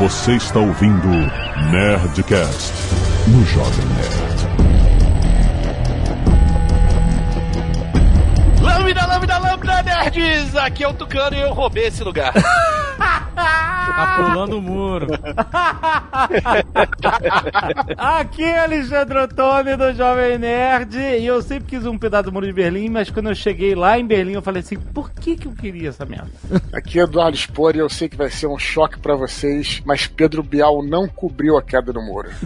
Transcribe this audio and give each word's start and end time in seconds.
Você 0.00 0.32
está 0.32 0.58
ouvindo 0.58 1.08
Nerdcast 1.70 2.72
no 3.26 3.44
Jovem 3.44 3.84
Nerd. 3.84 4.40
Lambda, 8.62 9.06
lambda, 9.06 9.38
lambda, 9.38 9.82
nerds! 9.82 10.56
Aqui 10.56 10.84
é 10.84 10.88
o 10.88 10.94
Tucano 10.94 11.36
e 11.36 11.42
eu 11.42 11.52
roubei 11.52 11.88
esse 11.88 12.02
lugar. 12.02 12.32
Tá 13.44 14.14
pulando 14.16 14.58
o 14.58 14.62
muro. 14.62 15.06
Aqui 17.96 18.44
é 18.44 18.60
Alexandre 18.64 19.18
Ottoni 19.18 19.76
do 19.76 19.92
Jovem 19.94 20.38
Nerd 20.38 20.96
e 20.96 21.26
eu 21.26 21.42
sempre 21.42 21.68
quis 21.76 21.84
um 21.86 21.98
pedaço 21.98 22.24
do 22.24 22.32
Muro 22.32 22.46
de 22.46 22.52
Berlim, 22.52 22.88
mas 22.88 23.10
quando 23.10 23.28
eu 23.28 23.34
cheguei 23.34 23.74
lá 23.74 23.98
em 23.98 24.06
Berlim 24.06 24.32
eu 24.34 24.42
falei 24.42 24.60
assim, 24.60 24.76
por 24.78 25.10
que 25.10 25.36
que 25.36 25.46
eu 25.46 25.52
queria 25.52 25.88
essa 25.90 26.04
merda? 26.04 26.30
Aqui 26.72 26.98
é 27.00 27.02
Eduardo 27.02 27.36
Spor 27.36 27.74
e 27.74 27.78
eu 27.78 27.88
sei 27.88 28.08
que 28.08 28.16
vai 28.16 28.30
ser 28.30 28.46
um 28.46 28.58
choque 28.58 28.98
pra 28.98 29.14
vocês, 29.14 29.82
mas 29.84 30.06
Pedro 30.06 30.42
Bial 30.42 30.82
não 30.84 31.08
cobriu 31.08 31.56
a 31.56 31.62
queda 31.62 31.92
do 31.92 32.00
muro. 32.02 32.28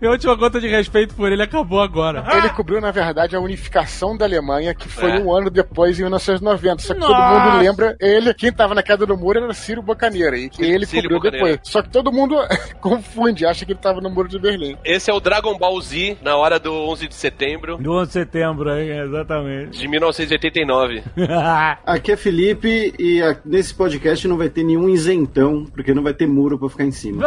Minha 0.00 0.10
última 0.12 0.34
gota 0.34 0.60
de 0.60 0.68
respeito 0.68 1.14
por 1.14 1.30
ele 1.32 1.42
acabou 1.42 1.80
agora. 1.80 2.24
Ele 2.36 2.48
cobriu, 2.50 2.80
na 2.80 2.90
verdade, 2.90 3.34
a 3.36 3.40
unificação 3.40 4.16
da 4.16 4.24
Alemanha, 4.24 4.74
que 4.74 4.88
foi 4.88 5.10
É. 5.10 5.18
um 5.20 5.34
ano 5.34 5.50
depois, 5.50 5.98
em 5.98 6.02
1990. 6.02 6.82
Só 6.82 6.94
que 6.94 7.00
todo 7.00 7.10
Nossa! 7.10 7.50
mundo 7.50 7.58
lembra 7.62 7.96
ele, 8.00 8.32
quem 8.50 8.56
tava 8.56 8.74
na 8.74 8.82
queda 8.82 9.06
do 9.06 9.16
muro 9.16 9.38
era 9.44 9.54
Ciro 9.54 9.80
Bocaneira, 9.80 10.36
e 10.36 10.48
que 10.50 10.62
ele 10.64 10.84
Círio 10.84 11.04
cobriu 11.10 11.18
Bocaneira. 11.18 11.46
depois. 11.56 11.68
Só 11.70 11.80
que 11.82 11.88
todo 11.88 12.12
mundo 12.12 12.36
confunde, 12.80 13.46
acha 13.46 13.64
que 13.64 13.72
ele 13.72 13.78
tava 13.78 14.00
no 14.00 14.10
muro 14.10 14.28
de 14.28 14.38
Berlim. 14.38 14.76
Esse 14.84 15.10
é 15.10 15.14
o 15.14 15.20
Dragon 15.20 15.56
Ball 15.56 15.80
Z 15.80 16.18
na 16.20 16.36
hora 16.36 16.58
do 16.58 16.72
11 16.72 17.06
de 17.08 17.14
setembro 17.14 17.76
Do 17.78 17.92
11 17.92 18.06
de 18.08 18.12
setembro, 18.12 18.76
hein? 18.76 18.88
Exatamente. 18.90 19.78
de 19.78 19.86
1989. 19.88 21.02
Aqui 21.86 22.12
é 22.12 22.16
Felipe 22.16 22.92
e 22.98 23.22
a- 23.22 23.36
nesse 23.44 23.72
podcast 23.74 24.26
não 24.26 24.36
vai 24.36 24.48
ter 24.48 24.64
nenhum 24.64 24.88
isentão, 24.88 25.64
porque 25.72 25.94
não 25.94 26.02
vai 26.02 26.12
ter 26.12 26.26
muro 26.26 26.58
pra 26.58 26.68
ficar 26.68 26.84
em 26.84 26.90
cima. 26.92 27.24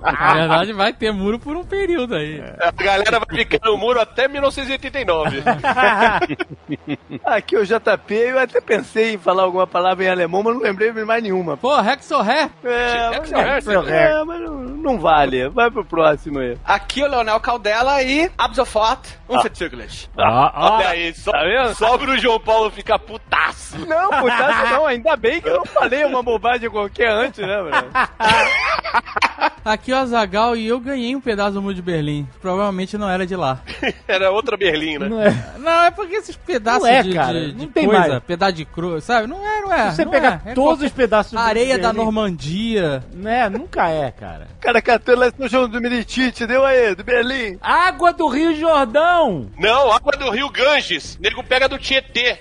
Na 0.00 0.34
verdade, 0.34 0.72
vai 0.72 0.92
ter 0.92 1.12
muro 1.12 1.38
por 1.38 1.56
um 1.56 1.64
período 1.64 2.14
aí. 2.16 2.42
A 2.60 2.70
galera 2.72 3.20
vai 3.20 3.38
ficar 3.38 3.60
no 3.70 3.76
muro 3.76 4.00
até 4.00 4.26
1989. 4.28 5.42
Aqui 7.24 7.56
é 7.56 7.58
o 7.58 7.64
JP, 7.64 8.14
eu 8.14 8.38
até 8.38 8.60
pensei 8.60 9.01
em 9.10 9.18
falar 9.18 9.42
alguma 9.44 9.66
palavra 9.66 10.04
em 10.04 10.08
alemão, 10.08 10.42
mas 10.42 10.54
não 10.54 10.62
lembrei 10.62 10.92
de 10.92 11.04
mais 11.04 11.22
nenhuma. 11.22 11.56
Pô, 11.56 11.78
Rexorré. 11.80 12.50
É, 12.64 13.10
É 13.32 13.90
é, 13.90 14.20
é, 14.20 14.24
mas 14.24 14.40
não, 14.40 14.54
não 14.62 14.98
vale. 14.98 15.48
Vai 15.48 15.70
pro 15.70 15.84
próximo 15.84 16.38
aí. 16.38 16.56
Aqui 16.64 17.02
o 17.02 17.06
Leonel 17.06 17.40
Caldela 17.40 18.02
e 18.02 18.30
ab 18.38 18.54
sofort 18.54 19.00
unverzüglich. 19.28 20.08
Olha 20.16 20.88
aí, 20.88 21.14
só, 21.14 21.32
Tá 21.32 21.42
vendo? 21.44 21.74
sobra 21.74 22.10
o 22.10 22.18
João 22.18 22.38
Paulo 22.40 22.70
ficar 22.70 22.98
putaço. 22.98 23.78
Não, 23.86 24.10
putaço 24.10 24.72
não, 24.74 24.86
ainda 24.86 25.16
bem 25.16 25.40
que 25.40 25.48
eu 25.48 25.56
não 25.58 25.64
falei 25.64 26.04
uma 26.04 26.22
bobagem 26.22 26.68
qualquer 26.70 27.10
antes, 27.10 27.40
né, 27.40 27.62
velho? 27.62 27.90
Aqui 29.64 29.92
o 29.92 29.96
Azagal 29.96 30.56
e 30.56 30.66
eu 30.66 30.80
ganhei 30.80 31.14
um 31.14 31.20
pedaço 31.20 31.52
do 31.52 31.62
muro 31.62 31.74
de 31.74 31.82
Berlim. 31.82 32.26
Provavelmente 32.40 32.98
não 32.98 33.08
era 33.08 33.24
de 33.24 33.36
lá. 33.36 33.60
Era 34.08 34.30
outra 34.30 34.56
Berlim, 34.56 34.98
né? 34.98 35.08
Não 35.08 35.22
é. 35.22 35.34
Não, 35.58 35.84
é 35.84 35.90
porque 35.90 36.16
esses 36.16 36.36
pedaços 36.36 36.82
Não 36.82 36.88
é, 36.88 37.02
de, 37.02 37.14
cara, 37.14 37.40
de, 37.40 37.52
não 37.52 37.66
de 37.66 37.66
tem 37.68 37.86
coisa, 37.86 38.08
mais. 38.08 38.22
pedaço 38.24 38.52
de 38.54 38.64
sabe? 39.00 39.26
Não 39.26 39.44
é, 39.46 39.60
não 39.62 39.72
é. 39.72 39.90
Se 39.90 39.96
você 39.96 40.04
não 40.04 40.12
pegar 40.12 40.42
é. 40.46 40.50
É 40.50 40.54
todos 40.54 40.70
qualquer- 40.72 40.86
os 40.86 40.92
pedaços 40.92 41.32
do 41.32 41.38
Areia 41.38 41.78
da 41.78 41.92
Normandia. 41.92 43.02
Né? 43.12 43.48
Nunca 43.48 43.88
é, 43.88 44.10
cara. 44.10 44.48
O 44.58 44.60
cara 44.60 44.82
catando 44.82 45.20
lá 45.20 45.32
no 45.38 45.48
jogo 45.48 45.68
do 45.68 45.80
Militite, 45.80 46.46
deu 46.46 46.64
aí, 46.64 46.94
do 46.94 47.02
Berlim. 47.04 47.58
Água 47.60 48.12
do 48.12 48.26
Rio 48.28 48.54
Jordão! 48.54 49.50
Não, 49.58 49.92
água 49.92 50.12
do 50.12 50.30
rio 50.30 50.48
Ganges. 50.50 51.18
Nego 51.20 51.42
pega 51.42 51.68
do 51.68 51.78
Tietê. 51.78 52.38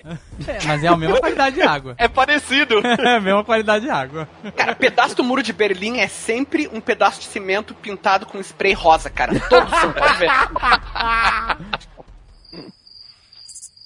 É, 0.48 0.58
mas 0.66 0.84
é 0.84 0.88
a 0.88 0.98
mesma 0.98 1.20
qualidade 1.20 1.56
de 1.56 1.62
água. 1.62 1.96
É 1.98 2.08
parecido. 2.08 2.82
É 3.02 3.16
a 3.16 3.20
mesma 3.20 3.44
qualidade 3.44 3.86
de 3.86 3.92
água. 3.92 4.28
Cara, 4.56 4.76
pedaço 4.76 5.16
do 5.16 5.24
muro 5.24 5.42
de 5.44 5.52
Berlim 5.54 6.00
é 6.00 6.08
sempre 6.08 6.70
um 6.74 6.80
pedaço 6.82 7.20
de 7.20 7.26
cimento 7.28 7.74
pintado 7.74 8.26
com 8.26 8.40
spray 8.40 8.74
rosa, 8.74 9.10
cara. 9.10 9.40
Todos 9.50 9.70
são, 9.80 9.92
pode 9.94 10.18
ver. 10.18 10.30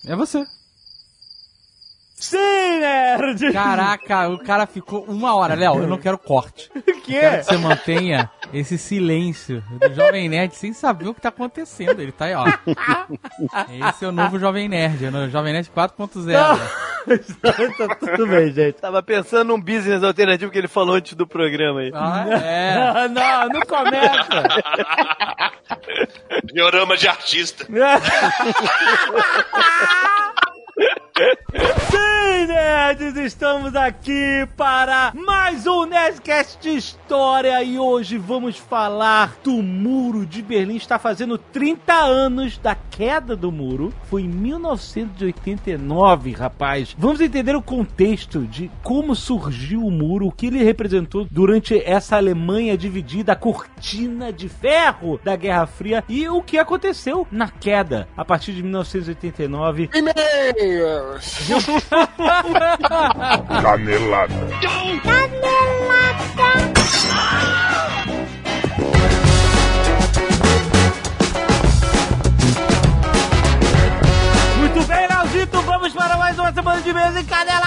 É 0.08 0.16
você. 0.16 0.46
Sim, 2.30 2.80
nerd! 2.80 3.54
Caraca, 3.54 4.30
o 4.30 4.40
cara 4.40 4.66
ficou 4.66 5.04
uma 5.04 5.36
hora. 5.36 5.54
Léo, 5.54 5.82
eu 5.82 5.88
não 5.88 5.98
quero 5.98 6.18
corte. 6.18 6.72
O 7.06 7.08
Quero 7.08 7.36
quê? 7.36 7.38
que 7.38 7.44
você 7.44 7.58
mantenha 7.58 8.32
esse 8.52 8.80
silêncio 8.80 9.64
do 9.80 9.94
Jovem 9.94 10.28
Nerd 10.28 10.56
sem 10.56 10.74
saber 10.74 11.08
o 11.08 11.14
que 11.14 11.22
tá 11.22 11.30
acontecendo. 11.30 12.02
Ele 12.02 12.12
tá 12.12 12.26
aí, 12.26 12.34
ó. 12.34 12.46
Esse 13.90 14.06
é 14.06 14.08
o 14.08 14.12
novo 14.12 14.40
Jovem 14.40 14.68
Nerd, 14.68 15.06
é 15.06 15.10
o 15.10 15.30
Jovem 15.30 15.54
Nerd 15.54 15.70
4.0. 15.70 16.34
tá 17.78 17.96
tudo 17.96 18.26
bem, 18.26 18.52
gente. 18.52 18.82
Tava 18.82 19.04
pensando 19.04 19.50
num 19.50 19.62
business 19.62 20.02
alternativo 20.04 20.52
que 20.52 20.58
ele 20.58 20.68
falou 20.68 20.96
antes 20.96 21.14
do 21.14 21.28
programa 21.28 21.82
aí. 21.82 21.92
Ah, 21.94 22.26
é. 22.28 23.08
Não, 23.08 23.50
não 23.50 23.62
começa! 23.62 24.44
Diorama 26.52 26.98
de 26.98 27.08
artista. 27.08 27.68
Sim, 31.18 32.48
nerds, 32.48 33.16
estamos 33.16 33.74
aqui 33.74 34.46
para 34.58 35.14
mais 35.16 35.66
um 35.66 35.86
Nerdcast 35.86 36.60
de 36.60 36.76
História 36.76 37.64
e 37.64 37.80
hoje 37.80 38.18
vamos 38.18 38.58
falar 38.58 39.38
do 39.42 39.64
Muro 39.64 40.26
de 40.26 40.42
Berlim. 40.42 40.76
Está 40.76 41.00
fazendo 41.00 41.38
30 41.38 41.94
anos 41.94 42.58
da 42.58 42.76
queda 42.76 43.34
do 43.34 43.50
muro. 43.50 43.94
Foi 44.10 44.24
em 44.24 44.28
1989, 44.28 46.34
rapaz. 46.34 46.94
Vamos 46.98 47.22
entender 47.22 47.56
o 47.56 47.62
contexto 47.62 48.42
de 48.42 48.70
como 48.84 49.16
surgiu 49.16 49.86
o 49.86 49.92
muro, 49.92 50.28
o 50.28 50.34
que 50.34 50.48
ele 50.48 50.66
representou 50.66 51.26
durante 51.32 51.82
essa 51.82 52.18
Alemanha 52.18 52.78
dividida, 52.78 53.32
a 53.32 53.38
cortina 53.38 54.34
de 54.34 54.50
ferro 54.50 55.18
da 55.24 55.38
Guerra 55.38 55.66
Fria 55.66 56.04
e 56.10 56.28
o 56.28 56.42
que 56.42 56.58
aconteceu 56.58 57.26
na 57.32 57.50
queda 57.50 58.06
a 58.18 58.26
partir 58.26 58.52
de 58.52 58.62
1989. 58.62 59.92
E-mails! 59.94 61.05
Canelada. 63.62 64.34
Muito 74.58 74.84
bem, 74.88 75.08
Leozito, 75.08 75.62
vamos 75.62 75.94
para 75.94 76.18
mais 76.18 76.40
uma 76.40 76.52
semana 76.54 76.82
de 76.82 76.94
mesa 76.94 77.22
encadelada, 77.22 77.56
Soldado 77.56 77.65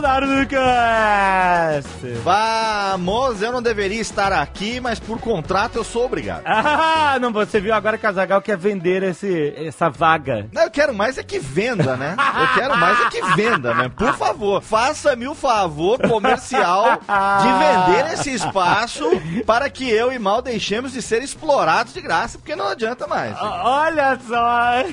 do 0.00 0.46
Cast. 0.46 1.88
Vamos, 2.22 3.40
eu 3.40 3.50
não 3.50 3.62
deveria 3.62 4.00
estar 4.00 4.30
aqui, 4.30 4.78
mas 4.78 5.00
por 5.00 5.18
contrato 5.18 5.76
eu 5.76 5.84
sou 5.84 6.04
obrigado. 6.04 6.44
Ah, 7.06 7.18
não, 7.20 7.32
você 7.32 7.60
viu 7.60 7.72
agora 7.72 7.96
que 7.96 8.06
a 8.06 8.12
Zagal 8.12 8.42
quer 8.42 8.56
vender 8.56 9.02
esse, 9.02 9.54
essa 9.56 9.88
vaga. 9.88 10.48
Não, 10.52 10.62
eu 10.62 10.70
quero 10.70 10.92
mais 10.92 11.16
é 11.16 11.22
que 11.22 11.38
venda, 11.38 11.96
né? 11.96 12.16
Eu 12.18 12.54
quero 12.54 12.76
mais 12.76 13.00
é 13.00 13.08
que 13.08 13.22
venda, 13.36 13.72
né? 13.74 13.88
Por 13.88 14.14
favor, 14.14 14.60
faça-me 14.60 15.26
o 15.28 15.34
favor 15.34 15.98
comercial 16.00 16.98
de 16.98 17.48
vender 17.48 18.12
esse 18.12 18.34
espaço 18.34 19.08
para 19.46 19.70
que 19.70 19.88
eu 19.88 20.12
e 20.12 20.18
Mal 20.18 20.42
deixemos 20.42 20.92
de 20.92 21.00
ser 21.00 21.22
explorados 21.22 21.94
de 21.94 22.00
graça, 22.00 22.38
porque 22.38 22.56
não 22.56 22.68
adianta 22.68 23.06
mais. 23.06 23.36
Olha 23.40 24.18
só. 24.26 24.84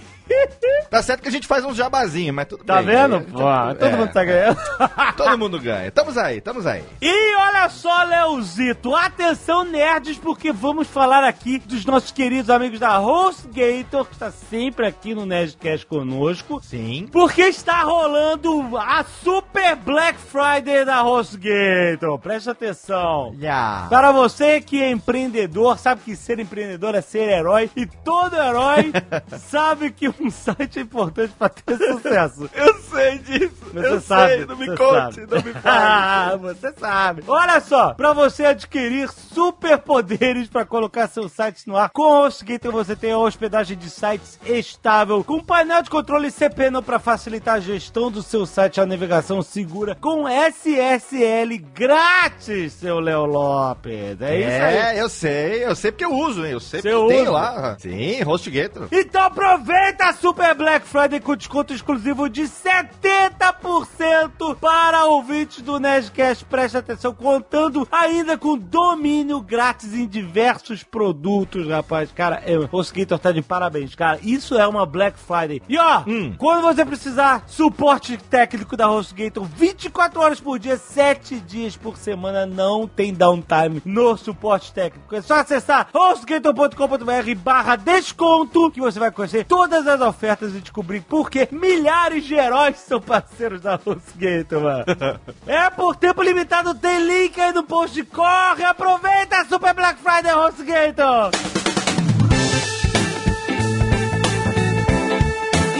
Tá 0.89 1.01
certo 1.01 1.21
que 1.21 1.27
a 1.27 1.31
gente 1.31 1.47
faz 1.47 1.63
uns 1.65 1.75
jabazinhos, 1.75 2.35
mas 2.35 2.45
tudo 2.47 2.63
Tá 2.63 2.77
bem. 2.81 2.85
vendo? 2.95 3.15
É, 3.15 3.19
Pô, 3.19 3.75
todo 3.79 3.85
é, 3.85 3.95
mundo 3.95 4.13
tá 4.13 4.23
ganhando. 4.23 4.57
Todo 5.17 5.37
mundo 5.37 5.59
ganha. 5.59 5.91
Tamo 5.91 6.19
aí, 6.19 6.41
tamo 6.41 6.67
aí. 6.67 6.83
E 7.01 7.35
olha 7.35 7.69
só, 7.69 8.03
Leozito, 8.03 8.95
atenção 8.95 9.63
nerds, 9.63 10.17
porque 10.17 10.51
vamos 10.51 10.87
falar 10.87 11.23
aqui 11.23 11.59
dos 11.59 11.85
nossos 11.85 12.11
queridos 12.11 12.49
amigos 12.49 12.79
da 12.79 12.99
HostGator, 12.99 14.05
que 14.05 14.13
está 14.13 14.31
sempre 14.31 14.85
aqui 14.87 15.13
no 15.13 15.25
Nerdcast 15.25 15.85
conosco. 15.85 16.59
Sim. 16.63 17.07
Porque 17.11 17.41
está 17.43 17.81
rolando 17.83 18.77
a 18.77 19.03
Super 19.23 19.75
Black 19.75 20.17
Friday 20.19 20.85
da 20.85 21.03
HostGator. 21.03 22.17
Preste 22.19 22.49
atenção. 22.49 23.35
Já. 23.39 23.87
Para 23.89 24.11
você 24.11 24.61
que 24.61 24.81
é 24.81 24.89
empreendedor, 24.89 25.77
sabe 25.77 26.01
que 26.01 26.15
ser 26.15 26.39
empreendedor 26.39 26.95
é 26.95 27.01
ser 27.01 27.29
herói, 27.29 27.69
e 27.75 27.85
todo 27.85 28.35
herói 28.35 28.91
sabe 29.49 29.91
que 29.91 30.12
um 30.19 30.29
site 30.29 30.79
é 30.79 30.81
importante 30.81 31.33
para 31.37 31.49
ter 31.49 31.77
sucesso. 31.77 32.49
Eu 32.53 32.73
sei 32.81 33.17
disso. 33.19 33.53
Você 33.73 33.87
eu 33.87 34.01
sabe, 34.01 34.33
sei, 34.35 34.45
não 34.45 34.55
me 34.57 34.65
você 34.67 34.77
conte, 34.77 35.15
sabe. 35.15 35.27
não 35.29 35.37
me 35.43 35.53
fale. 35.53 35.63
Ah, 35.65 36.35
você 36.41 36.73
sabe. 36.79 37.23
Olha 37.27 37.59
só, 37.61 37.93
para 37.93 38.13
você 38.13 38.45
adquirir 38.45 39.09
superpoderes 39.09 40.47
para 40.47 40.65
colocar 40.65 41.07
seu 41.07 41.27
site 41.27 41.67
no 41.67 41.75
ar, 41.77 41.89
com 41.89 42.03
o 42.03 42.25
HostGator 42.25 42.71
você 42.71 42.95
tem 42.95 43.11
a 43.11 43.17
hospedagem 43.17 43.77
de 43.77 43.89
sites 43.89 44.39
estável, 44.45 45.23
com 45.23 45.39
painel 45.43 45.81
de 45.81 45.89
controle 45.89 46.29
CPNO 46.31 46.81
para 46.81 46.99
facilitar 46.99 47.55
a 47.55 47.59
gestão 47.59 48.11
do 48.11 48.21
seu 48.21 48.45
site, 48.45 48.79
a 48.79 48.85
navegação 48.85 49.41
segura, 49.41 49.95
com 49.99 50.27
SSL 50.27 51.57
grátis, 51.73 52.73
seu 52.73 52.99
Léo 52.99 53.25
Lopes. 53.25 54.21
É, 54.21 54.39
isso 54.39 54.63
aí. 54.63 54.97
É, 54.97 55.01
eu 55.01 55.09
sei, 55.09 55.65
eu 55.65 55.75
sei 55.75 55.91
porque 55.91 56.05
eu 56.05 56.13
uso, 56.13 56.45
hein? 56.45 56.51
Eu 56.53 56.59
sei 56.59 56.81
Você 56.81 56.91
porque 56.91 57.13
tem 57.13 57.21
usa? 57.23 57.31
lá. 57.31 57.75
Sim, 57.79 58.23
HostGator. 58.25 58.87
Então 58.91 59.21
aproveita 59.23 60.02
a 60.03 60.11
Super 60.11 60.53
Black 60.53 60.85
Friday 60.85 61.21
com 61.21 61.33
desconto 61.33 61.73
exclusivo 61.73 62.29
de 62.29 62.41
70% 62.41 64.33
exclusivo 64.43 64.55
para 64.59 65.05
ouvintes 65.05 65.61
do 65.61 65.79
Nerdcast. 65.79 66.45
Preste 66.45 66.77
atenção, 66.77 67.13
contando 67.13 67.87
ainda 67.91 68.37
com 68.37 68.57
domínio 68.57 69.41
grátis 69.41 69.93
em 69.93 70.07
diversos 70.07 70.83
produtos, 70.83 71.67
rapaz. 71.67 72.11
Cara, 72.11 72.41
é, 72.45 72.57
o 72.57 72.65
Hostgator 72.65 73.17
tá 73.19 73.31
de 73.31 73.41
parabéns, 73.41 73.95
cara. 73.95 74.19
Isso 74.21 74.57
é 74.57 74.67
uma 74.67 74.85
Black 74.85 75.17
Friday. 75.19 75.61
E 75.67 75.77
ó, 75.77 76.03
quando 76.37 76.61
você 76.61 76.85
precisar, 76.85 77.43
suporte 77.47 78.17
técnico 78.17 78.75
da 78.75 78.89
HostGator 78.89 79.43
24 79.43 80.21
horas 80.21 80.39
por 80.39 80.59
dia, 80.59 80.77
7 80.77 81.39
dias 81.39 81.77
por 81.77 81.97
semana, 81.97 82.45
não 82.45 82.87
tem 82.87 83.13
downtime 83.13 83.81
no 83.85 84.17
suporte 84.17 84.73
técnico. 84.73 85.15
É 85.15 85.21
só 85.21 85.35
acessar 85.35 85.87
hostgator.com.br 85.93 87.35
barra 87.37 87.75
desconto 87.75 88.71
que 88.71 88.81
você 88.81 88.99
vai 88.99 89.11
conhecer 89.11 89.45
todas 89.45 89.87
as 89.87 89.92
ofertas 90.01 90.55
e 90.55 90.59
descobrir 90.59 91.01
por 91.01 91.29
que 91.29 91.47
milhares 91.51 92.25
de 92.25 92.35
heróis 92.35 92.77
são 92.77 93.01
parceiros 93.01 93.61
da 93.61 93.75
HostGator, 93.75 94.61
mano. 94.61 94.85
é 95.47 95.69
por 95.69 95.95
tempo 95.95 96.21
limitado, 96.21 96.75
tem 96.75 96.99
link 97.05 97.39
aí 97.39 97.53
no 97.53 97.63
post. 97.63 98.03
Corre, 98.05 98.63
aproveita 98.63 99.37
a 99.37 99.45
Super 99.45 99.73
Black 99.73 99.99
Friday 99.99 100.33
HostGator! 100.33 101.62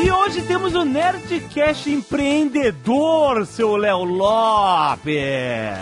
E 0.04 0.12
hoje 0.12 0.42
temos 0.42 0.76
o 0.76 0.84
Nerdcast 0.84 1.90
empreendedor, 1.90 3.46
seu 3.46 3.78
Léo 3.78 4.04
Lopes. 4.04 5.14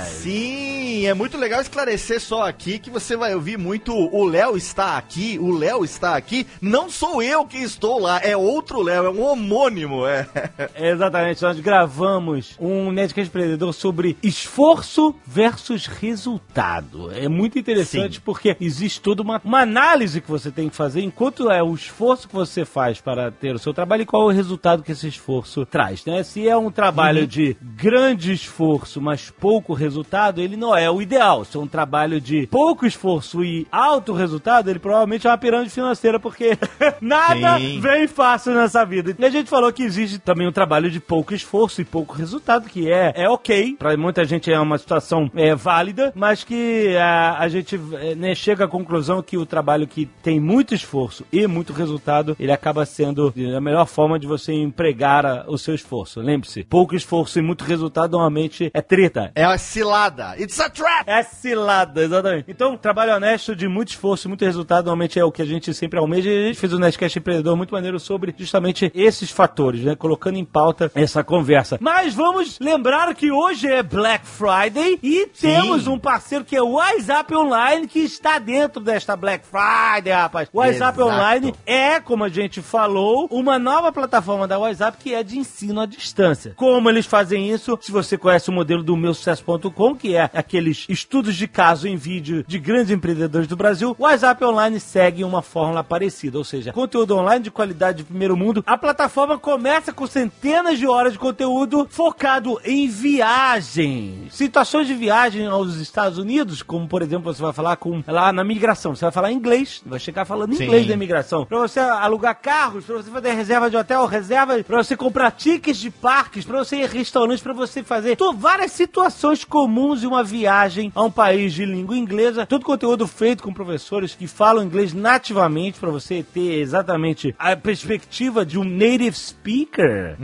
Sim, 0.10 1.08
é 1.08 1.14
muito 1.16 1.40
legal 1.40 1.60
esclarecer 1.60 2.22
só 2.22 2.44
aqui 2.44 2.78
que 2.78 2.92
você 2.92 3.18
vai 3.18 3.34
ouvir 3.34 3.58
muito 3.58 3.92
o 3.92 4.24
Léo 4.24 4.56
está 4.56 4.96
aqui, 4.96 5.40
o 5.42 5.58
Léo 5.58 5.84
está 5.84 6.16
aqui. 6.16 6.46
Não 6.62 6.88
sou 6.88 7.24
eu 7.24 7.44
que 7.46 7.58
estou 7.58 8.00
lá, 8.00 8.22
é 8.22 8.38
outro 8.38 8.84
Léo, 8.84 9.06
é 9.06 9.10
um 9.10 9.24
homônimo, 9.24 10.06
é. 10.06 10.28
Exatamente, 10.78 11.42
nós 11.42 11.60
gravamos 11.60 12.56
um 12.60 12.92
Nerdcast 12.92 13.28
empreendedor 13.28 13.74
sobre 13.74 14.16
esforço 14.22 15.16
versus 15.26 15.88
resultado. 15.88 17.12
É 17.12 17.28
muito 17.28 17.58
interessante 17.58 18.18
Sim. 18.18 18.22
porque 18.24 18.56
existe 18.62 19.02
toda 19.02 19.24
uma, 19.24 19.42
uma 19.44 19.62
análise 19.62 20.22
que 20.22 20.30
você 20.30 20.52
tem 20.52 20.70
que 20.70 20.76
fazer 20.76 21.02
enquanto 21.02 21.50
é 21.50 21.64
o 21.64 21.74
esforço 21.74 22.28
que 22.28 22.36
você 22.36 22.64
faz 22.64 23.02
para 23.02 23.32
ter 23.32 23.56
o 23.56 23.60
seu 23.60 23.74
trabalho 23.74 24.04
e 24.04 24.11
qual 24.12 24.30
é 24.30 24.34
o 24.34 24.36
resultado 24.36 24.84
que 24.84 24.92
esse 24.92 25.08
esforço 25.08 25.66
traz, 25.66 26.06
né? 26.06 26.22
Se 26.22 26.46
é 26.46 26.58
um 26.58 26.70
trabalho 26.70 27.26
de 27.26 27.56
grande 27.62 28.34
esforço, 28.34 29.00
mas 29.00 29.32
pouco 29.32 29.74
resultado, 29.74 30.42
ele 30.42 30.58
não 30.58 30.76
é 30.76 30.92
o 30.92 31.02
ideal. 31.02 31.46
Se 31.46 31.56
é 31.56 31.60
um 31.62 31.66
trabalho 31.66 32.20
de 32.20 32.46
pouco 32.48 32.86
esforço 32.86 33.42
e 33.42 33.66
alto 33.72 34.12
resultado, 34.12 34.70
ele 34.70 34.80
provavelmente 34.80 35.26
é 35.26 35.30
uma 35.30 35.38
pirâmide 35.38 35.70
financeira, 35.70 36.20
porque 36.20 36.58
nada 37.00 37.58
Sim. 37.58 37.80
vem 37.80 38.06
fácil 38.06 38.54
nessa 38.54 38.84
vida. 38.84 39.16
E 39.18 39.26
a 39.26 39.30
gente 39.30 39.50
falou 39.50 39.72
que 39.72 39.82
existe 39.82 40.20
também 40.20 40.46
um 40.46 40.52
trabalho 40.52 40.92
de 40.92 41.00
pouco 41.00 41.34
esforço 41.34 41.80
e 41.80 41.86
pouco 41.86 42.14
resultado, 42.14 42.68
que 42.68 42.92
é, 42.92 43.14
é 43.16 43.30
ok. 43.30 43.78
Pra 43.80 43.96
muita 43.96 44.26
gente 44.26 44.52
é 44.52 44.60
uma 44.60 44.78
situação 44.78 45.32
é, 45.34 45.56
válida, 45.56 46.12
mas 46.14 46.44
que 46.44 46.98
a, 46.98 47.38
a 47.40 47.48
gente 47.48 47.80
é, 47.94 48.14
né, 48.14 48.36
chega 48.36 48.66
à 48.66 48.68
conclusão 48.68 49.24
que 49.24 49.38
o 49.38 49.46
trabalho 49.46 49.88
que 49.88 50.06
tem 50.22 50.38
muito 50.38 50.76
esforço 50.76 51.26
e 51.32 51.48
muito 51.48 51.72
resultado, 51.72 52.36
ele 52.38 52.52
acaba 52.52 52.86
sendo 52.86 53.34
a 53.56 53.62
melhor 53.62 53.86
forma 53.86 54.01
de 54.20 54.28
você 54.28 54.54
empregar 54.54 55.26
a- 55.26 55.46
o 55.48 55.58
seu 55.58 55.74
esforço. 55.76 56.20
Lembre-se, 56.22 56.64
pouco 56.64 56.96
esforço 56.96 57.40
e 57.40 57.42
muito 57.42 57.64
resultado 57.64 58.12
normalmente 58.12 58.70
é 58.74 58.82
treta. 58.82 59.32
É 59.36 59.44
a 59.44 59.58
cilada. 59.58 60.36
It's 60.40 60.60
a 60.60 60.70
trap! 60.70 61.04
É 61.08 61.24
cilada, 61.24 62.02
exatamente. 62.04 62.46
Então, 62.50 62.78
trabalho 62.78 63.16
honesto 63.16 63.56
de 63.56 63.68
muito 63.68 63.90
esforço 63.90 64.28
e 64.28 64.30
muito 64.30 64.46
resultado 64.46 64.86
normalmente 64.86 65.20
é 65.20 65.24
o 65.26 65.32
que 65.32 65.42
a 65.42 65.46
gente 65.46 65.74
sempre 65.74 66.00
almeja. 66.00 66.30
E 66.30 66.44
a 66.44 66.48
gente 66.48 66.60
fez 66.60 66.74
um 66.74 66.80
Nerdcast 66.80 67.18
Empreendedor 67.20 67.56
muito 67.56 67.74
maneiro 67.74 68.00
sobre 68.00 68.34
justamente 68.38 68.92
esses 68.96 69.30
fatores, 69.32 69.82
né? 69.84 69.96
Colocando 69.96 70.38
em 70.38 70.46
pauta 70.46 70.92
essa 70.96 71.24
conversa. 71.24 71.78
Mas 71.82 72.14
vamos 72.14 72.60
lembrar 72.60 73.14
que 73.16 73.32
hoje 73.32 73.68
é 73.68 73.84
Black 73.84 74.26
Friday 74.26 75.00
e 75.02 75.28
temos 75.28 75.88
um 75.88 75.98
parceiro 75.98 76.44
que 76.46 76.56
é 76.56 76.62
o 76.62 76.72
WhatsApp 76.72 77.34
Online 77.36 77.88
que 77.88 78.00
está 78.00 78.40
dentro 78.40 78.82
desta 78.82 79.16
Black 79.16 79.46
Friday, 79.46 80.14
rapaz. 80.14 80.50
O 80.54 80.58
WhatsApp 80.60 81.00
Exato. 81.00 81.04
Online 81.16 81.54
é, 81.66 82.00
como 82.00 82.24
a 82.24 82.30
gente 82.30 82.62
falou, 82.62 83.28
uma 83.32 83.58
nova 83.60 83.91
plataforma 83.92 84.48
da 84.48 84.60
WhatsApp 84.60 84.98
que 84.98 85.14
é 85.14 85.24
de 85.24 85.38
ensino 85.38 85.82
à 85.82 85.86
distância. 85.86 86.54
Como 86.56 86.90
eles 86.90 87.06
fazem 87.06 87.50
isso? 87.50 87.78
Se 87.82 87.92
você 87.92 88.18
conhece 88.18 88.50
o 88.50 88.54
modelo 88.54 88.84
do 88.84 88.96
meusucesso.com, 88.96 89.96
que 89.96 90.16
é 90.16 90.30
aqueles 90.34 90.86
estudos 90.90 91.36
de 91.36 91.48
caso 91.48 91.88
em 91.88 91.96
vídeo 91.96 92.44
de 92.48 92.60
grandes 92.60 92.92
empreendedores 92.92 93.48
do 93.48 93.56
Brasil, 93.56 93.96
o 93.98 94.04
WhatsApp 94.04 94.44
Online 94.44 94.80
segue 94.80 95.24
uma 95.24 95.42
fórmula 95.42 95.84
parecida, 95.84 96.38
ou 96.38 96.44
seja, 96.44 96.72
conteúdo 96.72 97.16
online 97.16 97.44
de 97.44 97.52
qualidade 97.52 98.00
de 98.00 98.04
primeiro 98.04 98.38
mundo. 98.38 98.64
A 98.66 98.78
plataforma 98.78 99.38
começa 99.38 99.92
com 99.92 100.06
centenas 100.08 100.78
de 100.78 100.88
horas 100.88 101.14
de 101.14 101.20
conteúdo 101.20 101.88
focado 101.90 102.60
em 102.64 102.88
viagem. 102.88 104.28
Situações 104.30 104.88
de 104.88 104.94
viagem 104.94 105.48
aos 105.48 105.76
Estados 105.76 106.18
Unidos, 106.18 106.62
como 106.62 106.88
por 106.88 107.02
exemplo, 107.02 107.34
você 107.34 107.42
vai 107.42 107.54
falar 107.54 107.76
com 107.78 108.04
lá 108.08 108.32
na 108.32 108.44
migração, 108.44 108.96
você 108.96 109.06
vai 109.06 109.12
falar 109.12 109.32
inglês, 109.32 109.82
vai 109.86 110.00
chegar 110.00 110.26
falando 110.26 110.54
Sim. 110.56 110.66
inglês 110.66 110.88
da 110.88 110.94
imigração. 110.94 111.46
Pra 111.46 111.60
você 111.60 111.80
alugar 111.80 112.40
carros, 112.40 112.86
pra 112.86 112.98
você 112.98 113.10
fazer 113.10 113.34
reserva 113.34 113.70
de 113.70 113.78
hotel, 113.82 114.06
reserva, 114.06 114.64
pra 114.64 114.84
você 114.84 114.96
comprar 114.96 115.32
tickets 115.32 115.78
de 115.78 115.90
parques, 115.92 116.46
pra 116.46 116.60
você 116.60 116.78
ir 116.78 116.84
a 116.84 116.88
restaurantes, 116.88 117.44
pra 117.44 117.54
você 117.54 117.84
fazer 117.84 118.16
to- 118.16 118.34
várias 118.34 118.72
situações 118.72 119.44
comuns 119.44 120.02
de 120.02 120.08
uma 120.08 120.24
viagem 120.24 120.92
a 120.96 121.04
um 121.04 121.12
país 121.12 121.54
de 121.54 121.66
língua 121.66 121.98
inglesa. 121.98 122.46
Todo 122.46 122.66
conteúdo 122.66 123.08
feito 123.08 123.44
com 123.44 123.54
professores 123.54 124.16
que 124.16 124.28
falam 124.28 124.64
inglês 124.64 124.94
nativamente 124.94 125.80
pra 125.80 125.90
você 125.90 126.24
ter 126.24 126.60
exatamente 126.60 127.36
a 127.38 127.56
perspectiva 127.56 128.46
de 128.46 128.58
um 128.58 128.64
native 128.64 129.14
speaker. 129.14 130.18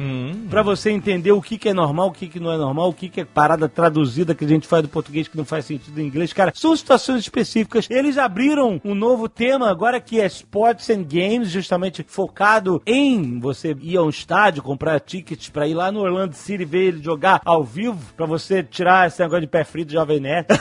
Pra 0.49 0.61
você 0.61 0.91
entender 0.91 1.31
o 1.31 1.41
que, 1.41 1.57
que 1.57 1.69
é 1.69 1.73
normal, 1.73 2.07
o 2.07 2.11
que, 2.11 2.27
que 2.27 2.39
não 2.39 2.51
é 2.51 2.57
normal, 2.57 2.89
o 2.89 2.93
que, 2.93 3.09
que 3.09 3.21
é 3.21 3.25
parada 3.25 3.67
traduzida 3.67 4.33
que 4.35 4.45
a 4.45 4.47
gente 4.47 4.67
faz 4.67 4.83
do 4.83 4.89
português 4.89 5.27
que 5.27 5.37
não 5.37 5.45
faz 5.45 5.65
sentido 5.65 5.99
em 5.99 6.05
inglês. 6.07 6.31
Cara, 6.33 6.51
são 6.55 6.75
situações 6.75 7.19
específicas. 7.21 7.87
Eles 7.89 8.17
abriram 8.17 8.79
um 8.83 8.95
novo 8.95 9.27
tema 9.27 9.69
agora 9.69 9.99
que 9.99 10.19
é 10.21 10.25
Sports 10.27 10.89
and 10.89 11.03
Games, 11.03 11.49
justamente 11.49 12.05
focado 12.07 12.81
em 12.85 13.39
você 13.47 13.75
ir 13.81 13.97
a 13.97 14.03
um 14.03 14.09
estádio, 14.09 14.61
comprar 14.61 14.99
tickets 14.99 15.49
pra 15.49 15.67
ir 15.67 15.73
lá 15.73 15.91
no 15.91 16.01
Orlando 16.01 16.35
City 16.35 16.65
ver 16.65 16.87
ele 16.87 17.03
jogar 17.03 17.41
ao 17.45 17.63
vivo, 17.63 17.99
pra 18.15 18.25
você 18.25 18.61
tirar 18.61 19.07
esse 19.07 19.19
negócio 19.21 19.41
de 19.41 19.47
pé 19.47 19.63
frio 19.63 19.85
do 19.85 19.91
Jovem 19.91 20.19
Nerd. 20.19 20.47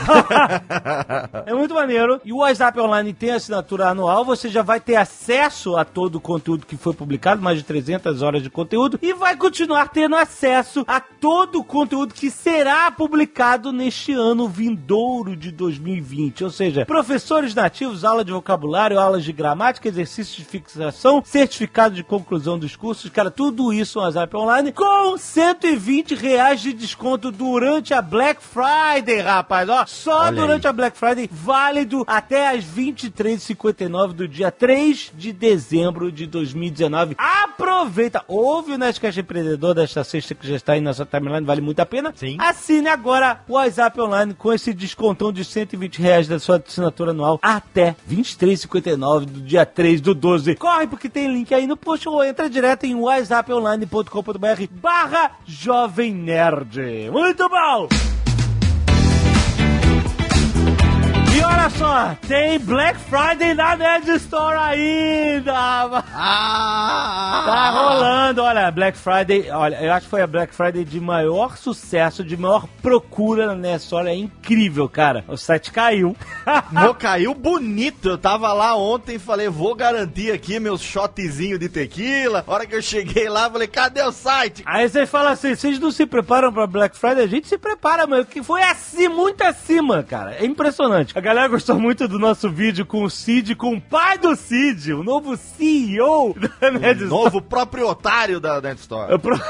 É 1.47 1.55
muito 1.55 1.75
maneiro. 1.75 2.21
E 2.25 2.33
o 2.33 2.39
WhatsApp 2.39 2.79
Online 2.81 3.13
tem 3.13 3.31
assinatura 3.31 3.89
anual. 3.89 4.25
Você 4.25 4.49
já 4.49 4.63
vai 4.63 4.81
ter 4.81 4.97
acesso 4.97 5.77
a 5.77 5.85
todo 5.85 6.17
o 6.17 6.21
conteúdo 6.21 6.67
que 6.67 6.77
foi 6.77 6.93
publicado, 6.93 7.43
mais 7.43 7.59
de 7.59 7.65
300 7.65 8.23
horas 8.23 8.43
de 8.43 8.51
conteúdo. 8.51 8.99
E 9.03 9.13
vai 9.13 9.37
continuar 9.37 9.89
tendo 9.89 10.17
acesso 10.17 10.85
a 10.87 11.01
todo 11.01 11.61
o 11.61 11.65
conteúdo 11.65 12.15
que 12.15 12.31
será 12.31 12.91
publicado 12.91 13.73
neste 13.73 14.13
ano 14.13 14.49
vindouro 14.49 15.37
de 15.37 15.51
2020. 15.51 16.45
Ou 16.45 16.51
seja, 16.51 16.85
professores 16.85 17.55
nativos, 17.55 18.05
aula 18.05 18.25
de 18.25 18.33
vocabulário, 18.33 18.99
aulas 18.99 19.25
de 19.25 19.33
gramática, 19.33 19.89
exercícios 19.89 20.37
de 20.37 20.45
fixação, 20.45 21.23
certificado 21.25 21.95
de 21.95 22.05
conclusão 22.05 22.59
dos 22.59 22.76
cursos. 22.77 23.11
Cara, 23.11 23.31
tudo 23.31 23.73
isso 23.73 23.99
no 23.99 24.05
WhatsApp 24.05 24.37
Online 24.37 24.73
com 24.73 25.17
120 25.17 26.15
reais 26.15 26.61
de 26.61 26.73
desconto 26.73 27.31
durante 27.33 27.95
a 27.95 28.03
Black 28.03 28.41
Friday, 28.43 29.21
rapaz. 29.21 29.69
Ó, 29.69 29.85
só 29.87 30.21
Olha 30.27 30.33
durante 30.33 30.69
a 30.69 30.73
Black 30.73 30.97
Friday, 30.97 31.29
válido 31.33 32.05
até 32.07 32.51
as 32.51 32.65
23h59 32.65 34.13
do 34.13 34.29
dia 34.29 34.51
3 34.51 35.13
de 35.15 35.33
dezembro 35.33 36.13
de 36.13 36.27
2019. 36.27 37.17
Aproveita! 37.19 38.23
Ouve 38.29 38.73
o 38.73 38.79
Nerdcast 38.79 39.21
Empreendedor 39.21 39.75
desta 39.75 40.05
sexta 40.05 40.35
que 40.35 40.47
já 40.47 40.57
está 40.57 40.75
aí 40.75 40.81
na 40.81 40.93
sua 40.93 41.07
timeline, 41.07 41.47
vale 41.47 41.61
muito 41.61 41.81
a 41.81 41.87
pena. 41.87 42.13
Sim. 42.15 42.37
Assine 42.39 42.89
agora 42.89 43.41
o 43.49 43.55
WhatsApp 43.55 44.01
Online 44.01 44.35
com 44.35 44.53
esse 44.53 44.73
descontão 44.75 45.33
de 45.33 45.45
120 45.45 46.01
reais 46.01 46.29
da 46.29 46.39
sua 46.39 46.63
assinatura 46.65 47.13
anual 47.13 47.39
até 47.43 47.97
23h59 48.11 49.25
do 49.25 49.41
dia 49.41 49.65
3 49.65 50.01
do 50.01 50.15
12. 50.15 50.57
Corre 50.57 50.87
porque 50.87 51.09
tem 51.09 51.33
link 51.33 51.53
aí 51.55 51.67
no 51.67 51.77
post 51.77 52.09
ou 52.09 52.25
entra 52.25 52.49
direto 52.57 52.85
em 52.85 52.95
whatsapponline.com.br 52.95 54.67
barra 54.71 55.33
Jovem 55.45 56.15
Nerd. 56.15 57.11
Muito 57.11 57.47
bom! 57.51 57.87
E 61.37 61.43
olha 61.43 61.69
só, 61.69 62.17
tem 62.27 62.59
Black 62.61 62.99
Friday 62.99 63.53
na 63.53 63.77
Nerd 63.77 64.09
Store 64.13 64.57
ainda! 64.57 65.53
Ah! 66.15 67.43
Tá 67.45 67.71
rolando, 67.73 68.43
olha, 68.43 68.71
Black 68.71 68.97
Friday, 68.97 69.51
olha, 69.51 69.77
eu 69.83 69.93
acho 69.93 70.07
que 70.07 70.11
foi 70.11 70.23
a 70.23 70.27
Black 70.27 70.55
Friday 70.55 70.83
de 70.83 70.99
maior 70.99 71.59
sucesso, 71.59 72.25
de 72.25 72.39
maior 72.39 72.67
procura 72.81 73.49
na 73.49 73.55
Nerd 73.55 73.83
Store, 73.83 74.09
é 74.09 74.15
incrível, 74.15 74.89
cara. 74.89 75.27
O 75.29 75.37
site 75.37 75.73
caiu. 75.73 76.17
Mo 76.73 76.95
caiu 76.95 77.35
bonito. 77.35 78.09
Eu 78.09 78.17
tava 78.17 78.51
lá 78.55 78.75
ontem 78.75 79.17
e 79.17 79.19
falei, 79.19 79.51
vou 79.51 79.75
garantir 79.75 80.33
aqui 80.33 80.59
meus 80.59 80.81
shotzinho 80.81 81.59
de 81.59 81.69
tequila. 81.69 82.45
A 82.47 82.51
hora 82.51 82.67
que 82.67 82.75
eu 82.75 82.81
cheguei 82.81 83.29
lá, 83.29 83.51
falei, 83.51 83.69
cadê 83.69 84.01
o 84.01 84.11
site? 84.11 84.63
Aí 84.65 84.89
você 84.89 85.05
fala 85.05 85.33
assim, 85.33 85.55
vocês 85.55 85.79
não 85.79 85.91
se 85.91 86.07
preparam 86.07 86.51
pra 86.51 86.67
Black 86.67 86.97
Friday? 86.97 87.25
A 87.25 87.29
gente 87.29 87.47
se 87.47 87.59
prepara, 87.59 88.07
mano, 88.07 88.25
que 88.25 88.43
foi 88.43 88.63
assim, 88.63 89.09
muito 89.09 89.43
acima, 89.43 90.03
cara. 90.03 90.35
É 90.37 90.47
impressionante. 90.47 91.13
A 91.15 91.26
galera 91.27 91.49
gostou 91.49 91.77
muito 91.81 92.07
do 92.07 92.21
nosso 92.21 92.49
vídeo 92.49 92.87
com 92.87 93.03
o 93.03 93.11
Cid, 93.11 93.57
com 93.57 93.75
o 93.75 93.81
pai 93.81 94.17
do 94.17 94.37
Cid, 94.37 94.93
o 94.93 95.03
novo 95.03 95.37
CEO 95.37 96.37
da 96.61 96.71
Nerd 96.71 97.03
Store. 97.03 97.25
Novo 97.25 97.43
proprietário 97.43 98.39
da 98.39 98.61
Net 98.61 98.79
Store. 98.79 99.11
Eu 99.11 99.19
pro- 99.19 99.35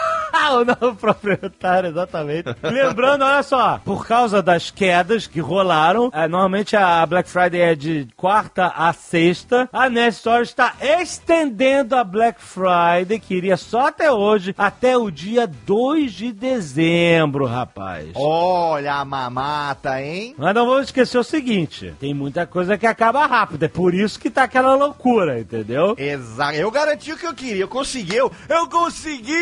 o 0.52 0.64
novo 0.64 0.97
proprietário, 0.97 1.90
exatamente. 1.90 2.49
Lembrando, 2.62 3.25
olha 3.26 3.42
só, 3.42 3.78
por 3.85 4.06
causa 4.06 4.42
das 4.42 4.71
quedas 4.71 5.26
que 5.26 5.38
rolaram, 5.38 6.11
é, 6.14 6.26
normalmente 6.26 6.75
a 6.76 7.04
Black 7.04 7.28
Friday 7.28 7.61
é 7.61 7.75
de 7.75 8.09
quarta 8.16 8.68
a 8.75 8.95
sexta, 8.95 9.68
a 9.71 9.90
Nerd 9.90 10.14
Store 10.14 10.42
está 10.42 10.73
estendendo 10.80 11.95
a 11.95 12.02
Black 12.04 12.40
Friday, 12.40 13.18
que 13.18 13.35
iria 13.35 13.59
só 13.59 13.88
até 13.88 14.11
hoje, 14.11 14.54
até 14.56 14.97
o 14.97 15.11
dia 15.11 15.47
2 15.47 16.11
de 16.12 16.33
dezembro, 16.33 17.45
rapaz. 17.45 18.09
Olha 18.14 18.95
a 18.95 19.04
mamata, 19.04 20.00
hein? 20.00 20.35
Mas 20.38 20.54
não 20.54 20.66
vamos 20.66 20.85
esquecer 20.87 21.18
o 21.18 21.25
seguinte: 21.25 21.65
tem 21.99 22.14
muita 22.14 22.46
coisa 22.46 22.78
que 22.78 22.87
acaba 22.87 23.26
rápido. 23.26 23.64
É 23.64 23.68
por 23.68 23.94
isso 23.94 24.18
que 24.18 24.30
tá 24.30 24.44
aquela 24.44 24.75
loucura, 24.75 25.40
entendeu? 25.40 25.94
Exato. 25.99 26.56
Eu 26.56 26.70
garanti 26.70 27.12
o 27.12 27.16
que 27.16 27.26
eu 27.26 27.35
queria. 27.35 27.62
Eu 27.62 27.68
consegui. 27.68 28.16
Eu, 28.16 28.30
eu 28.49 28.68
consegui! 28.68 29.35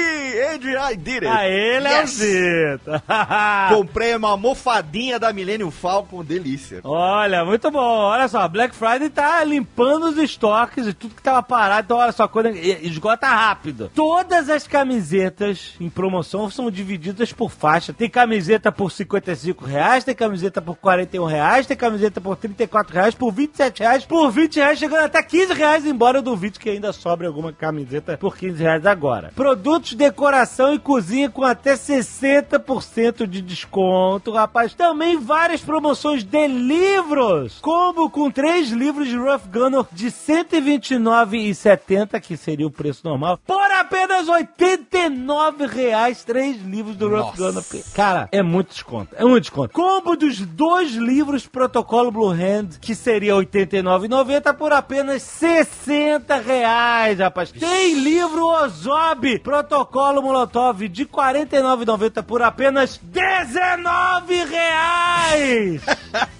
Adrian, 0.54 0.90
I 0.90 0.96
did 0.96 1.24
it! 1.24 1.26
Aê, 1.26 1.80
Leozito! 1.80 2.90
Comprei 3.70 4.14
uma 4.14 4.30
almofadinha 4.30 5.18
da 5.18 5.32
Millennium 5.32 5.70
Falcon, 5.70 6.24
delícia. 6.24 6.80
Olha, 6.84 7.44
muito 7.44 7.70
bom. 7.70 7.78
Olha 7.80 8.28
só, 8.28 8.46
Black 8.48 8.74
Friday 8.74 9.10
tá 9.10 9.42
limpando 9.44 10.04
os 10.04 10.18
estoques 10.18 10.86
e 10.86 10.92
tudo 10.92 11.14
que 11.14 11.22
tava 11.22 11.42
parado. 11.42 11.84
Então, 11.84 11.96
olha 11.98 12.12
só, 12.12 12.26
quando 12.28 12.48
esgota 12.48 13.26
rápido. 13.26 13.90
Todas 13.94 14.48
as 14.48 14.66
camisetas 14.66 15.74
em 15.80 15.88
promoção 15.88 16.50
são 16.50 16.70
divididas 16.70 17.32
por 17.32 17.50
faixa. 17.50 17.92
Tem 17.92 18.08
camiseta 18.08 18.70
por 18.72 18.90
55 18.90 19.64
reais, 19.64 20.04
tem 20.04 20.14
camiseta 20.14 20.60
por 20.60 20.76
41 20.76 21.24
reais, 21.24 21.66
tem 21.66 21.76
camiseta 21.76 22.13
por 22.20 22.36
34 22.36 22.94
reais, 22.94 23.14
por 23.14 23.32
27 23.32 23.80
reais, 23.80 24.04
por 24.04 24.30
20 24.30 24.56
reais, 24.56 24.78
chegando 24.78 25.04
até 25.04 25.22
15 25.22 25.52
reais, 25.52 25.86
embora 25.86 26.18
eu 26.18 26.22
duvide 26.22 26.58
que 26.58 26.70
ainda 26.70 26.92
sobre 26.92 27.26
alguma 27.26 27.52
camiseta 27.52 28.16
por 28.16 28.36
15 28.36 28.62
reais 28.62 28.86
agora. 28.86 29.32
Produtos, 29.34 29.94
decoração 29.94 30.74
e 30.74 30.78
cozinha 30.78 31.30
com 31.30 31.44
até 31.44 31.74
60% 31.74 33.26
de 33.26 33.40
desconto, 33.40 34.32
rapaz. 34.32 34.74
Também 34.74 35.18
várias 35.18 35.60
promoções 35.60 36.24
de 36.24 36.46
livros. 36.46 37.58
Combo 37.60 38.10
com 38.10 38.30
três 38.30 38.70
livros 38.70 39.08
de 39.08 39.16
Rough 39.16 39.42
Gunner 39.52 39.84
de 39.92 40.06
R$ 40.06 40.10
129,70, 40.10 42.20
que 42.20 42.36
seria 42.36 42.66
o 42.66 42.70
preço 42.70 43.02
normal, 43.04 43.38
por 43.46 43.70
apenas 43.70 44.28
89 44.28 45.66
reais, 45.66 46.24
três 46.24 46.60
livros 46.62 46.96
do 46.96 47.08
Rough 47.08 47.36
Gunner. 47.36 47.62
Cara, 47.94 48.28
é 48.30 48.42
muito 48.42 48.68
desconto. 48.68 49.14
É 49.16 49.24
muito 49.24 49.42
desconto. 49.42 49.72
Combo 49.72 50.16
dos 50.16 50.40
dois 50.40 50.92
livros 50.92 51.46
Protocolo 51.46 52.03
Blue 52.10 52.30
Hand, 52.30 52.78
que 52.80 52.94
seria 52.94 53.34
R$ 53.34 53.44
89,90 53.46 54.54
por 54.54 54.72
apenas 54.72 55.22
60 55.22 56.36
reais, 56.38 57.18
rapaz. 57.18 57.50
Tem 57.52 57.94
livro 57.94 58.46
Ozob, 58.46 59.38
Protocolo 59.40 60.22
Molotov 60.22 60.88
de 60.88 61.02
R$ 61.04 61.08
49,90 61.12 62.22
por 62.22 62.42
apenas 62.42 62.98
19 63.02 64.44
reais. 64.44 65.82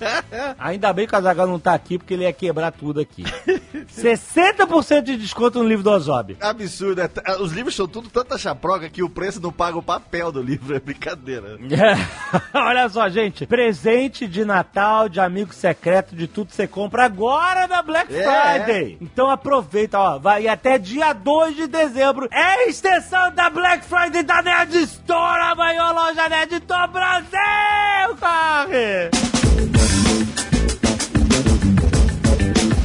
Ainda 0.59 0.93
bem 0.93 1.07
que 1.07 1.15
o 1.15 1.19
Azaghal 1.19 1.47
não 1.47 1.59
tá 1.59 1.75
aqui, 1.75 1.99
porque 1.99 2.15
ele 2.15 2.25
ia 2.25 2.33
quebrar 2.33 2.71
tudo 2.73 3.01
aqui. 3.01 3.25
60% 3.95 5.03
de 5.03 5.17
desconto 5.17 5.63
no 5.63 5.69
livro 5.69 5.83
do 5.85 5.91
Ozob. 5.91 6.37
Absurdo. 6.41 7.01
é 7.01 7.09
t- 7.09 7.23
Os 7.41 7.53
livros 7.53 7.75
são 7.75 7.87
tudo 7.87 8.09
tanta 8.09 8.37
chaproca 8.39 8.89
que 8.89 9.03
o 9.03 9.09
preço 9.11 9.41
não 9.41 9.53
paga 9.53 9.79
o 9.79 9.83
papel 9.83 10.31
do 10.33 10.43
livro. 10.43 10.75
É 10.75 10.81
brincadeira. 10.81 11.59
Olha 12.55 12.89
só, 12.89 13.09
gente. 13.09 13.47
Presente 13.47 14.27
de 14.27 14.45
Natal, 14.45 15.09
de 15.09 15.21
amigo 15.21 15.54
secreto, 15.55 16.15
de 16.15 16.27
tudo 16.27 16.49
que 16.49 16.55
você 16.55 16.67
compra 16.67 17.05
agora 17.05 17.67
na 17.67 17.83
Black 17.83 18.15
É. 18.15 18.23
Friday. 18.23 18.99
Então 19.01 19.31
aproveita, 19.31 19.99
ó. 19.99 20.19
Vai 20.19 20.47
até 20.49 20.79
dia 20.79 21.13
2 21.13 21.57
de 21.57 21.67
dezembro. 21.67 22.29
É 22.33 22.43
a 22.43 22.67
extensão 22.67 23.33
da 23.33 23.49
Black 23.51 23.85
Friday 23.85 24.23
da 24.23 24.43
Nerd 24.43 24.75
Store, 24.83 25.41
a 25.43 25.55
maior 25.55 25.95
loja 25.95 26.29
nerd 26.29 26.59
do 26.61 26.87
Brasil. 26.89 28.17
Corre! 28.21 30.14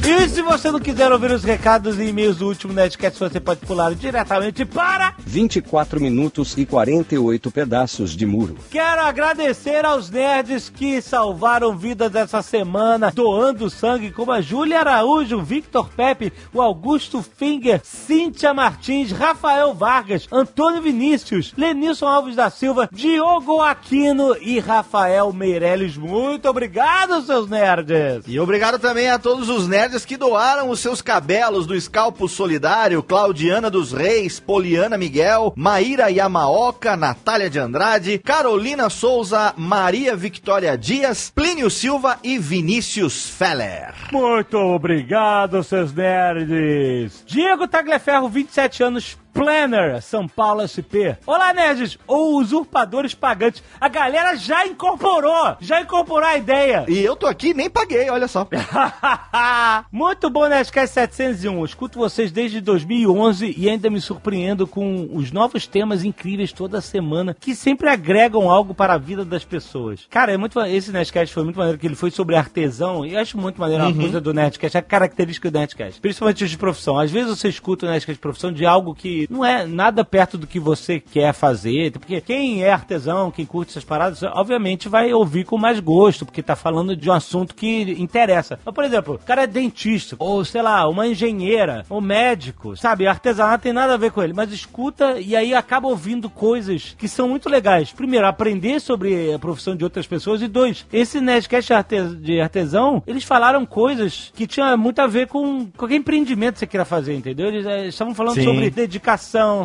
E 0.02 0.28
se 0.30 0.40
você 0.40 0.70
não 0.70 0.80
quiser 0.80 1.12
ouvir 1.12 1.30
os 1.30 1.44
recados 1.44 1.98
e 1.98 2.04
e-mails 2.04 2.38
do 2.38 2.48
último 2.48 2.72
Nerdcast, 2.72 3.20
você 3.20 3.38
pode 3.38 3.60
pular 3.60 3.94
diretamente 3.94 4.64
para 4.64 5.14
24 5.18 6.00
minutos 6.00 6.56
e 6.56 6.64
48 6.64 7.50
pedaços 7.50 8.16
de 8.16 8.24
muro. 8.24 8.56
Quero 8.70 9.02
agradecer 9.02 9.84
aos 9.84 10.08
nerds 10.10 10.70
que 10.70 11.02
salvaram 11.02 11.76
vidas 11.76 12.14
essa 12.14 12.40
semana, 12.40 13.12
doando 13.14 13.68
sangue, 13.68 14.10
como 14.10 14.32
a 14.32 14.40
Júlia 14.40 14.80
Araújo, 14.80 15.36
o 15.36 15.42
Victor 15.42 15.90
Pepe, 15.90 16.32
o 16.52 16.62
Augusto 16.62 17.22
Finger, 17.22 17.82
Cíntia 17.84 18.54
Martins, 18.54 19.12
Rafael 19.12 19.74
Vargas, 19.74 20.26
Antônio 20.32 20.80
Vinícius, 20.80 21.52
Lenilson 21.58 22.08
Alves 22.08 22.36
da 22.36 22.48
Silva, 22.48 22.88
Diogo 22.90 23.60
Aquino 23.60 24.34
e 24.40 24.58
Rafael 24.58 25.30
Meirelles. 25.30 25.98
Muito 25.98 26.48
obrigado, 26.48 27.20
seus 27.22 27.50
nerds! 27.50 28.24
E 28.26 28.40
obrigado 28.40 28.78
também 28.78 29.10
a 29.10 29.18
todos 29.18 29.50
os 29.50 29.68
nerds 29.68 29.89
que 29.98 30.16
doaram 30.16 30.70
os 30.70 30.78
seus 30.78 31.02
cabelos 31.02 31.66
do 31.66 31.74
Escalpo 31.74 32.28
Solidário, 32.28 33.02
Claudiana 33.02 33.68
dos 33.68 33.92
Reis, 33.92 34.38
Poliana 34.38 34.96
Miguel, 34.96 35.52
Maíra 35.56 36.08
Yamaoka, 36.08 36.96
Natália 36.96 37.50
de 37.50 37.58
Andrade, 37.58 38.18
Carolina 38.18 38.88
Souza, 38.88 39.52
Maria 39.56 40.14
Victoria 40.14 40.78
Dias, 40.78 41.32
Plínio 41.34 41.68
Silva 41.68 42.18
e 42.22 42.38
Vinícius 42.38 43.28
Feller. 43.28 43.92
Muito 44.12 44.56
obrigado, 44.56 45.62
seus 45.64 45.92
nerds! 45.92 47.24
Diego 47.26 47.66
Tagliaferro, 47.66 48.28
27 48.28 48.82
anos, 48.84 49.18
Planner, 49.32 50.02
São 50.02 50.26
Paulo 50.28 50.66
SP. 50.66 51.16
Olá, 51.26 51.52
nerds! 51.52 51.98
Ou 52.06 52.38
usurpadores 52.38 53.14
pagantes. 53.14 53.62
A 53.80 53.88
galera 53.88 54.36
já 54.36 54.66
incorporou! 54.66 55.56
Já 55.60 55.80
incorporou 55.80 56.28
a 56.28 56.36
ideia! 56.36 56.84
E 56.88 56.98
eu 56.98 57.16
tô 57.16 57.26
aqui 57.26 57.48
e 57.48 57.54
nem 57.54 57.70
paguei, 57.70 58.10
olha 58.10 58.28
só. 58.28 58.46
Muito 59.90 60.28
bom, 60.28 60.46
Nerdcast 60.48 60.94
701. 60.94 61.58
Eu 61.58 61.64
escuto 61.64 61.98
vocês 61.98 62.32
desde 62.32 62.60
2011 62.60 63.54
e 63.56 63.68
ainda 63.68 63.88
me 63.88 64.00
surpreendo 64.00 64.66
com 64.66 65.08
os 65.12 65.30
novos 65.32 65.66
temas 65.66 66.04
incríveis 66.04 66.52
toda 66.52 66.80
semana 66.80 67.36
que 67.38 67.54
sempre 67.54 67.88
agregam 67.88 68.50
algo 68.50 68.74
para 68.74 68.94
a 68.94 68.98
vida 68.98 69.24
das 69.24 69.44
pessoas. 69.44 70.06
Cara, 70.10 70.32
é 70.32 70.36
muito 70.36 70.60
esse 70.60 70.92
Nerdcast 70.92 71.32
foi 71.32 71.44
muito 71.44 71.56
maneiro 71.56 71.78
que 71.78 71.86
ele 71.86 71.94
foi 71.94 72.10
sobre 72.10 72.36
artesão 72.36 73.06
e 73.06 73.14
eu 73.14 73.20
acho 73.20 73.38
muito 73.38 73.60
maneiro 73.60 73.84
uma 73.84 73.94
coisa 73.94 74.20
do 74.20 74.34
Nerdcast, 74.34 74.76
a 74.76 74.82
característica 74.82 75.50
do 75.50 75.58
Nerdcast. 75.58 76.00
Principalmente 76.00 76.44
os 76.44 76.50
de 76.50 76.58
profissão. 76.58 76.98
Às 76.98 77.10
vezes 77.10 77.38
você 77.38 77.48
escuta 77.48 77.86
o 77.86 77.88
Nerdcast 77.88 78.14
de 78.14 78.20
profissão 78.20 78.52
de 78.52 78.66
algo 78.66 78.94
que 78.94 79.19
não 79.28 79.44
é 79.44 79.66
nada 79.66 80.04
perto 80.04 80.38
do 80.38 80.46
que 80.46 80.60
você 80.60 81.00
quer 81.00 81.32
fazer, 81.32 81.92
porque 81.92 82.20
quem 82.20 82.62
é 82.62 82.72
artesão, 82.72 83.30
quem 83.30 83.44
curte 83.44 83.70
essas 83.70 83.84
paradas, 83.84 84.22
obviamente 84.22 84.88
vai 84.88 85.12
ouvir 85.12 85.44
com 85.44 85.58
mais 85.58 85.80
gosto, 85.80 86.24
porque 86.24 86.42
tá 86.42 86.56
falando 86.56 86.96
de 86.96 87.08
um 87.08 87.12
assunto 87.12 87.54
que 87.54 87.96
interessa. 87.98 88.58
Mas, 88.64 88.74
por 88.74 88.84
exemplo, 88.84 89.14
o 89.14 89.18
cara 89.18 89.42
é 89.42 89.46
dentista, 89.46 90.16
ou 90.18 90.44
sei 90.44 90.62
lá, 90.62 90.88
uma 90.88 91.06
engenheira, 91.06 91.84
ou 91.88 92.00
médico, 92.00 92.76
sabe? 92.76 93.06
Artesanato 93.06 93.64
tem 93.64 93.72
nada 93.72 93.94
a 93.94 93.96
ver 93.96 94.10
com 94.10 94.22
ele, 94.22 94.32
mas 94.32 94.52
escuta 94.52 95.20
e 95.20 95.34
aí 95.36 95.54
acaba 95.54 95.88
ouvindo 95.88 96.28
coisas 96.30 96.94
que 96.98 97.08
são 97.08 97.28
muito 97.28 97.48
legais. 97.48 97.92
Primeiro, 97.92 98.26
aprender 98.26 98.80
sobre 98.80 99.32
a 99.32 99.38
profissão 99.38 99.76
de 99.76 99.84
outras 99.84 100.06
pessoas, 100.06 100.42
e 100.42 100.48
dois, 100.48 100.86
esse 100.92 101.20
Nerdcast 101.20 101.72
de 102.20 102.40
artesão, 102.40 103.02
eles 103.06 103.24
falaram 103.24 103.64
coisas 103.66 104.32
que 104.34 104.46
tinham 104.46 104.76
muito 104.76 105.00
a 105.00 105.06
ver 105.06 105.26
com 105.28 105.66
qualquer 105.76 105.96
empreendimento 105.96 106.54
que 106.54 106.60
você 106.60 106.66
queira 106.66 106.84
fazer, 106.84 107.14
entendeu? 107.14 107.48
Eles 107.48 107.66
eh, 107.66 107.88
estavam 107.88 108.14
falando 108.14 108.34
Sim. 108.34 108.44
sobre 108.44 108.70
dedicação, 108.70 109.09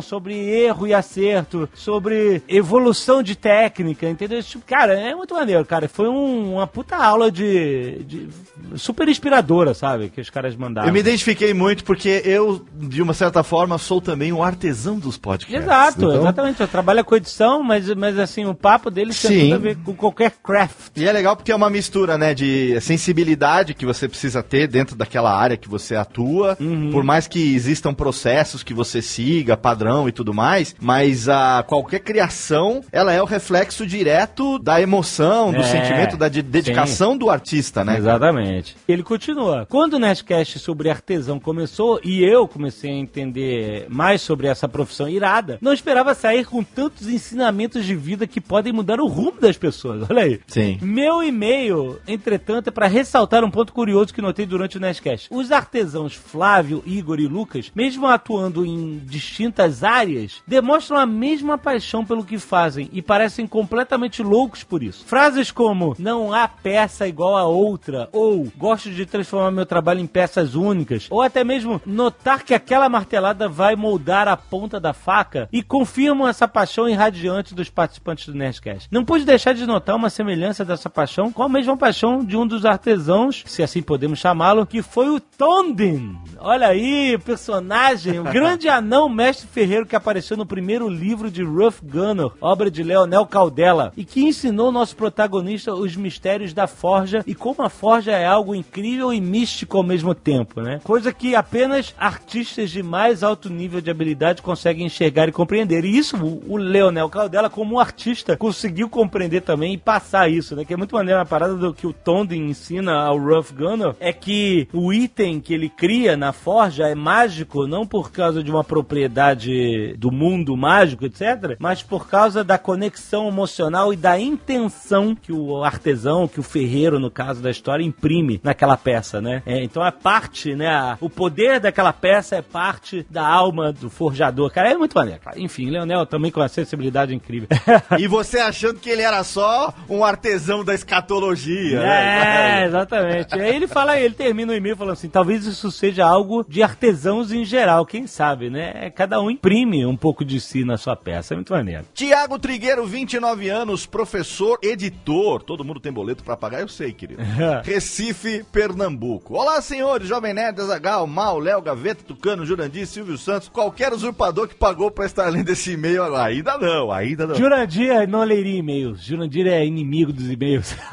sobre 0.02 0.34
erro 0.34 0.86
e 0.86 0.94
acerto, 0.94 1.68
sobre 1.74 2.42
evolução 2.48 3.22
de 3.22 3.34
técnica, 3.36 4.08
entendeu? 4.08 4.42
Tipo- 4.42 4.64
Cara, 4.66 4.94
é 4.94 5.14
muito 5.14 5.34
maneiro, 5.34 5.64
cara. 5.64 5.88
Foi 5.88 6.08
um- 6.08 6.54
uma 6.54 6.66
puta 6.66 6.96
aula 6.96 7.30
de, 7.30 8.02
de- 8.04 8.28
super 8.76 9.08
inspiradora, 9.08 9.74
sabe? 9.74 10.08
Que 10.10 10.20
os 10.20 10.30
caras 10.30 10.56
mandaram. 10.56 10.88
Eu 10.88 10.92
me 10.92 11.00
identifiquei 11.00 11.54
muito 11.54 11.84
porque 11.84 12.22
eu, 12.24 12.64
de 12.74 13.00
uma 13.02 13.14
certa 13.14 13.42
forma, 13.42 13.78
sou 13.78 14.00
também 14.00 14.32
um 14.32 14.42
artesão 14.42 14.98
dos 14.98 15.16
podcasts. 15.16 15.62
Exato, 15.62 15.98
Então- 16.04 16.16
exatamente. 16.20 16.60
Eu 16.60 16.68
trabalho 16.68 17.04
com 17.04 17.14
edição, 17.16 17.62
mas, 17.62 17.88
mas 17.94 18.18
assim, 18.18 18.44
o 18.46 18.54
papo 18.54 18.90
deles 18.90 19.20
tem 19.20 19.40
tudo 19.44 19.54
a 19.54 19.58
ver 19.58 19.76
com 19.76 19.94
qualquer 19.94 20.32
craft. 20.42 20.96
E 20.96 21.04
é 21.06 21.12
legal 21.12 21.36
porque 21.36 21.52
é 21.52 21.56
uma 21.56 21.70
mistura, 21.70 22.18
né, 22.18 22.34
de 22.34 22.78
sensibilidade 22.80 23.74
que 23.74 23.86
você 23.86 24.08
precisa 24.08 24.42
ter 24.42 24.66
dentro 24.66 24.96
daquela 24.96 25.32
área 25.34 25.56
que 25.56 25.68
você 25.68 25.94
atua, 25.94 26.56
Uhum. 26.60 26.90
por 26.90 27.04
mais 27.04 27.26
que 27.28 27.54
existam 27.54 27.94
processos 27.94 28.62
que 28.62 28.74
você 28.74 29.00
siga, 29.00 29.35
padrão 29.56 30.08
e 30.08 30.12
tudo 30.12 30.32
mais, 30.32 30.74
mas 30.80 31.28
a 31.28 31.62
qualquer 31.66 32.00
criação, 32.00 32.82
ela 32.92 33.12
é 33.12 33.20
o 33.22 33.26
reflexo 33.26 33.86
direto 33.86 34.58
da 34.58 34.80
emoção, 34.80 35.52
do 35.52 35.60
É, 35.60 35.62
sentimento, 35.64 36.16
da 36.16 36.28
de- 36.28 36.42
dedicação 36.42 37.16
do 37.16 37.28
artista, 37.30 37.84
né? 37.84 37.96
Exatamente. 37.98 38.76
Ele 38.88 39.02
continua. 39.02 39.66
Quando 39.68 39.94
o 39.94 39.98
Nerdcast 39.98 40.58
sobre 40.58 40.90
artesão 40.90 41.38
começou 41.38 42.00
e 42.04 42.22
eu 42.22 42.46
comecei 42.48 42.90
a 42.90 42.94
entender 42.94 43.86
mais 43.88 44.20
sobre 44.22 44.46
essa 44.46 44.68
profissão 44.68 45.08
irada, 45.08 45.58
não 45.60 45.72
esperava 45.72 46.14
sair 46.14 46.44
com 46.44 46.62
tantos 46.62 47.08
ensinamentos 47.08 47.84
de 47.84 47.94
vida 47.94 48.26
que 48.26 48.40
podem 48.40 48.72
mudar 48.72 49.00
o 49.00 49.06
rumo 49.06 49.40
das 49.40 49.56
pessoas. 49.56 50.08
Olha 50.08 50.22
aí. 50.22 50.40
Sim. 50.46 50.78
Meu 50.82 51.22
e-mail, 51.22 51.98
entretanto, 52.06 52.68
é 52.68 52.70
para 52.70 52.86
ressaltar 52.86 53.44
um 53.44 53.50
ponto 53.50 53.72
curioso 53.72 54.12
que 54.14 54.22
notei 54.22 54.46
durante 54.46 54.76
o 54.76 54.80
Nerdcast. 54.80 55.28
Os 55.30 55.50
artesãos 55.52 56.14
Flávio, 56.14 56.82
Igor 56.86 57.18
e 57.20 57.26
Lucas, 57.26 57.70
mesmo 57.74 58.06
atuando 58.06 58.64
em 58.64 59.00
distintas 59.26 59.82
áreas 59.82 60.42
demonstram 60.46 60.98
a 60.98 61.06
mesma 61.06 61.58
paixão 61.58 62.04
pelo 62.04 62.24
que 62.24 62.38
fazem 62.38 62.88
e 62.92 63.02
parecem 63.02 63.46
completamente 63.46 64.22
loucos 64.22 64.62
por 64.62 64.82
isso. 64.82 65.04
Frases 65.04 65.50
como 65.50 65.94
não 65.98 66.32
há 66.32 66.46
peça 66.48 67.06
igual 67.08 67.36
a 67.36 67.44
outra, 67.44 68.08
ou 68.12 68.46
gosto 68.56 68.90
de 68.90 69.04
transformar 69.04 69.50
meu 69.50 69.66
trabalho 69.66 70.00
em 70.00 70.06
peças 70.06 70.54
únicas, 70.54 71.06
ou 71.10 71.20
até 71.22 71.42
mesmo 71.42 71.80
notar 71.84 72.42
que 72.44 72.54
aquela 72.54 72.88
martelada 72.88 73.48
vai 73.48 73.76
moldar 73.76 74.28
a 74.28 74.36
ponta 74.36 74.78
da 74.78 74.92
faca 74.92 75.48
e 75.52 75.62
confirmam 75.62 76.28
essa 76.28 76.46
paixão 76.46 76.88
irradiante 76.88 77.54
dos 77.54 77.68
participantes 77.68 78.26
do 78.26 78.34
Nerdcast. 78.34 78.88
Não 78.90 79.04
pude 79.04 79.24
deixar 79.24 79.54
de 79.54 79.66
notar 79.66 79.96
uma 79.96 80.10
semelhança 80.10 80.64
dessa 80.64 80.88
paixão 80.88 81.32
com 81.32 81.42
a 81.42 81.48
mesma 81.48 81.76
paixão 81.76 82.24
de 82.24 82.36
um 82.36 82.46
dos 82.46 82.64
artesãos, 82.64 83.42
se 83.46 83.62
assim 83.62 83.82
podemos 83.82 84.18
chamá-lo, 84.18 84.66
que 84.66 84.82
foi 84.82 85.08
o 85.08 85.20
Tondin. 85.20 86.18
Olha 86.38 86.68
aí, 86.68 87.18
personagem, 87.18 88.18
o 88.18 88.24
grande 88.30 88.68
anão 88.68 89.08
mestre 89.16 89.48
ferreiro 89.48 89.86
que 89.86 89.96
apareceu 89.96 90.36
no 90.36 90.44
primeiro 90.44 90.90
livro 90.90 91.30
de 91.30 91.42
Ruff 91.42 91.80
Gunner, 91.82 92.30
obra 92.38 92.70
de 92.70 92.82
Leonel 92.82 93.24
Caldela, 93.24 93.90
e 93.96 94.04
que 94.04 94.22
ensinou 94.22 94.70
nosso 94.70 94.94
protagonista 94.94 95.72
os 95.74 95.96
mistérios 95.96 96.52
da 96.52 96.66
forja 96.66 97.24
e 97.26 97.34
como 97.34 97.62
a 97.62 97.70
forja 97.70 98.12
é 98.12 98.26
algo 98.26 98.54
incrível 98.54 99.10
e 99.10 99.20
místico 99.20 99.78
ao 99.78 99.82
mesmo 99.82 100.14
tempo, 100.14 100.60
né? 100.60 100.80
Coisa 100.84 101.14
que 101.14 101.34
apenas 101.34 101.94
artistas 101.98 102.70
de 102.70 102.82
mais 102.82 103.22
alto 103.22 103.48
nível 103.48 103.80
de 103.80 103.90
habilidade 103.90 104.42
conseguem 104.42 104.84
enxergar 104.84 105.28
e 105.30 105.32
compreender. 105.32 105.86
E 105.86 105.96
isso 105.96 106.16
o 106.46 106.58
Leonel 106.58 107.08
Caldela, 107.08 107.48
como 107.48 107.80
artista, 107.80 108.36
conseguiu 108.36 108.86
compreender 108.86 109.40
também 109.40 109.72
e 109.72 109.78
passar 109.78 110.30
isso, 110.30 110.54
né? 110.54 110.62
Que 110.62 110.74
é 110.74 110.76
muito 110.76 110.94
maneiro 110.94 111.20
a 111.20 111.24
parada 111.24 111.54
do 111.54 111.72
que 111.72 111.86
o 111.86 111.92
Tondin 111.94 112.48
ensina 112.48 112.92
ao 112.92 113.16
Ruff 113.16 113.54
Gunner, 113.54 113.96
é 113.98 114.12
que 114.12 114.68
o 114.74 114.92
item 114.92 115.40
que 115.40 115.54
ele 115.54 115.70
cria 115.70 116.18
na 116.18 116.34
forja 116.34 116.86
é 116.86 116.94
mágico, 116.94 117.66
não 117.66 117.86
por 117.86 118.12
causa 118.12 118.42
de 118.42 118.50
uma 118.50 118.62
propriedade 118.62 119.05
do 119.08 120.10
mundo 120.10 120.56
mágico, 120.56 121.04
etc., 121.04 121.56
mas 121.58 121.82
por 121.82 122.08
causa 122.08 122.42
da 122.44 122.58
conexão 122.58 123.28
emocional 123.28 123.92
e 123.92 123.96
da 123.96 124.18
intenção 124.18 125.14
que 125.14 125.32
o 125.32 125.62
artesão, 125.64 126.28
que 126.28 126.40
o 126.40 126.42
ferreiro, 126.42 126.98
no 126.98 127.10
caso 127.10 127.42
da 127.42 127.50
história, 127.50 127.84
imprime 127.84 128.40
naquela 128.42 128.76
peça, 128.76 129.20
né? 129.20 129.42
É, 129.46 129.62
então 129.62 129.84
é 129.84 129.90
parte, 129.90 130.54
né? 130.54 130.66
a- 130.68 130.96
o 131.00 131.08
poder 131.10 131.60
daquela 131.60 131.92
peça 131.92 132.36
é 132.36 132.42
parte 132.42 133.06
da 133.10 133.26
alma 133.26 133.72
do 133.72 133.88
forjador. 133.90 134.50
Cara, 134.50 134.70
é 134.72 134.76
muito 134.76 134.94
maneiro, 134.94 135.20
cara. 135.20 135.38
Enfim, 135.38 135.70
Leonel 135.70 136.06
também 136.06 136.30
com 136.30 136.40
uma 136.40 136.48
sensibilidade 136.48 137.14
incrível. 137.14 137.48
E 137.98 138.06
você 138.06 138.38
achando 138.38 138.78
que 138.78 138.90
ele 138.90 139.02
era 139.02 139.22
só 139.24 139.72
um 139.88 140.04
artesão 140.04 140.64
da 140.64 140.74
escatologia, 140.74 141.78
É, 141.80 141.82
né? 141.82 142.66
exatamente. 142.66 143.34
Aí 143.34 143.54
ele 143.56 143.66
fala, 143.66 143.98
ele 143.98 144.14
termina 144.14 144.52
o 144.52 144.56
e-mail 144.56 144.76
falando 144.76 144.92
assim: 144.94 145.08
talvez 145.08 145.46
isso 145.46 145.70
seja 145.70 146.04
algo 146.06 146.44
de 146.48 146.62
artesãos 146.62 147.32
em 147.32 147.44
geral, 147.44 147.86
quem 147.86 148.06
sabe, 148.06 148.50
né? 148.50 148.90
Cada 148.96 149.20
um 149.20 149.30
imprime 149.30 149.84
um 149.84 149.94
pouco 149.94 150.24
de 150.24 150.40
si 150.40 150.64
na 150.64 150.78
sua 150.78 150.96
peça. 150.96 151.34
É 151.34 151.36
muito 151.36 151.52
maneiro. 151.52 151.84
Tiago 151.92 152.38
Trigueiro, 152.38 152.86
29 152.86 153.46
anos, 153.50 153.84
professor, 153.84 154.58
editor. 154.62 155.42
Todo 155.42 155.62
mundo 155.62 155.78
tem 155.78 155.92
boleto 155.92 156.24
pra 156.24 156.34
pagar, 156.34 156.62
eu 156.62 156.68
sei, 156.68 156.94
querido. 156.94 157.22
Recife, 157.62 158.42
Pernambuco. 158.50 159.34
Olá, 159.34 159.60
senhores, 159.60 160.08
Jovem 160.08 160.32
Nerd, 160.32 160.58
Azagal, 160.62 161.06
Mal, 161.06 161.38
Léo, 161.38 161.60
Gaveta, 161.60 162.02
Tucano, 162.04 162.46
Jurandir, 162.46 162.86
Silvio 162.86 163.18
Santos, 163.18 163.50
qualquer 163.50 163.92
usurpador 163.92 164.48
que 164.48 164.54
pagou 164.54 164.90
pra 164.90 165.04
estar 165.04 165.28
lendo 165.28 165.50
esse 165.50 165.72
e-mail 165.72 166.02
agora. 166.02 166.30
Ainda 166.30 166.56
não, 166.56 166.90
ainda 166.90 167.26
não. 167.26 167.34
Jurandir 167.34 168.08
não 168.08 168.24
leria 168.24 168.60
e-mails. 168.60 169.04
Jurandir 169.04 169.46
é 169.46 169.62
inimigo 169.66 170.10
dos 170.10 170.30
e-mails. 170.30 170.74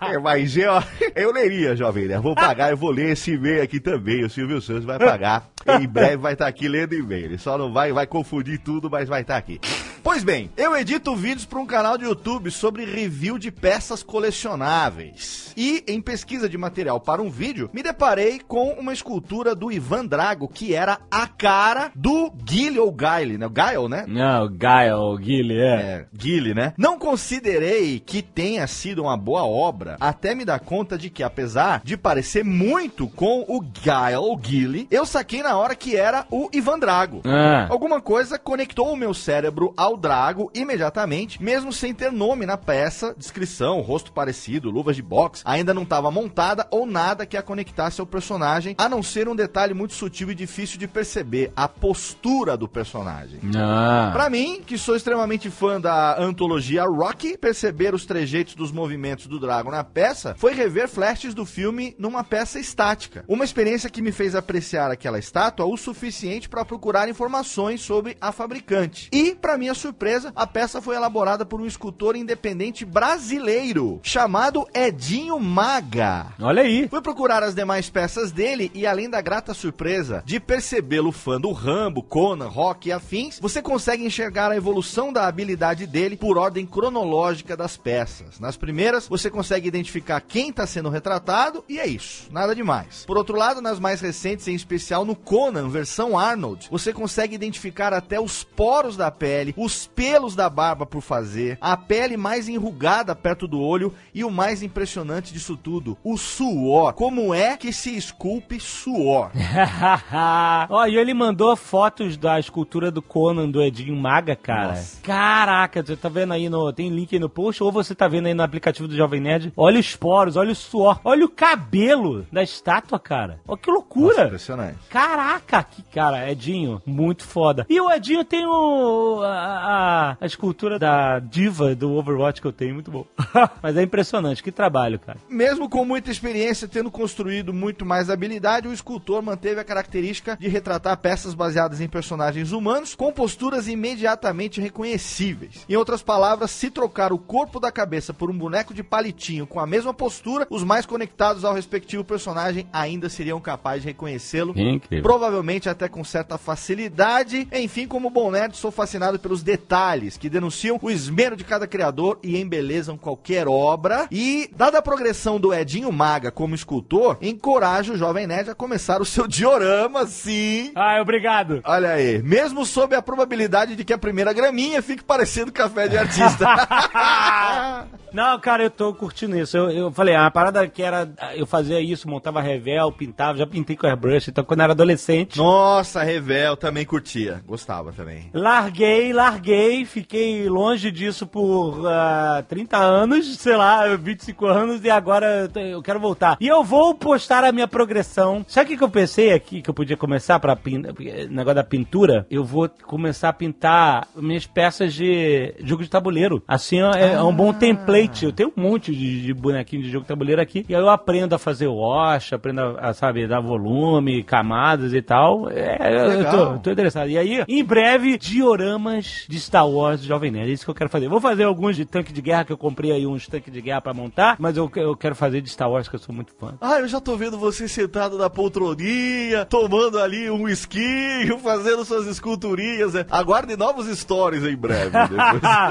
É, 0.00 0.18
mas 0.18 0.56
eu, 0.56 0.72
eu 1.14 1.32
leria, 1.32 1.76
Jovem 1.76 2.06
Nerd. 2.06 2.22
Vou 2.22 2.34
pagar, 2.34 2.70
eu 2.70 2.76
vou 2.76 2.90
ler 2.90 3.10
esse 3.10 3.32
e-mail 3.32 3.62
aqui 3.62 3.78
também. 3.78 4.24
O 4.24 4.30
Silvio 4.30 4.60
Santos 4.62 4.84
vai 4.84 4.98
pagar. 4.98 5.50
Em 5.80 5.86
breve 5.86 6.16
vai 6.16 6.32
estar 6.32 6.46
aqui 6.46 6.66
lendo 6.66 6.94
Ele 7.16 7.38
só 7.38 7.56
não 7.56 7.72
vai, 7.72 7.92
vai 7.92 8.06
confundir 8.06 8.58
tudo, 8.58 8.90
mas 8.90 9.08
vai 9.08 9.22
estar 9.22 9.36
aqui. 9.36 9.60
Pois 10.02 10.22
bem, 10.22 10.50
eu 10.56 10.76
edito 10.76 11.14
vídeos 11.14 11.44
para 11.44 11.58
um 11.58 11.66
canal 11.66 11.98
de 11.98 12.04
YouTube 12.04 12.50
sobre 12.50 12.84
review 12.84 13.38
de 13.38 13.50
peças 13.50 14.02
colecionáveis. 14.02 15.52
E 15.56 15.82
em 15.88 16.00
pesquisa 16.00 16.48
de 16.48 16.56
material 16.56 17.00
para 17.00 17.20
um 17.20 17.28
vídeo, 17.28 17.68
me 17.72 17.82
deparei 17.82 18.38
com 18.38 18.70
uma 18.74 18.92
escultura 18.92 19.54
do 19.54 19.72
Ivan 19.72 20.06
Drago, 20.06 20.48
que 20.48 20.74
era 20.74 20.98
a 21.10 21.26
cara 21.26 21.90
do 21.94 22.30
Guile 22.30 22.78
ou 22.78 22.92
Guile, 22.92 23.36
né? 23.38 23.48
Guile, 23.48 23.88
né? 23.88 24.04
não, 24.06 24.48
Gael, 24.48 25.16
Guile, 25.16 25.58
é. 25.58 25.74
É, 25.74 26.06
Guile, 26.14 26.54
né? 26.54 26.74
Não 26.78 26.98
considerei 26.98 27.98
que 27.98 28.22
tenha 28.22 28.66
sido 28.66 29.02
uma 29.02 29.16
boa 29.16 29.44
obra, 29.44 29.96
até 30.00 30.34
me 30.34 30.44
dar 30.44 30.60
conta 30.60 30.96
de 30.96 31.10
que, 31.10 31.22
apesar 31.22 31.82
de 31.84 31.96
parecer 31.96 32.44
muito 32.44 33.08
com 33.08 33.44
o 33.48 33.60
Guile, 33.60 34.16
ou 34.16 34.36
Guile, 34.36 34.86
eu 34.90 35.04
saquei 35.04 35.42
na 35.42 35.56
hora 35.56 35.74
que 35.74 35.96
era 35.96 36.24
o 36.30 36.48
Ivan 36.52 36.78
Drago. 36.78 37.22
Ah. 37.24 37.66
Alguma 37.68 38.00
coisa 38.00 38.38
conectou 38.38 38.92
o 38.92 38.96
meu 38.96 39.12
cérebro 39.12 39.74
ao 39.76 39.87
Drago 39.96 40.50
imediatamente, 40.54 41.42
mesmo 41.42 41.72
sem 41.72 41.94
ter 41.94 42.12
nome 42.12 42.46
na 42.46 42.56
peça, 42.56 43.14
descrição, 43.16 43.80
rosto 43.80 44.12
parecido, 44.12 44.70
luvas 44.70 44.96
de 44.96 45.02
boxe, 45.02 45.42
ainda 45.44 45.72
não 45.72 45.82
estava 45.82 46.10
montada 46.10 46.66
ou 46.70 46.86
nada 46.86 47.26
que 47.26 47.36
a 47.36 47.42
conectasse 47.42 48.00
ao 48.00 48.06
personagem, 48.06 48.74
a 48.78 48.88
não 48.88 49.02
ser 49.02 49.28
um 49.28 49.36
detalhe 49.36 49.74
muito 49.74 49.94
sutil 49.94 50.30
e 50.30 50.34
difícil 50.34 50.78
de 50.78 50.86
perceber, 50.86 51.52
a 51.56 51.68
postura 51.68 52.56
do 52.56 52.68
personagem. 52.68 53.40
Ah. 53.56 54.10
Pra 54.12 54.30
mim, 54.30 54.62
que 54.64 54.78
sou 54.78 54.96
extremamente 54.96 55.50
fã 55.50 55.80
da 55.80 56.20
antologia 56.20 56.84
Rocky, 56.84 57.36
perceber 57.36 57.94
os 57.94 58.06
trejeitos 58.06 58.54
dos 58.54 58.72
movimentos 58.72 59.26
do 59.26 59.38
Drago 59.38 59.70
na 59.70 59.84
peça 59.84 60.34
foi 60.36 60.54
rever 60.54 60.88
flashes 60.88 61.34
do 61.34 61.44
filme 61.44 61.94
numa 61.98 62.24
peça 62.24 62.58
estática. 62.58 63.24
Uma 63.28 63.44
experiência 63.44 63.90
que 63.90 64.02
me 64.02 64.12
fez 64.12 64.34
apreciar 64.34 64.90
aquela 64.90 65.18
estátua 65.18 65.66
o 65.66 65.76
suficiente 65.76 66.48
para 66.48 66.64
procurar 66.64 67.08
informações 67.08 67.80
sobre 67.80 68.16
a 68.20 68.32
fabricante. 68.32 69.08
E, 69.12 69.34
pra 69.34 69.58
minha 69.58 69.74
surpresa, 69.78 70.32
a 70.36 70.46
peça 70.46 70.82
foi 70.82 70.96
elaborada 70.96 71.46
por 71.46 71.60
um 71.60 71.66
escultor 71.66 72.16
independente 72.16 72.84
brasileiro 72.84 74.00
chamado 74.02 74.66
Edinho 74.74 75.38
Maga. 75.40 76.26
Olha 76.40 76.62
aí. 76.62 76.88
Fui 76.88 77.00
procurar 77.00 77.42
as 77.42 77.54
demais 77.54 77.88
peças 77.88 78.30
dele 78.30 78.70
e 78.74 78.86
além 78.86 79.08
da 79.08 79.20
grata 79.20 79.54
surpresa 79.54 80.22
de 80.26 80.38
percebê-lo 80.38 81.12
fã 81.12 81.40
do 81.40 81.52
Rambo, 81.52 82.02
Conan, 82.02 82.48
Rock 82.48 82.88
e 82.88 82.92
afins, 82.92 83.38
você 83.40 83.62
consegue 83.62 84.04
enxergar 84.04 84.50
a 84.50 84.56
evolução 84.56 85.12
da 85.12 85.26
habilidade 85.26 85.86
dele 85.86 86.16
por 86.16 86.36
ordem 86.36 86.66
cronológica 86.66 87.56
das 87.56 87.76
peças. 87.76 88.40
Nas 88.40 88.56
primeiras, 88.56 89.08
você 89.08 89.30
consegue 89.30 89.68
identificar 89.68 90.20
quem 90.20 90.50
está 90.50 90.66
sendo 90.66 90.88
retratado 90.88 91.64
e 91.68 91.78
é 91.78 91.86
isso, 91.86 92.28
nada 92.30 92.54
demais. 92.54 93.04
Por 93.06 93.16
outro 93.16 93.36
lado, 93.36 93.60
nas 93.60 93.78
mais 93.78 94.00
recentes, 94.00 94.48
em 94.48 94.54
especial 94.54 95.04
no 95.04 95.14
Conan 95.14 95.68
versão 95.68 96.18
Arnold, 96.18 96.68
você 96.70 96.92
consegue 96.92 97.34
identificar 97.34 97.92
até 97.92 98.20
os 98.20 98.42
poros 98.42 98.96
da 98.96 99.10
pele, 99.10 99.52
os 99.68 99.86
pelos 99.86 100.34
da 100.34 100.48
barba 100.48 100.86
por 100.86 101.02
fazer, 101.02 101.58
a 101.60 101.76
pele 101.76 102.16
mais 102.16 102.48
enrugada 102.48 103.14
perto 103.14 103.46
do 103.46 103.60
olho 103.60 103.92
e 104.14 104.24
o 104.24 104.30
mais 104.30 104.62
impressionante 104.62 105.30
disso 105.30 105.58
tudo, 105.58 105.98
o 106.02 106.16
suor. 106.16 106.94
Como 106.94 107.34
é 107.34 107.54
que 107.54 107.70
se 107.70 107.94
esculpe 107.94 108.58
suor? 108.58 109.30
Ó, 110.70 110.86
e 110.86 110.96
ele 110.96 111.12
mandou 111.12 111.54
fotos 111.54 112.16
da 112.16 112.40
escultura 112.40 112.90
do 112.90 113.02
Conan 113.02 113.50
do 113.50 113.62
Edinho 113.62 113.94
Maga, 113.94 114.34
cara. 114.34 114.68
Nossa. 114.68 115.02
Caraca, 115.02 115.82
você 115.82 115.96
tá 115.96 116.08
vendo 116.08 116.32
aí 116.32 116.48
no. 116.48 116.72
Tem 116.72 116.88
link 116.88 117.14
aí 117.14 117.20
no 117.20 117.28
post, 117.28 117.62
ou 117.62 117.70
você 117.70 117.94
tá 117.94 118.08
vendo 118.08 118.26
aí 118.26 118.34
no 118.34 118.42
aplicativo 118.42 118.88
do 118.88 118.96
Jovem 118.96 119.20
Nerd. 119.20 119.52
Olha 119.54 119.78
os 119.78 119.94
poros, 119.94 120.36
olha 120.36 120.52
o 120.52 120.54
suor, 120.54 120.98
olha 121.04 121.26
o 121.26 121.28
cabelo 121.28 122.26
da 122.32 122.42
estátua, 122.42 122.98
cara. 122.98 123.38
Ó, 123.46 123.54
que 123.54 123.70
Nossa, 123.70 123.78
loucura! 123.78 124.24
impressionante. 124.24 124.78
Caraca, 124.88 125.62
que 125.62 125.82
cara, 125.82 126.30
Edinho, 126.30 126.80
muito 126.86 127.24
foda. 127.24 127.66
E 127.68 127.78
o 127.78 127.90
Edinho 127.90 128.24
tem 128.24 128.46
o, 128.46 129.22
a, 129.22 129.57
a- 129.58 130.16
a 130.20 130.26
escultura 130.26 130.78
da 130.78 131.18
diva 131.18 131.74
do 131.74 131.92
Overwatch 131.92 132.40
que 132.40 132.46
eu 132.46 132.52
tenho, 132.52 132.74
muito 132.74 132.90
bom. 132.90 133.06
Mas 133.62 133.76
é 133.76 133.82
impressionante, 133.82 134.42
que 134.42 134.50
trabalho, 134.52 134.98
cara. 134.98 135.18
Mesmo 135.28 135.68
com 135.68 135.84
muita 135.84 136.10
experiência, 136.10 136.66
tendo 136.68 136.90
construído 136.90 137.52
muito 137.52 137.84
mais 137.84 138.10
habilidade, 138.10 138.68
o 138.68 138.72
escultor 138.72 139.22
manteve 139.22 139.60
a 139.60 139.64
característica 139.64 140.36
de 140.38 140.48
retratar 140.48 140.96
peças 140.98 141.34
baseadas 141.34 141.80
em 141.80 141.88
personagens 141.88 142.52
humanos 142.52 142.94
com 142.94 143.12
posturas 143.12 143.68
imediatamente 143.68 144.60
reconhecíveis. 144.60 145.64
Em 145.68 145.76
outras 145.76 146.02
palavras, 146.02 146.50
se 146.50 146.70
trocar 146.70 147.12
o 147.12 147.18
corpo 147.18 147.60
da 147.60 147.70
cabeça 147.72 148.12
por 148.14 148.30
um 148.30 148.36
boneco 148.38 148.72
de 148.72 148.82
palitinho 148.82 149.46
com 149.46 149.60
a 149.60 149.66
mesma 149.66 149.92
postura, 149.92 150.46
os 150.50 150.64
mais 150.64 150.86
conectados 150.86 151.44
ao 151.44 151.54
respectivo 151.54 152.04
personagem 152.04 152.66
ainda 152.72 153.08
seriam 153.08 153.40
capazes 153.40 153.82
de 153.82 153.88
reconhecê-lo 153.88 154.52
Incrível. 154.56 155.02
Provavelmente 155.02 155.68
até 155.68 155.88
com 155.88 156.02
certa 156.04 156.36
facilidade. 156.38 157.48
Enfim, 157.52 157.86
como 157.86 158.10
bom 158.10 158.30
nerd, 158.30 158.56
sou 158.56 158.70
fascinado 158.70 159.18
pelos 159.18 159.42
detalhes 159.48 160.18
que 160.18 160.28
denunciam 160.28 160.78
o 160.82 160.90
esmero 160.90 161.34
de 161.34 161.42
cada 161.42 161.66
criador 161.66 162.18
e 162.22 162.38
embelezam 162.38 162.98
qualquer 162.98 163.48
obra. 163.48 164.06
E, 164.10 164.50
dada 164.54 164.76
a 164.76 164.82
progressão 164.82 165.40
do 165.40 165.54
Edinho 165.54 165.90
Maga 165.90 166.30
como 166.30 166.54
escultor, 166.54 167.16
encoraja 167.22 167.94
o 167.94 167.96
Jovem 167.96 168.26
Nerd 168.26 168.50
a 168.50 168.54
começar 168.54 169.00
o 169.00 169.06
seu 169.06 169.26
diorama, 169.26 170.06
sim. 170.06 170.70
Ai, 170.74 171.00
obrigado. 171.00 171.62
Olha 171.64 171.92
aí, 171.92 172.22
mesmo 172.22 172.66
sob 172.66 172.94
a 172.94 173.00
probabilidade 173.00 173.74
de 173.74 173.84
que 173.84 173.92
a 173.94 173.98
primeira 173.98 174.34
graminha 174.34 174.82
fique 174.82 175.02
parecendo 175.02 175.50
café 175.50 175.88
de 175.88 175.96
artista. 175.96 176.44
Não, 178.12 178.38
cara, 178.40 178.64
eu 178.64 178.70
tô 178.70 178.92
curtindo 178.94 179.38
isso. 179.38 179.56
Eu, 179.56 179.70
eu 179.70 179.92
falei, 179.92 180.14
a 180.14 180.30
parada 180.30 180.66
que 180.66 180.82
era. 180.82 181.08
Eu 181.34 181.46
fazia 181.46 181.80
isso, 181.80 182.08
montava 182.08 182.40
revel, 182.40 182.90
pintava, 182.92 183.38
já 183.38 183.46
pintei 183.46 183.76
com 183.76 183.86
airbrush. 183.86 184.28
Então, 184.28 184.44
quando 184.44 184.60
eu 184.60 184.64
era 184.64 184.72
adolescente. 184.72 185.36
Nossa, 185.36 186.02
Revel 186.02 186.56
também 186.56 186.84
curtia. 186.84 187.42
Gostava 187.46 187.92
também. 187.92 188.30
Larguei, 188.32 189.12
larguei, 189.12 189.37
fiquei 189.86 190.48
longe 190.48 190.90
disso 190.90 191.26
por 191.26 191.86
ah, 191.86 192.44
30 192.48 192.76
anos, 192.76 193.36
sei 193.38 193.56
lá, 193.56 193.94
25 193.96 194.46
anos, 194.46 194.84
e 194.84 194.90
agora 194.90 195.50
eu 195.56 195.82
quero 195.82 196.00
voltar. 196.00 196.36
E 196.40 196.46
eu 196.46 196.62
vou 196.64 196.94
postar 196.94 197.44
a 197.44 197.52
minha 197.52 197.68
progressão. 197.68 198.44
Sabe 198.48 198.74
o 198.74 198.78
que, 198.78 198.84
eu 198.84 198.88
pensei 198.88 199.32
aqui 199.32 199.62
que 199.62 199.70
eu 199.70 199.74
podia 199.74 199.96
começar 199.96 200.38
pra 200.40 200.54
pintar? 200.56 200.92
Negócio 201.30 201.54
da 201.54 201.64
pintura? 201.64 202.26
Eu 202.30 202.44
vou 202.44 202.68
começar 202.86 203.28
a 203.28 203.32
pintar 203.32 204.08
minhas 204.16 204.46
peças 204.46 204.94
de 204.94 205.54
jogo 205.62 205.82
de 205.82 205.90
tabuleiro. 205.90 206.42
Assim 206.46 206.80
é, 206.82 207.14
é 207.14 207.22
um 207.22 207.34
bom 207.34 207.52
template. 207.52 208.24
Eu 208.24 208.32
tenho 208.32 208.52
um 208.56 208.60
monte 208.60 208.94
de, 208.94 209.22
de 209.22 209.34
bonequinho 209.34 209.82
de 209.82 209.90
jogo 209.90 210.04
de 210.04 210.08
tabuleiro 210.08 210.40
aqui. 210.40 210.64
E 210.68 210.74
aí 210.74 210.80
eu 210.80 210.88
aprendo 210.88 211.34
a 211.34 211.38
fazer 211.38 211.68
wash, 211.68 212.32
aprendo 212.32 212.60
a, 212.60 212.88
a, 212.90 212.94
sabe, 212.94 213.26
dar 213.26 213.40
volume, 213.40 214.22
camadas 214.22 214.92
e 214.92 215.02
tal. 215.02 215.50
É, 215.50 215.78
eu- 216.22 216.30
tô, 216.30 216.58
tô 216.58 216.70
interessado. 216.70 217.08
E 217.08 217.18
aí, 217.18 217.44
em 217.48 217.64
breve, 217.64 218.18
dioramas 218.18 219.24
de 219.28 219.38
Star 219.38 219.68
Wars 219.68 220.02
Jovem 220.02 220.30
Nerd. 220.30 220.50
É 220.50 220.52
isso 220.54 220.64
que 220.64 220.70
eu 220.70 220.74
quero 220.74 220.88
fazer. 220.88 221.06
Vou 221.06 221.20
fazer 221.20 221.44
alguns 221.44 221.76
de 221.76 221.84
tanque 221.84 222.12
de 222.12 222.22
guerra, 222.22 222.46
que 222.46 222.52
eu 222.52 222.56
comprei 222.56 222.90
aí 222.90 223.06
uns 223.06 223.28
tanques 223.28 223.52
de 223.52 223.60
guerra 223.60 223.82
pra 223.82 223.92
montar, 223.92 224.36
mas 224.38 224.56
eu, 224.56 224.70
eu 224.76 224.96
quero 224.96 225.14
fazer 225.14 225.42
de 225.42 225.50
Star 225.50 225.70
Wars, 225.70 225.86
que 225.86 225.96
eu 225.96 226.00
sou 226.00 226.14
muito 226.14 226.32
fã. 226.34 226.56
Ah, 226.60 226.80
eu 226.80 226.88
já 226.88 226.98
tô 226.98 227.14
vendo 227.14 227.38
você 227.38 227.68
sentado 227.68 228.16
na 228.16 228.30
poltroninha, 228.30 229.44
tomando 229.44 229.98
ali 229.98 230.30
um 230.30 230.48
esquinho, 230.48 231.38
fazendo 231.44 231.84
suas 231.84 232.06
esculturinhas. 232.06 232.94
É. 232.94 233.06
Aguarde 233.10 233.54
novos 233.54 233.86
stories 233.98 234.44
em 234.44 234.56
breve. 234.56 234.92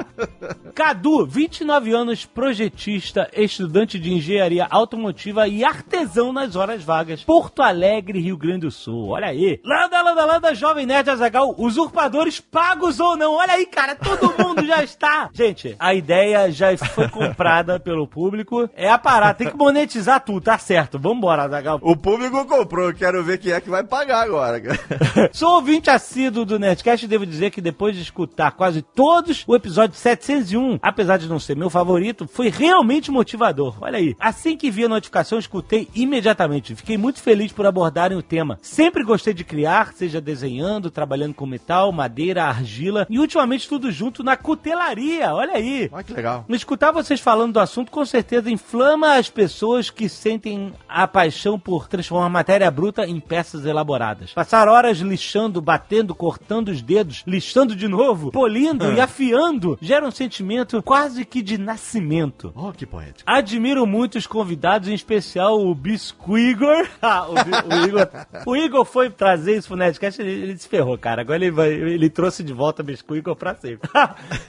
Cadu, 0.75 1.25
29 1.25 1.91
anos, 1.91 2.25
projetista, 2.25 3.27
estudante 3.33 3.97
de 3.97 4.13
engenharia 4.13 4.67
automotiva 4.69 5.47
e 5.47 5.63
artesão 5.63 6.31
nas 6.31 6.55
horas 6.55 6.83
vagas. 6.83 7.23
Porto 7.23 7.63
Alegre, 7.63 8.19
Rio 8.19 8.37
Grande 8.37 8.67
do 8.67 8.71
Sul. 8.71 9.09
Olha 9.09 9.27
aí. 9.27 9.59
Landa, 9.63 10.01
landa, 10.03 10.25
landa, 10.25 10.55
Jovem 10.55 10.85
Nerd 10.85 11.09
Azagal, 11.09 11.55
usurpadores 11.57 12.39
pagos 12.39 12.99
ou 12.99 13.17
não. 13.17 13.33
Olha 13.33 13.46
aí, 13.49 13.65
cara, 13.65 13.95
todo 13.95 14.33
mundo 14.37 14.65
já 14.65 14.83
está. 14.83 15.29
Gente, 15.33 15.75
a 15.79 15.93
ideia 15.93 16.51
já 16.51 16.75
foi 16.77 17.07
comprada 17.09 17.79
pelo 17.79 18.07
público. 18.07 18.69
É 18.75 18.89
a 18.89 18.97
parada, 18.97 19.33
tem 19.33 19.49
que 19.49 19.57
monetizar 19.57 20.19
tudo, 20.21 20.41
tá 20.41 20.57
certo. 20.57 20.99
Vambora, 20.99 21.43
Azagal. 21.43 21.79
o 21.81 21.95
público 21.95 22.45
comprou, 22.45 22.93
quero 22.93 23.23
ver 23.23 23.37
quem 23.37 23.51
é 23.51 23.61
que 23.61 23.69
vai 23.69 23.83
pagar 23.83 24.23
agora. 24.23 24.61
Sou 25.31 25.55
ouvinte 25.55 25.89
assíduo 25.89 26.45
do 26.45 26.59
Nerdcast 26.59 27.05
e 27.05 27.09
devo 27.09 27.25
dizer 27.25 27.51
que 27.51 27.61
depois 27.61 27.95
de 27.95 28.01
escutar 28.01 28.51
quase 28.51 28.81
todos, 28.81 29.43
o 29.47 29.55
episódio 29.55 29.95
701, 29.95 30.79
apesar 30.81 31.17
de 31.17 31.27
não 31.27 31.39
ser 31.39 31.55
meu 31.55 31.69
favorito, 31.69 32.27
foi 32.27 32.49
realmente 32.49 33.11
motivador. 33.11 33.77
Olha 33.81 33.97
aí. 33.97 34.15
Assim 34.19 34.57
que 34.57 34.71
vi 34.71 34.85
a 34.85 34.89
notificação, 34.89 35.39
escutei 35.39 35.87
imediatamente. 35.95 36.75
Fiquei 36.75 36.97
muito 36.97 37.21
feliz 37.21 37.51
por 37.51 37.65
abordarem 37.65 38.17
o 38.17 38.21
tema. 38.21 38.57
Sempre 38.61 39.03
gostei 39.03 39.33
de 39.33 39.43
criar, 39.43 39.93
seja 39.93 40.19
desenhando, 40.21 40.91
trabalhando 40.91 41.33
com 41.33 41.45
metal, 41.45 41.91
madeira, 41.91 42.45
argila 42.45 43.05
e 43.09 43.19
ultimamente 43.27 43.67
tudo 43.67 43.91
junto 43.91 44.23
na 44.23 44.35
cutelaria. 44.35 45.33
Olha 45.33 45.53
aí. 45.53 45.89
Olha 45.91 46.03
que 46.03 46.13
legal. 46.13 46.45
Escutar 46.49 46.91
vocês 46.91 47.19
falando 47.19 47.53
do 47.53 47.59
assunto 47.59 47.91
com 47.91 48.03
certeza 48.05 48.49
inflama 48.49 49.15
as 49.15 49.29
pessoas 49.29 49.89
que 49.89 50.09
sentem 50.09 50.73
a 50.87 51.07
paixão 51.07 51.59
por 51.59 51.87
transformar 51.87 52.29
matéria 52.29 52.71
bruta 52.71 53.05
em 53.05 53.19
peças 53.19 53.65
elaboradas. 53.65 54.33
Passar 54.33 54.67
horas 54.67 54.97
lixando, 54.99 55.61
batendo, 55.61 56.15
cortando 56.15 56.69
os 56.69 56.81
dedos, 56.81 57.23
lixando 57.27 57.75
de 57.75 57.87
novo, 57.87 58.31
polindo 58.31 58.91
e 58.93 58.99
afiando 58.99 59.77
gera 59.81 60.05
um 60.05 60.11
sentimento 60.11 60.81
quase 60.81 61.25
que 61.25 61.41
de 61.41 61.57
nascimento. 61.57 62.51
Oh, 62.55 62.71
que 62.71 62.85
poético. 62.85 63.23
Admiro 63.25 63.85
muito 63.85 64.17
os 64.17 64.25
convidados, 64.25 64.89
em 64.89 64.93
especial 64.93 65.59
o 65.59 65.75
Bisco 65.75 66.37
Igor. 66.37 66.87
Ah, 66.99 67.25
o, 67.27 67.33
o 67.33 67.85
Igor. 67.85 68.09
O 68.45 68.55
Igor 68.55 68.83
foi 68.83 69.09
trazer 69.09 69.57
isso 69.57 69.67
pro 69.69 69.77
Nerdcast, 69.77 70.21
ele, 70.21 70.31
ele 70.31 70.57
se 70.57 70.67
ferrou, 70.67 70.97
cara. 70.97 71.21
Agora 71.21 71.37
ele, 71.37 71.51
vai, 71.51 71.69
ele 71.69 72.09
trouxe 72.09 72.43
de 72.43 72.51
volta 72.51 72.81
o 72.81 72.85
Bisco 72.85 73.15
Igor 73.17 73.37
sempre. 73.59 73.89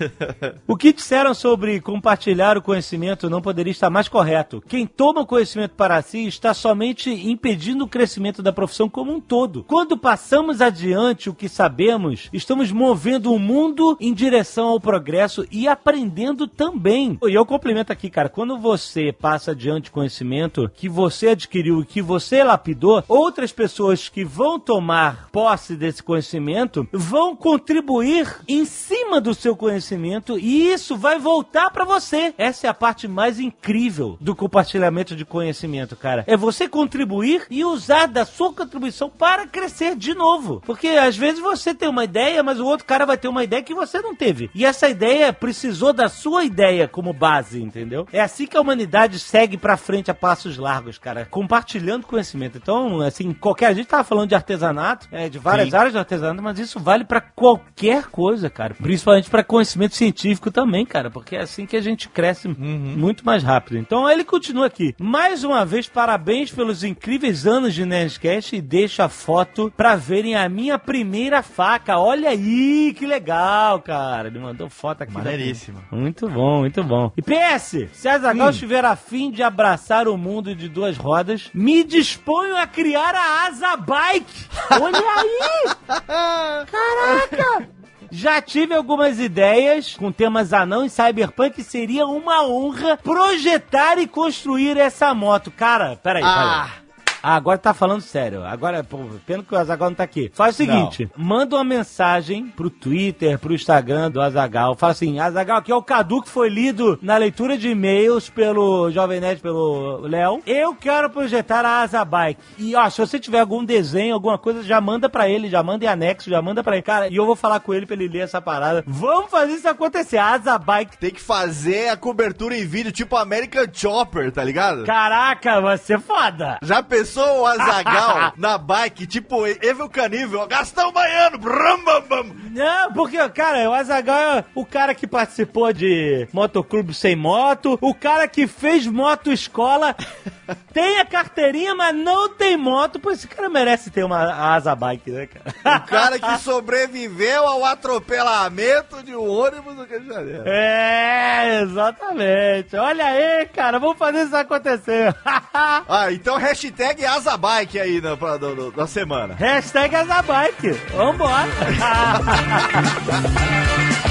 o 0.67 0.77
que 0.77 0.93
disseram 0.93 1.35
sobre 1.35 1.81
compartilhar 1.81 2.57
o 2.57 2.63
conhecimento 2.63 3.31
não 3.31 3.41
poderia 3.41 3.71
estar 3.71 3.91
mais 3.91 4.09
correto. 4.09 4.63
Quem 4.67 4.87
toma 4.87 5.21
o 5.21 5.27
conhecimento 5.27 5.75
para 5.75 6.01
si 6.03 6.27
está 6.27 6.53
somente 6.55 7.11
impedindo 7.11 7.85
o 7.85 7.89
crescimento 7.89 8.43
da 8.43 8.53
profissão 8.53 8.89
como 8.89 9.13
um 9.13 9.21
todo. 9.21 9.65
Quando 9.65 9.97
passamos 9.97 10.61
adiante 10.61 11.31
o 11.31 11.35
que 11.35 11.49
sabemos, 11.49 12.29
estamos 12.33 12.73
movendo 12.73 13.33
o 13.33 13.39
mundo 13.39 13.97
em 14.01 14.13
direção 14.13 14.69
ao 14.69 14.81
progresso 14.81 15.47
e 15.51 15.69
aprendendo 15.69 16.47
também. 16.47 17.19
E 17.27 17.35
eu 17.35 17.47
complemento 17.47 17.93
aqui, 17.93 18.11
cara, 18.11 18.29
quando 18.29 18.59
você 18.59 19.13
passa 19.13 19.53
adiante 19.53 19.91
conhecimento 19.91 20.71
que 20.75 20.89
você 20.89 21.29
adquiriu 21.29 21.81
e 21.81 21.87
que 21.87 22.03
você 22.03 22.43
lapidou, 22.43 23.03
outras 23.09 23.53
pessoas 23.53 24.09
que 24.09 24.25
vão 24.25 24.59
tomar 24.59 25.29
posse 25.31 25.77
desse 25.77 26.03
conhecimento 26.03 26.87
vão 26.93 27.35
contribuir 27.35 28.41
em 28.47 28.58
cima 28.65 29.21
do 29.21 29.35
seu 29.35 29.57
conhecimento 29.57 30.39
e 30.39 30.71
isso 30.71 30.97
vai 30.97 31.19
voltar 31.19 31.71
pra 31.71 31.85
você. 31.85 32.35
Essa 32.39 32.67
é 32.67 32.71
a 32.71 32.75
parte 32.75 33.09
mais 33.09 33.39
incrível 33.39 34.17
do 34.21 34.35
compartilhamento 34.35 35.15
de 35.17 35.25
conhecimento, 35.25 35.97
cara. 35.97 36.25
É 36.27 36.37
você 36.37 36.69
contribuir 36.69 37.47
e 37.51 37.65
usar 37.65 38.07
da 38.07 38.25
sua 38.25 38.53
contribuição 38.53 39.11
para 39.11 39.47
crescer 39.47 39.97
de 39.97 40.15
novo. 40.15 40.63
Porque 40.65 40.89
às 40.89 41.17
vezes 41.17 41.41
você 41.41 41.75
tem 41.75 41.89
uma 41.89 42.05
ideia, 42.05 42.43
mas 42.43 42.61
o 42.61 42.67
outro 42.67 42.87
cara 42.87 43.07
vai 43.07 43.17
ter 43.17 43.29
uma 43.29 43.45
ideia 43.45 43.63
que 43.63 43.75
você 43.75 44.01
não 44.01 44.15
teve. 44.15 44.51
E 44.55 44.65
essa 44.65 44.89
ideia 44.89 45.33
precisou 45.33 45.93
da 45.93 46.09
sua 46.09 46.45
ideia 46.45 46.89
como 46.89 47.13
base, 47.13 47.63
entendeu? 47.63 48.07
É 48.13 48.21
assim 48.21 48.47
que 48.47 48.57
a 48.57 48.61
humanidade 48.61 49.19
segue 49.19 49.57
pra 49.57 49.77
frente 49.77 50.11
a 50.11 50.15
passos 50.15 50.57
largos, 50.59 50.99
cara, 50.99 51.27
compartilhando 51.31 52.07
conhecimento. 52.07 52.59
Então, 52.59 53.01
assim, 53.01 53.33
qualquer 53.33 53.67
a 53.67 53.73
gente 53.73 53.87
tava 53.87 54.05
falando 54.05 54.29
de 54.29 54.35
artesanato, 54.35 55.09
é, 55.13 55.29
de 55.29 55.39
várias 55.39 55.71
Sim. 55.71 55.77
áreas 55.77 55.93
de 55.93 55.99
artesanato, 55.99 56.43
mas 56.43 56.59
isso 56.59 56.79
vale 56.81 57.05
pra 57.05 57.21
qualquer 57.21 58.07
coisa, 58.07 58.48
cara. 58.51 58.75
Principalmente 58.75 59.29
pra 59.31 59.43
conhecimento 59.45 59.95
científico 59.95 60.51
também, 60.51 60.85
cara, 60.87 61.11
porque 61.11 61.37
é 61.37 61.41
assim 61.43 61.67
que 61.67 61.77
a 61.77 61.81
gente 61.81 62.09
cresce 62.09 62.49
muito 62.49 63.25
mais 63.25 63.43
rápido. 63.43 63.79
Então, 63.79 64.09
ele 64.09 64.25
continua 64.25 64.67
aqui. 64.67 64.95
Mais 64.99 65.45
uma 65.45 65.65
vez, 65.65 65.89
parabéns 65.89 66.51
pelos 66.51 66.83
incríveis 66.85 67.47
anos 67.47 67.75
de 67.75 67.85
Nerdcast 67.85 68.57
e 68.57 68.61
deixa 68.61 69.05
a 69.05 69.09
foto 69.09 69.73
pra 69.77 69.97
verem 69.97 70.35
a 70.37 70.49
minha 70.49 70.79
primeira 70.79 71.43
faca. 71.43 71.99
Olha 71.99 72.31
aí, 72.31 72.95
que 72.97 73.07
legal, 73.07 73.81
cara. 73.81 74.29
Ele 74.29 74.39
mandou 74.39 74.69
foto 74.69 75.03
aqui. 75.03 75.13
da- 75.13 75.19
Maneiríssimo. 75.19 75.79
muito 75.91 76.29
bom, 76.29 76.61
muito 76.61 76.83
bom. 76.85 77.13
E 77.17 77.23
PS, 77.23 77.89
se 77.93 78.09
a 78.09 78.19
Zagal 78.19 78.51
estiver 78.51 78.85
afim 78.85 79.31
de 79.31 79.43
abraçar 79.43 80.09
o 80.09 80.17
mundo 80.17 80.55
de 80.55 80.69
duas 80.69 80.97
rodas, 80.97 81.51
me 81.55 81.83
disponho 81.85 82.57
a 82.57 82.67
criar 82.67 83.15
a 83.15 83.47
Asa 83.49 83.77
Bike. 83.77 84.47
Olha 84.81 84.99
aí! 84.99 85.75
Caraca! 86.67 87.69
Já 88.11 88.41
tive 88.41 88.75
algumas 88.75 89.19
ideias 89.19 89.95
com 89.95 90.11
temas 90.11 90.53
anão 90.53 90.85
e 90.85 90.91
cyberpunk. 90.91 91.63
Seria 91.63 92.07
uma 92.07 92.47
honra 92.47 92.97
projetar 92.97 93.99
e 93.99 94.07
construir 94.07 94.77
essa 94.79 95.13
moto. 95.15 95.51
Cara, 95.51 95.97
peraí, 96.03 96.23
Ah. 96.25 96.69
peraí. 96.71 96.88
Ah, 97.23 97.35
agora 97.35 97.59
tá 97.59 97.75
falando 97.75 98.01
sério. 98.01 98.45
Agora, 98.45 98.85
pô, 98.85 98.99
pena 99.27 99.43
que 99.43 99.55
o 99.55 99.59
Azagal 99.59 99.91
não 99.91 99.97
tá 99.97 100.05
aqui. 100.05 100.31
Faz 100.33 100.55
o 100.55 100.59
seguinte: 100.59 101.11
manda 101.17 101.57
uma 101.57 101.65
mensagem 101.65 102.47
pro 102.49 102.71
Twitter, 102.71 103.39
pro 103.39 103.55
Instagram 103.55 104.11
do 104.11 104.21
Azagal. 104.21 104.77
Fala 104.77 104.93
assim: 104.93 105.19
Azagal, 105.19 105.59
aqui 105.59 105.73
é 105.73 105.75
o 105.75 105.83
Cadu 105.83 106.23
que 106.23 106.29
foi 106.29 106.49
lido 106.49 106.99
na 107.03 107.17
leitura 107.17 107.59
de 107.59 107.69
e-mails 107.69 108.29
pelo 108.29 108.91
Jovem 108.91 109.21
Nerd, 109.21 109.41
pelo 109.41 110.01
Léo. 110.03 110.41
Eu 110.47 110.75
quero 110.75 111.11
projetar 111.11 111.65
a 111.65 111.83
Asa 111.83 112.05
Bike. 112.05 112.41
E 112.59 112.75
ó, 112.77 112.89
se 112.89 113.01
você 113.01 113.19
tiver 113.19 113.41
algum 113.41 113.65
desenho, 113.65 114.15
alguma 114.15 114.39
coisa, 114.39 114.63
já 114.63 114.81
manda 114.81 115.09
pra 115.09 115.29
ele, 115.29 115.49
já 115.49 115.63
manda 115.63 115.85
em 115.85 115.89
anexo, 115.89 116.31
já 116.31 116.41
manda 116.41 116.63
pra 116.63 116.77
ele. 116.77 116.83
Cara, 116.83 117.09
e 117.09 117.17
eu 117.17 117.27
vou 117.27 117.37
falar 117.37 117.61
com 117.61 117.75
ele 117.75 117.87
pra 117.87 117.97
ele 117.97 118.09
ler 118.09 118.21
essa 118.21 118.41
parada. 118.41 118.85
Vamos 118.87 119.31
fazer 119.31 119.53
isso 119.55 119.69
acontecer. 119.69 120.19
A 120.19 120.35
Asa 120.35 120.59
Bike. 120.59 120.99
Tem 120.99 121.11
que 121.11 121.21
fazer 121.21 121.89
a 121.89 121.97
cobertura 121.97 122.57
em 122.57 122.67
vídeo 122.67 122.93
tipo 122.93 123.17
American 123.17 123.65
Chopper, 123.73 124.31
tá 124.31 124.45
ligado? 124.45 124.85
Caraca, 124.85 125.61
vai 125.61 125.79
ser 125.79 126.01
foda. 126.01 126.59
Já 126.63 126.83
pensou 126.83 127.08
pensou 127.09 127.41
o 127.41 127.47
Azagal 127.47 128.33
na 128.37 128.59
bike, 128.59 129.07
tipo 129.07 129.47
Evil 129.47 129.89
Canível, 129.89 130.47
Gastão 130.47 130.93
Baiano, 130.93 131.39
brum, 131.39 131.85
bum, 131.85 132.01
bum. 132.09 132.35
Não, 132.51 132.93
porque, 132.93 133.17
cara, 133.31 133.69
o 133.69 133.73
Azagal 133.73 134.39
é 134.39 134.45
o 134.55 134.65
cara 134.65 134.95
que 134.95 135.07
participou 135.07 135.73
de 135.73 136.29
motoclube 136.33 136.93
sem 136.93 137.17
moto, 137.17 137.79
o 137.81 137.95
cara 137.95 138.29
que 138.29 138.47
fez 138.47 138.87
moto 138.87 139.33
escola, 139.33 139.97
tem 140.73 140.99
a 140.99 141.05
carteirinha, 141.05 141.75
mas 141.75 141.95
não 141.95 142.29
tem 142.29 142.57
moto, 142.57 143.01
pô, 143.01 143.11
esse 143.11 143.27
cara 143.27 143.49
merece 143.49 143.91
ter 143.91 144.05
uma 144.05 144.55
asa 144.55 144.75
bike, 144.75 145.11
né, 145.11 145.27
cara? 145.27 145.79
O 145.79 145.87
cara 145.87 146.19
que 146.19 146.39
sobreviveu 146.43 147.47
ao 147.47 147.65
atropelamento 147.65 149.03
de 149.03 149.15
um 149.17 149.29
ônibus 149.29 149.75
do 149.75 149.85
Rio 149.85 150.01
de 150.01 150.09
Janeiro. 150.09 150.43
É, 150.47 151.61
exatamente. 151.63 152.77
Olha 152.77 153.07
aí, 153.07 153.47
cara, 153.47 153.79
vamos 153.79 153.97
fazer 153.97 154.25
isso 154.25 154.37
acontecer. 154.37 155.15
Ah, 155.25 156.13
então 156.13 156.37
hashtag 156.37 156.98
Azabike 157.05 157.79
aí 157.79 158.01
na, 158.01 158.17
pra- 158.17 158.37
do- 158.37 158.55
do- 158.55 158.71
da 158.73 158.87
semana. 158.87 159.35
Hashtag 159.35 159.95
Azabike. 159.95 160.73
Vambora. 160.95 161.49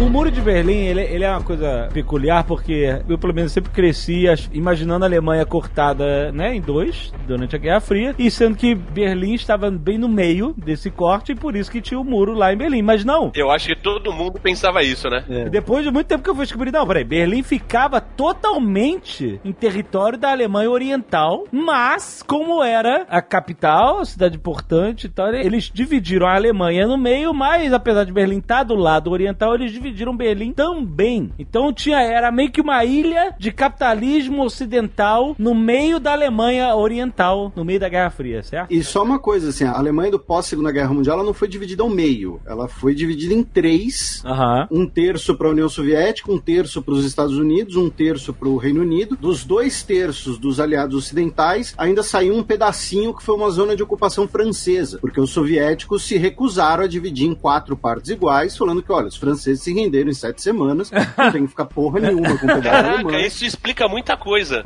O 0.00 0.08
Muro 0.08 0.30
de 0.30 0.40
Berlim, 0.40 0.86
ele, 0.86 1.02
ele 1.02 1.24
é 1.24 1.30
uma 1.30 1.42
coisa 1.42 1.88
peculiar 1.92 2.44
porque 2.44 3.02
eu, 3.08 3.18
pelo 3.18 3.34
menos, 3.34 3.50
sempre 3.50 3.72
cresci 3.72 4.26
imaginando 4.52 5.04
a 5.04 5.08
Alemanha 5.08 5.44
cortada 5.44 6.30
né, 6.30 6.54
em 6.54 6.60
dois 6.60 7.12
durante 7.26 7.56
a 7.56 7.58
Guerra 7.58 7.80
Fria 7.80 8.14
e 8.16 8.30
sendo 8.30 8.56
que 8.56 8.76
Berlim 8.76 9.34
estava 9.34 9.68
bem 9.72 9.98
no 9.98 10.08
meio 10.08 10.54
desse 10.56 10.88
corte 10.88 11.32
e 11.32 11.34
por 11.34 11.56
isso 11.56 11.70
que 11.70 11.80
tinha 11.80 11.98
o 11.98 12.04
muro 12.04 12.32
lá 12.32 12.52
em 12.52 12.56
Berlim. 12.56 12.80
Mas 12.80 13.04
não, 13.04 13.32
Eu 13.34 13.50
acho 13.50 13.66
que 13.66 13.74
todo 13.74 14.12
mundo 14.12 14.38
pensava 14.40 14.84
isso, 14.84 15.10
né? 15.10 15.24
e 15.28 15.50
Depois 15.50 15.84
de 15.84 15.90
muito 15.90 16.06
tempo 16.06 16.22
que 16.22 16.30
eu 16.30 16.34
fui 16.34 16.44
descobrir, 16.44 16.70
não, 16.70 16.86
peraí, 16.86 17.02
Berlim 17.02 17.42
ficava 17.42 18.00
totalmente 18.00 19.40
em 19.44 19.52
território 19.52 20.16
da 20.16 20.30
Alemanha 20.30 20.70
Oriental, 20.70 21.44
mas, 21.50 22.22
como 22.22 22.62
era 22.62 23.04
a 23.10 23.20
capital, 23.20 23.98
a 23.98 24.04
cidade 24.04 24.36
importante 24.36 25.06
e 25.06 25.10
tal, 25.10 25.34
eles 25.34 25.68
dividiram 25.74 26.28
a 26.28 26.36
Alemanha 26.36 26.86
no 26.86 26.96
meio, 26.96 27.34
mas 27.34 27.72
apesar 27.72 28.04
de 28.04 28.12
Berlim 28.12 28.38
estar 28.38 28.62
do 28.62 28.76
lado 28.76 29.10
oriental, 29.10 29.56
eles 29.56 29.72
dividiram 29.72 29.87
Berlim 30.16 30.52
também. 30.52 31.32
Então 31.38 31.72
tinha, 31.72 32.00
era 32.00 32.30
meio 32.30 32.50
que 32.50 32.60
uma 32.60 32.84
ilha 32.84 33.34
de 33.38 33.52
capitalismo 33.52 34.42
ocidental 34.42 35.34
no 35.38 35.54
meio 35.54 36.00
da 36.00 36.12
Alemanha 36.12 36.74
Oriental, 36.74 37.52
no 37.54 37.64
meio 37.64 37.80
da 37.80 37.88
Guerra 37.88 38.10
Fria, 38.10 38.42
certo? 38.42 38.72
E 38.72 38.82
só 38.82 39.02
uma 39.02 39.18
coisa, 39.18 39.50
assim, 39.50 39.64
a 39.64 39.76
Alemanha 39.76 40.10
do 40.10 40.18
pós-Segunda 40.18 40.72
Guerra 40.72 40.92
Mundial 40.92 41.16
ela 41.16 41.26
não 41.26 41.34
foi 41.34 41.48
dividida 41.48 41.82
ao 41.82 41.88
meio. 41.88 42.40
Ela 42.46 42.68
foi 42.68 42.94
dividida 42.94 43.34
em 43.34 43.42
três. 43.42 44.22
Aham. 44.24 44.68
Um 44.70 44.86
terço 44.86 45.36
para 45.36 45.48
a 45.48 45.50
União 45.50 45.68
Soviética, 45.68 46.32
um 46.32 46.38
terço 46.38 46.82
para 46.82 46.94
os 46.94 47.04
Estados 47.04 47.36
Unidos, 47.36 47.76
um 47.76 47.88
terço 47.88 48.32
para 48.32 48.48
o 48.48 48.56
Reino 48.56 48.82
Unido. 48.82 49.16
Dos 49.16 49.44
dois 49.44 49.82
terços 49.82 50.38
dos 50.38 50.60
aliados 50.60 50.96
ocidentais, 50.96 51.74
ainda 51.76 52.02
saiu 52.02 52.34
um 52.34 52.42
pedacinho 52.42 53.14
que 53.14 53.22
foi 53.22 53.34
uma 53.34 53.50
zona 53.50 53.76
de 53.76 53.82
ocupação 53.82 54.26
francesa, 54.26 54.98
porque 55.00 55.20
os 55.20 55.30
soviéticos 55.30 56.04
se 56.04 56.16
recusaram 56.16 56.84
a 56.84 56.88
dividir 56.88 57.28
em 57.28 57.34
quatro 57.34 57.76
partes 57.76 58.10
iguais, 58.10 58.56
falando 58.56 58.82
que, 58.82 58.92
olha, 58.92 59.08
os 59.08 59.16
franceses 59.16 59.62
se 59.62 59.72
renderam 59.82 60.10
em 60.10 60.14
sete 60.14 60.42
semanas, 60.42 60.90
não 61.16 61.32
tem 61.32 61.42
que 61.42 61.48
ficar 61.48 61.64
porra 61.66 62.00
nenhuma 62.00 62.36
com 62.38 62.46
o 62.46 62.48
pedaço 62.48 62.62
Caraca, 62.62 62.94
alemão. 62.94 63.20
isso 63.20 63.44
explica 63.44 63.88
muita 63.88 64.16
coisa. 64.16 64.62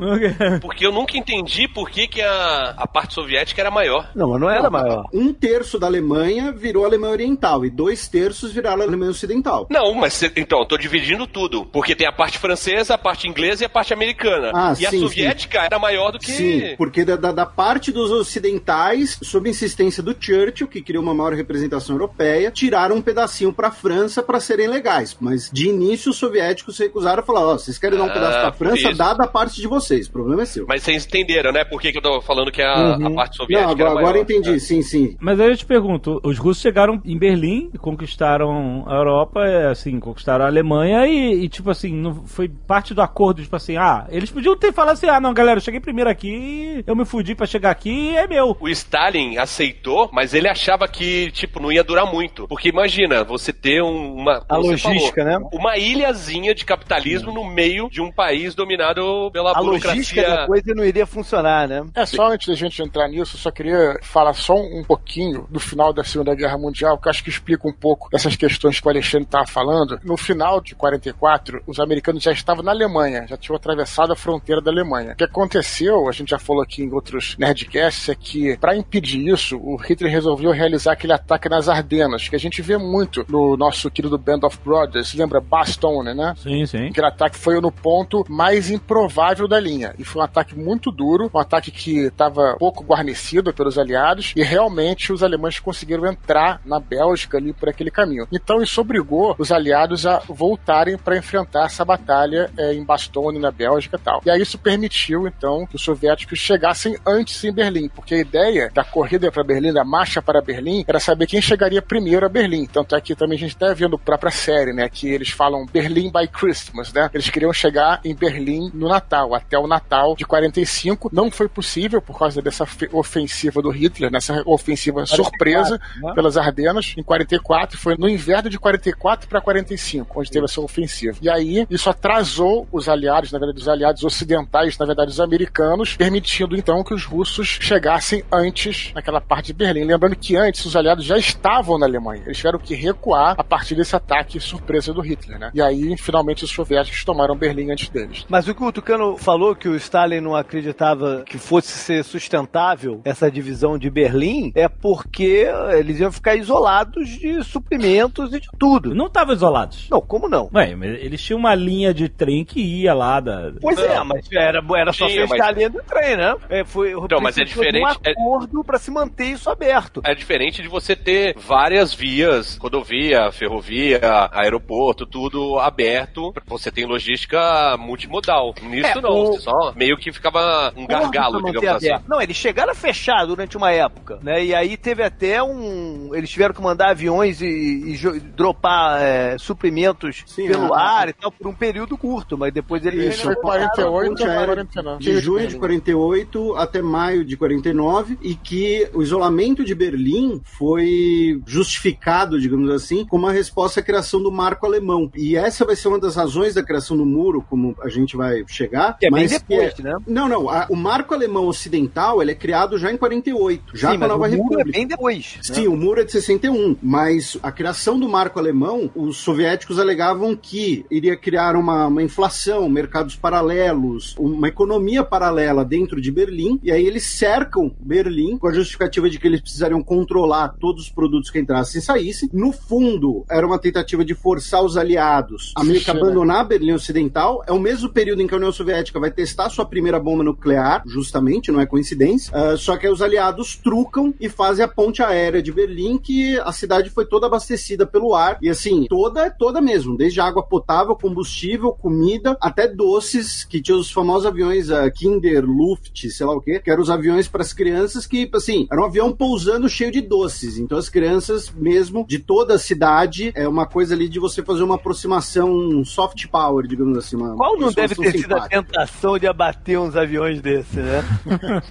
Porque 0.61 0.87
eu 0.87 0.93
nunca 0.93 1.17
entendi 1.17 1.69
por 1.69 1.91
que, 1.91 2.07
que 2.07 2.21
a, 2.21 2.75
a 2.77 2.87
parte 2.87 3.15
soviética 3.15 3.61
era 3.61 3.71
maior. 3.71 4.11
Não, 4.15 4.31
mas 4.31 4.41
não 4.41 4.51
era 4.51 4.71
maior. 4.71 5.05
Um 5.13 5.33
terço 5.33 5.79
da 5.79 5.87
Alemanha 5.87 6.53
virou 6.53 6.85
Alemanha 6.85 7.13
Oriental 7.13 7.65
e 7.65 7.71
dois 7.71 8.09
terços 8.09 8.53
viraram 8.53 8.83
Alemanha 8.83 9.11
Ocidental. 9.11 9.67
Não, 9.71 9.93
mas 9.95 10.15
cê- 10.15 10.33
então, 10.37 10.61
eu 10.61 10.67
tô 10.67 10.77
dividindo 10.77 11.27
tudo. 11.27 11.65
Porque 11.67 11.95
tem 11.95 12.07
a 12.07 12.13
parte 12.13 12.39
francesa, 12.39 12.95
a 12.95 12.99
parte 12.99 13.29
inglesa 13.29 13.63
e 13.65 13.67
a 13.67 13.69
parte 13.69 13.93
americana. 13.93 14.51
Ah, 14.55 14.75
e 14.79 14.87
a 14.87 14.91
sim, 14.91 15.01
soviética 15.01 15.61
era 15.63 15.79
maior 15.79 16.11
do 16.13 16.19
que. 16.19 16.33
Sim, 16.33 16.75
porque 16.77 17.05
da, 17.05 17.17
da, 17.17 17.33
da 17.33 17.47
parte 17.47 17.91
dos 17.93 18.11
ocidentais, 18.11 19.19
sob 19.23 19.49
insistência 19.49 20.03
do 20.03 20.15
Churchill, 20.19 20.69
que 20.69 20.83
criou 20.83 21.03
uma 21.03 21.15
maior 21.15 21.33
representação 21.33 21.95
europeia, 21.97 22.51
tiraram 22.51 22.97
um 22.97 23.03
pedacinho 23.03 23.53
para 23.53 23.69
a 23.69 23.71
França 23.71 24.23
para 24.23 24.41
serem 24.41 24.69
legais. 24.69 25.02
Mas 25.21 25.51
de 25.53 25.69
início 25.69 26.11
os 26.11 26.17
soviéticos 26.17 26.77
se 26.77 26.85
recusaram 26.85 27.23
a 27.23 27.27
falar: 27.27 27.41
ó, 27.47 27.53
vocês 27.59 27.79
querem 27.79 27.99
dar 27.99 28.05
um 28.05 28.09
Ah, 28.09 28.13
pedaço 28.13 28.33
para 28.39 28.49
a 28.49 28.53
por 28.53 28.59
França, 28.67 28.89
isso. 28.89 28.99
dá 28.99 29.15
da 29.15 29.27
parte 29.27 29.61
de 29.61 29.67
vocês. 29.67 30.07
O 30.07 30.13
problema 30.13 30.43
é 30.43 30.47
seu. 30.47 30.67
Mas 30.69 30.83
vocês 30.83 31.05
entenderam, 31.07 31.53
né? 31.53 31.65
Por 31.65 31.81
que, 31.81 31.91
que 31.93 31.99
eu 31.99 32.03
tô 32.03 32.21
falando 32.21 32.51
que 32.51 32.63
a, 32.63 32.95
a 32.95 33.11
parte 33.11 33.37
soviética 33.37 33.63
Uhum. 33.63 33.63
Não, 33.63 33.71
agora, 33.73 33.91
era 33.91 33.99
agora 34.01 34.13
maior. 34.13 34.23
entendi, 34.23 34.61
sim, 34.61 34.83
sim. 34.83 35.17
Mas 35.21 35.39
aí 35.41 35.51
eu 35.51 35.57
te 35.57 35.65
pergunto, 35.67 36.21
os 36.25 36.39
russos 36.39 36.63
chegaram 36.63 37.01
em 37.05 37.19
Berlim, 37.19 37.71
conquistaram 37.81 38.85
a 38.87 38.95
Europa, 38.95 39.45
é, 39.47 39.67
assim, 39.71 39.99
conquistaram 40.01 40.45
a 40.45 40.49
Alemanha 40.49 41.07
e, 41.07 41.45
e, 41.45 41.49
tipo 41.49 41.71
assim, 41.71 41.93
não 41.95 42.27
foi 42.27 42.49
parte 42.49 42.93
do 42.95 43.01
acordo, 43.03 43.43
tipo 43.43 43.55
assim, 43.57 43.77
ah, 43.77 44.07
eles 44.11 44.31
podiam 44.31 44.57
ter 44.57 44.73
falado 44.73 44.95
assim, 44.95 45.07
ah, 45.09 45.21
não, 45.21 45.33
galera, 45.33 45.59
eu 45.59 45.63
cheguei 45.63 45.81
primeiro 45.81 46.11
aqui, 46.11 46.83
eu 46.87 46.97
me 46.97 47.05
fudi 47.05 47.35
pra 47.35 47.47
chegar 47.47 47.71
aqui, 47.71 48.15
é 48.17 48.27
meu. 48.27 48.57
O 48.61 48.69
Stalin 48.69 49.39
aceitou, 49.39 50.11
mas 50.13 50.35
ele 50.35 50.49
achava 50.49 50.87
que, 50.89 51.31
tipo, 51.33 51.61
não 51.61 51.71
ia 51.73 51.85
durar 51.85 52.07
muito. 52.11 52.47
Porque 52.49 52.69
imagina, 52.69 53.25
você 53.25 53.53
ter 53.53 53.83
um- 53.83 54.15
uma. 54.15 54.45
A 54.49 54.59
você 54.59 54.77
logística, 54.93 55.25
né? 55.25 55.39
Uma 55.53 55.77
ilhazinha 55.77 56.55
de 56.55 56.65
capitalismo 56.65 57.33
no 57.33 57.45
meio 57.45 57.89
de 57.89 58.01
um 58.01 58.11
país 58.11 58.55
dominado 58.55 59.31
pela 59.33 59.57
A 59.57 59.61
logística 59.61 60.21
burocracia. 60.23 60.37
da 60.37 60.47
coisa 60.47 60.75
não 60.75 60.85
iria 60.85 61.07
funcionar, 61.07 61.69
né? 61.69 61.85
É, 61.95 62.07
só 62.07 62.31
antes 62.33 62.49
da 62.49 62.55
gente 62.55 62.83
entrar 62.83 63.09
nisso, 63.09 63.37
eu 63.37 63.41
só 63.41 63.51
queria 63.51 63.99
falar 64.03 64.33
só 64.35 64.55
um 64.55 64.83
pouquinho 64.87 65.47
do 65.51 65.61
final 65.61 65.93
da 65.93 66.05
Segunda 66.05 66.35
Guerra 66.35 66.59
Mundial, 66.59 66.99
que 66.99 67.09
eu 67.09 67.11
acho 67.11 67.23
que 67.25 67.31
explica 67.31 67.67
um 67.69 67.73
pouco 67.73 68.09
essas 68.13 68.37
questões 68.37 68.81
que 68.81 68.87
o 68.87 68.91
Alexandre 68.91 69.27
estava 69.27 69.47
falando. 69.47 69.99
No 70.05 70.17
final 70.17 70.61
de 70.61 70.75
44, 70.75 71.63
os 71.67 71.79
americanos 71.79 72.23
já 72.23 72.33
estavam 72.33 72.63
na 72.63 72.71
Alemanha, 72.73 73.27
já 73.29 73.37
tinham 73.37 73.57
atravessado 73.57 74.13
a 74.13 74.17
fronteira 74.17 74.61
da 74.61 74.71
Alemanha. 74.71 75.13
O 75.13 75.17
que 75.17 75.25
aconteceu, 75.25 76.09
a 76.09 76.13
gente 76.13 76.31
já 76.31 76.39
falou 76.39 76.63
aqui 76.63 76.83
em 76.83 76.93
outros 76.93 77.37
Nerdcasts, 77.39 78.09
é 78.09 78.15
que, 78.15 78.57
para 78.59 78.77
impedir 78.77 79.29
isso, 79.29 79.57
o 79.59 79.77
Hitler 79.77 80.11
resolveu 80.11 80.51
realizar 80.51 80.93
aquele 80.93 81.13
ataque 81.13 81.49
nas 81.49 81.69
Ardenas, 81.69 82.29
que 82.29 82.37
a 82.37 82.39
gente 82.39 82.61
vê 82.63 82.77
muito 82.77 83.25
no 83.29 83.57
nosso 83.57 83.91
querido 83.91 84.19
Band 84.19 84.41
of 84.45 84.59
Brothers, 84.65 84.82
lembra 85.15 85.41
Bastogne, 85.41 86.15
né? 86.15 86.35
Sim, 86.37 86.67
sim. 86.67 86.87
Aquele 86.89 87.07
ataque 87.07 87.37
foi 87.37 87.61
no 87.61 87.71
ponto 87.71 88.25
mais 88.29 88.71
improvável 88.71 89.47
da 89.47 89.59
linha. 89.59 89.95
E 89.99 90.05
foi 90.05 90.21
um 90.21 90.25
ataque 90.25 90.59
muito 90.59 90.91
duro, 90.91 91.31
um 91.33 91.39
ataque 91.39 91.71
que 91.71 92.07
estava 92.07 92.57
pouco 92.59 92.85
guarnecido 92.85 93.53
pelos 93.53 93.79
aliados, 93.79 94.33
e 94.37 94.43
realmente 94.43 95.13
os 95.13 95.23
alemães 95.23 95.59
conseguiram 95.59 96.07
entrar 96.07 96.61
na 96.65 96.79
Bélgica 96.79 97.39
ali 97.39 97.53
por 97.53 97.69
aquele 97.69 97.91
caminho. 97.91 98.27
Então 98.33 98.63
isso 98.63 98.81
obrigou 98.81 99.35
os 99.39 99.51
aliados 99.53 100.07
a 100.07 100.19
voltarem 100.29 100.97
para 100.97 101.17
enfrentar 101.17 101.67
essa 101.67 101.85
batalha 101.85 102.51
eh, 102.57 102.75
em 102.75 102.85
Bastogne, 102.85 103.39
na 103.39 103.51
Bélgica 103.51 103.97
e 103.97 104.01
tal. 104.01 104.23
E 104.25 104.31
aí 104.31 104.41
isso 104.41 104.59
permitiu, 104.59 105.27
então, 105.27 105.67
que 105.67 105.77
os 105.77 105.83
soviéticos 105.83 106.39
chegassem 106.39 106.97
antes 107.07 107.43
em 107.45 107.53
Berlim, 107.53 107.89
porque 107.89 108.15
a 108.15 108.19
ideia 108.19 108.71
da 108.73 108.85
corrida 108.85 109.31
para 109.31 109.45
Berlim, 109.45 109.73
da 109.73 109.85
marcha 109.85 110.23
para 110.23 110.41
Berlim, 110.41 110.85
era 110.87 111.01
saber 111.01 111.27
quem 111.27 111.41
chegaria 111.41 111.83
primeiro 111.83 112.25
a 112.25 112.29
Berlim. 112.29 112.67
Tanto 112.67 112.95
é 112.95 113.01
que 113.01 113.15
também 113.15 113.37
a 113.37 113.41
gente 113.41 113.55
está 113.55 113.73
vendo 113.75 113.97
a 113.97 113.99
própria 113.99 114.31
série, 114.31 114.62
né, 114.71 114.89
que 114.89 115.09
eles 115.09 115.31
falam 115.31 115.65
Berlim 115.65 116.11
by 116.13 116.29
Christmas, 116.29 116.93
né? 116.93 117.09
Eles 117.15 117.31
queriam 117.31 117.53
chegar 117.53 118.01
em 118.05 118.15
Berlim 118.15 118.71
no 118.75 118.89
Natal, 118.89 119.35
até 119.35 119.59
o 119.59 119.67
Natal 119.67 120.15
de 120.15 120.25
45. 120.25 121.09
Não 121.13 121.31
foi 121.31 121.49
possível 121.49 122.03
por 122.03 122.19
causa 122.19 122.43
dessa 122.43 122.67
fe- 122.67 122.89
ofensiva 122.93 123.63
do 123.63 123.71
Hitler, 123.71 124.11
nessa 124.11 124.43
ofensiva 124.45 125.07
surpresa 125.07 125.81
né? 126.03 126.13
pelas 126.15 126.37
Ardenas 126.37 126.95
em 126.97 127.03
44. 127.03 127.79
Foi 127.79 127.97
no 127.97 128.09
inverno 128.09 128.51
de 128.51 128.59
44 128.59 129.29
para 129.29 129.41
45, 129.41 130.21
onde 130.21 130.31
teve 130.31 130.45
essa 130.45 130.61
ofensiva. 130.61 131.17
E 131.23 131.31
aí 131.31 131.67
isso 131.71 131.89
atrasou 131.89 132.67
os 132.71 132.89
aliados, 132.89 133.33
na 133.33 133.39
verdade, 133.39 133.61
os 133.61 133.69
aliados 133.69 134.05
ocidentais, 134.05 134.77
na 134.79 134.85
verdade, 134.87 135.11
os 135.11 135.21
americanos, 135.21 135.97
permitindo 135.97 136.57
então 136.57 136.83
que 136.85 136.93
os 136.95 137.05
russos 137.05 137.59
chegassem 137.61 138.23
antes 138.31 138.93
naquela 138.95 139.21
parte 139.21 139.47
de 139.47 139.53
Berlim. 139.55 139.85
Lembrando 139.85 140.17
que 140.17 140.37
antes 140.37 140.65
os 140.65 140.77
aliados 140.77 141.05
já 141.05 141.17
estavam 141.17 141.79
na 141.79 141.87
Alemanha. 141.87 142.23
Eles 142.27 142.37
tiveram 142.37 142.59
que 142.59 142.75
recuar 142.75 143.35
a 143.39 143.45
partir 143.45 143.75
desse 143.75 143.95
ataque 143.97 144.39
surpresa 144.53 144.93
do 144.93 145.01
Hitler, 145.01 145.39
né? 145.39 145.51
E 145.55 145.63
aí, 145.63 145.97
finalmente, 145.97 146.45
os 146.45 146.51
soviéticos 146.51 147.05
tomaram 147.05 147.35
Berlim 147.37 147.71
antes 147.71 147.89
deles. 147.89 148.27
Mas 148.29 148.47
o 148.49 148.55
que 148.55 148.63
o 148.63 148.73
Tucano 148.73 149.17
falou 149.17 149.55
que 149.57 149.69
o 149.69 149.75
Stalin 149.77 150.21
não 150.21 150.37
acreditava 150.37 151.23
que 151.27 151.39
fosse 151.39 151.69
ser 151.73 152.05
sustentável 152.05 153.01
essa 153.05 153.31
divisão 153.31 153.79
de 153.79 153.89
Berlim 153.91 154.53
é 154.55 154.69
porque 154.69 155.47
eles 155.77 156.01
iam 156.01 156.13
ficar 156.13 156.37
isolados 156.37 157.09
de 157.09 157.43
suprimentos 157.45 158.33
e 158.35 158.41
de 158.41 158.49
tudo. 158.59 158.95
Não 158.95 159.07
estavam 159.07 159.35
isolados. 159.35 159.89
Não, 159.91 160.01
como 160.01 160.29
não? 160.29 160.51
Ué, 160.55 160.75
mas 160.75 160.91
eles 161.03 161.23
tinham 161.23 161.39
uma 161.39 161.55
linha 161.55 161.95
de 161.95 162.09
trem 162.09 162.45
que 162.45 162.61
ia 162.61 162.93
lá 162.95 163.21
da. 163.21 163.53
Pois 163.61 163.79
é, 163.79 163.95
Não. 163.97 164.05
mas 164.05 164.27
era, 164.33 164.63
era 164.77 164.93
só 164.93 165.07
Tinha, 165.07 165.23
fechar 165.23 165.39
mas- 165.39 165.49
a 165.49 165.53
linha 165.53 165.71
do 165.71 165.83
trem, 165.83 166.17
né? 166.17 166.35
É, 166.51 166.65
foi, 166.65 166.93
Então, 166.93 167.21
mas 167.21 167.39
é 167.39 167.45
diferente, 167.45 167.85
um 167.85 167.89
é- 168.09 168.11
acordo 168.13 168.63
pra 168.65 168.79
se 168.79 168.91
manter 168.91 169.27
isso 169.27 169.49
aberto. 169.49 170.01
É 170.05 170.15
diferente 170.15 170.61
de 170.63 170.69
você 170.69 170.95
ter 170.95 171.35
várias 171.39 171.95
vias, 171.95 172.57
rodovia, 172.61 173.31
ferrovia, 173.33 174.01
aeroporto, 174.43 175.07
tudo 175.07 175.59
aberto, 175.59 176.33
você 176.47 176.71
tem 176.71 176.85
logística 176.85 177.77
multimodal. 177.79 178.55
Nisso 178.63 178.87
É, 178.99 179.01
não, 179.01 179.11
o- 179.11 179.27
você 179.33 179.41
só 179.41 179.73
meio 179.75 179.97
que 179.97 180.13
ficava 180.13 180.73
um 180.77 180.87
gargalo, 180.87 181.43
digamos 181.43 181.69
assim. 181.77 181.89
aberto. 181.91 182.05
Não, 182.09 182.21
eles 182.21 182.37
chegaram 182.37 182.73
a 182.73 182.75
fechar 182.75 183.25
durante 183.27 183.57
uma 183.57 183.71
época, 183.71 184.19
né? 184.23 184.45
E 184.45 184.55
aí 184.55 184.77
teve 184.77 185.03
até 185.03 185.43
um. 185.43 186.11
Eles 186.15 186.31
tiveram 186.31 186.55
que 186.55 186.61
mandar 186.63 186.91
aviões 186.91 187.41
e, 187.41 187.47
e 187.47 188.21
dropar 188.21 189.01
é, 189.01 189.37
suprimentos 189.39 190.23
Sim, 190.27 190.47
pelo 190.49 190.73
a- 190.75 190.81
ar 191.01 191.09
e 191.09 191.13
tal, 191.13 191.31
por 191.31 191.47
um 191.47 191.55
período 191.55 191.97
curto, 191.97 192.37
mas 192.37 192.53
depois 192.53 192.85
eles. 192.85 193.15
Isso, 193.15 193.23
Foi 193.25 193.37
48 193.37 194.09
ponte 194.09 194.23
ou 194.23 194.29
aérea 194.31 194.47
49. 194.47 194.99
de 195.05 195.19
junho 195.21 195.47
de 195.47 195.57
48 195.57 196.57
até 196.57 196.83
maio 196.83 197.25
de 197.25 197.37
49 197.37 198.19
e 198.23 198.35
que 198.35 198.89
o 198.95 199.03
isolamento 199.03 199.65
de 199.65 199.75
Berlim 199.75 200.41
foi 200.45 201.41
justificado, 201.47 202.41
digamos 202.41 202.71
assim, 202.71 203.05
como 203.05 203.27
uma 203.27 203.33
resposta 203.33 203.81
à 203.81 203.83
criação 203.83 204.23
do 204.23 204.32
marco 204.33 204.67
alemão. 204.67 205.11
E 205.17 205.37
essa 205.37 205.65
vai 205.65 205.77
ser 205.77 205.89
uma 205.89 205.99
das 205.99 206.17
razões 206.17 206.55
da 206.55 206.63
criação 206.63 206.97
do 206.97 207.05
muro, 207.07 207.45
como 207.49 207.77
a 207.83 207.89
gente 207.89 208.17
vai 208.17 208.43
chegar. 208.47 208.99
Que 208.99 209.07
é 209.07 209.11
bem 209.11 209.23
mas 209.23 209.31
depois, 209.33 209.75
que 209.75 209.83
né? 209.83 209.97
Não, 210.07 210.29
não. 210.29 210.49
a- 210.49 210.67
o 210.71 210.77
marco 210.77 211.15
alemão 211.15 211.47
ocidental 211.47 212.21
ele 212.23 212.33
é 212.33 212.35
criado 212.35 212.79
já 212.79 212.91
em 212.93 212.97
48, 212.97 213.77
já 213.77 213.93
Sim, 213.93 213.99
com 213.99 214.05
a 214.05 214.09
Nova 214.09 214.27
o 214.27 214.31
muro 214.31 214.43
República. 214.43 214.69
é 214.71 214.73
bem 214.73 214.87
depois. 214.87 215.35
né? 215.37 215.55
Sim, 215.55 215.69
o 215.69 215.77
muro 215.77 216.01
é 216.01 216.05
de 216.05 216.13
61, 216.13 216.77
mas 216.83 217.37
a 217.43 217.53
criação 217.53 217.99
do 217.99 218.09
marco 218.09 218.39
alemão, 218.39 218.91
os 218.95 219.19
soviéticos 219.19 219.79
alegavam 219.79 220.35
que 220.37 220.85
iria 220.91 221.17
criar 221.17 221.57
uma, 221.57 221.87
uma 221.87 222.03
inflação, 222.03 222.69
mercados 222.69 223.17
paralelos, 223.17 224.15
uma 224.19 224.49
economia 224.49 225.05
paralela 225.05 225.65
dentro 225.65 226.01
de 226.01 226.11
Berlim, 226.11 226.59
e 226.63 226.71
aí 226.71 226.87
eles 226.87 227.05
cercam 227.05 227.73
Berlim 227.81 228.39
com 228.39 228.49
a 228.49 228.53
justificativa 228.53 229.09
de 229.11 229.19
que 229.19 229.27
eles 229.27 229.41
precisariam 229.41 229.83
controlar 229.83 230.55
todos 230.61 230.85
os 230.85 230.91
produtos 230.91 231.31
que 231.31 231.39
entrassem 231.39 231.81
e 231.81 231.85
saíssem. 231.85 232.29
No 232.33 232.53
fundo, 232.53 233.25
era 233.31 233.47
uma 233.47 233.59
tentativa 233.59 234.05
de 234.05 234.15
forçar 234.23 234.63
os 234.63 234.77
aliados 234.77 235.53
a 235.57 235.65
meio 235.65 235.81
que 235.81 235.93
né? 235.93 236.01
abandonar 236.01 236.47
Berlim 236.47 236.73
Ocidental. 236.73 237.43
É 237.47 237.53
o 237.53 237.59
mesmo 237.59 237.89
período 237.89 238.23
em 238.23 238.27
que 238.27 238.35
a 238.35 238.37
União 238.37 238.53
Soviética 238.53 239.01
vai 239.01 239.11
testar 239.11 239.51
sua 239.51 239.65
primeira 239.65 239.99
bomba 239.99 240.23
nuclear, 240.23 240.83
justamente, 240.87 241.51
não 241.51 241.61
é 241.61 241.67
coincidência. 241.67 242.33
Ah, 242.35 242.57
só 242.57 242.77
que 242.77 242.87
aí 242.87 242.93
os 242.93 243.03
aliados 243.03 243.57
trucam 243.57 244.15
e 244.21 244.29
fazem 244.29 244.65
a 244.65 244.69
ponte 244.69 245.03
aérea 245.03 245.43
de 245.43 245.53
Berlim, 245.53 245.99
que 245.99 246.39
a 246.41 246.53
cidade 246.53 246.91
foi 246.91 247.05
toda 247.05 247.27
abastecida 247.27 247.87
pelo 247.87 248.15
ar. 248.15 248.39
E 248.41 248.49
assim, 248.49 248.87
toda, 248.89 249.31
toda 249.31 249.61
mesmo. 249.61 249.97
Desde 249.97 250.21
água 250.21 250.43
potável, 250.43 250.95
combustível, 250.95 251.73
comida, 251.73 252.37
até 252.41 252.69
doces, 252.69 253.45
que 253.45 253.61
tinha 253.61 253.77
os 253.77 253.91
famosos 253.91 254.27
aviões 254.27 254.71
ah, 254.71 254.91
Kinder, 254.91 255.45
Luft, 255.45 256.09
sei 256.09 256.27
lá 256.27 256.35
o 256.35 256.41
quê, 256.41 256.61
que 256.61 256.71
eram 256.71 256.83
os 256.83 256.91
aviões 256.91 257.27
para 257.27 257.43
as 257.43 257.53
crianças 257.53 258.07
que, 258.07 258.31
assim, 258.35 258.67
era 258.71 258.81
um 258.81 258.87
avião 258.87 259.13
pousando 259.13 259.69
cheio 259.69 259.91
de 259.91 260.01
doces. 260.01 260.59
Então 260.59 260.79
as 260.79 260.89
crianças 260.89 261.51
mesmo 261.51 262.05
de 262.07 262.19
toda 262.19 262.55
a 262.55 262.59
cidade, 262.59 263.33
é 263.35 263.49
uma 263.49 263.67
coisa 263.67 263.95
ali 263.95 264.09
de 264.13 264.21
você 264.21 264.43
fazer 264.43 264.63
uma 264.63 264.77
aproximação 264.77 265.85
soft 265.85 266.27
power, 266.29 266.67
digamos 266.67 266.97
assim. 266.99 267.17
Uma 267.17 267.37
Qual 267.37 267.57
não 267.59 267.73
deve 267.73 267.95
ter 267.95 268.13
sido 268.13 268.35
a 268.35 268.43
simpática. 268.43 268.63
tentação 268.63 269.19
de 269.19 269.27
abater 269.27 269.79
uns 269.79 269.97
aviões 269.97 270.41
desse, 270.41 270.77
né? 270.79 271.03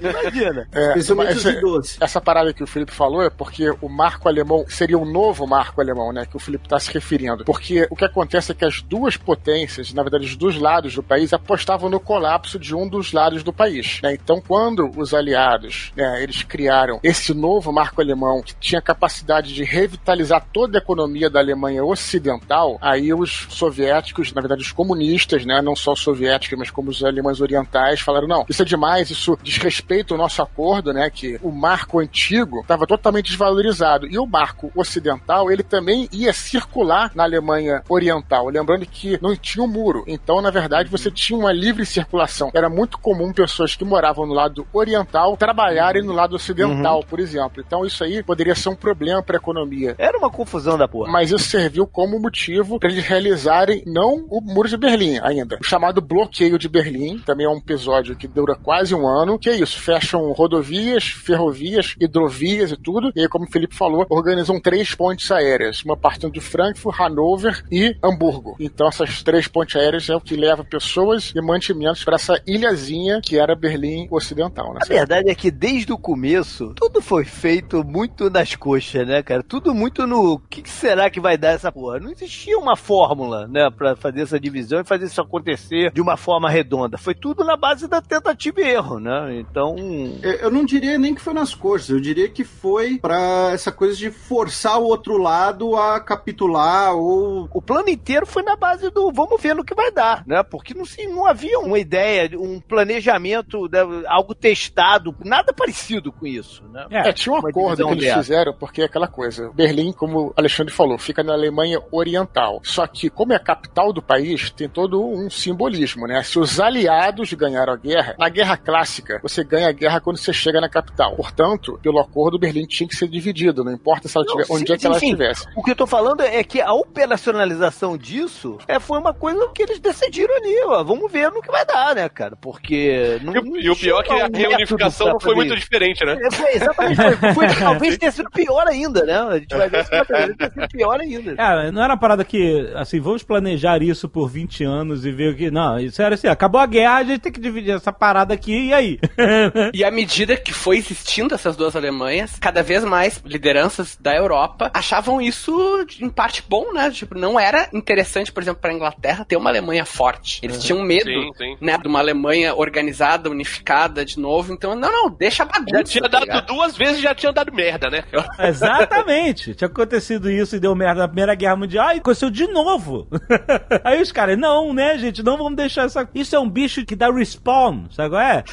Imagina. 0.00 0.68
É, 0.72 0.88
Especialmente 0.88 1.34
mas 1.34 1.44
os 1.44 1.60
doce. 1.60 1.96
essa 2.00 2.20
parada 2.20 2.52
que 2.52 2.62
o 2.62 2.66
Felipe 2.66 2.92
falou 2.92 3.22
é 3.22 3.30
porque 3.30 3.70
o 3.80 3.88
marco 3.88 4.28
alemão 4.28 4.64
seria 4.68 4.98
o 4.98 5.04
novo 5.04 5.46
marco 5.46 5.80
alemão, 5.80 6.12
né? 6.12 6.26
Que 6.26 6.36
o 6.36 6.40
Felipe 6.40 6.64
está 6.64 6.78
se 6.78 6.92
referindo. 6.92 7.44
Porque 7.44 7.86
o 7.90 7.96
que 7.96 8.04
acontece 8.04 8.52
é 8.52 8.54
que 8.54 8.64
as 8.64 8.80
duas 8.82 9.16
potências, 9.16 9.92
na 9.92 10.02
verdade, 10.02 10.24
os 10.24 10.36
dois 10.36 10.56
lados 10.58 10.94
do 10.94 11.02
país, 11.02 11.32
apostavam 11.32 11.88
no 11.90 12.00
colapso 12.00 12.58
de 12.58 12.74
um 12.74 12.88
dos 12.88 13.12
lados 13.12 13.42
do 13.42 13.52
país. 13.52 14.00
né? 14.02 14.14
Então, 14.14 14.40
quando 14.46 14.90
os 14.96 15.12
aliados, 15.14 15.92
né, 15.96 16.22
eles 16.22 16.42
criaram 16.42 17.00
esse 17.02 17.34
novo 17.34 17.72
marco 17.72 18.00
alemão 18.00 18.42
que 18.42 18.54
tinha 18.56 18.80
capacidade 18.80 19.54
de 19.54 19.64
revitalizar 19.64 20.46
toda 20.52 20.78
a 20.78 20.80
economia 20.80 21.28
da 21.28 21.40
Alemanha 21.40 21.81
Ocidental, 21.88 22.78
aí 22.80 23.12
os 23.12 23.46
soviéticos, 23.50 24.32
na 24.32 24.40
verdade, 24.40 24.62
os 24.62 24.72
comunistas, 24.72 25.44
né, 25.44 25.60
não 25.62 25.74
só 25.74 25.92
os 25.92 26.00
soviéticos, 26.00 26.58
mas 26.58 26.70
como 26.70 26.90
os 26.90 27.02
alemães 27.04 27.40
orientais, 27.40 28.00
falaram: 28.00 28.26
não, 28.26 28.44
isso 28.48 28.62
é 28.62 28.64
demais, 28.64 29.10
isso 29.10 29.38
desrespeita 29.42 30.14
o 30.14 30.18
nosso 30.18 30.42
acordo, 30.42 30.92
né? 30.92 31.10
Que 31.10 31.38
o 31.42 31.50
marco 31.50 31.98
antigo 31.98 32.60
estava 32.60 32.86
totalmente 32.86 33.26
desvalorizado. 33.26 34.06
E 34.06 34.18
o 34.18 34.26
marco 34.26 34.70
ocidental, 34.74 35.50
ele 35.50 35.62
também 35.62 36.08
ia 36.12 36.32
circular 36.32 37.10
na 37.14 37.24
Alemanha 37.24 37.82
Oriental. 37.88 38.48
Lembrando 38.48 38.86
que 38.86 39.18
não 39.22 39.34
tinha 39.36 39.64
um 39.64 39.68
muro. 39.68 40.04
Então, 40.06 40.40
na 40.40 40.50
verdade, 40.50 40.90
você 40.90 41.10
tinha 41.10 41.38
uma 41.38 41.52
livre 41.52 41.84
circulação. 41.86 42.50
Era 42.54 42.68
muito 42.68 42.98
comum 42.98 43.32
pessoas 43.32 43.74
que 43.74 43.84
moravam 43.84 44.26
no 44.26 44.34
lado 44.34 44.66
oriental 44.72 45.36
trabalharem 45.36 46.02
no 46.02 46.12
lado 46.12 46.36
ocidental, 46.36 47.04
por 47.08 47.20
exemplo. 47.20 47.62
Então, 47.64 47.84
isso 47.84 48.04
aí 48.04 48.22
poderia 48.22 48.54
ser 48.54 48.68
um 48.68 48.76
problema 48.76 49.22
para 49.22 49.36
a 49.36 49.40
economia. 49.40 49.94
Era 49.98 50.18
uma 50.18 50.30
confusão 50.30 50.76
da 50.76 50.86
porra. 50.86 51.10
Mas 51.10 51.30
isso 51.30 51.44
serviu 51.44 51.71
como 51.80 52.18
motivo 52.18 52.78
para 52.78 52.90
eles 52.90 53.04
realizarem 53.04 53.82
não 53.86 54.26
o 54.28 54.40
Muro 54.40 54.68
de 54.68 54.76
Berlim 54.76 55.18
ainda, 55.22 55.58
o 55.60 55.64
chamado 55.64 56.00
bloqueio 56.00 56.58
de 56.58 56.68
Berlim, 56.68 57.18
também 57.18 57.46
é 57.46 57.48
um 57.48 57.58
episódio 57.58 58.16
que 58.16 58.28
dura 58.28 58.54
quase 58.54 58.94
um 58.94 59.06
ano, 59.06 59.38
que 59.38 59.48
é 59.48 59.56
isso, 59.56 59.80
fecham 59.80 60.30
rodovias, 60.32 61.04
ferrovias, 61.04 61.94
hidrovias 62.00 62.72
e 62.72 62.76
tudo, 62.76 63.12
e 63.14 63.20
aí, 63.20 63.28
como 63.28 63.44
o 63.44 63.50
Felipe 63.50 63.74
falou, 63.74 64.06
organizam 64.08 64.60
três 64.60 64.94
pontes 64.94 65.30
aéreas, 65.30 65.82
uma 65.84 65.96
partindo 65.96 66.32
de 66.32 66.40
Frankfurt, 66.40 66.98
Hannover 66.98 67.64
e 67.70 67.96
Hamburgo. 68.02 68.56
Então 68.58 68.88
essas 68.88 69.22
três 69.22 69.48
pontes 69.48 69.76
aéreas 69.76 70.08
é 70.08 70.16
o 70.16 70.20
que 70.20 70.36
leva 70.36 70.64
pessoas 70.64 71.32
e 71.34 71.40
mantimentos 71.40 72.04
para 72.04 72.16
essa 72.16 72.40
ilhazinha 72.46 73.20
que 73.22 73.38
era 73.38 73.54
Berlim 73.54 74.08
Ocidental, 74.10 74.74
né? 74.74 74.80
A 74.82 74.86
verdade 74.86 75.30
é 75.30 75.34
que 75.34 75.50
desde 75.50 75.92
o 75.92 75.98
começo, 75.98 76.72
tudo 76.74 77.00
foi 77.00 77.24
feito 77.24 77.84
muito 77.84 78.28
nas 78.30 78.54
coxas, 78.54 79.06
né, 79.06 79.22
cara? 79.22 79.42
Tudo 79.42 79.74
muito 79.74 80.06
no. 80.06 80.34
O 80.34 80.38
que, 80.38 80.62
que 80.62 80.70
será 80.70 81.10
que 81.10 81.20
vai 81.20 81.36
dar 81.36 81.52
essa 81.62 81.72
porra? 81.72 81.98
Não 81.98 82.10
existia 82.10 82.58
uma 82.58 82.76
fórmula, 82.76 83.46
né, 83.46 83.70
pra 83.70 83.96
fazer 83.96 84.22
essa 84.22 84.38
divisão 84.38 84.80
e 84.80 84.84
fazer 84.84 85.06
isso 85.06 85.20
acontecer 85.20 85.90
de 85.92 86.00
uma 86.00 86.16
forma 86.16 86.50
redonda. 86.50 86.98
Foi 86.98 87.14
tudo 87.14 87.44
na 87.44 87.56
base 87.56 87.88
da 87.88 88.00
tentativa 88.00 88.60
e 88.60 88.68
erro, 88.68 88.98
né? 88.98 89.38
Então. 89.38 89.76
Eu 90.22 90.42
eu 90.42 90.50
não 90.50 90.64
diria 90.64 90.98
nem 90.98 91.14
que 91.14 91.20
foi 91.20 91.32
nas 91.32 91.54
coxas, 91.54 91.90
eu 91.90 92.00
diria 92.00 92.28
que 92.28 92.44
foi 92.44 92.98
pra 92.98 93.50
essa 93.52 93.70
coisa 93.70 93.96
de 93.96 94.10
forçar 94.10 94.78
o 94.78 94.84
outro 94.84 95.16
lado 95.16 95.76
a 95.76 96.00
capitular 96.00 96.94
ou. 96.96 97.48
O 97.52 97.62
plano 97.62 97.88
inteiro 97.88 98.26
foi 98.26 98.42
na 98.42 98.56
base 98.56 98.90
do 98.90 99.12
vamos 99.12 99.40
ver 99.40 99.54
no 99.54 99.64
que 99.64 99.74
vai 99.74 99.92
dar, 99.92 100.24
né? 100.26 100.42
Porque 100.42 100.74
não, 100.74 100.84
se, 100.84 101.06
não 101.06 101.26
havia 101.26 101.58
uma 101.60 101.78
ideia, 101.78 102.30
um 102.38 102.60
planejamento, 102.60 103.68
né, 103.70 103.80
algo 104.06 104.34
testado, 104.34 105.14
nada 105.24 105.52
parecido 105.52 106.10
com 106.12 106.26
isso, 106.26 106.64
né? 106.72 106.86
É, 106.90 107.12
tinha 107.12 107.34
um 107.34 107.38
acordo 107.38 107.86
que 107.86 107.92
eles 107.92 108.14
fizeram, 108.14 108.52
porque 108.52 108.82
é 108.82 108.84
aquela 108.86 109.06
coisa. 109.06 109.50
Berlim, 109.54 109.92
como 109.92 110.28
o 110.28 110.32
Alexandre 110.36 110.72
falou, 110.72 110.98
fica 110.98 111.22
na 111.22 111.34
Alemanha 111.42 111.80
Oriental. 111.90 112.60
Só 112.62 112.86
que, 112.86 113.10
como 113.10 113.32
é 113.32 113.36
a 113.36 113.40
capital 113.40 113.92
do 113.92 114.02
país, 114.02 114.50
tem 114.50 114.68
todo 114.68 115.04
um 115.04 115.28
simbolismo, 115.30 116.06
né? 116.06 116.22
Se 116.22 116.38
os 116.38 116.60
aliados 116.60 117.32
ganharam 117.32 117.72
a 117.72 117.76
guerra, 117.76 118.14
na 118.18 118.28
guerra 118.28 118.56
clássica, 118.56 119.20
você 119.22 119.44
ganha 119.44 119.68
a 119.68 119.72
guerra 119.72 120.00
quando 120.00 120.18
você 120.18 120.32
chega 120.32 120.60
na 120.60 120.68
capital. 120.68 121.14
Portanto, 121.16 121.78
pelo 121.82 121.98
acordo, 121.98 122.38
Berlim 122.38 122.66
tinha 122.66 122.88
que 122.88 122.96
ser 122.96 123.08
dividido, 123.08 123.64
não 123.64 123.72
importa 123.72 124.08
se 124.08 124.16
ela 124.16 124.24
Não, 124.26 124.32
tiver, 124.32 124.44
sim, 124.44 124.54
onde 124.54 124.72
é 124.72 124.76
que 124.76 124.82
sim, 124.82 124.86
ela 124.86 124.98
sim. 124.98 125.06
estivesse. 125.06 125.46
O 125.56 125.62
que 125.62 125.70
eu 125.70 125.76
tô 125.76 125.86
falando 125.86 126.22
é 126.22 126.42
que 126.44 126.60
a 126.60 126.72
operacionalização 126.72 127.96
disso 127.96 128.58
é, 128.66 128.78
foi 128.78 128.98
uma 128.98 129.12
coisa 129.12 129.48
que 129.54 129.62
eles 129.62 129.78
decidiram 129.78 130.34
ali, 130.36 130.62
ó. 130.66 130.82
Vamos 130.82 131.10
ver 131.10 131.30
no 131.30 131.42
que 131.42 131.50
vai 131.50 131.64
dar, 131.64 131.94
né, 131.94 132.08
cara? 132.08 132.36
Porque. 132.36 133.18
Não, 133.22 133.34
E 133.34 133.38
o, 133.38 133.56
e 133.58 133.70
o 133.70 133.76
pior 133.76 134.00
é 134.00 134.02
que 134.02 134.12
a 134.12 134.28
reunificação 134.32 135.08
não 135.08 135.20
foi 135.20 135.34
muito 135.34 135.54
diferente, 135.56 136.04
né? 136.04 136.18
É, 136.20 136.30
foi, 136.30 136.54
exatamente, 136.54 136.96
foi, 136.96 137.34
foi, 137.34 137.46
talvez 137.58 137.98
tenha 137.98 138.12
sido 138.12 138.30
pior 138.30 138.66
ainda, 138.66 139.04
né? 139.04 139.18
A 139.18 139.38
gente 139.38 139.56
vai 139.56 139.68
ver 139.68 139.84
se 139.84 139.90
vai 139.90 140.04
ter 140.04 140.52
sido 140.52 140.68
pior 140.68 141.00
ainda. 141.00 141.31
Cara, 141.36 141.72
não 141.72 141.82
era 141.82 141.92
uma 141.94 142.00
parada 142.00 142.24
que, 142.24 142.70
assim, 142.74 143.00
vamos 143.00 143.22
planejar 143.22 143.82
isso 143.82 144.08
por 144.08 144.28
20 144.28 144.64
anos 144.64 145.04
e 145.04 145.12
ver 145.12 145.32
o 145.32 145.36
que. 145.36 145.50
Não, 145.50 145.78
isso 145.78 146.00
era 146.00 146.14
assim, 146.14 146.28
acabou 146.28 146.60
a 146.60 146.66
guerra, 146.66 146.96
a 146.96 147.04
gente 147.04 147.20
tem 147.20 147.32
que 147.32 147.40
dividir 147.40 147.74
essa 147.74 147.92
parada 147.92 148.34
aqui, 148.34 148.68
e 148.68 148.72
aí? 148.72 148.98
E 149.74 149.84
à 149.84 149.90
medida 149.90 150.36
que 150.36 150.52
foi 150.52 150.76
existindo 150.76 151.34
essas 151.34 151.56
duas 151.56 151.74
Alemanhas, 151.74 152.38
cada 152.38 152.62
vez 152.62 152.84
mais 152.84 153.22
lideranças 153.24 153.96
da 154.00 154.14
Europa 154.14 154.70
achavam 154.74 155.20
isso 155.20 155.86
em 156.00 156.10
parte 156.10 156.42
bom, 156.46 156.72
né? 156.72 156.90
Tipo, 156.90 157.18
não 157.18 157.38
era 157.38 157.68
interessante, 157.72 158.30
por 158.32 158.42
exemplo, 158.42 158.60
para 158.60 158.70
a 158.70 158.74
Inglaterra 158.74 159.24
ter 159.24 159.36
uma 159.36 159.50
Alemanha 159.50 159.84
forte. 159.84 160.40
Eles 160.42 160.62
tinham 160.62 160.82
medo, 160.82 161.04
Sim, 161.10 161.30
sim. 161.36 161.56
né, 161.60 161.78
de 161.78 161.88
uma 161.88 161.98
Alemanha 162.00 162.54
organizada, 162.54 163.30
unificada 163.30 164.04
de 164.04 164.18
novo. 164.18 164.52
Então, 164.52 164.74
não, 164.74 164.90
não, 164.90 165.10
deixa 165.10 165.42
a 165.42 165.46
bagunça. 165.46 165.76
Já 165.78 165.84
tinha 165.84 166.02
tá 166.02 166.08
dado 166.08 166.22
ligado? 166.24 166.46
duas 166.46 166.76
vezes 166.76 167.00
já 167.00 167.14
tinha 167.14 167.32
dado 167.32 167.52
merda, 167.52 167.88
né? 167.90 168.04
Exatamente. 168.38 169.54
Tinha 169.54 169.68
acontecido 169.68 170.30
isso 170.30 170.56
e 170.56 170.60
deu 170.60 170.74
merda 170.74 171.02
na 171.02 171.08
Primeira 171.08 171.21
Guerra 171.34 171.56
Mundial 171.56 171.94
e 171.94 171.98
aconteceu 171.98 172.30
de 172.30 172.46
novo. 172.46 173.06
Aí 173.84 174.00
os 174.00 174.12
caras, 174.12 174.38
não, 174.38 174.72
né, 174.72 174.98
gente, 174.98 175.22
não 175.22 175.36
vamos 175.36 175.56
deixar 175.56 175.86
essa. 175.86 176.08
Isso 176.14 176.36
é 176.36 176.40
um 176.40 176.48
bicho 176.48 176.84
que 176.84 176.96
dá 176.96 177.10
respawn, 177.10 177.84
sabe 177.90 178.10
qual 178.10 178.20
é? 178.20 178.44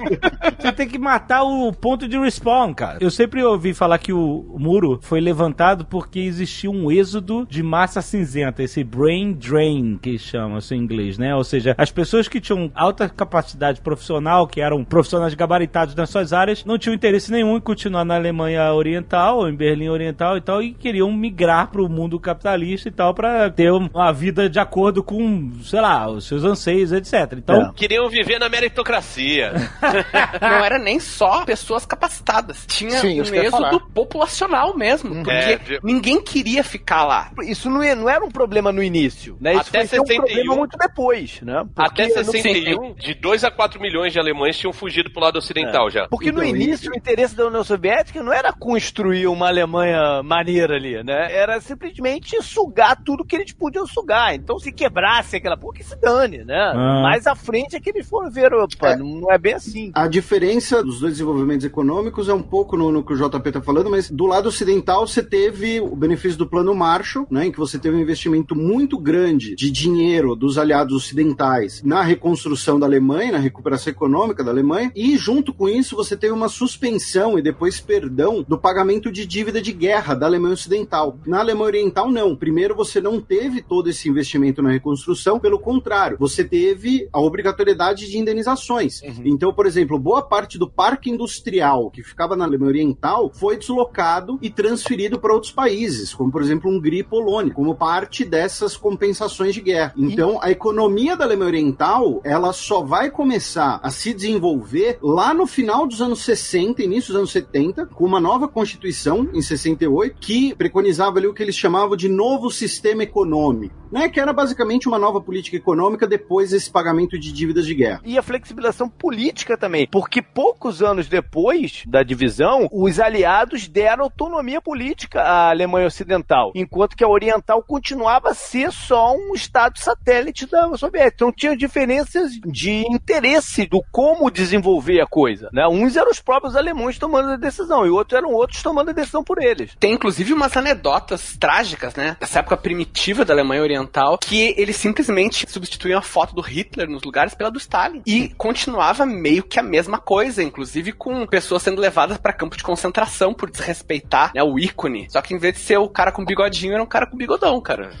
Você 0.58 0.72
tem 0.72 0.88
que 0.88 0.98
matar 0.98 1.42
o 1.42 1.72
ponto 1.72 2.06
de 2.06 2.18
respawn, 2.18 2.74
cara. 2.74 2.98
Eu 3.00 3.10
sempre 3.10 3.42
ouvi 3.42 3.72
falar 3.74 3.98
que 3.98 4.12
o 4.12 4.56
muro 4.58 4.98
foi 5.02 5.20
levantado 5.20 5.84
porque 5.84 6.20
existia 6.20 6.70
um 6.70 6.90
êxodo 6.90 7.46
de 7.48 7.62
massa 7.62 8.02
cinzenta, 8.02 8.62
esse 8.62 8.84
brain 8.84 9.32
drain 9.32 9.98
que 10.00 10.18
chama 10.18 10.58
isso 10.58 10.74
em 10.74 10.78
inglês, 10.78 11.18
né? 11.18 11.34
Ou 11.34 11.44
seja, 11.44 11.74
as 11.76 11.90
pessoas 11.90 12.28
que 12.28 12.40
tinham 12.40 12.70
alta 12.74 13.08
capacidade 13.08 13.80
profissional, 13.80 14.46
que 14.46 14.60
eram 14.60 14.84
profissionais 14.84 15.34
gabaritados 15.34 15.94
nas 15.94 16.10
suas 16.10 16.32
áreas, 16.32 16.64
não 16.64 16.78
tinham 16.78 16.94
interesse 16.94 17.30
nenhum 17.30 17.56
em 17.56 17.60
continuar 17.60 18.04
na 18.04 18.16
Alemanha 18.16 18.72
Oriental, 18.72 19.38
ou 19.38 19.48
em 19.48 19.54
Berlim 19.54 19.88
Oriental 19.88 20.36
e 20.36 20.40
tal, 20.40 20.62
e 20.62 20.72
queriam 20.72 21.12
migrar 21.12 21.70
para 21.70 21.82
o 21.82 21.88
mundo 21.88 22.09
capitalista 22.18 22.88
e 22.88 22.92
tal 22.92 23.14
pra 23.14 23.50
ter 23.50 23.70
uma 23.70 24.12
vida 24.12 24.48
de 24.48 24.58
acordo 24.58 25.02
com, 25.02 25.52
sei 25.62 25.80
lá, 25.80 26.08
os 26.08 26.26
seus 26.26 26.42
anseios, 26.44 26.90
etc. 26.92 27.34
Então, 27.36 27.72
Queriam 27.74 28.08
viver 28.08 28.38
na 28.38 28.48
meritocracia. 28.48 29.52
Não 30.40 30.64
era 30.64 30.78
nem 30.78 30.98
só 30.98 31.44
pessoas 31.44 31.84
capacitadas. 31.86 32.64
Tinha 32.66 32.98
Sim, 32.98 33.20
um 33.20 33.22
isso 33.22 33.34
êxodo 33.34 33.80
populacional 33.94 34.76
mesmo. 34.76 35.14
Porque 35.22 35.30
É, 35.30 35.60
ninguém 35.82 36.20
queria 36.22 36.64
ficar 36.64 37.04
lá. 37.04 37.30
Isso 37.42 37.68
não, 37.70 37.82
é- 37.82 37.94
não 37.94 38.08
era 38.08 38.24
um 38.24 38.30
problema 38.30 38.72
no 38.72 38.82
início, 38.82 39.36
né? 39.40 39.52
Isso 39.52 39.68
Até 39.68 39.80
foi 39.80 39.88
ser 39.88 40.00
um 40.00 40.06
61. 40.06 40.24
problema 40.26 40.56
muito 40.56 40.78
depois, 40.78 41.40
né? 41.42 41.64
Porque 41.74 42.02
Até 42.02 42.08
no- 42.22 42.24
61, 42.32 42.94
de 42.94 43.14
2 43.14 43.44
a 43.44 43.50
4 43.50 43.80
milhões 43.80 44.12
de 44.12 44.18
alemães 44.18 44.56
tinham 44.58 44.72
fugido 44.72 45.10
pro 45.10 45.20
lado 45.20 45.36
ocidental 45.36 45.90
já. 45.90 46.06
Porque 46.08 46.32
no 46.32 46.42
Então, 46.42 46.56
início 46.56 46.90
o 46.92 46.96
interesse 46.96 47.34
da 47.34 47.46
União 47.46 47.64
Soviética 47.64 48.22
não 48.22 48.32
era 48.32 48.52
construir 48.52 49.26
uma 49.26 49.48
Alemanha 49.48 50.22
maneira 50.22 50.76
ali, 50.76 51.02
né? 51.02 51.28
Era 51.32 51.60
simplesmente 51.60 51.99
sugar 52.42 53.02
tudo 53.04 53.24
que 53.24 53.36
eles 53.36 53.52
podiam 53.52 53.86
sugar. 53.86 54.34
Então 54.34 54.58
se 54.58 54.72
quebrasse 54.72 55.36
aquela 55.36 55.56
porra, 55.56 55.74
que 55.74 55.84
se 55.84 55.96
dane, 56.00 56.44
né? 56.44 56.72
Ah. 56.74 57.02
Mais 57.02 57.26
à 57.26 57.34
frente 57.34 57.76
é 57.76 57.80
que 57.80 57.90
eles 57.90 58.08
foram 58.08 58.30
ver, 58.30 58.52
opa, 58.52 58.90
É. 58.90 58.96
não 58.96 59.30
é 59.30 59.38
bem 59.38 59.54
assim. 59.54 59.90
A 59.94 60.06
diferença 60.08 60.82
dos 60.82 61.00
dois 61.00 61.14
desenvolvimentos 61.14 61.64
econômicos 61.64 62.28
é 62.28 62.34
um 62.34 62.42
pouco 62.42 62.76
no, 62.76 62.90
no 62.90 63.02
que 63.04 63.12
o 63.12 63.16
JP 63.16 63.48
está 63.48 63.60
falando, 63.60 63.90
mas 63.90 64.10
do 64.10 64.26
lado 64.26 64.48
ocidental 64.48 65.06
você 65.06 65.22
teve 65.22 65.80
o 65.80 65.94
benefício 65.94 66.38
do 66.38 66.46
plano 66.46 66.74
Marshall, 66.74 67.26
né, 67.30 67.46
em 67.46 67.52
que 67.52 67.58
você 67.58 67.78
teve 67.78 67.96
um 67.96 68.00
investimento 68.00 68.54
muito 68.54 68.98
grande 68.98 69.54
de 69.54 69.70
dinheiro 69.70 70.34
dos 70.34 70.58
aliados 70.58 70.94
ocidentais 70.94 71.82
na 71.82 72.02
reconstrução 72.02 72.78
da 72.78 72.86
Alemanha, 72.86 73.32
na 73.32 73.38
recuperação 73.38 73.90
econômica 73.90 74.42
da 74.42 74.50
Alemanha, 74.50 74.90
e 74.94 75.16
junto 75.16 75.52
com 75.52 75.68
isso 75.68 75.96
você 75.96 76.16
teve 76.16 76.32
uma 76.32 76.48
suspensão 76.48 77.38
e 77.38 77.42
depois 77.42 77.80
perdão 77.80 78.44
do 78.46 78.58
pagamento 78.58 79.10
de 79.12 79.26
dívida 79.26 79.60
de 79.60 79.72
guerra 79.72 80.14
da 80.14 80.26
Alemanha 80.26 80.54
Ocidental. 80.54 81.18
Na 81.26 81.40
Alemanha 81.40 81.66
Oriental, 81.66 81.89
não. 82.10 82.36
Primeiro, 82.36 82.74
você 82.74 83.00
não 83.00 83.20
teve 83.20 83.62
todo 83.62 83.88
esse 83.88 84.08
investimento 84.08 84.62
na 84.62 84.70
reconstrução, 84.70 85.38
pelo 85.38 85.58
contrário, 85.58 86.16
você 86.18 86.44
teve 86.44 87.08
a 87.12 87.20
obrigatoriedade 87.20 88.10
de 88.10 88.18
indenizações. 88.18 89.00
Então, 89.24 89.52
por 89.52 89.66
exemplo, 89.66 89.98
boa 89.98 90.22
parte 90.22 90.58
do 90.58 90.68
parque 90.68 91.10
industrial 91.10 91.90
que 91.90 92.02
ficava 92.02 92.36
na 92.36 92.44
Alemanha 92.44 92.70
Oriental 92.70 93.30
foi 93.34 93.56
deslocado 93.56 94.38
e 94.42 94.50
transferido 94.50 95.18
para 95.18 95.32
outros 95.32 95.52
países, 95.52 96.14
como 96.14 96.30
por 96.30 96.42
exemplo 96.42 96.70
Hungria 96.70 97.00
e 97.00 97.04
Polônia, 97.04 97.52
como 97.52 97.74
parte 97.74 98.24
dessas 98.24 98.76
compensações 98.76 99.54
de 99.54 99.60
guerra. 99.60 99.94
Então, 99.96 100.38
a 100.42 100.50
economia 100.50 101.16
da 101.16 101.24
Alemanha 101.24 101.48
Oriental, 101.48 102.20
ela 102.24 102.52
só 102.52 102.82
vai 102.82 103.10
começar 103.10 103.80
a 103.82 103.90
se 103.90 104.12
desenvolver 104.12 104.98
lá 105.02 105.32
no 105.34 105.46
final 105.46 105.86
dos 105.86 106.00
anos 106.00 106.22
60, 106.24 106.82
início 106.82 107.08
dos 107.08 107.16
anos 107.16 107.32
70, 107.32 107.86
com 107.86 108.04
uma 108.04 108.20
nova 108.20 108.46
constituição 108.48 109.28
em 109.32 109.42
68 109.42 110.16
que 110.20 110.54
preconizava 110.54 111.18
ali 111.18 111.26
o 111.26 111.34
que 111.34 111.42
eles 111.42 111.56
chamavam 111.56 111.79
de 111.96 112.08
novo 112.08 112.50
sistema 112.50 113.02
econômico, 113.02 113.79
né, 113.90 114.08
que 114.08 114.20
era 114.20 114.32
basicamente 114.32 114.88
uma 114.88 114.98
nova 114.98 115.20
política 115.20 115.56
econômica 115.56 116.06
depois 116.06 116.50
desse 116.50 116.70
pagamento 116.70 117.18
de 117.18 117.32
dívidas 117.32 117.66
de 117.66 117.74
guerra. 117.74 118.00
E 118.04 118.18
a 118.18 118.22
flexibilização 118.22 118.88
política 118.88 119.56
também, 119.56 119.86
porque 119.90 120.22
poucos 120.22 120.82
anos 120.82 121.08
depois 121.08 121.82
da 121.86 122.02
divisão, 122.02 122.68
os 122.72 123.00
aliados 123.00 123.68
deram 123.68 124.04
autonomia 124.04 124.60
política 124.60 125.22
à 125.22 125.50
Alemanha 125.50 125.86
Ocidental, 125.86 126.52
enquanto 126.54 126.96
que 126.96 127.04
a 127.04 127.08
Oriental 127.08 127.62
continuava 127.62 128.30
a 128.30 128.34
ser 128.34 128.72
só 128.72 129.14
um 129.14 129.34
estado 129.34 129.78
satélite 129.78 130.46
da 130.46 130.76
Soviética. 130.76 131.14
Então 131.14 131.32
tinha 131.32 131.56
diferenças 131.56 132.32
de 132.32 132.84
interesse 132.90 133.66
do 133.66 133.82
como 133.90 134.30
desenvolver 134.30 135.00
a 135.00 135.06
coisa. 135.06 135.48
Né? 135.52 135.66
Uns 135.68 135.96
eram 135.96 136.10
os 136.10 136.20
próprios 136.20 136.56
alemães 136.56 136.98
tomando 136.98 137.30
a 137.30 137.36
decisão, 137.36 137.86
e 137.86 137.90
outros 137.90 138.16
eram 138.16 138.32
outros 138.32 138.62
tomando 138.62 138.90
a 138.90 138.92
decisão 138.92 139.24
por 139.24 139.42
eles. 139.42 139.76
Tem 139.78 139.92
inclusive 139.92 140.32
umas 140.32 140.56
anedotas 140.56 141.36
trágicas, 141.36 141.94
né? 141.94 142.16
Dessa 142.20 142.40
época 142.40 142.56
primitiva 142.56 143.24
da 143.24 143.34
Alemanha 143.34 143.62
Oriental, 143.62 143.79
que 144.20 144.54
eles 144.56 144.76
simplesmente 144.76 145.46
substituíam 145.48 145.98
a 145.98 146.02
foto 146.02 146.34
do 146.34 146.40
Hitler 146.40 146.88
nos 146.88 147.02
lugares 147.02 147.34
pela 147.34 147.50
do 147.50 147.58
Stalin. 147.58 148.02
E 148.06 148.28
continuava 148.36 149.04
meio 149.06 149.42
que 149.42 149.58
a 149.58 149.62
mesma 149.62 149.98
coisa, 149.98 150.42
inclusive 150.42 150.92
com 150.92 151.26
pessoas 151.26 151.62
sendo 151.62 151.80
levadas 151.80 152.18
pra 152.18 152.32
campo 152.32 152.56
de 152.56 152.62
concentração 152.62 153.32
por 153.34 153.50
desrespeitar 153.50 154.32
né, 154.34 154.42
o 154.42 154.58
ícone. 154.58 155.06
Só 155.10 155.20
que 155.22 155.34
em 155.34 155.38
vez 155.38 155.54
de 155.54 155.60
ser 155.60 155.78
o 155.78 155.88
cara 155.88 156.12
com 156.12 156.24
bigodinho, 156.24 156.74
era 156.74 156.82
um 156.82 156.86
cara 156.86 157.06
com 157.06 157.16
bigodão, 157.16 157.60
cara. 157.60 157.90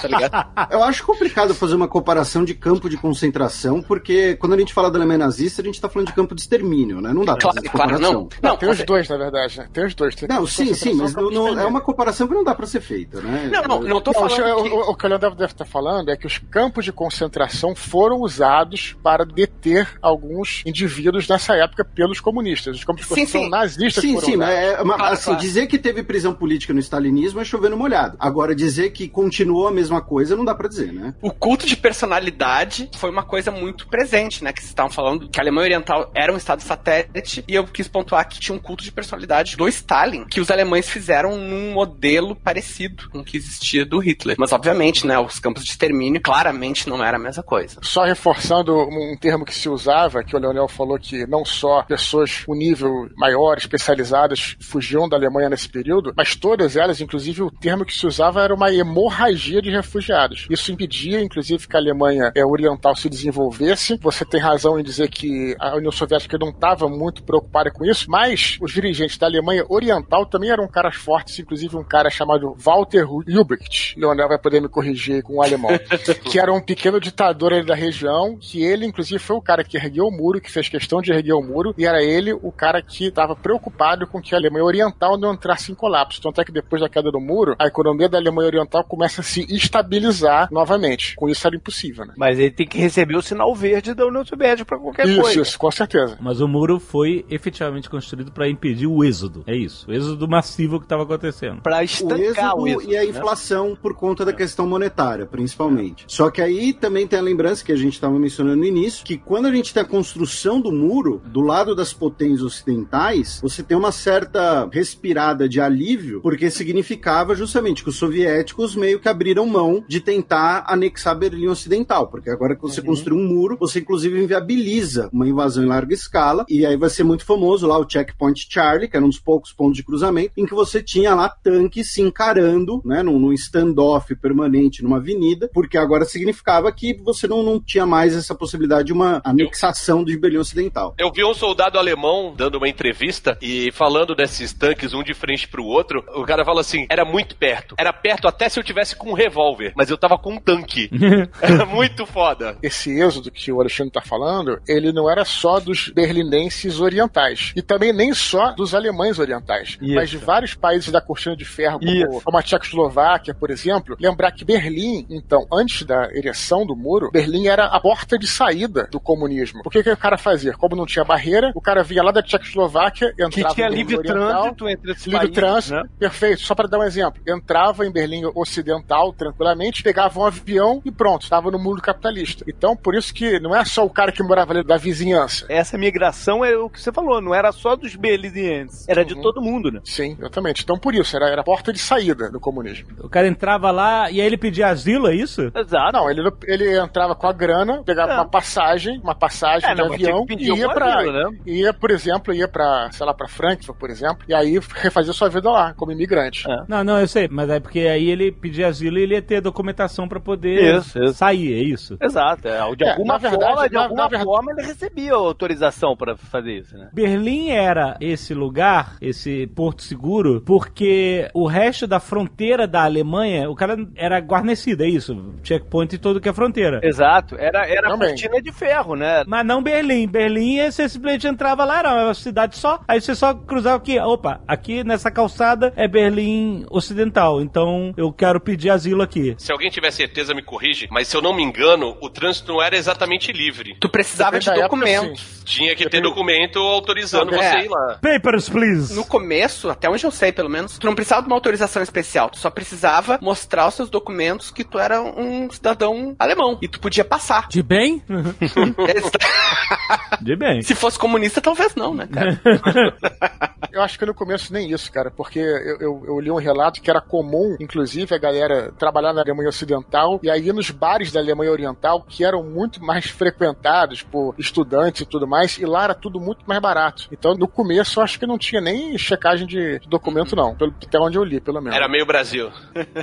Tá 0.00 0.08
ligado? 0.08 0.48
Eu 0.70 0.82
acho 0.82 1.04
complicado 1.04 1.54
fazer 1.54 1.74
uma 1.74 1.88
comparação 1.88 2.44
de 2.44 2.54
campo 2.54 2.88
de 2.88 2.96
concentração, 2.96 3.82
porque 3.82 4.36
quando 4.36 4.54
a 4.54 4.58
gente 4.58 4.72
fala 4.72 4.90
da 4.90 4.98
Alemanha 4.98 5.18
nazista, 5.18 5.62
a 5.62 5.64
gente 5.64 5.80
tá 5.80 5.88
falando 5.88 6.08
de 6.08 6.14
campo 6.14 6.34
de 6.34 6.40
extermínio, 6.40 7.00
né? 7.00 7.12
Não 7.12 7.24
dá 7.24 7.32
pra 7.32 7.42
Claro, 7.42 7.56
fazer 7.56 7.68
claro, 7.68 7.90
comparação. 7.92 8.12
não. 8.12 8.28
Não, 8.42 8.50
Não, 8.50 8.56
tem 8.56 8.68
os 8.70 8.82
dois, 8.84 9.08
na 9.08 9.16
verdade, 9.16 9.58
né? 9.58 9.68
Tem 9.72 9.84
os 9.86 9.94
dois. 9.94 10.14
Tem 10.14 10.28
Não, 10.28 10.46
sim, 10.46 10.74
sim, 10.74 10.94
mas 10.94 11.14
não, 11.14 11.58
é 11.58 11.66
uma 11.66 11.80
comparação 11.80 12.26
que 12.28 12.34
não 12.34 12.44
dá 12.44 12.54
pra 12.54 12.66
ser 12.66 12.80
feita, 12.80 13.20
né? 13.20 13.50
Não, 13.52 13.62
não, 13.62 13.80
não 13.82 14.00
tô 14.00 14.12
Não, 14.12 14.28
falando 14.28 14.57
o, 14.57 14.57
que... 14.62 14.68
o, 14.70 14.90
o 14.90 14.94
que 14.94 15.06
o 15.06 15.08
Leandro 15.08 15.30
deve 15.34 15.52
estar 15.52 15.64
falando 15.64 16.10
é 16.10 16.16
que 16.16 16.26
os 16.26 16.38
campos 16.38 16.84
de 16.84 16.92
concentração 16.92 17.74
foram 17.74 18.20
usados 18.20 18.96
para 19.02 19.24
deter 19.24 19.88
alguns 20.02 20.62
indivíduos 20.66 21.28
nessa 21.28 21.54
época 21.56 21.84
pelos 21.84 22.20
comunistas. 22.20 22.76
Os 22.76 22.84
campos 22.84 23.02
de 23.02 23.08
Sim, 23.08 23.14
concentração 23.14 23.42
sim. 23.44 23.50
nazistas 23.50 24.02
Sim, 24.02 24.14
foram 24.14 24.26
sim, 24.28 24.36
mas 24.36 24.48
usados. 24.50 24.78
é 24.78 24.82
uma- 24.82 24.96
Claro, 24.96 25.12
assim, 25.14 25.24
claro. 25.24 25.40
dizer 25.40 25.66
que 25.66 25.78
teve 25.78 26.02
prisão 26.02 26.34
política 26.34 26.72
no 26.72 26.80
stalinismo 26.80 27.40
é 27.40 27.44
chover 27.44 27.70
no 27.70 27.76
molhado. 27.76 28.16
Agora, 28.18 28.54
dizer 28.54 28.90
que 28.90 29.08
continuou 29.08 29.68
a 29.68 29.70
mesma 29.70 30.00
coisa 30.00 30.36
não 30.36 30.44
dá 30.44 30.54
pra 30.54 30.68
dizer, 30.68 30.92
né? 30.92 31.14
O 31.22 31.30
culto 31.30 31.66
de 31.66 31.76
personalidade 31.76 32.90
foi 32.96 33.10
uma 33.10 33.22
coisa 33.22 33.50
muito 33.50 33.86
presente, 33.88 34.42
né? 34.42 34.52
Que 34.52 34.60
vocês 34.60 34.70
estavam 34.70 34.90
falando 34.90 35.28
que 35.28 35.38
a 35.38 35.42
Alemanha 35.42 35.64
Oriental 35.66 36.10
era 36.14 36.32
um 36.32 36.36
estado 36.36 36.62
satélite, 36.62 37.44
e 37.46 37.54
eu 37.54 37.64
quis 37.64 37.86
pontuar 37.88 38.28
que 38.28 38.40
tinha 38.40 38.54
um 38.56 38.58
culto 38.58 38.82
de 38.82 38.90
personalidade 38.92 39.56
do 39.56 39.68
Stalin, 39.68 40.24
que 40.24 40.40
os 40.40 40.50
alemães 40.50 40.88
fizeram 40.88 41.36
num 41.38 41.72
modelo 41.72 42.34
parecido 42.34 43.08
com 43.10 43.20
o 43.20 43.24
que 43.24 43.36
existia 43.36 43.84
do 43.84 43.98
Hitler. 43.98 44.36
Mas, 44.38 44.47
obviamente, 44.52 45.06
né? 45.06 45.18
Os 45.18 45.38
campos 45.38 45.64
de 45.64 45.70
extermínio 45.70 46.20
claramente 46.20 46.88
não 46.88 47.02
era 47.04 47.16
a 47.16 47.20
mesma 47.20 47.42
coisa. 47.42 47.78
Só 47.82 48.04
reforçando 48.04 48.76
um 48.76 49.16
termo 49.20 49.44
que 49.44 49.54
se 49.54 49.68
usava, 49.68 50.22
que 50.22 50.36
o 50.36 50.38
Leonel 50.38 50.68
falou 50.68 50.98
que 50.98 51.26
não 51.26 51.44
só 51.44 51.82
pessoas 51.82 52.44
com 52.44 52.54
nível 52.54 53.08
maior, 53.16 53.58
especializadas, 53.58 54.56
fugiam 54.60 55.08
da 55.08 55.16
Alemanha 55.16 55.48
nesse 55.48 55.68
período, 55.68 56.12
mas 56.16 56.34
todas 56.34 56.76
elas, 56.76 57.00
inclusive 57.00 57.42
o 57.42 57.50
termo 57.50 57.84
que 57.84 57.94
se 57.94 58.06
usava 58.06 58.42
era 58.42 58.54
uma 58.54 58.72
hemorragia 58.72 59.62
de 59.62 59.70
refugiados. 59.70 60.46
Isso 60.50 60.72
impedia, 60.72 61.20
inclusive, 61.20 61.66
que 61.66 61.76
a 61.76 61.80
Alemanha 61.80 62.32
eh, 62.34 62.44
Oriental 62.44 62.94
se 62.96 63.08
desenvolvesse. 63.08 63.98
Você 64.02 64.24
tem 64.24 64.40
razão 64.40 64.78
em 64.78 64.82
dizer 64.82 65.08
que 65.08 65.56
a 65.58 65.76
União 65.76 65.92
Soviética 65.92 66.38
não 66.38 66.50
estava 66.50 66.88
muito 66.88 67.22
preocupada 67.22 67.70
com 67.70 67.84
isso, 67.84 68.06
mas 68.08 68.58
os 68.60 68.72
dirigentes 68.72 69.18
da 69.18 69.26
Alemanha 69.26 69.64
Oriental 69.68 70.26
também 70.26 70.50
eram 70.50 70.68
caras 70.68 70.96
fortes, 70.96 71.38
inclusive 71.38 71.76
um 71.76 71.84
cara 71.84 72.10
chamado 72.10 72.54
Walter 72.58 73.06
Lübrecht. 73.26 73.98
Leonel 73.98 74.28
vai 74.28 74.37
poder 74.38 74.60
me 74.60 74.68
corrigir 74.68 75.22
com 75.22 75.34
o 75.36 75.42
alemão. 75.42 75.70
que 76.24 76.38
era 76.38 76.52
um 76.52 76.60
pequeno 76.60 77.00
ditador 77.00 77.52
ali 77.52 77.66
da 77.66 77.74
região, 77.74 78.36
que 78.40 78.62
ele, 78.62 78.86
inclusive, 78.86 79.18
foi 79.18 79.36
o 79.36 79.42
cara 79.42 79.64
que 79.64 79.76
ergueu 79.76 80.06
o 80.06 80.10
muro, 80.10 80.40
que 80.40 80.50
fez 80.50 80.68
questão 80.68 81.00
de 81.00 81.12
erguer 81.12 81.32
o 81.34 81.42
muro, 81.42 81.74
e 81.76 81.84
era 81.84 82.02
ele 82.02 82.32
o 82.32 82.50
cara 82.52 82.80
que 82.82 83.06
estava 83.06 83.34
preocupado 83.36 84.06
com 84.06 84.20
que 84.20 84.34
a 84.34 84.38
Alemanha 84.38 84.64
Oriental 84.64 85.18
não 85.18 85.34
entrasse 85.34 85.72
em 85.72 85.74
colapso. 85.74 86.20
Tanto 86.20 86.40
é 86.40 86.44
que 86.44 86.52
depois 86.52 86.80
da 86.82 86.88
queda 86.88 87.10
do 87.10 87.20
muro, 87.20 87.54
a 87.58 87.66
economia 87.66 88.08
da 88.08 88.18
Alemanha 88.18 88.46
Oriental 88.48 88.84
começa 88.84 89.20
a 89.20 89.24
se 89.24 89.46
estabilizar 89.54 90.48
novamente. 90.50 91.14
Com 91.16 91.28
isso 91.28 91.46
era 91.46 91.56
impossível, 91.56 92.04
né? 92.04 92.14
Mas 92.16 92.38
ele 92.38 92.50
tem 92.50 92.66
que 92.66 92.78
receber 92.78 93.16
o 93.16 93.22
sinal 93.22 93.54
verde 93.54 93.94
da 93.94 94.06
União 94.06 94.24
Soviética 94.24 94.64
pra 94.64 94.78
qualquer 94.78 95.06
Isso, 95.06 95.20
coisa. 95.20 95.40
isso, 95.40 95.58
com 95.58 95.70
certeza. 95.70 96.16
Mas 96.20 96.40
o 96.40 96.48
muro 96.48 96.78
foi 96.78 97.24
efetivamente 97.30 97.88
construído 97.88 98.30
para 98.32 98.48
impedir 98.48 98.86
o 98.86 99.02
êxodo. 99.04 99.42
É 99.46 99.54
isso. 99.56 99.88
O 99.90 99.92
êxodo 99.92 100.28
massivo 100.28 100.78
que 100.78 100.84
estava 100.84 101.02
acontecendo. 101.04 101.62
Pra 101.62 101.78
O 101.78 101.82
estancar 101.82 102.56
o 102.56 102.66
êxodo 102.66 102.68
êxodo. 102.68 102.92
e 102.92 102.96
a 102.96 103.00
né? 103.02 103.06
inflação 103.06 103.76
por 103.80 103.94
conta 103.94 104.24
da 104.28 104.32
questão 104.32 104.66
monetária, 104.66 105.26
principalmente. 105.26 106.04
Só 106.06 106.30
que 106.30 106.40
aí 106.40 106.72
também 106.72 107.06
tem 107.06 107.18
a 107.18 107.22
lembrança 107.22 107.64
que 107.64 107.72
a 107.72 107.76
gente 107.76 107.94
estava 107.94 108.18
mencionando 108.18 108.58
no 108.58 108.64
início, 108.64 109.04
que 109.04 109.16
quando 109.16 109.46
a 109.46 109.52
gente 109.52 109.72
tem 109.72 109.82
a 109.82 109.86
construção 109.86 110.60
do 110.60 110.70
muro, 110.70 111.20
do 111.26 111.40
lado 111.40 111.74
das 111.74 111.92
potências 111.92 112.42
ocidentais, 112.42 113.40
você 113.42 113.62
tem 113.62 113.76
uma 113.76 113.92
certa 113.92 114.68
respirada 114.70 115.48
de 115.48 115.60
alívio, 115.60 116.20
porque 116.20 116.50
significava 116.50 117.34
justamente 117.34 117.82
que 117.82 117.88
os 117.88 117.96
soviéticos 117.96 118.76
meio 118.76 119.00
que 119.00 119.08
abriram 119.08 119.46
mão 119.46 119.84
de 119.88 120.00
tentar 120.00 120.64
anexar 120.68 121.16
Berlim 121.16 121.48
Ocidental, 121.48 122.08
porque 122.08 122.30
agora 122.30 122.54
que 122.54 122.62
você 122.62 122.82
construiu 122.82 123.18
um 123.18 123.26
muro, 123.26 123.56
você 123.58 123.80
inclusive 123.80 124.22
inviabiliza 124.22 125.08
uma 125.12 125.26
invasão 125.26 125.64
em 125.64 125.68
larga 125.68 125.94
escala, 125.94 126.44
e 126.48 126.66
aí 126.66 126.76
vai 126.76 126.90
ser 126.90 127.04
muito 127.04 127.24
famoso 127.24 127.66
lá 127.66 127.78
o 127.78 127.88
Checkpoint 127.88 128.46
Charlie, 128.48 128.88
que 128.88 128.96
era 128.96 129.04
um 129.04 129.08
dos 129.08 129.18
poucos 129.18 129.52
pontos 129.52 129.76
de 129.76 129.84
cruzamento, 129.84 130.32
em 130.36 130.46
que 130.46 130.54
você 130.54 130.82
tinha 130.82 131.14
lá 131.14 131.28
tanques 131.28 131.92
se 131.92 132.02
encarando, 132.02 132.82
né, 132.84 133.02
num, 133.02 133.18
num 133.18 133.32
standoff 133.32 134.07
permanente 134.16 134.82
numa 134.82 134.98
avenida, 134.98 135.50
porque 135.52 135.78
agora 135.78 136.04
significava 136.04 136.70
que 136.72 136.94
você 137.02 137.26
não, 137.26 137.42
não 137.42 137.60
tinha 137.60 137.86
mais 137.86 138.14
essa 138.14 138.34
possibilidade 138.34 138.86
de 138.86 138.92
uma 138.92 139.20
anexação 139.24 140.04
de 140.04 140.16
Berlim 140.18 140.38
Ocidental. 140.38 140.94
Eu 140.98 141.12
vi 141.12 141.24
um 141.24 141.34
soldado 141.34 141.78
alemão 141.78 142.34
dando 142.36 142.56
uma 142.56 142.68
entrevista 142.68 143.36
e 143.40 143.70
falando 143.72 144.14
desses 144.14 144.52
tanques 144.52 144.94
um 144.94 145.02
de 145.02 145.14
frente 145.14 145.48
pro 145.48 145.64
outro. 145.64 146.04
O 146.14 146.24
cara 146.24 146.44
fala 146.44 146.60
assim: 146.60 146.86
era 146.88 147.04
muito 147.04 147.36
perto. 147.36 147.74
Era 147.78 147.92
perto 147.92 148.28
até 148.28 148.48
se 148.48 148.58
eu 148.58 148.64
tivesse 148.64 148.96
com 148.96 149.10
um 149.10 149.14
revólver, 149.14 149.72
mas 149.76 149.90
eu 149.90 149.98
tava 149.98 150.18
com 150.18 150.34
um 150.34 150.40
tanque. 150.40 150.90
era 151.40 151.66
muito 151.66 152.06
foda. 152.06 152.56
Esse 152.62 153.00
êxodo 153.00 153.30
que 153.30 153.52
o 153.52 153.60
Alexandre 153.60 153.92
tá 153.92 154.00
falando, 154.00 154.60
ele 154.66 154.92
não 154.92 155.10
era 155.10 155.24
só 155.24 155.60
dos 155.60 155.88
berlinenses 155.88 156.80
orientais. 156.80 157.52
E 157.56 157.62
também 157.62 157.92
nem 157.92 158.12
só 158.12 158.52
dos 158.52 158.74
alemães 158.74 159.18
orientais. 159.18 159.78
Isso. 159.80 159.94
Mas 159.94 160.10
de 160.10 160.16
vários 160.18 160.54
países 160.54 160.90
da 160.90 161.00
cortina 161.00 161.36
de 161.36 161.44
ferro, 161.44 161.78
como, 161.78 162.22
como 162.22 162.38
a 162.38 162.42
Tchecoslováquia, 162.42 163.34
por 163.34 163.50
exemplo. 163.50 163.96
Lembrar 164.00 164.32
que 164.32 164.44
Berlim, 164.44 165.06
então, 165.10 165.46
antes 165.52 165.82
da 165.84 166.08
ereção 166.12 166.66
do 166.66 166.74
muro, 166.76 167.10
Berlim 167.10 167.46
era 167.48 167.66
a 167.66 167.80
porta 167.80 168.18
de 168.18 168.26
saída 168.26 168.88
do 168.90 169.00
comunismo. 169.00 169.62
O 169.64 169.70
que, 169.70 169.82
que 169.82 169.90
o 169.90 169.96
cara 169.96 170.16
fazia? 170.16 170.52
Como 170.52 170.76
não 170.76 170.86
tinha 170.86 171.04
barreira, 171.04 171.50
o 171.54 171.60
cara 171.60 171.82
vinha 171.82 172.02
lá 172.02 172.10
da 172.12 172.22
Tchecoslováquia, 172.22 173.08
entrava 173.18 173.30
Que 173.30 173.54
tinha 173.54 173.68
Berlim 173.68 173.76
livre 173.76 173.96
Oriental, 173.98 174.42
trânsito 174.42 174.68
entre 174.68 174.92
esses 174.92 175.04
Livre 175.06 175.18
países, 175.18 175.34
trânsito, 175.34 175.74
né? 175.74 175.82
perfeito. 175.98 176.40
Só 176.42 176.54
para 176.54 176.68
dar 176.68 176.78
um 176.78 176.84
exemplo. 176.84 177.20
Entrava 177.26 177.86
em 177.86 177.90
Berlim 177.92 178.22
Ocidental 178.34 179.12
tranquilamente, 179.12 179.82
pegava 179.82 180.18
um 180.20 180.24
avião 180.24 180.80
e 180.84 180.90
pronto, 180.90 181.22
estava 181.22 181.50
no 181.50 181.58
mundo 181.58 181.82
capitalista. 181.82 182.44
Então, 182.48 182.76
por 182.76 182.94
isso 182.94 183.12
que 183.12 183.38
não 183.40 183.54
é 183.54 183.64
só 183.64 183.84
o 183.84 183.90
cara 183.90 184.12
que 184.12 184.22
morava 184.22 184.52
ali 184.52 184.64
da 184.64 184.76
vizinhança. 184.76 185.44
Essa 185.48 185.76
migração 185.78 186.44
é 186.44 186.56
o 186.56 186.68
que 186.70 186.80
você 186.80 186.92
falou, 186.92 187.20
não 187.20 187.34
era 187.34 187.50
só 187.52 187.74
dos 187.76 187.94
berlinienses, 187.96 188.88
era 188.88 189.04
de 189.04 189.14
Uhum. 189.14 189.22
todo 189.22 189.40
mundo, 189.42 189.70
né? 189.70 189.80
Sim, 189.84 190.16
exatamente. 190.18 190.62
Então, 190.62 190.78
por 190.78 190.94
isso, 190.94 191.16
era, 191.16 191.28
era 191.28 191.40
a 191.40 191.44
porta 191.44 191.72
de 191.72 191.78
saída 191.78 192.30
do 192.30 192.38
comunismo. 192.38 192.88
O 193.00 193.08
cara 193.08 193.26
entrava 193.26 193.70
lá 193.70 193.87
e 194.10 194.20
aí 194.20 194.26
ele 194.26 194.36
pedia 194.36 194.68
asilo, 194.68 195.08
é 195.08 195.14
isso? 195.14 195.50
Exato. 195.54 195.92
Não, 195.92 196.10
ele, 196.10 196.22
ele 196.46 196.78
entrava 196.78 197.14
com 197.14 197.26
a 197.26 197.32
grana, 197.32 197.82
pegava 197.84 198.12
É. 198.12 198.14
uma 198.16 198.28
passagem, 198.28 198.98
uma 199.02 199.14
passagem 199.14 199.68
É, 199.68 199.74
de 199.74 199.80
não, 199.82 199.92
avião 199.92 200.26
e 200.28 200.44
ia 200.58 200.68
pra. 200.68 200.96
asilo, 200.98 201.12
né? 201.12 201.38
Ia, 201.46 201.72
por 201.74 201.90
exemplo, 201.90 202.32
ia 202.34 202.48
pra, 202.48 202.88
sei 202.92 203.06
lá, 203.06 203.14
pra 203.14 203.28
Frankfurt, 203.28 203.78
por 203.78 203.90
exemplo, 203.90 204.24
e 204.28 204.34
aí 204.34 204.58
refazia 204.76 205.12
sua 205.12 205.28
vida 205.28 205.50
lá, 205.50 205.74
como 205.74 205.92
imigrante. 205.92 206.50
É. 206.50 206.64
Não, 206.68 206.82
não, 206.84 206.98
eu 207.00 207.08
sei, 207.08 207.28
mas 207.30 207.48
é 207.50 207.60
porque 207.60 207.80
aí 207.80 208.08
ele 208.10 208.30
pedia 208.32 208.68
asilo 208.68 208.98
e 208.98 209.02
ele 209.02 209.14
ia 209.14 209.22
ter 209.22 209.40
documentação 209.40 210.08
pra 210.08 210.20
poder 210.20 210.78
Isso, 210.78 210.98
isso. 211.02 211.14
sair, 211.14 211.52
é 211.54 211.62
isso? 211.62 211.96
Exato. 212.00 212.46
é. 212.48 212.58
De 212.76 212.84
É, 212.84 212.90
alguma 212.90 213.14
na 213.14 213.18
verdade- 213.18 213.44
forma, 213.52 213.68
de 213.68 213.74
na- 213.74 213.82
alguma 213.82 214.02
na 214.02 214.08
verdade- 214.08 214.24
forma 214.24 214.52
ele 214.52 214.62
recebia 214.62 215.12
autorização 215.14 215.96
pra 215.96 216.16
fazer 216.16 216.52
isso, 216.58 216.76
né? 216.76 216.88
Berlim 216.92 217.50
era 217.50 217.96
esse 218.00 218.34
lugar, 218.34 218.96
esse 219.00 219.46
porto 219.48 219.82
seguro, 219.82 220.42
porque 220.44 221.28
o 221.34 221.46
resto 221.46 221.86
da 221.86 222.00
fronteira 222.00 222.66
da 222.66 222.84
Alemanha, 222.84 223.48
o 223.50 223.54
cara 223.54 223.76
era 223.96 224.18
guarnecido, 224.20 224.82
é 224.84 224.88
isso? 224.88 225.34
Checkpoint 225.42 225.94
e 225.94 225.98
tudo 225.98 226.20
que 226.20 226.28
é 226.28 226.32
fronteira. 226.32 226.80
Exato. 226.82 227.36
Era, 227.38 227.66
era 227.66 227.88
Também. 227.88 228.08
cortina 228.10 228.40
de 228.40 228.52
ferro, 228.52 228.94
né? 228.94 229.24
Mas 229.26 229.44
não 229.46 229.62
Berlim. 229.62 230.06
Berlim, 230.06 230.58
você 230.70 230.88
simplesmente 230.88 231.26
entrava 231.26 231.64
lá, 231.64 231.78
era 231.80 232.04
uma 232.06 232.14
cidade 232.14 232.56
só. 232.56 232.80
Aí 232.88 233.00
você 233.00 233.14
só 233.14 233.34
cruzava 233.34 233.76
aqui. 233.76 233.98
Opa, 233.98 234.40
aqui 234.46 234.82
nessa 234.84 235.10
calçada 235.10 235.72
é 235.76 235.86
Berlim 235.88 236.64
Ocidental. 236.70 237.40
Então 237.40 237.92
eu 237.96 238.12
quero 238.12 238.40
pedir 238.40 238.70
asilo 238.70 239.02
aqui. 239.02 239.34
Se 239.38 239.52
alguém 239.52 239.70
tiver 239.70 239.90
certeza, 239.90 240.34
me 240.34 240.42
corrige, 240.42 240.88
mas 240.90 241.08
se 241.08 241.16
eu 241.16 241.22
não 241.22 241.34
me 241.34 241.42
engano, 241.42 241.96
o 242.00 242.08
trânsito 242.08 242.52
não 242.52 242.62
era 242.62 242.76
exatamente 242.76 243.32
livre. 243.32 243.76
Tu 243.80 243.88
precisava 243.88 244.32
Depende 244.38 244.44
de 244.44 244.50
da 244.60 244.64
época, 244.66 244.76
documentos. 244.76 245.42
Tinha 245.44 245.74
que 245.74 245.88
ter 245.88 246.00
documento 246.02 246.58
autorizando 246.58 247.34
É. 247.34 247.38
você 247.52 247.64
ir 247.66 247.68
lá. 247.68 247.98
Papers, 248.00 248.48
please. 248.48 248.94
No 248.94 249.04
começo, 249.04 249.68
até 249.70 249.88
onde 249.88 250.04
eu 250.04 250.10
sei, 250.10 250.32
pelo 250.32 250.48
menos, 250.50 250.78
tu 250.78 250.86
não 250.86 250.94
precisava 250.94 251.22
de 251.22 251.28
uma 251.28 251.36
autorização 251.36 251.82
especial. 251.82 252.30
Tu 252.30 252.38
só 252.38 252.50
precisava 252.50 253.18
mostrar 253.20 253.67
os 253.68 253.74
seus 253.74 253.90
documentos 253.90 254.50
que 254.50 254.64
tu 254.64 254.78
era 254.78 255.00
um 255.00 255.50
cidadão 255.50 256.14
alemão. 256.18 256.58
E 256.60 256.68
tu 256.68 256.80
podia 256.80 257.04
passar. 257.04 257.48
De 257.48 257.62
bem? 257.62 258.02
De 260.20 260.36
bem. 260.36 260.62
Se 260.62 260.74
fosse 260.74 260.98
comunista, 260.98 261.40
talvez 261.40 261.74
não, 261.74 261.94
né, 261.94 262.06
cara? 262.06 262.40
Eu 263.72 263.82
acho 263.82 263.98
que 263.98 264.06
no 264.06 264.14
começo 264.14 264.52
nem 264.52 264.72
isso, 264.72 264.90
cara, 264.90 265.10
porque 265.10 265.38
eu, 265.38 265.78
eu, 265.78 266.04
eu 266.06 266.20
li 266.20 266.30
um 266.30 266.36
relato 266.36 266.80
que 266.80 266.90
era 266.90 267.00
comum, 267.00 267.56
inclusive, 267.60 268.12
a 268.14 268.18
galera 268.18 268.72
trabalhar 268.78 269.12
na 269.12 269.20
Alemanha 269.20 269.50
Ocidental 269.50 270.18
e 270.22 270.30
aí 270.30 270.52
nos 270.52 270.70
bares 270.70 271.12
da 271.12 271.20
Alemanha 271.20 271.52
Oriental, 271.52 272.04
que 272.08 272.24
eram 272.24 272.42
muito 272.42 272.82
mais 272.82 273.06
frequentados 273.06 274.02
por 274.02 274.34
estudantes 274.38 275.02
e 275.02 275.06
tudo 275.06 275.28
mais, 275.28 275.58
e 275.58 275.66
lá 275.66 275.84
era 275.84 275.94
tudo 275.94 276.18
muito 276.18 276.44
mais 276.46 276.60
barato. 276.60 277.08
Então, 277.12 277.34
no 277.34 277.46
começo, 277.46 278.00
eu 278.00 278.04
acho 278.04 278.18
que 278.18 278.26
não 278.26 278.38
tinha 278.38 278.60
nem 278.60 278.96
checagem 278.96 279.46
de 279.46 279.80
documento, 279.86 280.34
não, 280.34 280.56
pelo, 280.56 280.74
até 280.82 280.98
onde 280.98 281.18
eu 281.18 281.24
li, 281.24 281.40
pelo 281.40 281.60
menos. 281.60 281.76
Era 281.76 281.88
meio 281.88 282.06
Brasil. 282.06 282.50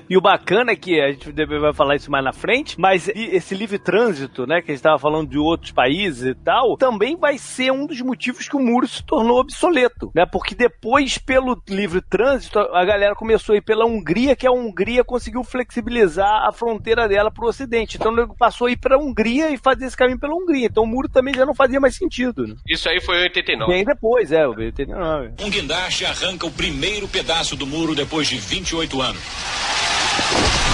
E 0.09 0.17
o 0.17 0.21
bacana 0.21 0.54
é 0.71 0.75
que 0.75 0.99
a 1.01 1.11
gente 1.11 1.31
deve- 1.31 1.59
vai 1.59 1.73
falar 1.73 1.95
isso 1.95 2.09
mais 2.11 2.23
na 2.23 2.33
frente, 2.33 2.79
mas 2.79 3.07
esse 3.13 3.55
livre 3.55 3.79
trânsito, 3.79 4.45
né, 4.45 4.61
que 4.61 4.71
a 4.71 4.73
gente 4.73 4.79
estava 4.79 4.99
falando 4.99 5.29
de 5.29 5.37
outros 5.37 5.71
países 5.71 6.23
e 6.23 6.35
tal, 6.35 6.77
também 6.77 7.15
vai 7.17 7.37
ser 7.37 7.71
um 7.71 7.85
dos 7.85 7.99
motivos 8.01 8.47
que 8.47 8.55
o 8.55 8.59
muro 8.59 8.87
se 8.87 9.03
tornou 9.03 9.39
obsoleto, 9.39 10.11
né? 10.15 10.25
Porque 10.25 10.55
depois, 10.55 11.17
pelo 11.17 11.61
livre 11.69 12.01
trânsito, 12.01 12.59
a 12.59 12.85
galera 12.85 13.15
começou 13.15 13.53
a 13.53 13.57
ir 13.57 13.61
pela 13.61 13.85
Hungria, 13.85 14.35
que 14.35 14.47
a 14.47 14.51
Hungria 14.51 15.03
conseguiu 15.03 15.43
flexibilizar 15.43 16.47
a 16.47 16.51
fronteira 16.51 17.07
dela 17.07 17.31
para 17.31 17.45
o 17.45 17.49
Ocidente. 17.49 17.97
Então, 17.97 18.11
o 18.11 18.15
nego 18.15 18.35
passou 18.37 18.67
a 18.67 18.71
ir 18.71 18.77
para 18.77 18.95
a 18.95 18.99
Hungria 18.99 19.49
e 19.51 19.57
fazer 19.57 19.85
esse 19.85 19.97
caminho 19.97 20.19
pela 20.19 20.33
Hungria. 20.35 20.67
Então, 20.67 20.83
o 20.83 20.87
muro 20.87 21.09
também 21.09 21.33
já 21.33 21.45
não 21.45 21.53
fazia 21.55 21.79
mais 21.79 21.95
sentido. 21.95 22.45
Né? 22.47 22.55
Isso 22.67 22.87
aí 22.89 23.01
foi 23.01 23.17
em 23.19 23.23
89. 23.23 23.71
Bem 23.71 23.83
depois, 23.83 24.31
é, 24.31 24.47
o 24.47 24.51
89. 24.51 25.33
Um 25.41 25.49
guindaste 25.49 26.05
arranca 26.05 26.45
o 26.45 26.51
primeiro 26.51 27.07
pedaço 27.07 27.55
do 27.55 27.65
muro 27.65 27.95
depois 27.95 28.27
de 28.27 28.37
28 28.37 29.01
anos. 29.01 29.74
you 30.17 30.64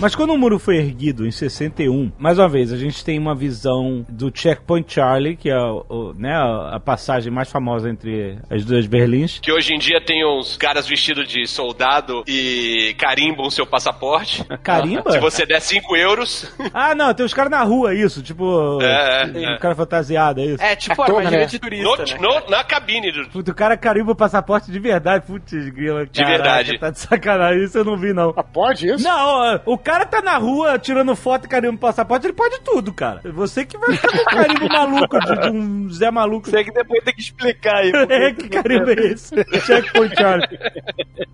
Mas 0.00 0.14
quando 0.14 0.32
o 0.32 0.38
muro 0.38 0.60
foi 0.60 0.76
erguido 0.76 1.26
em 1.26 1.30
61, 1.30 2.12
mais 2.18 2.38
uma 2.38 2.48
vez, 2.48 2.72
a 2.72 2.76
gente 2.76 3.04
tem 3.04 3.18
uma 3.18 3.34
visão 3.34 4.06
do 4.08 4.30
Checkpoint 4.32 4.92
Charlie, 4.94 5.36
que 5.36 5.50
é 5.50 5.58
o, 5.58 6.14
né, 6.16 6.32
a 6.34 6.78
passagem 6.78 7.32
mais 7.32 7.50
famosa 7.50 7.90
entre 7.90 8.38
as 8.48 8.64
duas 8.64 8.86
Berlins. 8.86 9.40
Que 9.42 9.50
hoje 9.50 9.74
em 9.74 9.78
dia 9.78 10.00
tem 10.00 10.24
uns 10.24 10.56
caras 10.56 10.86
vestidos 10.86 11.26
de 11.26 11.44
soldado 11.48 12.22
e 12.28 12.94
carimbam 12.96 13.50
seu 13.50 13.66
passaporte. 13.66 14.44
Carimba? 14.62 15.10
Se 15.10 15.18
você 15.18 15.44
der 15.44 15.60
5 15.60 15.96
euros. 15.96 16.48
Ah, 16.72 16.94
não, 16.94 17.12
tem 17.12 17.26
os 17.26 17.34
caras 17.34 17.50
na 17.50 17.62
rua, 17.64 17.92
isso, 17.92 18.22
tipo. 18.22 18.80
É, 18.80 19.22
é, 19.22 19.26
tem 19.26 19.44
é. 19.44 19.54
um 19.56 19.58
cara 19.58 19.74
fantasiado, 19.74 20.40
é 20.40 20.44
isso. 20.44 20.62
É, 20.62 20.76
tipo 20.76 21.02
Ator, 21.02 21.16
armadilha 21.16 21.40
né? 21.40 21.46
de 21.46 21.54
no- 21.56 21.60
turista, 21.96 22.04
né? 22.04 22.18
no- 22.20 22.50
na 22.50 22.62
cabine 22.62 23.10
do. 23.10 23.28
Puta, 23.30 23.50
o 23.50 23.54
cara 23.54 23.76
carimba 23.76 24.12
o 24.12 24.16
passaporte 24.16 24.70
de 24.70 24.78
verdade. 24.78 25.26
Putz, 25.26 25.52
grila, 25.70 26.06
De 26.06 26.24
verdade. 26.24 26.78
Tá 26.78 26.90
de 26.90 27.00
sacanagem, 27.00 27.64
isso 27.64 27.78
eu 27.78 27.84
não 27.84 27.96
vi, 27.96 28.12
não. 28.12 28.32
Ah, 28.36 28.44
pode 28.44 28.86
isso? 28.88 29.02
Não, 29.02 29.60
o 29.66 29.76
cara 29.88 30.04
tá 30.04 30.20
na 30.20 30.36
rua 30.36 30.78
tirando 30.78 31.16
foto 31.16 31.46
e 31.46 31.48
carimbo 31.48 31.76
o 31.76 31.78
passaporte, 31.78 32.26
ele 32.26 32.34
pode 32.34 32.60
tudo, 32.60 32.92
cara. 32.92 33.22
Você 33.32 33.64
que 33.64 33.78
vai 33.78 33.96
ficar 33.96 34.12
com 34.12 34.18
um 34.18 34.24
carimbo 34.24 34.68
maluco 34.68 35.18
de, 35.18 35.40
de 35.40 35.48
um 35.48 35.88
Zé 35.88 36.10
maluco. 36.10 36.50
Você 36.50 36.62
que 36.62 36.70
depois 36.70 37.02
tem 37.02 37.14
que 37.14 37.22
explicar 37.22 37.76
aí. 37.76 37.92
É, 38.08 38.32
que 38.32 38.48
carimbo 38.48 38.90
é 38.90 38.94
esse? 38.94 39.34
Checkpoint 39.64 40.14
Charlie. 40.14 40.58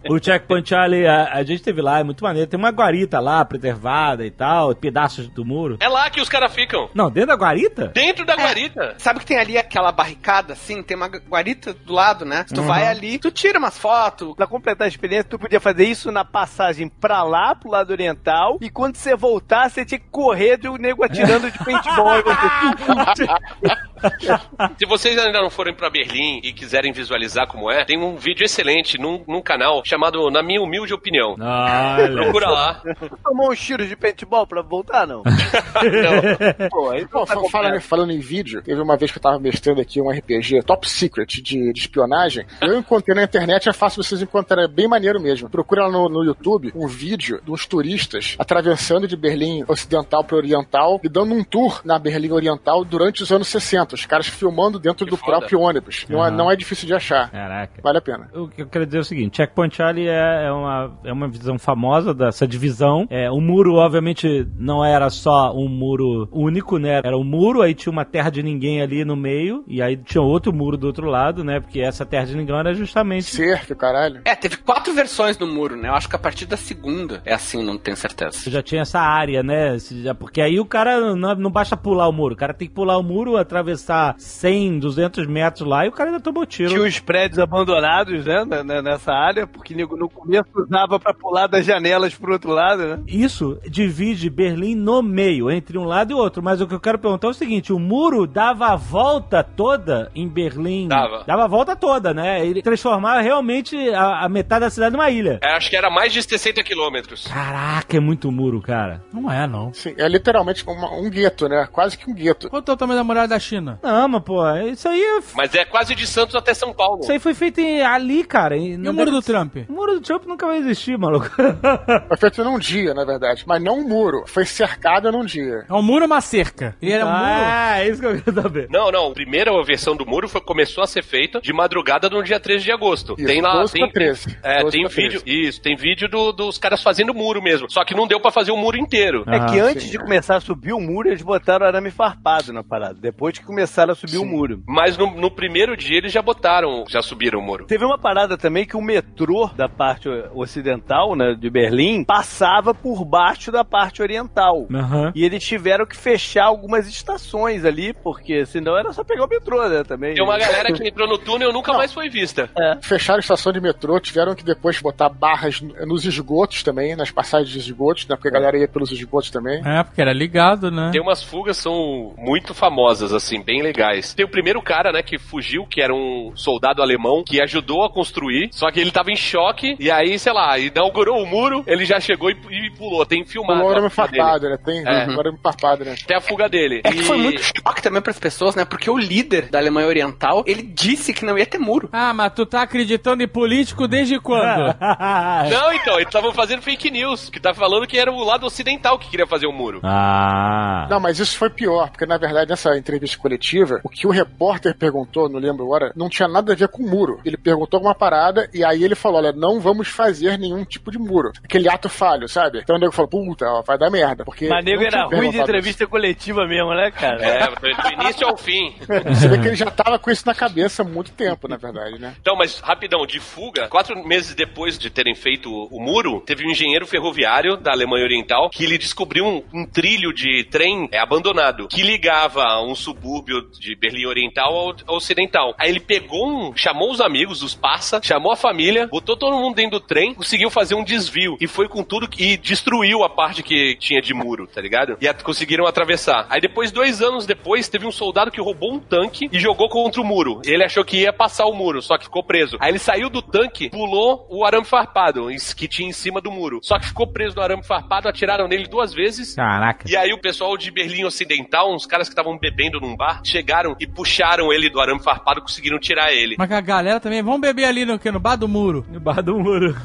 O 0.09 0.23
Checkpoint 0.23 0.69
Charlie, 0.69 1.07
a, 1.07 1.33
a 1.33 1.43
gente 1.43 1.63
teve 1.63 1.81
lá, 1.81 1.99
é 1.99 2.05
muito 2.05 2.23
maneiro. 2.23 2.49
Tem 2.49 2.59
uma 2.59 2.71
guarita 2.71 3.21
lá, 3.21 3.45
preservada 3.45 4.25
e 4.25 4.31
tal, 4.31 4.75
pedaços 4.75 5.29
do 5.29 5.45
muro. 5.45 5.77
É 5.81 5.89
lá 5.89 6.09
que 6.11 6.21
os 6.21 6.29
caras 6.29 6.53
ficam. 6.53 6.89
Não, 6.95 7.11
dentro 7.11 7.29
da 7.29 7.37
guarita? 7.37 7.89
Dentro 7.89 8.25
da 8.25 8.35
guarita. 8.37 8.95
Sabe 8.99 9.21
que 9.21 9.27
tem 9.27 9.39
ali 9.39 9.57
aquela 9.57 9.93
barricada, 9.93 10.53
assim? 10.53 10.83
Tem 10.83 10.97
uma 10.97 11.09
guarita 11.09 11.73
do 11.73 11.93
lado, 11.93 12.25
né? 12.25 12.45
Se 12.47 12.55
tu 12.55 12.63
vai 12.63 12.87
ali, 12.87 13.19
tu 13.19 13.31
tira 13.31 13.59
umas 13.59 13.79
fotos. 13.79 14.35
Pra 14.35 14.47
completar 14.47 14.85
a 14.85 14.89
experiência, 14.89 15.25
tu 15.31 15.39
podia 15.39 15.61
fazer 15.61 15.85
isso 15.85 16.13
na 16.13 16.25
passagem 16.25 16.89
pra 16.89 17.23
lá, 17.23 17.55
pro 17.55 17.71
lado 17.71 17.91
oriental, 17.91 18.44
e 18.61 18.71
quando 18.71 18.97
você 18.97 19.15
voltar, 19.15 19.71
você 19.71 19.85
tinha 19.85 19.99
que 19.99 20.09
correr 20.11 20.59
um 20.69 20.77
nego 20.77 21.05
atirando 21.05 21.51
de 21.51 21.59
paintball. 21.65 22.23
Se 24.79 24.87
vocês 24.87 25.17
ainda 25.19 25.41
não 25.41 25.51
forem 25.51 25.75
pra 25.75 25.91
Berlim 25.91 26.41
e 26.43 26.53
quiserem 26.53 26.93
visualizar 26.93 27.47
como 27.47 27.71
é, 27.71 27.85
tem 27.85 27.99
um 27.99 28.17
vídeo 28.17 28.45
excelente 28.45 28.99
num, 28.99 29.23
num 29.27 29.41
canal 29.43 29.83
chamado 29.85 30.31
Na 30.31 30.43
Minha 30.43 30.63
Humilde 30.63 30.93
Opinião. 30.95 31.37
Olha. 31.39 32.13
Procura 32.13 32.51
lá. 32.51 32.83
Tomou 33.23 33.51
um 33.51 33.55
tiro 33.55 33.87
de 33.87 33.97
paintball 33.97 34.47
pra 34.47 34.63
voltar, 34.63 35.07
não? 35.07 35.23
Pô, 36.71 36.91
aí 36.91 37.07
Pô, 37.07 37.21
não 37.21 37.27
tá 37.27 37.35
fa- 37.35 37.49
falando, 37.51 37.81
falando 37.81 38.13
em 38.13 38.19
vídeo, 38.21 38.63
teve 38.63 38.81
uma 38.81 38.97
vez 38.97 39.11
que 39.11 39.19
eu 39.19 39.23
tava 39.23 39.39
mestrando 39.39 39.81
aqui 39.81 40.01
um 40.01 40.11
RPG 40.11 40.63
top 40.65 40.89
secret 40.89 41.27
de, 41.43 41.73
de 41.73 41.81
espionagem. 41.81 42.47
Eu 42.61 42.79
encontrei 42.79 43.15
na 43.15 43.23
internet, 43.25 43.69
é 43.69 43.73
fácil 43.73 44.03
vocês 44.03 44.23
encontrarem, 44.23 44.65
é 44.65 44.69
bem 44.69 44.89
maneiro 44.89 45.21
mesmo. 45.21 45.49
Procura 45.49 45.87
lá 45.87 45.91
no, 45.93 46.09
no 46.09 46.25
YouTube 46.25 46.73
um 46.75 46.87
vídeo 46.87 47.41
de 47.45 47.51
uns 47.51 47.67
turistas 47.67 48.35
atravessando 48.39 49.07
de 49.09 49.17
Berlim 49.17 49.65
Ocidental 49.69 50.25
para 50.25 50.37
Oriental 50.37 51.01
e 51.03 51.09
dando 51.09 51.35
um 51.35 51.45
tour 51.45 51.81
na 51.85 51.99
Berlim 51.99 52.31
Oriental 52.33 52.85
durante 52.85 53.23
os 53.23 53.31
anos 53.31 53.49
60. 53.49 53.94
Foto, 53.95 54.01
os 54.01 54.07
caras 54.07 54.27
filmando 54.27 54.79
dentro 54.79 55.05
Que 55.05 55.11
do 55.11 55.17
foda. 55.17 55.39
próprio 55.39 55.61
ônibus. 55.61 56.05
Não, 56.09 56.25
é, 56.25 56.31
não 56.31 56.51
é 56.51 56.57
difícil 56.57 56.87
de 56.87 56.95
achar. 56.95 57.31
Caraca. 57.31 57.81
Vale 57.83 57.99
a 57.99 58.01
pena. 58.01 58.29
O 58.35 58.49
que 58.49 58.63
eu 58.63 58.67
quero 58.67 58.85
dizer 58.85 58.99
é 58.99 59.01
o 59.01 59.05
seguinte: 59.05 59.37
Checkpoint 59.37 59.75
Charlie 59.77 60.09
é, 60.09 60.47
é 60.47 60.53
uma, 60.53 60.99
é 61.05 61.13
uma 61.13 61.29
visão 61.29 61.59
famosa 61.59 62.13
dessa 62.13 62.47
divisão. 62.47 63.07
É, 63.11 63.31
o 63.31 63.41
muro, 63.41 63.75
obviamente, 63.77 64.47
não 64.59 64.85
era 64.85 65.09
só 65.11 65.53
um 65.55 65.69
muro 65.69 66.29
único, 66.33 66.79
né? 66.79 67.01
Era 67.05 67.17
um 67.17 67.25
muro, 67.25 67.63
aí 67.63 67.75
tinha 67.75 67.93
uma 67.93 68.05
terra 68.05 68.31
de 68.31 68.43
ninguém 68.43 68.83
ali 68.83 69.05
no 69.05 69.17
meio, 69.17 69.65
e 69.67 69.81
aí 69.81 69.97
tinha 69.97 70.23
outro 70.23 70.53
muro 70.53 70.77
do 70.77 70.87
outro 70.87 71.07
lado, 71.07 71.45
né? 71.45 71.61
Porque 71.61 71.81
essa 71.81 72.05
terra 72.05 72.27
de 72.27 72.37
ninguém 72.37 72.57
era 72.57 72.75
justamente. 72.75 73.25
Cerca, 73.25 73.75
caralho. 73.75 74.21
É, 74.25 74.35
teve 74.35 74.57
quatro 74.59 74.93
versões 74.95 75.37
do 75.37 75.47
muro, 75.47 75.77
né? 75.77 75.89
Eu 75.89 75.95
acho 75.95 76.09
que 76.09 76.17
a 76.17 76.19
partir 76.19 76.47
da 76.47 76.57
segunda 76.57 77.23
é 77.25 77.35
assim, 77.35 77.63
não 77.65 77.79
tenho 77.79 77.97
certeza. 77.97 78.51
Já 78.51 78.63
tinha 78.63 78.83
essa 78.83 79.01
área, 79.01 79.43
né? 79.43 79.77
Porque 80.19 80.41
aí 80.41 80.59
o 80.59 80.65
cara 80.65 81.15
não, 81.15 81.35
não 81.35 81.51
basta 81.51 81.77
pular 81.77 82.09
o 82.09 82.13
muro. 82.13 82.35
O 82.35 82.37
cara 82.37 82.55
tem 82.55 82.69
que 82.69 82.75
pular 82.75 82.99
o 82.99 83.03
muro, 83.03 83.37
atravessar 83.37 83.84
100, 84.19 84.79
200 84.79 85.27
metros 85.27 85.67
lá 85.69 85.85
e 85.85 85.89
o 85.89 85.93
cara 85.93 86.11
ainda 86.11 86.21
tomou 86.21 86.47
tiro. 86.47 86.71
Tinha 86.71 86.83
os 86.83 86.99
prédios 86.99 87.39
abandonados, 87.39 88.25
né, 88.25 88.45
na- 88.45 88.65
na- 88.65 88.83
nessa 88.83 89.13
área, 89.13 89.47
porque 89.47 89.75
nego 89.75 89.97
no 89.97 90.09
começo 90.09 90.49
usava 90.55 90.99
pra 90.99 91.13
pular 91.13 91.47
das 91.47 91.65
janelas 91.67 92.15
pro 92.15 92.33
outro 92.33 92.51
lado, 92.53 92.87
né? 92.87 93.01
Isso 93.07 93.59
divide 93.69 94.29
Berlim 94.31 94.75
no 94.75 95.03
meio, 95.03 95.51
entre 95.51 95.77
um 95.79 95.85
lado 95.85 96.11
e 96.13 96.15
outro. 96.15 96.43
Mas 96.43 96.61
o 96.61 96.67
que 96.67 96.75
eu 96.75 96.81
quero 96.81 96.99
perguntar 96.99 97.29
é 97.29 97.31
o 97.31 97.35
seguinte: 97.35 97.73
o 97.73 97.79
muro 97.79 98.27
dava 98.27 98.69
a 98.69 98.77
volta 98.77 99.43
toda 99.43 100.11
em 100.15 100.29
Berlim. 100.29 100.89
Dava. 100.89 101.25
Dava 101.27 101.45
a 101.45 101.49
volta 101.49 101.75
toda, 101.77 102.13
né? 102.15 102.47
Ele 102.47 102.63
transformava 102.63 103.21
realmente 103.21 103.77
a, 103.91 104.25
a 104.25 104.29
metade 104.29 104.61
da 104.61 104.71
cidade 104.71 104.93
numa 104.97 105.11
ilha. 105.11 105.39
É, 105.43 105.53
acho 105.57 105.69
que 105.71 105.77
era 105.77 105.91
mais 105.91 106.13
de 106.13 106.23
60 106.23 106.63
quilômetros. 106.63 107.27
Caraca, 107.27 107.97
é 107.97 108.01
muito 108.01 108.31
muro, 108.31 108.61
cara. 108.61 109.03
Não 109.13 109.31
é, 109.31 109.47
não. 109.47 109.73
Sim, 109.73 109.95
é 109.97 110.09
literalmente 110.09 110.65
uma- 110.67 110.93
um 110.95 111.09
gueto, 111.11 111.49
né? 111.49 111.69
Quase 111.71 111.97
que 111.99 112.11
um 112.11 112.15
gueto. 112.15 112.49
Quanto 112.49 112.71
é 112.71 112.75
o 112.75 112.77
tamanho 112.77 112.99
da 112.99 113.05
muralha 113.05 113.29
da 113.29 113.39
China? 113.39 113.64
Não, 113.83 114.09
mas, 114.09 114.23
pô, 114.23 114.49
isso 114.71 114.89
aí 114.89 115.01
é. 115.01 115.21
Mas 115.35 115.55
é 115.55 115.65
quase 115.65 115.95
de 115.95 116.07
Santos 116.07 116.35
até 116.35 116.53
São 116.55 116.73
Paulo. 116.73 117.01
Isso 117.01 117.13
aí 117.13 117.19
foi 117.19 117.35
feito 117.35 117.61
em- 117.61 117.83
ali, 117.83 118.25
cara. 118.25 118.57
E 118.57 118.73
E 118.73 118.89
o 118.89 118.93
muro 118.93 119.11
do 119.11 119.23
Trump? 119.23 119.57
O 119.69 119.73
muro 119.73 119.95
do 119.95 120.01
Trump 120.01 120.25
nunca 120.27 120.47
vai 120.47 120.59
existir, 120.59 120.97
maluco. 120.99 121.29
Foi 122.09 122.17
feito 122.19 122.45
num 122.45 122.59
dia, 122.59 122.95
na 122.95 123.05
verdade. 123.05 123.45
Mas 123.47 123.63
não 123.63 123.79
um 123.81 123.89
muro. 123.89 124.25
Foi 124.27 124.45
cercado 124.45 125.11
num 125.11 125.25
dia. 125.25 125.65
É 125.69 125.73
um 125.73 125.83
muro 125.83 126.03
ou 126.03 126.07
uma 126.07 126.21
cerca? 126.21 126.77
Ele 126.81 126.93
era 126.93 127.05
um 127.05 127.09
muro. 127.09 127.21
ah, 127.25 127.79
é 127.79 127.89
isso 127.89 128.01
que 128.01 128.07
eu 128.07 128.21
quero 128.23 128.43
saber. 128.43 128.69
Não, 128.71 128.91
não. 128.91 129.09
A 129.11 129.15
primeira 129.15 129.51
versão 129.65 129.97
do 129.97 130.07
muro 130.07 130.29
foi, 130.29 130.41
começou 130.41 130.83
a 130.83 130.87
ser 130.87 131.03
feita 131.03 131.41
de 131.41 131.53
madrugada 131.53 132.09
no 132.09 132.23
dia 132.23 132.39
13 132.41 132.65
de 132.65 132.73
agosto. 132.73 133.15
Isso, 133.19 133.27
tem 133.27 133.41
lá. 133.41 133.53
12 133.61 133.73
Tem, 133.73 133.83
pra 133.83 133.93
13. 133.93 134.39
É, 134.43 134.61
12 134.63 134.73
tem 134.73 134.83
pra 134.87 134.95
13. 134.95 135.19
vídeo. 135.19 135.23
Isso, 135.49 135.61
tem 135.63 135.77
vídeo 135.77 136.09
do- 136.09 136.33
dos 136.33 136.59
caras 136.59 136.83
fazendo 136.83 137.15
muro 137.15 137.43
mesmo. 137.43 137.71
Só 137.71 137.85
que 137.85 137.95
não 137.95 138.07
deu 138.07 138.21
pra 138.21 138.31
fazer 138.31 138.51
o 138.53 138.57
muro 138.57 138.77
inteiro. 138.77 139.25
É 139.27 139.39
que 139.47 139.61
Ah, 139.61 139.65
antes 139.65 139.85
sim, 139.85 139.91
de 139.91 139.97
é. 139.97 140.01
começar 140.01 140.37
a 140.37 140.41
subir 140.41 140.73
o 140.73 140.81
muro, 140.81 141.09
eles 141.09 141.23
botaram 141.23 141.67
arame 141.67 141.91
farpado 141.91 142.53
na 142.53 142.63
parada. 142.63 142.95
Depois 143.01 143.39
que 143.39 143.45
começaram 143.55 143.93
a 143.93 143.95
subir 143.95 144.19
o 144.19 144.25
muro. 144.25 144.63
Mas 144.67 144.99
no, 144.99 145.15
no 145.15 145.31
primeiro 145.31 145.77
dia 145.77 145.99
eles 145.99 146.13
já 146.13 146.21
botaram, 146.21 146.85
já 146.89 147.01
subiram 147.01 147.39
o 147.39 147.43
muro. 147.43 147.67
Teve 147.67 147.85
uma 147.85 147.97
parada 147.97 148.37
também 148.37 148.67
que 148.67 148.77
o 148.77 148.83
metrô 148.83 149.49
da 149.57 149.69
parte 149.69 150.09
ocidental, 150.35 151.15
né, 151.15 151.35
de 151.39 151.49
Berlim, 151.49 152.05
passava 152.05 152.75
por 152.75 153.05
baixo 153.05 153.53
da 153.53 153.65
parte 153.65 154.03
oriental. 154.03 154.67
Aham. 154.75 155.13
E 155.15 155.25
eles 155.25 155.45
tiveram 155.45 155.87
que 155.87 155.97
fechar 155.97 156.47
algumas 156.47 156.89
estações 156.89 157.65
ali, 157.65 157.93
porque 157.93 158.45
senão 158.45 158.77
era 158.77 158.93
só 158.93 159.05
pegar 159.05 159.25
o 159.25 159.29
metrô, 159.29 159.69
né, 159.69 159.85
também. 159.85 160.15
Tem 160.15 160.25
uma 160.25 160.37
galera 160.37 160.73
que 160.73 160.87
entrou 160.87 161.09
no 161.09 161.19
túnel 161.19 161.51
e 161.51 161.53
nunca 161.53 161.73
mais 161.73 161.93
foi 161.93 162.09
vista. 162.09 162.51
Fecharam 162.83 163.19
a 163.19 163.21
estação 163.21 163.53
de 163.53 163.61
metrô, 163.61 164.01
tiveram 164.01 164.35
que 164.35 164.45
depois 164.45 164.81
botar 164.81 165.09
barras 165.09 165.61
nos 165.61 166.05
esgotos 166.05 166.63
também, 166.63 166.97
nas 166.97 167.11
passagens 167.11 167.51
de 167.51 167.59
esgotos, 167.59 168.07
né? 168.09 168.17
Porque 168.17 168.29
a 168.29 168.33
galera 168.33 168.59
ia 168.59 168.69
pelos 168.69 168.91
esgotos 168.91 169.31
também. 169.31 169.63
É, 169.65 169.83
porque 169.83 170.01
era 170.01 170.13
ligado, 170.13 170.71
né? 170.71 170.91
Tem 170.93 171.01
umas 171.01 171.23
fugas 171.23 171.57
são 171.57 172.15
muito 172.19 172.53
famosas, 172.53 173.13
assim, 173.13 173.43
bem 173.45 173.63
legais. 173.63 174.15
Tem 174.15 174.25
o 174.25 174.29
primeiro 174.29 174.61
cara, 174.63 174.93
né, 174.93 175.03
que 175.03 175.19
fugiu, 175.19 175.67
que 175.67 175.81
era 175.81 175.95
um 175.95 176.33
soldado 176.35 176.83
alemão, 176.83 177.23
que 177.25 177.41
ajudou 177.41 177.85
a 177.85 177.91
construir, 177.91 178.49
só 178.53 178.71
que 178.71 178.81
ele 178.81 178.91
tava 178.91 179.11
em 179.11 179.17
choque, 179.17 179.77
e 179.79 179.91
aí, 179.91 180.19
sei 180.19 180.33
lá, 180.33 180.59
inaugurou 180.59 181.23
o 181.23 181.27
muro, 181.27 181.63
ele 181.67 181.85
já 181.85 182.01
chegou 182.01 182.31
e, 182.31 182.37
e 182.51 182.71
pulou. 182.77 183.05
Tem 183.07 183.25
filmado. 183.25 183.61
Pulou 183.61 183.71
a 183.71 183.75
arame 183.77 183.91
fuga 183.91 184.09
dele. 184.09 184.23
farpado, 184.23 184.49
né? 184.49 184.59
Tem 184.65 184.79
É. 184.87 185.07
um 185.09 185.21
arame 185.21 185.39
farpado, 185.43 185.85
né? 185.85 185.95
Até 186.03 186.17
a 186.17 186.21
fuga 186.21 186.49
dele. 186.49 186.81
É 186.85 186.91
que 186.91 187.03
foi 187.03 187.19
E- 187.19 187.23
muito 187.23 187.43
choque 187.43 187.83
também 187.83 188.01
pras 188.03 188.19
pessoas, 188.19 188.55
né? 188.55 188.65
Porque 188.65 188.91
o 188.91 188.97
líder 188.99 189.49
da 189.51 189.59
Alemanha 189.59 189.87
Oriental, 189.89 190.43
ele 190.47 190.63
disse 190.63 191.13
que 191.13 191.25
não 191.25 191.37
ia 191.39 191.47
ter 191.47 191.59
muro. 191.59 191.89
Ah, 191.93 192.13
mas 192.15 192.33
tu 192.33 192.47
tá 192.47 192.63
acreditando 192.63 193.23
em 193.23 193.29
político 193.29 193.87
desde 193.87 194.19
quando? 194.19 194.75
Não, 195.51 195.73
então, 195.73 195.95
eles 195.97 196.07
estavam 196.07 196.33
fazendo 196.33 196.63
fake 196.63 196.91
news, 196.91 197.29
que 197.29 197.41
tá 197.41 197.53
falando 197.55 197.87
que 197.87 197.99
era 197.99 198.11
o 198.11 198.25
lado 198.25 198.47
ocidental 198.47 198.99
que 198.99 199.09
queria 199.11 199.27
fazer 199.27 199.47
o 199.47 199.53
muro. 199.53 199.81
ah. 199.85 200.87
Não, 200.91 201.01
mas 201.01 201.19
isso 201.19 201.37
foi 201.37 201.51
pior, 201.51 201.91
porque 201.91 202.07
na 202.07 202.17
verdade 202.19 202.51
nessa 202.51 202.77
entrevista 202.77 203.17
coletiva, 203.35 203.81
o 203.83 203.89
que 203.89 204.07
o 204.07 204.11
repórter 204.11 204.77
perguntou, 204.77 205.29
não 205.29 205.41
lembro 205.41 205.65
agora, 205.65 205.93
não 205.97 206.09
tinha 206.09 206.29
nada 206.29 206.53
a 206.53 206.57
ver 206.57 206.69
com 206.69 206.83
o 206.83 206.89
muro. 206.89 207.21
Ele 207.25 207.37
perguntou 207.37 207.79
alguma 207.79 207.95
parada 207.95 208.49
e 208.53 208.65
aí 208.65 208.83
ele 208.83 208.95
falou: 208.95 209.19
olha, 209.19 209.33
não 209.33 209.61
vamos 209.61 209.89
fazer 209.89 210.39
nenhum 210.39 210.65
tipo 210.65 210.91
de 210.91 210.99
muro. 210.99 211.33
Aquele 211.43 211.69
ato 211.69 211.89
falho, 211.89 212.29
sabe? 212.29 212.61
Então 212.61 212.77
o 212.77 212.79
nego 212.79 212.93
falou: 212.93 213.11
puta, 213.11 213.47
ó, 213.47 213.63
vai 213.63 213.79
dar 213.79 213.91
merda. 213.91 214.25
Porque 214.25 214.49
Mas 214.49 214.65
nego 214.65 214.83
era 214.83 215.05
ruim 215.05 215.31
de 215.31 215.39
entrevista 215.39 215.87
coletiva 215.87 216.47
mesmo, 216.47 216.75
né, 216.75 216.91
cara? 216.91 217.25
É, 217.25 217.51
foi 217.59 217.75
do 217.75 218.03
início 218.03 218.27
ao 218.27 218.37
fim. 218.37 218.75
isso. 218.81 218.87
Você 219.15 219.29
vê 219.29 219.39
que 219.39 219.49
ele 219.49 219.57
já 219.57 219.71
tava 219.71 219.99
com 219.99 220.11
isso 220.11 220.27
na 220.27 220.35
cabeça 220.35 220.83
há 220.83 220.85
muito 220.85 221.13
tempo, 221.13 221.49
na 221.49 221.57
verdade, 221.57 221.99
né? 221.99 222.15
Então, 222.21 222.37
mas 222.37 222.61
rapidão, 222.61 223.07
de 223.07 223.21
fuga, 223.21 223.69
quatro 223.69 223.97
meses 224.05 224.35
depois 224.35 224.79
de 224.79 224.91
terem 224.91 225.15
feito 225.15 225.51
o 225.51 225.81
muro, 225.81 226.21
teve 226.21 226.47
um 226.47 226.51
engenheiro 226.51 226.87
ferroviário 226.87 227.57
da 227.57 227.73
Alemanha 227.73 228.05
Oriental 228.05 228.51
que 228.51 228.65
ele 228.65 228.79
descobriu 228.79 229.25
um, 229.25 229.43
um 229.53 229.67
trilho 229.67 230.13
de 230.13 230.45
trem 230.51 230.89
é, 230.93 230.99
abandonado 230.99 231.69
que 231.69 231.83
ligava 231.83 232.61
um 232.63 232.75
subúrbio 232.75 233.24
de 233.25 233.75
Berlim 233.77 234.07
Oriental 234.07 234.55
ao, 234.55 234.75
ao 234.87 234.97
Ocidental. 234.97 235.55
Aí 235.59 235.71
ele 235.71 235.81
pegou 235.81 236.29
um, 236.29 236.57
chamou 236.57 236.91
os 236.91 237.01
amigos, 237.01 237.43
os 237.43 237.55
passa, 237.55 238.01
chamou 238.03 238.33
a 238.33 238.37
família, 238.37 238.87
botou 238.89 239.17
todo 239.17 239.37
mundo 239.37 239.55
dentro 239.55 239.79
do 239.79 239.87
trem, 239.87 240.15
conseguiu 240.15 240.51
fazer 240.51 240.75
um 240.75 240.85
desvio 240.85 241.37
e 241.41 241.47
foi 241.47 241.69
com 241.69 241.83
tudo 241.83 242.09
e 242.19 242.37
destruiu 242.37 243.03
a 243.03 243.09
parte 243.11 243.43
que 243.43 243.77
tinha 243.77 244.01
de 244.01 244.13
muro, 244.15 244.47
tá 244.47 244.61
ligado? 244.61 244.97
E 245.01 245.09
a- 245.09 245.15
conseguiram 245.15 245.67
atravessar. 245.67 246.27
Aí 246.29 246.41
depois, 246.41 246.71
dois 246.71 247.01
anos 247.01 247.25
depois, 247.27 247.69
teve 247.69 247.87
um 247.87 247.93
soldado 247.93 248.31
que 248.31 248.41
roubou 248.41 248.75
um 248.75 248.79
tanque 248.79 249.29
e 249.33 249.39
jogou 249.39 249.69
contra 249.69 250.01
o 250.01 250.05
muro. 250.05 250.43
Ele 250.45 250.63
achou 250.65 250.85
que 250.85 250.99
ia 250.99 251.13
passar 251.13 251.47
o 251.47 251.55
muro, 251.55 251.81
só 251.81 251.97
que 251.97 252.05
ficou 252.05 252.23
preso. 252.23 252.57
Aí 252.61 252.71
ele 252.71 252.79
saiu 252.79 253.09
do 253.09 253.23
tanque, 253.23 253.71
pulou 253.71 254.27
o 254.31 254.45
arame 254.45 254.67
farpado 254.67 255.29
que 255.57 255.69
tinha 255.69 255.89
em 255.89 255.93
cima 255.93 256.21
do 256.21 256.31
muro. 256.31 256.59
Só 256.63 256.79
que 256.79 256.87
ficou 256.87 257.07
preso 257.07 257.37
no 257.37 257.43
arame 257.43 257.65
farpado, 257.65 258.09
atiraram 258.09 258.47
nele 258.49 258.67
duas 258.67 258.93
vezes. 258.93 259.35
Caraca. 259.35 259.89
E 259.89 259.97
aí 259.97 260.13
o 260.13 260.21
pessoal 260.21 260.57
de 260.57 260.71
Berlim 260.71 261.05
Ocidental, 261.05 261.73
uns 261.75 261.87
caras 261.87 262.09
que 262.09 262.13
estavam 262.13 262.37
bebendo 262.39 262.81
num 262.81 262.97
bar, 262.97 263.14
chegaram 263.23 263.77
e 263.81 263.87
puxaram 263.87 264.53
ele 264.53 264.69
do 264.71 264.81
arame 264.81 265.03
farpado, 265.03 265.41
conseguiram 265.41 265.79
tirar 265.79 266.13
ele. 266.13 266.37
Mas 266.39 266.51
a 266.51 266.61
galera 266.61 266.99
também, 267.01 267.23
vamos 267.23 267.41
beber 267.41 267.65
ali 267.65 267.85
no, 267.85 267.99
que, 267.99 268.11
no 268.11 268.19
bar 268.21 268.37
do 268.37 268.49
muro. 268.49 268.85
No 268.91 269.01
bar 269.01 269.23
do 269.23 269.39
muro. 269.39 269.75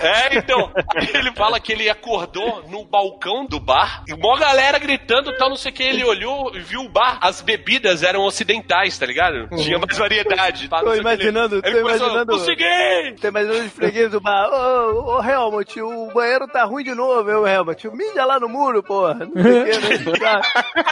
É, 0.00 0.36
então, 0.38 0.70
ele 1.14 1.32
fala 1.32 1.58
que 1.60 1.72
ele 1.72 1.88
acordou 1.90 2.62
no 2.68 2.84
balcão 2.84 3.46
do 3.46 3.58
bar, 3.60 4.02
e 4.08 4.14
mó 4.14 4.36
galera 4.36 4.78
gritando 4.78 5.36
tal, 5.36 5.48
não 5.50 5.56
sei 5.56 5.70
o 5.70 5.74
que, 5.74 5.82
ele 5.82 6.04
olhou 6.04 6.54
e 6.54 6.60
viu 6.60 6.82
o 6.82 6.88
bar, 6.88 7.18
as 7.20 7.40
bebidas 7.40 8.02
eram 8.02 8.22
ocidentais, 8.24 8.96
tá 8.98 9.06
ligado? 9.06 9.48
Tinha 9.56 9.78
mais 9.78 9.96
variedade. 9.98 10.68
tá, 10.68 10.80
Tô 10.80 10.90
sei 10.92 11.00
o 11.00 11.02
que, 11.02 11.08
ele- 11.08 11.14
imaginando, 11.30 11.54
ele 11.56 11.62
tô 11.76 11.82
começou, 11.82 12.06
imaginando. 12.06 12.32
Consegui! 12.32 13.14
Tem 13.20 13.30
mais 13.30 13.48
um 13.50 13.68
freguês 13.70 14.10
do 14.10 14.20
bar. 14.20 14.48
Ô, 14.50 15.16
ô, 15.18 15.22
Helmut, 15.22 15.80
o 15.80 16.12
banheiro 16.12 16.46
tá 16.48 16.64
ruim 16.64 16.84
de 16.84 16.94
novo, 16.94 17.28
eu, 17.30 17.46
Helmut. 17.46 17.88
Mídia 17.90 18.24
lá 18.24 18.38
no 18.40 18.48
muro, 18.48 18.82
porra. 18.82 19.14
Não 19.14 19.42
sei 19.42 19.62
o 19.62 19.64
que, 19.64 20.20
né? 20.20 20.40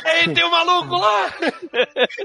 Ei, 0.27 0.35
tem 0.35 0.45
um 0.45 0.51
maluco 0.51 0.97
lá! 0.97 1.27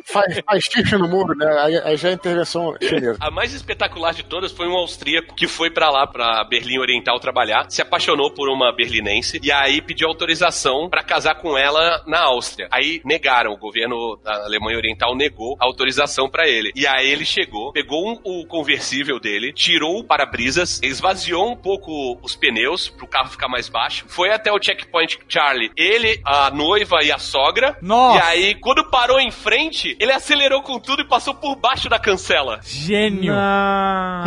Faz, 0.06 0.40
faz 0.46 0.64
xixi 0.64 0.96
no 0.98 1.08
muro, 1.08 1.36
né? 1.36 1.46
Aí, 1.62 1.78
aí 1.84 1.98
já 1.98 2.10
é 2.10 2.14
intervenção 2.14 2.76
chinesa. 2.82 3.18
A 3.20 3.30
mais 3.32 3.54
espetacular 3.54 4.14
de 4.14 4.24
todas 4.24 4.52
foi 4.52 4.68
um 4.68 4.76
austríaco 4.76 5.36
que 5.36 5.48
foi 5.48 5.70
pra 5.70 5.90
lá, 5.90 6.08
pra 6.08 6.44
Berlim 6.44 6.78
Oriental 6.80 7.20
trabalhar, 7.20 7.70
se 7.70 7.82
apaixonou 7.82 8.32
por 8.32 8.50
uma 8.50 8.72
berlinense 8.76 9.40
e 9.44 9.52
aí 9.52 9.82
pediu 9.82 10.08
autorização 10.08 10.90
pra 10.90 11.04
casar 11.04 11.36
com 11.36 11.58
ela 11.58 12.04
na 12.08 12.22
Áustria. 12.22 12.68
Aí 12.72 13.02
negaram, 13.04 13.52
o 13.52 13.58
governo 13.58 14.18
da 14.24 14.44
Alemanha 14.46 14.78
Oriental 14.78 15.16
negou 15.16 15.56
a 15.60 15.66
autorização 15.66 16.30
pra 16.30 16.48
ele. 16.48 16.72
E 16.76 16.86
aí 16.88 17.10
ele 17.10 17.26
chegou, 17.26 17.72
pegou 17.72 18.08
um- 18.10 18.20
o 18.24 18.46
conversível 18.46 19.20
dele, 19.20 19.52
tirou 19.54 20.00
o 20.00 20.04
para-brisas, 20.04 20.80
esvaziou 20.84 21.52
um 21.52 21.56
pouco 21.56 22.18
os 22.22 22.36
pneus 22.36 22.90
pro 22.90 23.08
carro 23.08 23.30
ficar 23.30 23.48
mais 23.48 23.68
baixo, 23.70 24.06
foi 24.08 24.32
até 24.32 24.52
o 24.52 24.62
checkpoint 24.62 25.20
Charlie, 25.28 25.72
ele, 25.78 26.20
a 26.26 26.50
noiva 26.52 27.04
e 27.04 27.12
a 27.12 27.18
sogra. 27.18 27.78
Nossa. 27.82 28.18
E 28.18 28.22
aí, 28.22 28.56
quando 28.56 28.90
parou 28.90 29.20
em 29.20 29.32
frente, 29.42 29.96
ele 30.00 30.12
acelerou 30.12 30.62
com 30.62 30.80
tudo 30.80 31.02
e 31.02 31.08
passou 31.08 31.34
por 31.34 31.56
baixo 31.56 31.90
da 31.90 32.00
cancela. 32.00 32.60
Gênio. 32.64 33.34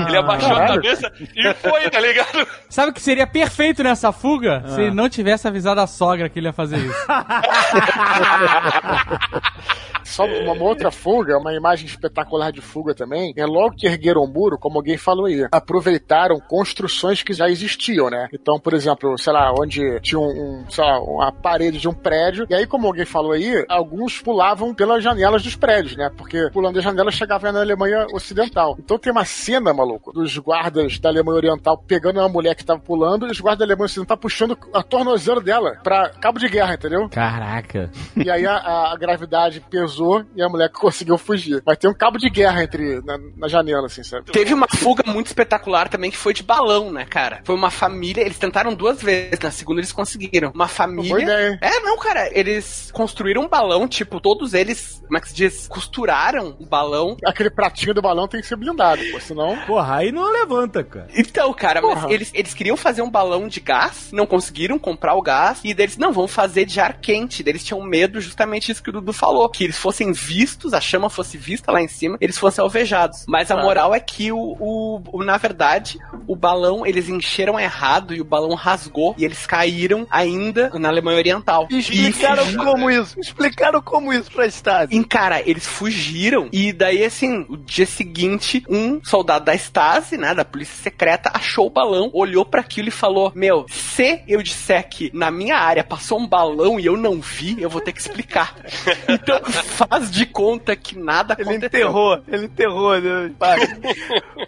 Ele 0.06 0.16
abaixou 0.18 0.50
a 0.52 0.58
Caralho. 0.60 0.82
cabeça 0.82 1.12
e 1.34 1.54
foi, 1.54 1.88
tá 1.90 2.00
ligado? 2.00 2.46
Sabe 2.68 2.90
o 2.90 2.94
que 2.94 3.00
seria 3.00 3.26
perfeito 3.26 3.82
nessa 3.82 4.12
fuga? 4.12 4.62
Se 4.68 4.82
ele 4.82 4.94
não 4.94 5.08
tivesse 5.08 5.46
avisado 5.46 5.80
a 5.80 5.86
sogra 5.86 6.28
que 6.28 6.38
ele 6.38 6.48
ia 6.48 6.52
fazer 6.52 6.78
isso. 6.78 6.94
Só 10.05 10.24
uma, 10.24 10.52
uma 10.52 10.64
outra 10.64 10.90
fuga, 10.90 11.38
uma 11.38 11.55
imagem 11.55 11.86
espetacular 11.86 12.52
de 12.52 12.61
fuga 12.61 12.94
também, 12.94 13.32
é 13.36 13.46
logo 13.46 13.76
que 13.76 13.86
ergueram 13.86 14.22
o 14.22 14.28
muro, 14.28 14.59
como 14.59 14.76
alguém 14.76 14.96
falou 14.96 15.26
aí, 15.26 15.46
aproveitaram 15.50 16.38
construções 16.40 17.22
que 17.22 17.32
já 17.32 17.48
existiam, 17.48 18.11
né? 18.11 18.28
Então, 18.32 18.59
por 18.61 18.74
exemplo, 18.74 19.18
sei 19.18 19.32
lá, 19.32 19.52
onde 19.59 20.00
tinha 20.00 20.20
um, 20.20 20.62
um, 20.62 20.70
sei 20.70 20.84
lá, 20.84 21.00
uma 21.00 21.32
parede 21.32 21.78
de 21.78 21.88
um 21.88 21.94
prédio, 21.94 22.46
e 22.48 22.55
aí, 22.55 22.66
como 22.66 22.86
alguém 22.86 23.05
falou 23.05 23.32
aí, 23.32 23.64
alguns 23.68 24.20
pulavam 24.20 24.74
pelas 24.74 25.02
janelas 25.02 25.42
dos 25.42 25.57
prédios, 25.57 25.96
né? 25.96 26.11
Porque 26.16 26.50
pulando 26.52 26.78
as 26.78 26.84
janelas 26.84 27.14
chegava 27.14 27.50
na 27.50 27.61
Alemanha 27.61 28.07
Ocidental. 28.12 28.76
Então 28.78 28.98
tem 28.98 29.12
uma 29.12 29.24
cena, 29.24 29.72
maluco, 29.72 30.12
dos 30.12 30.36
guardas 30.38 30.98
da 30.98 31.09
Alemanha 31.09 31.36
Oriental 31.36 31.78
pegando 31.78 32.20
uma 32.20 32.28
mulher 32.28 32.55
que 32.55 32.64
tava 32.64 32.80
pulando 32.80 33.26
e 33.26 33.30
os 33.30 33.40
guardas 33.40 33.61
da 33.61 33.64
Alemanha 33.64 33.86
Ocidental 33.86 34.16
puxando 34.16 34.57
a 34.72 34.82
tornozela 34.82 35.40
dela 35.40 35.78
pra 35.82 36.11
cabo 36.11 36.38
de 36.38 36.48
guerra, 36.48 36.74
entendeu? 36.74 37.09
Caraca. 37.09 37.90
E 38.16 38.30
aí 38.30 38.46
a, 38.46 38.92
a 38.92 38.96
gravidade 38.96 39.61
pesou 39.61 39.93
e 40.34 40.42
a 40.42 40.49
mulher 40.49 40.70
conseguiu 40.72 41.18
fugir. 41.18 41.62
Mas 41.64 41.78
tem 41.78 41.90
um 41.90 41.95
cabo 41.95 42.18
de 42.18 42.28
guerra 42.28 42.62
entre 42.62 43.01
na, 43.03 43.18
na 43.36 43.49
janela, 43.49 43.86
assim, 43.86 44.03
sabe? 44.03 44.30
Teve 44.30 44.55
uma 44.55 44.66
fuga 44.68 45.03
muito 45.11 45.26
espetacular 45.26 45.88
também 45.88 46.11
que 46.11 46.16
foi 46.16 46.32
de 46.32 46.42
balão, 46.42 46.92
né, 46.92 47.05
cara? 47.05 47.40
Foi 47.45 47.55
uma 47.55 47.70
família, 47.70 48.22
eles 48.22 48.38
tentaram 48.38 48.74
duas 48.74 49.03
vezes, 49.03 49.38
na 49.40 49.51
segunda 49.51 49.80
eles 49.80 49.92
conseguiram. 49.92 50.51
Uma 50.55 50.68
família. 50.68 51.11
Boa 51.11 51.22
ideia. 51.22 51.59
É, 51.61 51.80
não, 51.80 51.99
cara, 51.99 52.30
eles 52.32 52.90
construíram 52.92 53.42
um 53.42 53.49
balão, 53.49 53.86
tipo, 53.88 54.20
todos 54.20 54.55
eles, 54.55 55.03
como 55.05 55.18
é 55.18 55.20
que 55.20 55.28
se 55.28 55.34
diz? 55.34 55.68
Costuraram 55.68 56.57
o 56.59 56.66
balão. 56.66 57.16
Aquele 57.24 57.51
pratinho 57.51 57.95
do 57.95 58.03
balão 58.03 58.28
tem 58.28 58.40
que 58.40 58.47
ser 58.47 58.57
blindado, 58.57 59.03
pô, 59.12 59.20
senão. 59.20 59.57
Porra, 59.66 59.97
aí 59.97 60.12
não 60.12 60.30
levanta, 60.30 60.82
cara. 60.82 61.09
Então, 61.14 61.53
cara, 61.53 61.80
mas 61.80 62.01
Porra. 62.01 62.12
eles, 62.12 62.30
eles 62.34 62.55
queriam 62.55 62.76
fazer 62.76 63.03
um 63.03 63.11
balão 63.11 63.49
de 63.49 63.61
gás, 63.61 64.11
não 64.12 64.26
conseguiram 64.26 64.78
comprar 64.78 65.14
o 65.14 65.22
gás, 65.22 65.61
e 65.64 65.74
deles, 65.74 65.97
não, 65.97 66.12
vamos 66.12 66.32
fazer 66.32 66.64
de 66.64 66.80
ar 66.80 67.01
quente. 67.01 67.42
Daí 67.42 67.53
Eles 67.53 67.64
tinham 67.64 67.82
medo 67.82 68.20
justamente 68.20 68.70
isso 68.70 68.82
que 68.82 68.90
o 68.90 68.92
Dudu 68.92 69.12
falou, 69.12 69.49
que 69.49 69.64
eles 69.64 69.78
fossem 69.85 70.12
vistos, 70.12 70.72
a 70.72 70.80
chama 70.80 71.11
fosse 71.11 71.37
vista 71.37 71.70
lá 71.70 71.82
em 71.82 71.89
cima, 71.89 72.16
eles 72.22 72.39
fossem 72.39 72.62
alvejados. 72.62 73.26
Mas 73.28 73.51
a 73.51 73.57
moral 73.59 73.95
é 73.95 74.01
que 74.01 74.32
o, 74.32 74.39
o, 74.59 75.03
o- 75.12 75.22
na 75.22 75.37
verdade, 75.37 75.99
o 76.26 76.35
balão, 76.35 76.87
eles 76.87 77.11
encheram 77.11 77.61
errado 77.61 78.14
e 78.14 78.20
o 78.22 78.24
balão 78.24 78.55
rasgou 78.55 79.14
e 79.18 79.26
eles 79.26 79.45
caíram 79.47 80.07
ainda 80.11 80.70
na 80.78 80.89
Alemanha 80.89 81.18
Oriental. 81.18 81.68
Explicaram 81.70 82.51
E- 82.51 82.57
como 82.57 82.91
isso. 82.91 83.20
Explicaram 83.20 83.82
como 83.82 84.11
isso 84.11 84.30
pra 84.30 84.47
Stasi. 84.47 84.97
e, 84.97 85.05
cara, 85.05 85.43
eles 85.45 85.66
fugiram. 85.66 86.49
E 86.51 86.72
daí, 86.72 87.05
assim, 87.05 87.45
o 87.51 87.57
dia 87.59 87.85
seguinte, 87.85 88.64
um 88.70 89.05
soldado 89.05 89.45
da 89.45 89.55
Stasi, 89.55 90.16
né, 90.16 90.35
da 90.35 90.47
polícia 90.47 90.76
secreta, 90.82 91.30
achou 91.35 91.66
o 91.66 91.70
balão, 91.70 92.11
olhou 92.14 92.47
pra 92.47 92.62
aquilo 92.62 92.89
e 92.89 92.91
falou: 92.91 93.30
Meu, 93.35 93.66
se 93.68 94.22
eu 94.26 94.43
disser 94.43 94.89
que 94.89 95.11
na 95.12 95.30
minha 95.30 95.57
área 95.59 95.85
passou 95.85 96.18
um 96.18 96.26
balão 96.26 96.80
e 96.80 96.87
eu 96.87 96.97
não 96.97 97.20
vi, 97.20 97.57
eu 97.61 97.68
vou 97.68 97.82
ter 97.82 97.93
que 97.93 98.01
explicar. 98.01 98.55
então, 99.09 99.39
faz 99.75 100.11
de 100.11 100.27
conta 100.27 100.75
que 100.77 100.99
nada 100.99 101.35
Ele 101.39 101.51
aconteceu. 101.51 101.66
enterrou, 101.89 102.22
ele 102.29 102.45
enterrou. 102.47 103.01
Né? 103.01 103.31
Pai. 103.39 103.59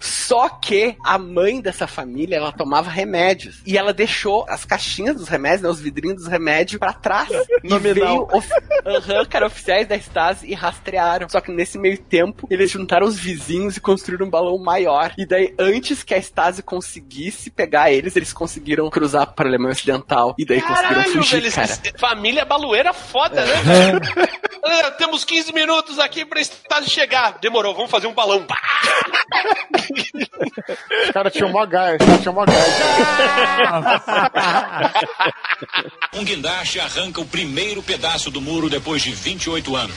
Só 0.00 0.48
que 0.48 0.96
a 1.04 1.18
mãe 1.18 1.60
dessa 1.60 1.86
família, 1.86 2.36
ela 2.36 2.52
tomava 2.52 2.90
remédios. 2.90 3.60
E 3.66 3.76
ela 3.76 3.92
deixou 3.92 4.44
as 4.48 4.64
caixinhas 4.64 5.16
dos 5.16 5.28
remédios, 5.28 5.62
né, 5.62 5.68
os 5.68 5.80
vidrinhos 5.80 6.16
dos 6.22 6.26
remédios 6.28 6.78
pra 6.78 6.92
trás. 6.92 7.28
E 7.62 7.68
Nominal. 7.68 7.94
veio 7.94 8.28
of... 8.32 8.48
Aham, 8.84 9.24
cara, 9.26 9.46
oficiais 9.46 9.86
da 9.86 9.96
Stasi 9.96 10.46
e 10.46 10.54
rastrearam. 10.54 11.28
Só 11.28 11.40
que 11.40 11.50
nesse 11.50 11.78
meio 11.78 11.98
tempo, 11.98 12.46
eles 12.50 12.70
juntaram 12.70 13.06
os 13.06 13.16
vizinhos 13.18 13.76
e 13.76 13.80
construíram 13.80 14.26
um 14.26 14.30
balão 14.30 14.58
maior. 14.58 15.12
E 15.18 15.26
daí, 15.26 15.54
antes 15.58 16.02
que 16.02 16.14
a 16.14 16.18
Stasi 16.18 16.62
conseguisse 16.62 17.50
pegar 17.50 17.90
eles, 17.90 18.14
eles 18.16 18.32
conseguiram 18.32 18.88
cruzar 18.90 19.26
para 19.34 19.46
a 19.46 19.48
Alemanha 19.48 19.72
Ocidental. 19.72 20.34
E 20.38 20.44
daí 20.44 20.60
conseguiram 20.60 20.88
Caralho, 20.94 21.12
fugir, 21.12 21.40
velho, 21.40 21.52
cara. 21.54 21.78
família 21.98 22.44
balueira 22.44 22.92
foda, 22.92 23.44
né? 23.44 23.54
velho? 23.62 24.00
Temos 25.16 25.24
15 25.24 25.52
minutos 25.54 25.98
aqui 25.98 26.26
pra 26.26 26.38
Stasi 26.42 26.90
chegar. 26.90 27.38
Demorou, 27.40 27.74
vamos 27.74 27.90
fazer 27.90 28.06
um 28.06 28.12
balão. 28.12 28.44
Pá! 28.44 28.60
Os 31.04 31.10
caras 31.10 31.32
tinham 31.32 31.48
mó 31.48 31.64
gás, 31.64 31.96
os 31.98 32.06
caras 32.06 32.20
tinham 32.20 32.34
mó 32.34 32.44
gás. 32.44 32.56
Um 36.12 36.24
guindaste 36.24 36.80
arranca 36.80 37.20
o 37.20 37.26
primeiro 37.26 37.82
pedaço 37.82 38.30
do 38.30 38.42
muro 38.42 38.68
depois 38.68 39.02
de 39.02 39.12
28 39.12 39.74
anos. 39.74 39.96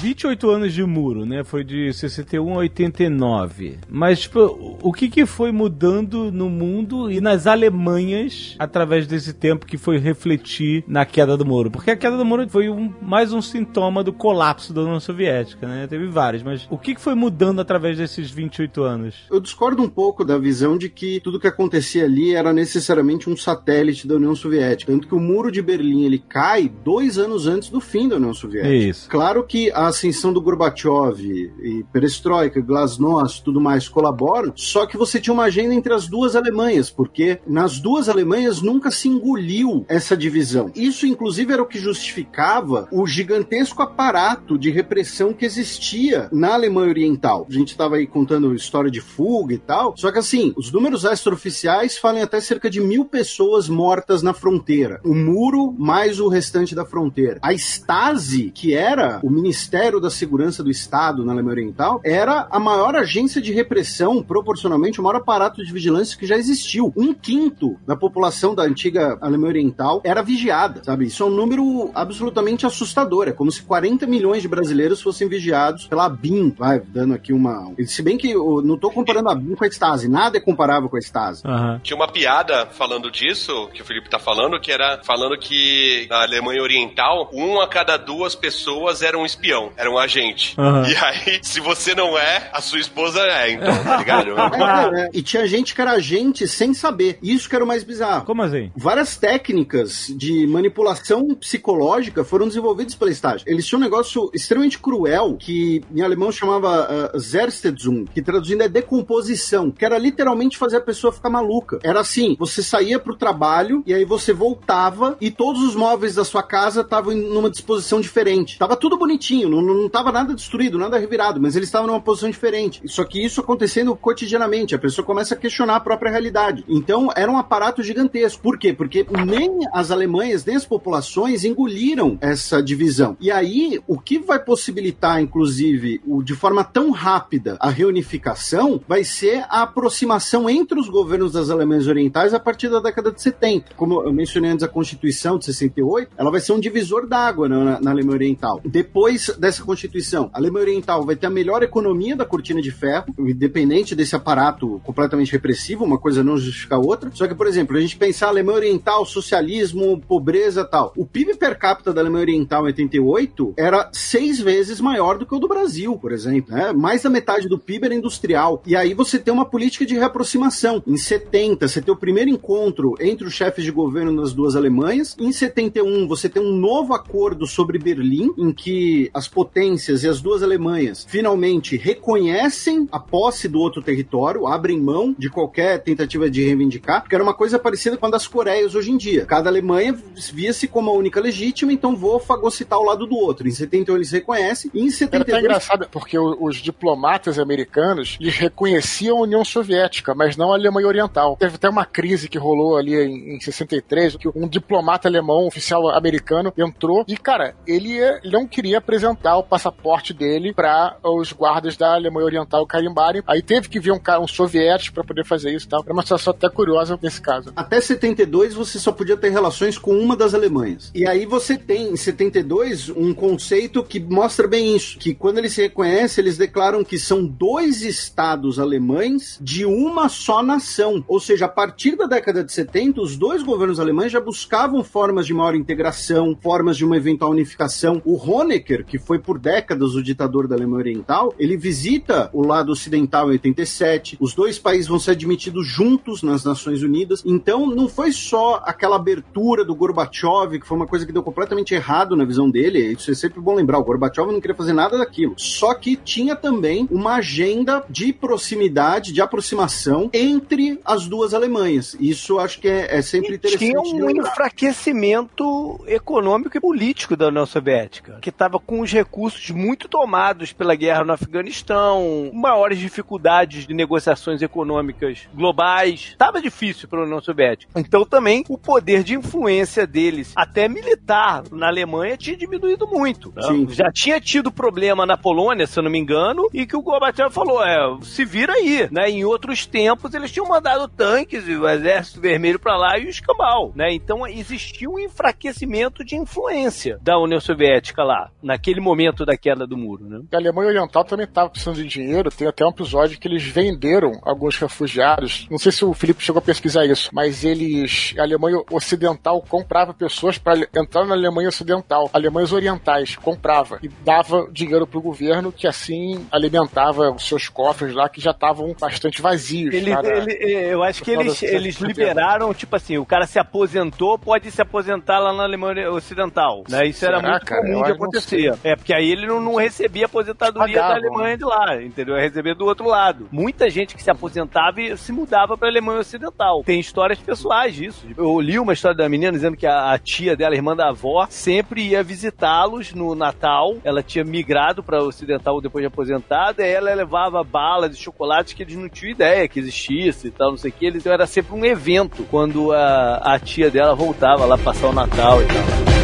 28 0.00 0.48
anos 0.50 0.72
de 0.72 0.82
muro, 0.84 1.26
né? 1.26 1.44
Foi 1.44 1.62
de 1.62 1.92
61 1.92 2.54
a 2.54 2.56
89. 2.58 3.78
Mas, 3.88 4.20
tipo, 4.20 4.78
o 4.82 4.92
que 4.92 5.08
que 5.08 5.26
foi 5.26 5.52
mudando 5.52 6.32
no 6.32 6.48
mundo 6.48 7.10
e 7.10 7.20
nas 7.20 7.46
Alemanhas 7.46 8.54
através 8.58 9.06
desse 9.06 9.32
tempo 9.34 9.66
que 9.66 9.76
foi 9.76 9.98
refletir 9.98 10.84
na 10.86 11.04
queda 11.04 11.36
do 11.36 11.44
muro? 11.44 11.70
Porque 11.70 11.90
a 11.90 11.96
queda 11.96 12.16
do 12.16 12.24
muro 12.24 12.48
foi 12.48 12.70
um- 12.70 12.92
mais 13.02 13.32
um 13.32 13.42
sintoma 13.42 14.02
do 14.02 14.12
colapso 14.12 14.72
da 14.72 14.80
União 14.82 15.00
Soviética, 15.00 15.66
né? 15.66 15.86
Teve 15.86 16.06
vários, 16.06 16.42
mas 16.42 16.66
o 16.70 16.78
que 16.78 16.94
que 16.94 17.00
foi 17.00 17.14
mudando 17.14 17.60
através 17.60 17.98
desses 17.98 18.30
28 18.30 18.82
anos? 18.82 19.14
Eu 19.30 19.40
discordo 19.40 19.82
um 19.82 19.88
pouco 19.88 20.24
da 20.24 20.38
visão 20.38 20.78
de 20.78 20.88
que 20.88 21.20
tudo 21.20 21.38
que 21.38 21.46
acontecia 21.46 22.04
ali 22.04 22.34
era 22.34 22.52
necessariamente 22.52 23.28
um 23.28 23.36
satélite 23.36 24.06
da 24.08 24.14
União 24.14 24.34
Soviética. 24.34 24.90
Tanto 24.92 25.06
que 25.08 25.14
o 25.14 25.20
muro 25.20 25.52
de 25.52 25.60
Berlim 25.60 26.04
ele 26.04 26.18
cai 26.18 26.70
dois 26.84 27.18
anos 27.18 27.46
antes 27.46 27.68
do 27.68 27.80
fim 27.80 28.08
da 28.08 28.16
União 28.16 28.32
Soviética. 28.32 28.74
Isso. 28.74 29.08
Claro 29.10 29.44
que 29.44 29.70
a 29.72 29.89
ascensão 29.90 30.32
do 30.32 30.40
Gorbachev 30.40 31.20
e 31.20 31.84
Perestroika, 31.92 32.60
Glasnost, 32.60 33.42
tudo 33.44 33.60
mais 33.60 33.88
colaboram, 33.88 34.52
só 34.56 34.86
que 34.86 34.96
você 34.96 35.20
tinha 35.20 35.34
uma 35.34 35.44
agenda 35.44 35.74
entre 35.74 35.92
as 35.92 36.06
duas 36.06 36.34
Alemanhas, 36.34 36.90
porque 36.90 37.40
nas 37.46 37.78
duas 37.78 38.08
Alemanhas 38.08 38.62
nunca 38.62 38.90
se 38.90 39.08
engoliu 39.08 39.84
essa 39.88 40.16
divisão. 40.16 40.70
Isso, 40.74 41.06
inclusive, 41.06 41.52
era 41.52 41.62
o 41.62 41.66
que 41.66 41.78
justificava 41.78 42.88
o 42.90 43.06
gigantesco 43.06 43.82
aparato 43.82 44.58
de 44.58 44.70
repressão 44.70 45.32
que 45.32 45.44
existia 45.44 46.28
na 46.32 46.54
Alemanha 46.54 46.90
Oriental. 46.90 47.46
A 47.48 47.52
gente 47.52 47.68
estava 47.68 47.96
aí 47.96 48.06
contando 48.06 48.54
história 48.54 48.90
de 48.90 49.00
fuga 49.00 49.54
e 49.54 49.58
tal, 49.58 49.94
só 49.96 50.10
que 50.10 50.18
assim, 50.18 50.52
os 50.56 50.72
números 50.72 51.04
extraoficiais 51.04 51.98
falam 51.98 52.22
até 52.22 52.40
cerca 52.40 52.70
de 52.70 52.80
mil 52.80 53.04
pessoas 53.04 53.68
mortas 53.68 54.22
na 54.22 54.32
fronteira. 54.32 55.00
O 55.04 55.14
muro 55.14 55.74
mais 55.78 56.20
o 56.20 56.28
restante 56.28 56.74
da 56.74 56.84
fronteira. 56.84 57.38
A 57.42 57.52
Stasi, 57.52 58.50
que 58.50 58.74
era 58.74 59.20
o 59.22 59.30
Ministério 59.30 59.79
da 60.00 60.10
Segurança 60.10 60.62
do 60.62 60.70
Estado 60.70 61.24
na 61.24 61.32
Alemanha 61.32 61.54
Oriental, 61.54 62.00
era 62.04 62.46
a 62.50 62.58
maior 62.58 62.94
agência 62.94 63.40
de 63.40 63.52
repressão, 63.52 64.22
proporcionalmente, 64.22 65.00
o 65.00 65.02
maior 65.02 65.16
aparato 65.16 65.64
de 65.64 65.72
vigilância 65.72 66.18
que 66.18 66.26
já 66.26 66.36
existiu. 66.36 66.92
Um 66.96 67.14
quinto 67.14 67.78
da 67.86 67.96
população 67.96 68.54
da 68.54 68.62
antiga 68.62 69.16
Alemanha 69.20 69.52
Oriental 69.52 70.00
era 70.04 70.22
vigiada, 70.22 70.84
sabe? 70.84 71.06
Isso 71.06 71.22
é 71.22 71.26
um 71.26 71.30
número 71.30 71.90
absolutamente 71.94 72.66
assustador. 72.66 73.28
É 73.28 73.32
como 73.32 73.50
se 73.50 73.62
40 73.62 74.06
milhões 74.06 74.42
de 74.42 74.48
brasileiros 74.48 75.00
fossem 75.00 75.28
vigiados 75.28 75.86
pela 75.86 76.08
BIM, 76.08 76.50
vai, 76.50 76.80
dando 76.80 77.14
aqui 77.14 77.32
uma... 77.32 77.72
Se 77.86 78.02
bem 78.02 78.18
que 78.18 78.30
eu 78.30 78.60
não 78.62 78.76
tô 78.76 78.90
comparando 78.90 79.30
a 79.30 79.34
BIM 79.34 79.54
com 79.54 79.64
a 79.64 79.68
Stasi, 79.68 80.08
nada 80.08 80.36
é 80.36 80.40
comparável 80.40 80.88
com 80.88 80.96
a 80.96 81.00
Stasi. 81.00 81.42
Aham. 81.46 81.80
Tinha 81.82 81.96
uma 81.96 82.08
piada 82.08 82.66
falando 82.66 83.10
disso, 83.10 83.68
que 83.72 83.80
o 83.80 83.84
Felipe 83.84 84.10
tá 84.10 84.18
falando, 84.18 84.60
que 84.60 84.70
era 84.70 85.00
falando 85.04 85.38
que 85.38 86.06
na 86.10 86.22
Alemanha 86.22 86.62
Oriental, 86.62 87.30
um 87.32 87.60
a 87.60 87.68
cada 87.68 87.96
duas 87.96 88.34
pessoas 88.34 89.02
era 89.02 89.16
um 89.18 89.24
espião, 89.24 89.69
era 89.76 89.90
um 89.90 89.98
agente. 89.98 90.54
Aham. 90.58 90.86
E 90.88 90.96
aí, 90.96 91.40
se 91.42 91.60
você 91.60 91.94
não 91.94 92.18
é, 92.18 92.50
a 92.52 92.60
sua 92.60 92.78
esposa 92.78 93.20
é, 93.20 93.52
então, 93.52 93.84
tá 93.84 93.96
ligado? 93.96 94.30
É, 94.60 95.02
é. 95.02 95.10
E 95.12 95.22
tinha 95.22 95.46
gente 95.46 95.74
que 95.74 95.80
era 95.80 95.92
agente 95.92 96.46
sem 96.46 96.74
saber. 96.74 97.18
Isso 97.22 97.48
que 97.48 97.54
era 97.54 97.64
o 97.64 97.68
mais 97.68 97.82
bizarro. 97.82 98.24
Como 98.24 98.42
assim? 98.42 98.70
Várias 98.76 99.16
técnicas 99.16 100.06
de 100.16 100.46
manipulação 100.46 101.34
psicológica 101.34 102.24
foram 102.24 102.46
desenvolvidas 102.46 102.94
pela 102.94 103.10
Stasi. 103.10 103.44
Eles 103.46 103.66
tinham 103.66 103.80
um 103.80 103.84
negócio 103.84 104.30
extremamente 104.34 104.78
cruel 104.78 105.36
que 105.38 105.82
em 105.94 106.02
alemão 106.02 106.30
chamava 106.30 107.10
uh, 107.14 107.18
Zerstedzung, 107.18 108.06
que 108.12 108.22
traduzindo 108.22 108.62
é 108.62 108.68
decomposição, 108.68 109.70
que 109.70 109.84
era 109.84 109.98
literalmente 109.98 110.58
fazer 110.58 110.78
a 110.78 110.82
pessoa 110.82 111.12
ficar 111.12 111.30
maluca. 111.30 111.78
Era 111.82 112.00
assim, 112.00 112.36
você 112.38 112.62
saía 112.62 112.98
pro 112.98 113.16
trabalho 113.16 113.82
e 113.86 113.94
aí 113.94 114.04
você 114.04 114.32
voltava 114.32 115.16
e 115.20 115.30
todos 115.30 115.62
os 115.62 115.74
móveis 115.74 116.14
da 116.14 116.24
sua 116.24 116.42
casa 116.42 116.82
estavam 116.82 117.12
em 117.12 117.20
numa 117.30 117.50
disposição 117.50 118.00
diferente. 118.00 118.58
Tava 118.58 118.76
tudo 118.76 118.98
bonitinho, 118.98 119.48
não, 119.48 119.59
não 119.62 119.88
tava 119.88 120.12
nada 120.12 120.34
destruído, 120.34 120.78
nada 120.78 120.98
revirado, 120.98 121.40
mas 121.40 121.56
eles 121.56 121.68
estavam 121.68 121.88
numa 121.88 122.00
posição 122.00 122.30
diferente. 122.30 122.82
Só 122.86 123.04
que 123.04 123.24
isso 123.24 123.40
acontecendo 123.40 123.94
cotidianamente, 123.96 124.74
a 124.74 124.78
pessoa 124.78 125.04
começa 125.04 125.34
a 125.34 125.36
questionar 125.36 125.76
a 125.76 125.80
própria 125.80 126.10
realidade. 126.10 126.64
Então 126.68 127.10
era 127.16 127.30
um 127.30 127.38
aparato 127.38 127.82
gigantesco. 127.82 128.42
Por 128.42 128.58
quê? 128.58 128.72
Porque 128.72 129.06
nem 129.26 129.60
as 129.72 129.90
Alemanhas, 129.90 130.44
nem 130.44 130.56
as 130.56 130.64
populações 130.64 131.44
engoliram 131.44 132.18
essa 132.20 132.62
divisão. 132.62 133.16
E 133.20 133.30
aí, 133.30 133.80
o 133.86 133.98
que 133.98 134.18
vai 134.18 134.38
possibilitar, 134.38 135.20
inclusive, 135.20 136.00
o, 136.06 136.22
de 136.22 136.34
forma 136.34 136.64
tão 136.64 136.90
rápida 136.90 137.56
a 137.60 137.70
reunificação 137.70 138.80
vai 138.86 139.04
ser 139.04 139.44
a 139.48 139.62
aproximação 139.62 140.48
entre 140.48 140.78
os 140.78 140.88
governos 140.88 141.32
das 141.32 141.50
Alemanhas 141.50 141.86
Orientais 141.86 142.34
a 142.34 142.40
partir 142.40 142.68
da 142.68 142.80
década 142.80 143.10
de 143.10 143.20
70. 143.20 143.74
Como 143.76 144.02
eu 144.02 144.12
mencionei 144.12 144.50
antes, 144.50 144.64
a 144.64 144.68
Constituição 144.68 145.38
de 145.38 145.44
68, 145.46 146.12
ela 146.16 146.30
vai 146.30 146.40
ser 146.40 146.52
um 146.52 146.60
divisor 146.60 147.06
d'água 147.06 147.48
na, 147.48 147.80
na 147.80 147.90
Alemanha 147.90 148.16
Oriental. 148.16 148.60
Depois 148.64 149.28
dessa 149.38 149.49
dessa 149.50 149.64
Constituição. 149.64 150.30
A 150.32 150.38
Alemanha 150.38 150.66
Oriental 150.66 151.04
vai 151.04 151.16
ter 151.16 151.26
a 151.26 151.30
melhor 151.30 151.62
economia 151.62 152.16
da 152.16 152.24
cortina 152.24 152.62
de 152.62 152.70
ferro, 152.70 153.14
independente 153.18 153.94
desse 153.94 154.14
aparato 154.14 154.80
completamente 154.84 155.32
repressivo, 155.32 155.84
uma 155.84 155.98
coisa 155.98 156.22
não 156.22 156.36
justifica 156.38 156.76
a 156.76 156.78
outra. 156.78 157.10
Só 157.12 157.26
que, 157.26 157.34
por 157.34 157.46
exemplo, 157.46 157.76
a 157.76 157.80
gente 157.80 157.96
pensar 157.96 158.28
Alemanha 158.28 158.58
Oriental, 158.58 159.04
socialismo, 159.04 160.00
pobreza 160.00 160.64
tal. 160.64 160.92
O 160.96 161.04
PIB 161.04 161.36
per 161.36 161.58
capita 161.58 161.92
da 161.92 162.00
Alemanha 162.00 162.22
Oriental 162.22 162.62
em 162.62 162.66
88 162.66 163.54
era 163.56 163.90
seis 163.92 164.40
vezes 164.40 164.80
maior 164.80 165.18
do 165.18 165.26
que 165.26 165.34
o 165.34 165.38
do 165.38 165.48
Brasil, 165.48 165.96
por 165.98 166.12
exemplo. 166.12 166.54
Né? 166.54 166.72
Mais 166.72 167.02
da 167.02 167.10
metade 167.10 167.48
do 167.48 167.58
PIB 167.58 167.86
era 167.86 167.94
industrial. 167.94 168.62
E 168.64 168.76
aí 168.76 168.94
você 168.94 169.18
tem 169.18 169.34
uma 169.34 169.44
política 169.44 169.84
de 169.84 169.94
reaproximação. 169.94 170.82
Em 170.86 170.96
70, 170.96 171.66
você 171.66 171.82
tem 171.82 171.92
o 171.92 171.96
primeiro 171.96 172.30
encontro 172.30 172.94
entre 173.00 173.26
os 173.26 173.34
chefes 173.34 173.64
de 173.64 173.72
governo 173.72 174.20
das 174.20 174.32
duas 174.32 174.54
Alemanhas. 174.54 175.16
Em 175.18 175.32
71, 175.32 176.06
você 176.06 176.28
tem 176.28 176.42
um 176.42 176.52
novo 176.52 176.94
acordo 176.94 177.46
sobre 177.46 177.78
Berlim, 177.78 178.30
em 178.38 178.52
que 178.52 179.10
as 179.12 179.26
potências 179.40 180.04
e 180.04 180.08
as 180.08 180.20
duas 180.20 180.42
Alemanhas 180.42 181.06
finalmente 181.08 181.74
reconhecem 181.74 182.86
a 182.92 183.00
posse 183.00 183.48
do 183.48 183.58
outro 183.58 183.80
território, 183.80 184.46
abrem 184.46 184.78
mão 184.78 185.14
de 185.18 185.30
qualquer 185.30 185.78
tentativa 185.78 186.28
de 186.28 186.44
reivindicar, 186.44 187.00
porque 187.00 187.14
era 187.14 187.24
uma 187.24 187.32
coisa 187.32 187.58
parecida 187.58 187.96
com 187.96 188.04
a 188.04 188.10
das 188.10 188.26
Coreias 188.26 188.74
hoje 188.74 188.90
em 188.90 188.98
dia. 188.98 189.24
Cada 189.24 189.48
Alemanha 189.48 189.98
via-se 190.30 190.68
como 190.68 190.90
a 190.90 190.92
única 190.92 191.18
legítima, 191.18 191.72
então 191.72 191.96
vou 191.96 192.20
fagocitar 192.20 192.78
o 192.78 192.84
lado 192.84 193.06
do 193.06 193.16
outro. 193.16 193.48
Em 193.48 193.50
71 193.50 193.96
eles 193.96 194.10
reconhecem, 194.10 194.70
e 194.74 194.82
em 194.82 194.90
72... 194.90 195.14
Era 195.14 195.38
até 195.38 195.40
engraçado, 195.40 195.88
porque 195.90 196.18
os 196.18 196.56
diplomatas 196.56 197.38
americanos, 197.38 198.18
eles 198.20 198.36
reconheciam 198.36 199.16
a 199.16 199.22
União 199.22 199.42
Soviética, 199.42 200.14
mas 200.14 200.36
não 200.36 200.52
a 200.52 200.56
Alemanha 200.56 200.86
Oriental. 200.86 201.34
Teve 201.38 201.54
até 201.54 201.68
uma 201.70 201.86
crise 201.86 202.28
que 202.28 202.36
rolou 202.36 202.76
ali 202.76 202.94
em, 202.94 203.36
em 203.36 203.40
63, 203.40 204.16
que 204.16 204.28
um 204.28 204.46
diplomata 204.46 205.08
alemão, 205.08 205.44
um 205.44 205.46
oficial 205.46 205.88
americano, 205.88 206.52
entrou 206.58 207.06
e, 207.08 207.16
cara, 207.16 207.54
ele, 207.66 207.96
ele 207.96 208.30
não 208.30 208.46
queria 208.46 208.76
apresentar 208.76 209.19
o 209.24 209.42
passaporte 209.42 210.12
dele 210.12 210.52
para 210.52 210.96
os 211.02 211.32
guardas 211.32 211.76
da 211.76 211.94
Alemanha 211.94 212.26
Oriental 212.26 212.66
carimbarem. 212.66 213.22
Aí 213.26 213.42
teve 213.42 213.68
que 213.68 213.80
vir 213.80 213.92
um, 213.92 214.00
um 214.22 214.28
soviético 214.28 214.94
para 214.94 215.04
poder 215.04 215.24
fazer 215.24 215.54
isso 215.54 215.66
e 215.66 215.68
tal. 215.68 215.82
Era 215.84 215.92
uma 215.92 216.02
situação 216.02 216.32
até 216.32 216.48
curiosa 216.48 216.98
nesse 217.02 217.20
caso. 217.20 217.52
Até 217.54 217.80
72 217.80 218.54
você 218.54 218.78
só 218.78 218.92
podia 218.92 219.16
ter 219.16 219.30
relações 219.30 219.78
com 219.78 219.98
uma 219.98 220.16
das 220.16 220.34
Alemanhas. 220.34 220.90
E 220.94 221.06
aí 221.06 221.26
você 221.26 221.56
tem 221.56 221.92
em 221.92 221.96
72 221.96 222.88
um 222.90 223.12
conceito 223.14 223.82
que 223.82 224.00
mostra 224.00 224.48
bem 224.48 224.74
isso, 224.74 224.98
que 224.98 225.14
quando 225.14 225.38
eles 225.38 225.52
se 225.52 225.62
reconhecem, 225.62 226.22
eles 226.22 226.36
declaram 226.38 226.84
que 226.84 226.98
são 226.98 227.24
dois 227.24 227.82
estados 227.82 228.58
alemães 228.58 229.38
de 229.40 229.64
uma 229.64 230.08
só 230.08 230.42
nação. 230.42 231.04
Ou 231.06 231.20
seja, 231.20 231.46
a 231.46 231.48
partir 231.48 231.96
da 231.96 232.06
década 232.06 232.42
de 232.44 232.52
70, 232.52 233.00
os 233.00 233.16
dois 233.16 233.42
governos 233.42 233.80
alemães 233.80 234.12
já 234.12 234.20
buscavam 234.20 234.82
formas 234.82 235.26
de 235.26 235.34
maior 235.34 235.54
integração, 235.54 236.36
formas 236.40 236.76
de 236.76 236.84
uma 236.84 236.96
eventual 236.96 237.30
unificação. 237.30 238.00
O 238.04 238.16
Honecker, 238.16 238.84
que 238.84 238.98
foi 238.98 239.09
por 239.18 239.38
décadas 239.38 239.94
o 239.94 240.02
ditador 240.02 240.46
da 240.46 240.54
Alemanha 240.54 240.80
Oriental, 240.80 241.34
ele 241.38 241.56
visita 241.56 242.30
o 242.32 242.46
lado 242.46 242.72
ocidental 242.72 243.28
em 243.28 243.32
87. 243.32 244.16
Os 244.20 244.34
dois 244.34 244.58
países 244.58 244.88
vão 244.88 244.98
ser 244.98 245.12
admitidos 245.12 245.66
juntos 245.66 246.22
nas 246.22 246.44
Nações 246.44 246.82
Unidas. 246.82 247.22
Então, 247.24 247.66
não 247.66 247.88
foi 247.88 248.12
só 248.12 248.62
aquela 248.64 248.96
abertura 248.96 249.64
do 249.64 249.74
Gorbachev, 249.74 250.58
que 250.58 250.66
foi 250.66 250.76
uma 250.76 250.86
coisa 250.86 251.06
que 251.06 251.12
deu 251.12 251.22
completamente 251.22 251.74
errado 251.74 252.16
na 252.16 252.24
visão 252.24 252.50
dele. 252.50 252.92
Isso 252.92 253.10
é 253.10 253.14
sempre 253.14 253.40
bom 253.40 253.54
lembrar. 253.54 253.78
O 253.78 253.84
Gorbachev 253.84 254.30
não 254.30 254.40
queria 254.40 254.56
fazer 254.56 254.72
nada 254.72 254.98
daquilo. 254.98 255.34
Só 255.36 255.74
que 255.74 255.96
tinha 255.96 256.36
também 256.36 256.86
uma 256.90 257.16
agenda 257.16 257.84
de 257.88 258.12
proximidade, 258.12 259.12
de 259.12 259.20
aproximação 259.20 260.10
entre 260.12 260.78
as 260.84 261.06
duas 261.06 261.34
Alemanhas. 261.34 261.96
Isso 261.98 262.38
acho 262.38 262.60
que 262.60 262.68
é, 262.68 262.98
é 262.98 263.02
sempre 263.02 263.34
interessante. 263.36 263.58
Tinha 263.58 263.80
um 263.80 264.10
enfraquecimento 264.10 265.80
econômico 265.86 266.56
e 266.56 266.60
político 266.60 267.16
da 267.16 267.28
União 267.28 267.46
Soviética, 267.46 268.18
que 268.20 268.30
estava 268.30 268.58
com 268.58 268.80
os 268.80 268.90
recursos 269.00 269.50
muito 269.50 269.88
tomados 269.88 270.52
pela 270.52 270.74
guerra 270.74 271.04
no 271.04 271.12
Afeganistão, 271.14 272.30
maiores 272.34 272.78
dificuldades 272.78 273.66
de 273.66 273.72
negociações 273.72 274.42
econômicas 274.42 275.26
globais. 275.34 276.08
Estava 276.10 276.40
difícil 276.40 276.86
para 276.86 277.00
a 277.00 277.04
União 277.04 277.20
Soviética. 277.20 277.72
Então 277.80 278.04
também 278.04 278.44
o 278.48 278.58
poder 278.58 279.02
de 279.02 279.14
influência 279.14 279.86
deles, 279.86 280.32
até 280.36 280.68
militar, 280.68 281.44
na 281.50 281.68
Alemanha 281.68 282.16
tinha 282.16 282.36
diminuído 282.36 282.86
muito. 282.86 283.32
Né? 283.34 283.42
Já 283.70 283.90
tinha 283.90 284.20
tido 284.20 284.52
problema 284.52 285.06
na 285.06 285.16
Polônia, 285.16 285.66
se 285.66 285.78
eu 285.78 285.82
não 285.82 285.90
me 285.90 285.98
engano, 285.98 286.48
e 286.52 286.66
que 286.66 286.76
o 286.76 286.82
Gorbachev 286.82 287.30
falou: 287.30 287.64
é, 287.64 287.98
se 288.02 288.24
vira 288.24 288.52
aí. 288.52 288.86
Né? 288.90 289.08
Em 289.08 289.24
outros 289.24 289.64
tempos 289.64 290.12
eles 290.12 290.30
tinham 290.30 290.48
mandado 290.48 290.86
tanques 290.88 291.48
e 291.48 291.56
o 291.56 291.66
exército 291.66 292.20
vermelho 292.20 292.58
para 292.58 292.76
lá 292.76 292.98
e 292.98 293.06
o 293.06 293.08
escambau. 293.08 293.72
Né? 293.74 293.94
Então 293.94 294.26
existia 294.26 294.90
um 294.90 294.98
enfraquecimento 294.98 296.04
de 296.04 296.16
influência 296.16 296.98
da 297.00 297.18
União 297.18 297.40
Soviética 297.40 298.04
lá, 298.04 298.30
naquele 298.42 298.80
momento 298.80 298.89
da 299.24 299.36
queda 299.36 299.66
do 299.66 299.76
muro. 299.76 300.04
Né? 300.04 300.20
A 300.32 300.36
Alemanha 300.36 300.68
Oriental 300.68 301.04
também 301.04 301.24
estava 301.24 301.48
precisando 301.48 301.76
de 301.76 301.86
dinheiro. 301.86 302.30
Tem 302.30 302.46
até 302.46 302.64
um 302.64 302.70
episódio 302.70 303.18
que 303.18 303.26
eles 303.26 303.42
venderam 303.42 304.12
alguns 304.22 304.56
refugiados. 304.58 305.46
Não 305.50 305.58
sei 305.58 305.72
se 305.72 305.84
o 305.84 305.94
Felipe 305.94 306.22
chegou 306.22 306.38
a 306.38 306.42
pesquisar 306.42 306.84
isso, 306.84 307.10
mas 307.12 307.44
eles, 307.44 308.14
a 308.18 308.22
Alemanha 308.22 308.62
Ocidental 308.70 309.42
comprava 309.48 309.94
pessoas 309.94 310.38
para 310.38 310.66
entrar 310.74 311.04
na 311.06 311.14
Alemanha 311.14 311.48
Ocidental. 311.48 312.10
Alemanhas 312.12 312.52
Orientais 312.52 313.16
comprava 313.16 313.78
e 313.82 313.88
dava 313.88 314.48
dinheiro 314.52 314.86
para 314.86 314.98
o 314.98 315.02
governo 315.02 315.52
que 315.52 315.66
assim 315.66 316.26
alimentava 316.30 317.10
os 317.10 317.26
seus 317.26 317.48
cofres 317.48 317.94
lá 317.94 318.08
que 318.08 318.20
já 318.20 318.30
estavam 318.30 318.74
bastante 318.78 319.22
vazios. 319.22 319.74
Ele, 319.74 319.94
para, 319.94 320.18
ele, 320.18 320.32
eu 320.72 320.82
acho 320.82 321.02
que 321.02 321.10
eles, 321.10 321.42
eles 321.42 321.76
liberaram, 321.76 322.52
tipo 322.54 322.76
assim, 322.76 322.98
o 322.98 323.06
cara 323.06 323.26
se 323.26 323.38
aposentou, 323.38 324.18
pode 324.18 324.50
se 324.50 324.60
aposentar 324.60 325.18
lá 325.18 325.32
na 325.32 325.44
Alemanha 325.44 325.90
Ocidental. 325.90 326.64
Né? 326.68 326.86
Isso 326.86 327.04
era 327.04 327.18
Será, 327.18 327.30
muito 327.30 327.46
cara? 327.46 327.62
comum 327.62 327.78
Eu 327.78 327.84
de 327.84 327.92
acontecer. 327.92 328.54
É, 328.64 328.76
porque 328.80 328.94
aí 328.94 329.10
ele 329.10 329.26
não, 329.26 329.40
não 329.40 329.54
recebia 329.56 330.06
aposentadoria 330.06 330.76
da 330.76 330.88
Pagavam. 330.88 331.08
Alemanha 331.08 331.36
de 331.36 331.44
lá, 331.44 331.82
entendeu? 331.82 332.16
Ia 332.16 332.22
receber 332.22 332.54
do 332.54 332.64
outro 332.64 332.86
lado. 332.86 333.28
Muita 333.30 333.68
gente 333.68 333.94
que 333.94 334.02
se 334.02 334.10
aposentava 334.10 334.80
e 334.80 334.96
se 334.96 335.12
mudava 335.12 335.56
pra 335.56 335.68
Alemanha 335.68 336.00
Ocidental. 336.00 336.62
Tem 336.64 336.80
histórias 336.80 337.18
pessoais 337.18 337.74
disso. 337.74 338.06
Eu 338.16 338.40
li 338.40 338.58
uma 338.58 338.72
história 338.72 338.96
da 338.96 339.08
menina 339.08 339.32
dizendo 339.32 339.56
que 339.56 339.66
a, 339.66 339.92
a 339.92 339.98
tia 339.98 340.34
dela, 340.34 340.54
a 340.54 340.56
irmã 340.56 340.74
da 340.74 340.88
avó, 340.88 341.26
sempre 341.28 341.88
ia 341.88 342.02
visitá-los 342.02 342.94
no 342.94 343.14
Natal. 343.14 343.76
Ela 343.84 344.02
tinha 344.02 344.24
migrado 344.24 344.82
pra 344.82 345.02
Ocidental 345.02 345.60
depois 345.60 345.82
de 345.82 345.86
aposentada, 345.86 346.66
e 346.66 346.72
ela 346.72 346.92
levava 346.94 347.44
balas 347.44 347.94
e 347.94 348.00
chocolates 348.00 348.54
que 348.54 348.62
eles 348.62 348.76
não 348.76 348.88
tinham 348.88 349.12
ideia 349.12 349.46
que 349.46 349.60
existisse 349.60 350.28
e 350.28 350.30
tal, 350.30 350.50
não 350.50 350.56
sei 350.56 350.70
o 350.70 350.74
que. 350.74 350.88
Então 350.88 351.12
era 351.12 351.26
sempre 351.26 351.54
um 351.54 351.64
evento 351.64 352.24
quando 352.30 352.72
a, 352.72 353.34
a 353.34 353.38
tia 353.38 353.70
dela 353.70 353.94
voltava 353.94 354.44
lá 354.46 354.56
passar 354.56 354.88
o 354.88 354.92
Natal 354.92 355.42
e 355.42 355.46
tal. 355.46 355.99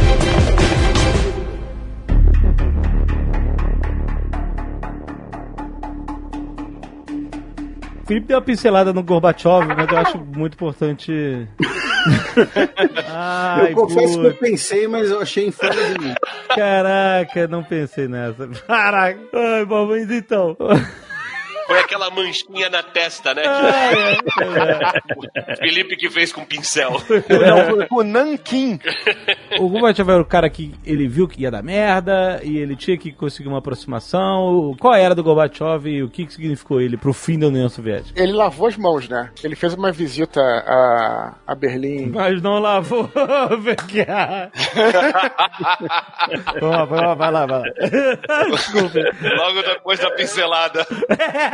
Felipe 8.06 8.28
deu 8.28 8.36
uma 8.36 8.42
pincelada 8.42 8.92
no 8.92 9.02
Gorbachev, 9.02 9.66
mas 9.66 9.90
eu 9.90 9.98
acho 9.98 10.18
muito 10.18 10.54
importante. 10.54 11.12
Ai, 13.08 13.72
eu 13.72 13.74
confesso 13.74 14.20
que 14.20 14.26
eu 14.26 14.34
pensei, 14.34 14.86
mas 14.86 15.10
eu 15.10 15.20
achei 15.20 15.50
fora 15.50 15.74
de 15.74 15.98
mim. 15.98 16.14
Caraca, 16.54 17.48
não 17.48 17.64
pensei 17.64 18.06
nessa. 18.06 18.46
Caraca. 18.66 19.18
Ai, 19.34 19.64
bom, 19.64 19.86
mas 19.86 20.08
então. 20.10 20.56
Foi 21.66 21.78
aquela 21.80 22.10
manchinha 22.10 22.68
na 22.70 22.82
testa, 22.82 23.34
né? 23.34 23.42
Ai, 23.46 24.18
Felipe 25.58 25.96
que 25.96 26.08
fez 26.10 26.32
com 26.32 26.44
pincel. 26.44 26.92
Não, 27.10 27.86
o 27.98 28.02
Nankin. 28.02 28.78
O 29.58 29.68
Gorbachev 29.68 30.10
era 30.10 30.22
o 30.22 30.24
cara 30.24 30.48
que 30.48 30.74
ele 30.84 31.08
viu 31.08 31.26
que 31.26 31.42
ia 31.42 31.50
dar 31.50 31.62
merda 31.62 32.40
e 32.42 32.56
ele 32.56 32.76
tinha 32.76 32.96
que 32.96 33.12
conseguir 33.12 33.48
uma 33.48 33.58
aproximação. 33.58 34.76
Qual 34.78 34.94
era 34.94 35.14
do 35.14 35.22
Gorbachev 35.22 35.88
e 35.88 36.02
o 36.02 36.08
que, 36.08 36.26
que 36.26 36.32
significou 36.32 36.80
ele 36.80 36.96
pro 36.96 37.12
fim 37.12 37.38
da 37.38 37.48
União 37.48 37.68
Soviética? 37.68 38.20
Ele 38.20 38.32
lavou 38.32 38.68
as 38.68 38.76
mãos, 38.76 39.08
né? 39.08 39.30
Ele 39.42 39.56
fez 39.56 39.74
uma 39.74 39.90
visita 39.90 40.40
a, 40.40 41.34
a 41.46 41.54
Berlim. 41.54 42.10
Mas 42.10 42.40
não 42.42 42.58
lavou. 42.58 43.10
Vamos 46.60 46.76
lá, 46.76 46.84
vamos 46.84 47.02
lá, 47.02 47.14
vai 47.14 47.30
lá, 47.30 47.46
vai 47.46 47.58
lá. 47.60 47.66
Desculpa. 48.50 48.98
Logo 49.36 49.62
depois 49.62 49.98
da 49.98 50.10
pincelada. 50.10 50.86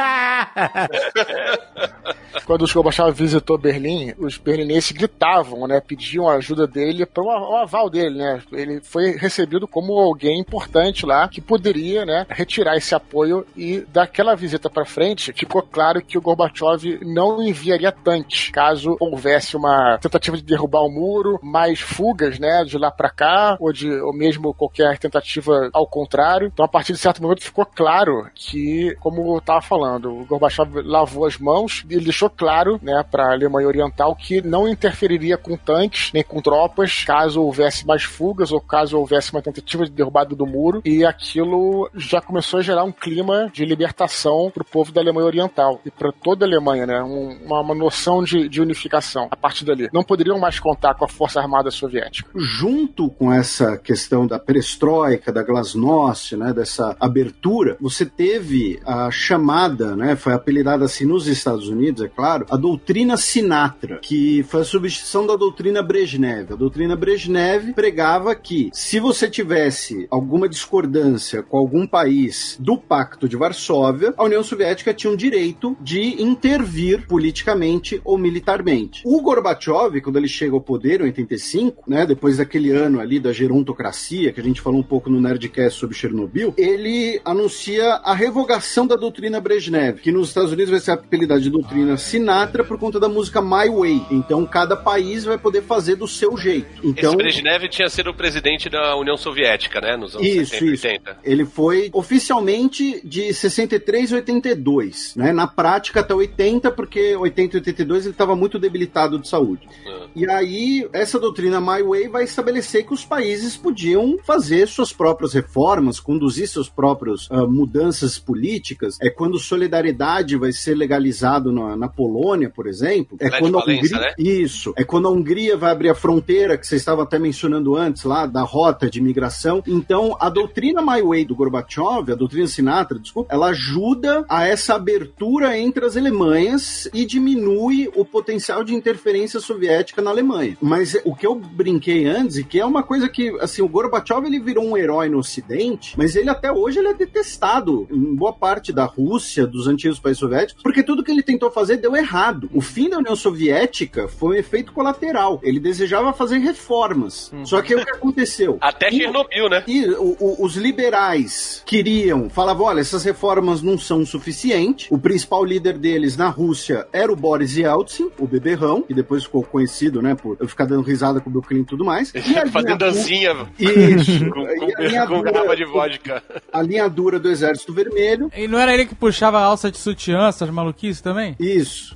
Quando 2.47 2.65
o 2.65 2.73
Gorbachev 2.73 3.13
visitou 3.13 3.59
Berlim, 3.59 4.15
os 4.19 4.39
berlinenses 4.39 4.93
gritavam, 4.93 5.67
né? 5.67 5.81
Pediam 5.81 6.29
a 6.29 6.35
ajuda 6.35 6.67
dele 6.67 7.07
para 7.07 7.23
o 7.23 7.57
aval 7.57 7.91
dele, 7.91 8.19
né? 8.19 8.43
Ele 8.53 8.81
foi 8.81 9.13
recebido 9.13 9.69
como 9.69 9.93
alguém 9.93 10.41
importante 10.41 11.05
lá 11.05 11.29
que 11.29 11.41
poderia, 11.41 12.05
né? 12.05 12.27
Retirar 12.29 12.77
esse 12.77 12.95
apoio 12.95 13.47
e 13.57 13.81
daquela 13.93 14.35
visita 14.35 14.71
para 14.71 14.85
frente 14.85 15.33
ficou 15.33 15.63
claro 15.63 16.03
que 16.03 16.19
o 16.19 16.21
Gorbachev 16.21 17.01
não 17.03 17.43
enviaria 17.43 17.93
tanques 17.93 18.51
caso 18.51 18.97
houvesse 18.99 19.57
uma 19.57 19.99
tentativa 19.99 20.37
de 20.37 20.43
derrubar 20.43 20.83
o 20.83 20.91
muro, 20.91 21.39
mais 21.43 21.81
fugas, 21.81 22.39
né? 22.39 22.65
De 22.65 22.79
lá 22.79 22.91
para 22.91 23.11
cá 23.11 23.57
ou 23.61 23.73
de 23.73 23.91
ou 24.01 24.13
mesmo 24.13 24.55
qualquer 24.55 24.99
tentativa 24.99 25.71
ao 25.73 25.87
contrário. 25.87 26.51
Então 26.53 26.65
a 26.65 26.69
partir 26.69 26.93
de 26.93 26.99
certo 26.99 27.23
momento 27.23 27.43
ficou 27.43 27.67
claro 27.67 28.29
que, 28.35 28.97
como 29.01 29.37
eu 29.37 29.41
tava 29.41 29.61
falando 29.61 29.92
o 29.97 30.25
Gorbachev 30.25 30.83
lavou 30.83 31.27
as 31.27 31.39
mãos, 31.39 31.85
ele 31.89 32.05
deixou 32.05 32.31
claro, 32.31 32.79
né, 32.83 33.05
para 33.11 33.27
a 33.27 33.33
Alemanha 33.33 33.67
Oriental 33.67 34.15
que 34.15 34.41
não 34.41 34.69
interferiria 34.69 35.37
com 35.37 35.57
tanques 35.57 36.11
nem 36.13 36.23
com 36.23 36.41
tropas 36.41 37.05
caso 37.05 37.43
houvesse 37.43 37.87
mais 37.87 38.03
fugas 38.03 38.53
ou 38.53 38.61
caso 38.61 38.99
houvesse 38.99 39.33
uma 39.33 39.43
tentativa 39.43 39.85
de 39.85 39.91
derrubada 39.91 40.35
do 40.35 40.47
muro. 40.47 40.83
E 40.85 41.05
aquilo 41.05 41.91
já 41.95 42.21
começou 42.21 42.61
a 42.61 42.63
gerar 42.63 42.85
um 42.85 42.93
clima 42.93 43.51
de 43.53 43.65
libertação 43.65 44.51
para 44.51 44.63
o 44.63 44.67
povo 44.67 44.93
da 44.93 45.01
Alemanha 45.01 45.27
Oriental 45.27 45.81
e 45.85 45.91
para 45.91 46.13
toda 46.13 46.45
a 46.45 46.49
Alemanha, 46.49 46.87
né, 46.87 47.03
um, 47.03 47.45
uma, 47.45 47.61
uma, 47.61 47.75
noção 47.75 48.23
de, 48.23 48.49
de 48.49 48.61
unificação 48.61 49.29
a 49.31 49.37
partir 49.37 49.65
dali. 49.65 49.89
Não 49.93 50.05
poderiam 50.05 50.39
mais 50.39 50.61
contar 50.61 50.95
com 50.95 51.05
a 51.05 51.09
Força 51.09 51.41
Armada 51.41 51.71
Soviética. 51.71 52.29
Junto 52.35 53.11
com 53.11 53.33
essa 53.33 53.77
questão 53.77 54.27
da 54.27 54.39
perestroika, 54.39 55.33
da 55.33 55.43
glasnost, 55.43 56.37
né, 56.37 56.53
dessa 56.53 56.97
abertura, 57.01 57.77
você 57.81 58.05
teve 58.05 58.81
a 58.85 59.11
chamada, 59.11 59.82
né, 59.97 60.17
foi 60.17 60.33
apelidada 60.33 60.85
assim 60.85 61.05
nos 61.05 61.27
Estados 61.27 61.69
Unidos, 61.69 62.03
é 62.03 62.09
claro, 62.09 62.47
a 62.51 62.57
doutrina 62.57 63.17
Sinatra, 63.17 63.99
que 64.03 64.43
foi 64.45 64.63
a 64.63 64.65
substituição 64.65 65.27
da 65.27 65.37
doutrina 65.37 65.83
Brezhnev. 65.83 66.53
A 66.53 66.57
doutrina 66.57 66.97
Brezhnev 66.97 67.73
pregava 67.75 68.35
que 68.35 68.71
se 68.73 69.01
você 69.01 69.29
tivesse 69.29 70.07
alguma 70.11 70.49
discordância 70.49 71.43
com 71.43 71.57
algum 71.57 71.87
país 71.87 72.57
do 72.61 72.77
Pacto 72.77 73.29
de 73.29 73.37
Varsóvia, 73.37 74.15
a 74.17 74.25
União 74.25 74.43
Soviética 74.43 74.95
tinha 74.95 75.13
um 75.13 75.17
direito 75.17 75.77
de 75.81 76.23
intervir 76.23 77.07
politicamente 77.07 78.01
ou 78.05 78.19
militarmente. 78.19 79.03
O 79.05 79.21
Gorbachev, 79.21 80.01
quando 80.01 80.17
ele 80.17 80.29
chega 80.29 80.55
ao 80.55 80.61
poder 80.61 81.01
em 81.01 81.05
85, 81.05 81.85
né, 81.89 82.07
depois 82.07 82.37
daquele 82.37 82.71
ano 82.71 83.01
ali 83.01 83.19
da 83.19 83.33
gerontocracia, 83.33 84.33
que 84.33 84.41
a 84.41 84.45
gente 84.45 84.61
falou 84.61 84.81
um 84.81 84.85
pouco 84.85 85.11
no 85.11 85.21
Nerdcast 85.21 85.79
sobre 85.79 85.97
Chernobyl, 85.97 86.55
ele 86.57 87.21
anuncia 87.25 87.95
a 88.05 88.15
revogação 88.15 88.87
da 88.87 88.97
doutrina 88.97 89.41
Brezhnev, 89.41 89.72
que 90.03 90.13
nos 90.13 90.29
Estados 90.29 90.53
Unidos 90.53 90.71
vai 90.71 90.81
ser 90.81 90.93
apelidada 90.93 91.41
de 91.41 91.51
doutrina 91.51 91.97
Sinatra 91.97 92.65
por 92.65 92.79
conta 92.79 92.99
da 92.99 93.09
música 93.09 93.41
My 93.41 93.69
Way. 93.69 94.07
Então 94.11 94.45
cada 94.47 94.77
país 94.77 95.25
vai 95.25 95.39
poder 95.39 95.63
fazer 95.63 95.97
do 95.97 96.09
seu 96.09 96.37
jeito. 96.37 96.69
Então, 96.83 97.11
Esse 97.11 97.17
Brezhnev 97.17 97.69
tinha 97.69 97.89
sido 97.89 98.11
o 98.11 98.15
presidente 98.15 98.69
da 98.69 98.97
União 98.97 99.17
Soviética, 99.17 99.81
né, 99.81 99.97
nos 99.97 100.15
anos 100.15 100.27
isso, 100.27 100.53
70 100.53 100.65
isso. 100.73 100.87
80. 100.87 101.19
Ele 101.25 101.45
foi 101.45 101.91
oficialmente 101.93 103.01
de 103.07 103.33
63 103.33 104.13
a 104.13 104.17
82, 104.17 105.15
né? 105.17 105.33
Na 105.33 105.47
prática 105.47 106.01
até 106.01 106.15
80, 106.15 106.71
porque 106.71 107.17
80 107.17 107.57
e 107.57 107.61
82 107.61 108.05
ele 108.05 108.15
estava 108.15 108.35
muito 108.37 108.59
debilitado 108.59 109.19
de 109.19 109.29
saúde. 109.29 109.69
Ah. 109.87 110.07
E 110.15 110.29
aí, 110.29 110.89
essa 110.93 111.19
doutrina 111.19 111.61
My 111.61 111.83
Way 111.83 112.09
vai 112.09 112.25
estabelecer 112.25 112.85
que 112.87 112.95
os 112.95 113.05
países 113.05 113.57
podiam 113.57 114.19
fazer 114.25 114.69
suas 114.69 114.93
próprias 114.93 115.33
reformas, 115.33 116.01
conduzir 116.01 116.49
suas 116.49 116.69
próprias 116.69 117.29
ah, 117.31 117.47
mudanças 117.47 118.19
políticas. 118.19 118.99
É 119.01 119.11
quando 119.11 119.39
solidariedade 119.63 120.37
vai 120.37 120.53
ser 120.53 120.75
legalizado 120.75 121.53
na, 121.53 121.77
na 121.77 121.89
Polônia, 121.89 122.51
por 122.51 122.67
exemplo. 122.67 123.17
É 123.21 123.29
Lech 123.29 123.39
quando 123.39 123.59
a 123.59 123.63
Hungria. 123.63 123.99
né? 123.99 124.13
Isso. 124.19 124.73
É 124.77 124.85
quando 124.85 125.09
a 125.09 125.11
Hungria 125.11 125.57
vai 125.57 125.71
abrir 125.71 125.89
a 125.89 125.95
fronteira, 125.95 126.59
que 126.59 126.67
vocês 126.67 126.81
estavam 126.81 127.05
até 127.05 127.19
mencionando 127.19 127.77
antes 127.77 128.05
lá, 128.05 128.27
da 128.27 128.43
rota 128.43 128.91
de 128.91 128.99
imigração. 128.99 129.63
Então, 129.67 130.17
a 130.21 130.29
doutrina 130.29 130.83
My 130.83 131.01
Way 131.03 131.25
do 131.25 131.35
Gorbachev, 131.35 132.11
a 132.13 132.15
doutrina 132.15 132.47
Sinatra, 132.47 132.99
desculpa, 132.99 133.33
ela 133.33 133.49
ajuda 133.49 134.25
a 134.29 134.47
essa 134.47 134.75
abertura 134.75 135.57
entre 135.57 135.85
as 135.85 135.97
Alemanhas 135.97 136.89
e 136.93 137.05
diminui 137.05 137.91
o 137.95 138.05
potencial 138.05 138.65
de 138.65 138.75
interferência 138.75 139.39
soviética 139.39 140.03
na 140.03 140.11
Alemanha. 140.11 140.57
Mas 140.61 140.97
o 141.05 141.15
que 141.15 141.27
eu 141.27 141.35
brinquei 141.35 142.07
antes, 142.07 142.37
e 142.37 142.45
que 142.45 142.59
é 142.59 142.67
uma 142.67 142.83
coisa 142.83 143.09
que, 143.09 143.31
assim, 143.41 143.63
o 143.63 143.69
Gorbachev 143.69 144.27
ele 144.27 144.41
virou 144.41 144.65
um 144.65 144.77
herói 144.77 145.09
no 145.09 145.19
Ocidente, 145.19 145.95
mas 145.97 146.17
ele 146.17 146.29
até 146.29 146.51
hoje 146.51 146.79
ele 146.79 146.89
é 146.89 146.95
detestado 146.95 147.87
em 147.91 148.15
boa 148.15 148.33
parte 148.33 148.73
da 148.73 148.85
Rússia, 148.85 149.42
dos 149.47 149.67
antigos 149.69 149.99
países 149.99 150.19
soviéticos, 150.21 150.63
porque 150.63 150.83
tudo 150.83 151.03
que 151.03 151.11
ele 151.11 151.23
tentou 151.23 151.51
fazer 151.51 151.77
deu 151.77 151.95
errado. 151.97 152.49
O 152.53 152.61
fim 152.61 152.89
da 152.89 152.99
União 152.99 153.17
Soviética 153.17 154.09
foi 154.09 154.37
um 154.37 154.39
efeito 154.39 154.73
colateral. 154.73 155.41
Ele 155.43 155.59
desejava 155.61 156.13
fazer 156.13 156.39
reformas. 156.39 157.33
Só 157.45 157.61
que 157.63 157.75
o 157.75 157.85
que 157.85 157.91
aconteceu? 157.93 158.59
Até 158.61 158.91
Chernobyl, 158.91 159.49
né? 159.49 159.63
e 159.67 159.85
o- 159.91 160.17
o- 160.21 160.45
os 160.45 160.57
liberais 160.57 161.63
queriam, 161.67 162.29
falavam: 162.31 162.67
olha, 162.67 162.81
essas 162.81 163.05
reformas 163.05 163.63
não 163.63 163.79
são 163.79 164.05
suficientes. 164.05 164.87
O 164.91 164.99
principal 164.99 165.45
líder 165.45 165.79
deles 165.79 166.17
na 166.17 166.29
Rússia 166.29 166.87
era 166.93 167.13
o 167.13 167.17
Boris 167.17 167.57
Yeltsin, 167.57 168.11
o 168.19 168.27
beberrão, 168.27 168.83
que 168.83 168.95
depois 168.95 169.25
ficou 169.25 169.43
conhecido, 169.43 170.01
né, 170.03 170.15
por 170.15 170.37
eu 170.41 170.49
ficar 170.49 170.65
dando 170.67 170.83
risada 170.83 171.21
com 171.21 171.29
o 171.31 171.33
Bill 171.33 171.43
Clinton 171.43 171.63
e 171.63 171.67
tudo 171.67 171.85
mais. 171.85 172.13
E 172.15 172.37
a 172.39 172.47
Fazendo 172.53 172.79
dancinha 172.79 173.47
Isso. 173.59 174.29
com, 174.31 174.41
E 174.43 174.75
a 174.77 174.81
linha 174.89 175.07
com, 175.07 175.15
com 175.15 175.19
dura- 175.21 175.33
garrafa 175.33 175.57
de 175.57 175.65
vodka. 175.65 176.23
A 176.53 176.61
linha 176.63 176.89
dura 176.89 177.19
do 177.19 177.31
Exército 177.31 177.73
Vermelho. 177.73 178.31
E 178.37 178.47
não 178.47 178.59
era 178.59 178.75
ele 178.75 178.85
que 178.87 178.95
puxava 178.95 179.32
a 179.39 179.45
alça 179.45 179.71
de 179.71 179.79
sutiã, 179.79 180.29
essas 180.29 180.51
maluquices 180.51 181.01
também? 181.01 181.37
Isso. 181.39 181.95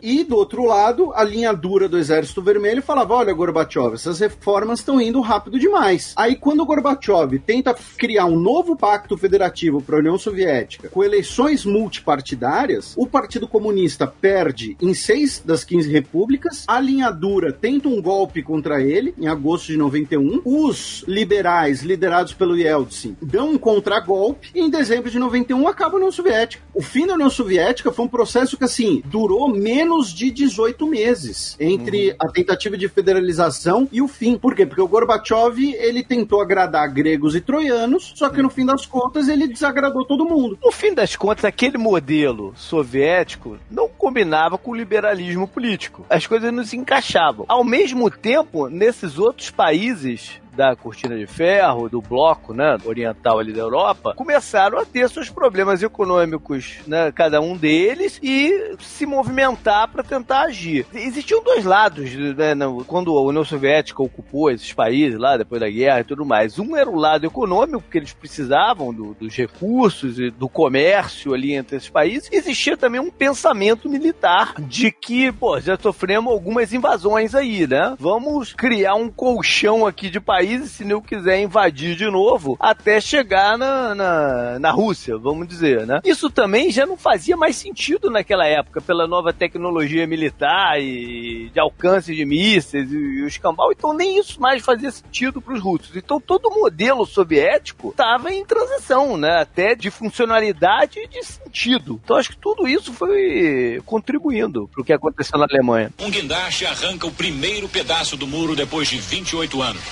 E 0.00 0.24
do 0.24 0.36
outro 0.36 0.64
lado, 0.64 1.12
a 1.14 1.22
linha 1.22 1.52
dura 1.52 1.88
do 1.88 1.98
Exército 1.98 2.40
Vermelho 2.42 2.82
falava: 2.82 3.14
olha, 3.14 3.32
Gorbachev, 3.32 3.94
essas 3.94 4.18
reformas 4.18 4.78
estão 4.78 5.00
indo 5.00 5.20
rápido 5.20 5.58
demais. 5.58 6.14
Aí, 6.16 6.36
quando 6.36 6.60
o 6.60 6.66
Gorbachev 6.66 7.38
tenta 7.38 7.76
criar 7.98 8.24
um 8.24 8.38
novo 8.38 8.76
pacto 8.76 9.16
federativo 9.16 9.82
para 9.82 9.96
a 9.96 9.98
União 9.98 10.16
Soviética, 10.16 10.88
com 10.88 11.04
eleições 11.04 11.64
multipartidárias, 11.64 12.94
o 12.96 13.06
Partido 13.06 13.46
Comunista 13.46 14.06
perde 14.06 14.76
em 14.80 14.94
seis 14.94 15.42
das 15.44 15.64
15 15.64 15.90
repúblicas, 15.90 16.64
a 16.66 16.80
linha 16.80 17.10
dura 17.10 17.52
tenta 17.52 17.88
um 17.88 18.00
golpe 18.00 18.42
contra 18.42 18.80
ele, 18.80 19.14
em 19.18 19.26
agosto 19.26 19.66
de 19.66 19.76
91, 19.76 20.40
os 20.44 21.04
liberais, 21.06 21.82
liderados 21.82 22.32
pelo 22.32 22.56
Yeltsin, 22.56 23.16
dão 23.20 23.50
um 23.50 23.58
contragolpe, 23.58 24.50
e 24.54 24.60
em 24.60 24.70
dezembro 24.70 25.10
de 25.10 25.18
91 25.18 25.68
acaba 25.68 25.94
a 25.94 25.96
União 25.96 26.12
Soviética. 26.12 26.59
O 26.72 26.82
fim 26.82 27.06
da 27.06 27.14
União 27.14 27.28
Soviética 27.28 27.90
foi 27.90 28.04
um 28.04 28.08
processo 28.08 28.56
que, 28.56 28.64
assim, 28.64 29.02
durou 29.04 29.48
menos 29.48 30.12
de 30.14 30.30
18 30.30 30.86
meses 30.86 31.56
entre 31.58 32.14
a 32.18 32.28
tentativa 32.28 32.76
de 32.76 32.88
federalização 32.88 33.88
e 33.90 34.00
o 34.00 34.06
fim. 34.06 34.38
Por 34.38 34.54
quê? 34.54 34.64
Porque 34.64 34.80
o 34.80 34.86
Gorbachev, 34.86 35.74
ele 35.74 36.04
tentou 36.04 36.40
agradar 36.40 36.92
gregos 36.92 37.34
e 37.34 37.40
troianos, 37.40 38.12
só 38.14 38.28
que 38.28 38.40
no 38.40 38.48
fim 38.48 38.64
das 38.64 38.86
contas 38.86 39.28
ele 39.28 39.48
desagradou 39.48 40.04
todo 40.04 40.24
mundo. 40.24 40.58
No 40.64 40.70
fim 40.70 40.94
das 40.94 41.16
contas, 41.16 41.44
aquele 41.44 41.76
modelo 41.76 42.52
soviético 42.56 43.58
não 43.68 43.88
combinava 43.88 44.56
com 44.56 44.70
o 44.70 44.76
liberalismo 44.76 45.48
político. 45.48 46.06
As 46.08 46.26
coisas 46.26 46.52
não 46.52 46.64
se 46.64 46.76
encaixavam. 46.76 47.44
Ao 47.48 47.64
mesmo 47.64 48.08
tempo, 48.10 48.68
nesses 48.68 49.18
outros 49.18 49.50
países 49.50 50.39
da 50.54 50.74
cortina 50.76 51.16
de 51.16 51.26
ferro, 51.26 51.88
do 51.88 52.00
bloco, 52.00 52.52
né, 52.52 52.76
oriental 52.84 53.38
ali 53.38 53.52
da 53.52 53.60
Europa, 53.60 54.14
começaram 54.16 54.78
a 54.78 54.84
ter 54.84 55.08
seus 55.08 55.30
problemas 55.30 55.82
econômicos, 55.82 56.78
né, 56.86 57.12
cada 57.12 57.40
um 57.40 57.56
deles 57.56 58.18
e 58.22 58.74
se 58.78 59.06
movimentar 59.06 59.88
para 59.88 60.02
tentar 60.02 60.42
agir. 60.42 60.86
Existiam 60.92 61.42
dois 61.42 61.64
lados, 61.64 62.12
né, 62.14 62.54
quando 62.86 63.16
a 63.16 63.22
União 63.22 63.44
Soviética 63.44 64.02
ocupou 64.02 64.50
esses 64.50 64.72
países 64.72 65.18
lá 65.18 65.36
depois 65.36 65.60
da 65.60 65.68
guerra 65.70 66.00
e 66.00 66.04
tudo 66.04 66.24
mais. 66.24 66.58
Um 66.58 66.76
era 66.76 66.88
o 66.90 66.96
lado 66.96 67.26
econômico, 67.26 67.82
porque 67.82 67.98
eles 67.98 68.12
precisavam 68.12 68.92
do- 68.92 69.14
dos 69.14 69.34
recursos 69.36 70.18
e 70.18 70.30
do 70.30 70.48
comércio 70.48 71.32
ali 71.34 71.54
entre 71.54 71.76
esses 71.76 71.88
países. 71.88 72.28
Existia 72.32 72.76
também 72.76 73.00
um 73.00 73.10
pensamento 73.10 73.88
militar 73.88 74.54
de 74.58 74.90
que, 74.90 75.30
pô, 75.32 75.60
já 75.60 75.76
sofremos 75.76 76.32
algumas 76.32 76.72
invasões 76.72 77.34
aí, 77.34 77.66
né? 77.66 77.94
Vamos 77.98 78.52
criar 78.52 78.94
um 78.94 79.08
colchão 79.08 79.86
aqui 79.86 80.10
de 80.10 80.20
países 80.20 80.39
se 80.66 80.84
não 80.84 81.00
quiser 81.00 81.40
invadir 81.40 81.96
de 81.96 82.10
novo 82.10 82.56
até 82.58 83.00
chegar 83.00 83.56
na, 83.58 83.94
na, 83.94 84.58
na 84.58 84.70
Rússia, 84.70 85.16
vamos 85.18 85.46
dizer, 85.46 85.86
né? 85.86 86.00
Isso 86.04 86.30
também 86.30 86.70
já 86.70 86.86
não 86.86 86.96
fazia 86.96 87.36
mais 87.36 87.56
sentido 87.56 88.10
naquela 88.10 88.46
época, 88.46 88.80
pela 88.80 89.06
nova 89.06 89.32
tecnologia 89.32 90.06
militar 90.06 90.80
e 90.80 91.50
de 91.52 91.60
alcance 91.60 92.14
de 92.14 92.24
mísseis 92.24 92.90
e, 92.92 92.96
e 92.96 93.22
o 93.22 93.26
escambau, 93.26 93.72
então 93.72 93.92
nem 93.92 94.18
isso 94.18 94.40
mais 94.40 94.62
fazia 94.62 94.90
sentido 94.90 95.40
para 95.40 95.54
os 95.54 95.60
russos. 95.60 95.96
Então 95.96 96.20
todo 96.20 96.46
o 96.46 96.60
modelo 96.60 97.06
soviético 97.06 97.90
estava 97.90 98.32
em 98.32 98.44
transição, 98.44 99.16
né? 99.16 99.40
Até 99.40 99.74
de 99.74 99.90
funcionalidade 99.90 100.98
e 100.98 101.08
de 101.08 101.24
sentido. 101.24 102.00
Então 102.02 102.16
acho 102.16 102.30
que 102.30 102.38
tudo 102.38 102.66
isso 102.66 102.92
foi 102.92 103.80
contribuindo 103.84 104.68
para 104.68 104.82
o 104.82 104.84
que 104.84 104.92
aconteceu 104.92 105.38
na 105.38 105.46
Alemanha. 105.50 105.90
Um 105.98 106.10
guindaste 106.10 106.66
arranca 106.66 107.06
o 107.06 107.12
primeiro 107.12 107.68
pedaço 107.68 108.16
do 108.16 108.26
muro 108.26 108.54
depois 108.54 108.88
de 108.88 108.98
28 108.98 109.62
anos. 109.62 109.82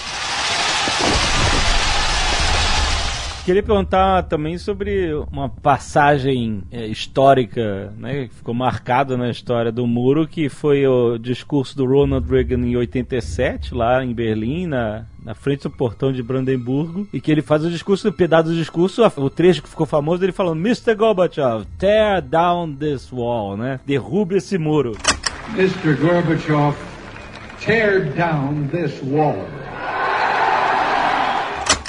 Queria 3.48 3.62
perguntar 3.62 4.24
também 4.24 4.58
sobre 4.58 5.10
uma 5.32 5.48
passagem 5.48 6.64
é, 6.70 6.86
histórica, 6.86 7.90
né, 7.96 8.28
que 8.28 8.34
ficou 8.34 8.52
marcada 8.52 9.16
na 9.16 9.30
história 9.30 9.72
do 9.72 9.86
muro, 9.86 10.28
que 10.28 10.50
foi 10.50 10.86
o 10.86 11.16
discurso 11.16 11.74
do 11.74 11.86
Ronald 11.86 12.30
Reagan 12.30 12.58
em 12.58 12.76
87, 12.76 13.74
lá 13.74 14.04
em 14.04 14.12
Berlim, 14.12 14.66
na, 14.66 15.06
na 15.24 15.34
frente 15.34 15.62
do 15.62 15.70
portão 15.70 16.12
de 16.12 16.22
Brandemburgo, 16.22 17.08
e 17.10 17.22
que 17.22 17.32
ele 17.32 17.40
faz 17.40 17.64
o 17.64 17.70
discurso, 17.70 18.12
pedaço 18.12 18.50
do 18.50 18.54
discurso, 18.54 19.02
o 19.16 19.30
trecho 19.30 19.62
que 19.62 19.70
ficou 19.70 19.86
famoso, 19.86 20.22
ele 20.22 20.32
falando, 20.32 20.60
Mr. 20.60 20.94
Gorbachev, 20.94 21.64
tear 21.78 22.20
down 22.20 22.74
this 22.74 23.10
wall, 23.10 23.56
né, 23.56 23.80
derrube 23.86 24.36
esse 24.36 24.58
muro. 24.58 24.92
Mr. 25.54 25.94
Gorbachev, 25.94 26.76
tear 27.64 28.12
down 28.12 28.68
this 28.70 29.00
wall. 29.02 29.42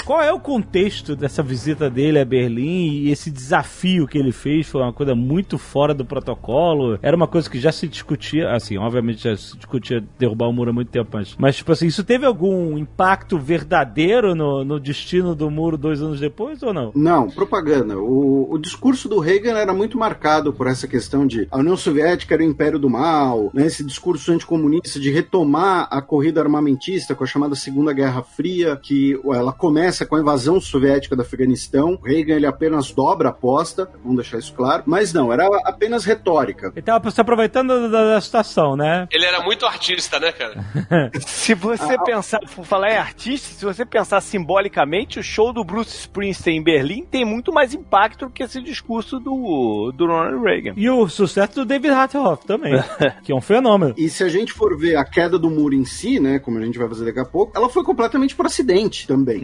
Qual 0.09 0.23
é 0.23 0.33
o 0.33 0.39
contexto 0.39 1.15
dessa 1.15 1.43
visita 1.43 1.87
dele 1.87 2.17
a 2.17 2.25
Berlim 2.25 2.93
e 2.93 3.11
esse 3.11 3.29
desafio 3.29 4.07
que 4.07 4.17
ele 4.17 4.31
fez? 4.31 4.67
Foi 4.67 4.81
uma 4.81 4.91
coisa 4.91 5.13
muito 5.13 5.59
fora 5.59 5.93
do 5.93 6.03
protocolo? 6.03 6.97
Era 7.03 7.15
uma 7.15 7.27
coisa 7.27 7.47
que 7.47 7.59
já 7.59 7.71
se 7.71 7.87
discutia, 7.87 8.51
assim, 8.51 8.75
obviamente 8.75 9.25
já 9.25 9.37
se 9.37 9.55
discutia 9.55 10.03
derrubar 10.17 10.47
o 10.47 10.51
muro 10.51 10.71
há 10.71 10.73
muito 10.73 10.89
tempo 10.89 11.15
antes. 11.15 11.35
Mas, 11.37 11.57
tipo 11.57 11.71
assim, 11.71 11.85
isso 11.85 12.03
teve 12.03 12.25
algum 12.25 12.75
impacto 12.75 13.37
verdadeiro 13.37 14.33
no, 14.33 14.65
no 14.65 14.79
destino 14.79 15.35
do 15.35 15.51
muro 15.51 15.77
dois 15.77 16.01
anos 16.01 16.19
depois 16.19 16.63
ou 16.63 16.73
não? 16.73 16.91
Não, 16.95 17.29
propaganda. 17.29 17.95
O, 17.95 18.51
o 18.51 18.57
discurso 18.57 19.07
do 19.07 19.19
Reagan 19.19 19.59
era 19.59 19.75
muito 19.75 19.95
marcado 19.95 20.51
por 20.51 20.65
essa 20.65 20.87
questão 20.87 21.27
de 21.27 21.47
a 21.51 21.59
União 21.59 21.77
Soviética 21.77 22.33
era 22.33 22.41
o 22.41 22.47
império 22.47 22.79
do 22.79 22.89
mal, 22.89 23.51
né, 23.53 23.67
esse 23.67 23.83
discurso 23.83 24.31
anticomunista 24.31 24.99
de 24.99 25.11
retomar 25.11 25.87
a 25.91 26.01
corrida 26.01 26.41
armamentista 26.41 27.13
com 27.13 27.23
a 27.23 27.27
chamada 27.27 27.53
Segunda 27.53 27.93
Guerra 27.93 28.23
Fria, 28.23 28.75
que 28.75 29.13
ela 29.23 29.53
começa 29.53 29.98
com 30.05 30.15
a 30.15 30.19
invasão 30.19 30.59
soviética 30.59 31.15
do 31.15 31.21
Afeganistão. 31.21 31.99
O 32.01 32.05
Reagan 32.05 32.35
ele 32.35 32.45
apenas 32.45 32.91
dobra 32.91 33.29
a 33.29 33.31
aposta, 33.31 33.89
vamos 34.03 34.17
deixar 34.17 34.37
isso 34.37 34.53
claro, 34.53 34.83
mas 34.85 35.13
não, 35.13 35.31
era 35.31 35.45
apenas 35.65 36.05
retórica. 36.05 36.71
Ele 36.75 36.81
tava 36.81 37.09
se 37.11 37.21
aproveitando 37.21 37.89
da, 37.89 38.13
da 38.13 38.21
situação, 38.21 38.75
né? 38.75 39.07
Ele 39.11 39.25
era 39.25 39.41
muito 39.41 39.65
artista, 39.65 40.19
né, 40.19 40.31
cara? 40.31 40.63
Se 41.25 41.53
você 41.53 41.97
pensar, 42.03 42.39
por 42.55 42.65
falar 42.65 42.91
em 42.91 42.97
artista, 42.97 43.53
se 43.55 43.65
você 43.65 43.85
pensar 43.85 44.21
simbolicamente, 44.21 45.19
o 45.19 45.23
show 45.23 45.53
do 45.53 45.63
Bruce 45.63 45.95
Springsteen 45.95 46.59
em 46.59 46.63
Berlim 46.63 47.05
tem 47.05 47.25
muito 47.25 47.53
mais 47.53 47.73
impacto 47.73 48.27
do 48.27 48.31
que 48.31 48.43
esse 48.43 48.61
discurso 48.61 49.19
do, 49.19 49.91
do 49.95 50.05
Ronald 50.05 50.43
Reagan. 50.43 50.73
E 50.75 50.89
o 50.89 51.07
sucesso 51.07 51.55
do 51.55 51.65
David 51.65 51.93
Hasselhoff 51.93 52.45
também, 52.45 52.73
que 53.23 53.31
é 53.31 53.35
um 53.35 53.41
fenômeno. 53.41 53.93
E 53.97 54.09
se 54.09 54.23
a 54.23 54.29
gente 54.29 54.53
for 54.53 54.77
ver 54.77 54.95
a 54.95 55.05
queda 55.05 55.37
do 55.37 55.49
muro 55.49 55.73
em 55.73 55.85
si, 55.85 56.19
né, 56.19 56.39
como 56.39 56.57
a 56.57 56.61
gente 56.61 56.77
vai 56.77 56.87
fazer 56.87 57.05
daqui 57.05 57.19
a 57.19 57.25
pouco, 57.25 57.51
ela 57.55 57.69
foi 57.69 57.83
completamente 57.83 58.35
por 58.35 58.45
acidente 58.45 59.07
também. 59.07 59.39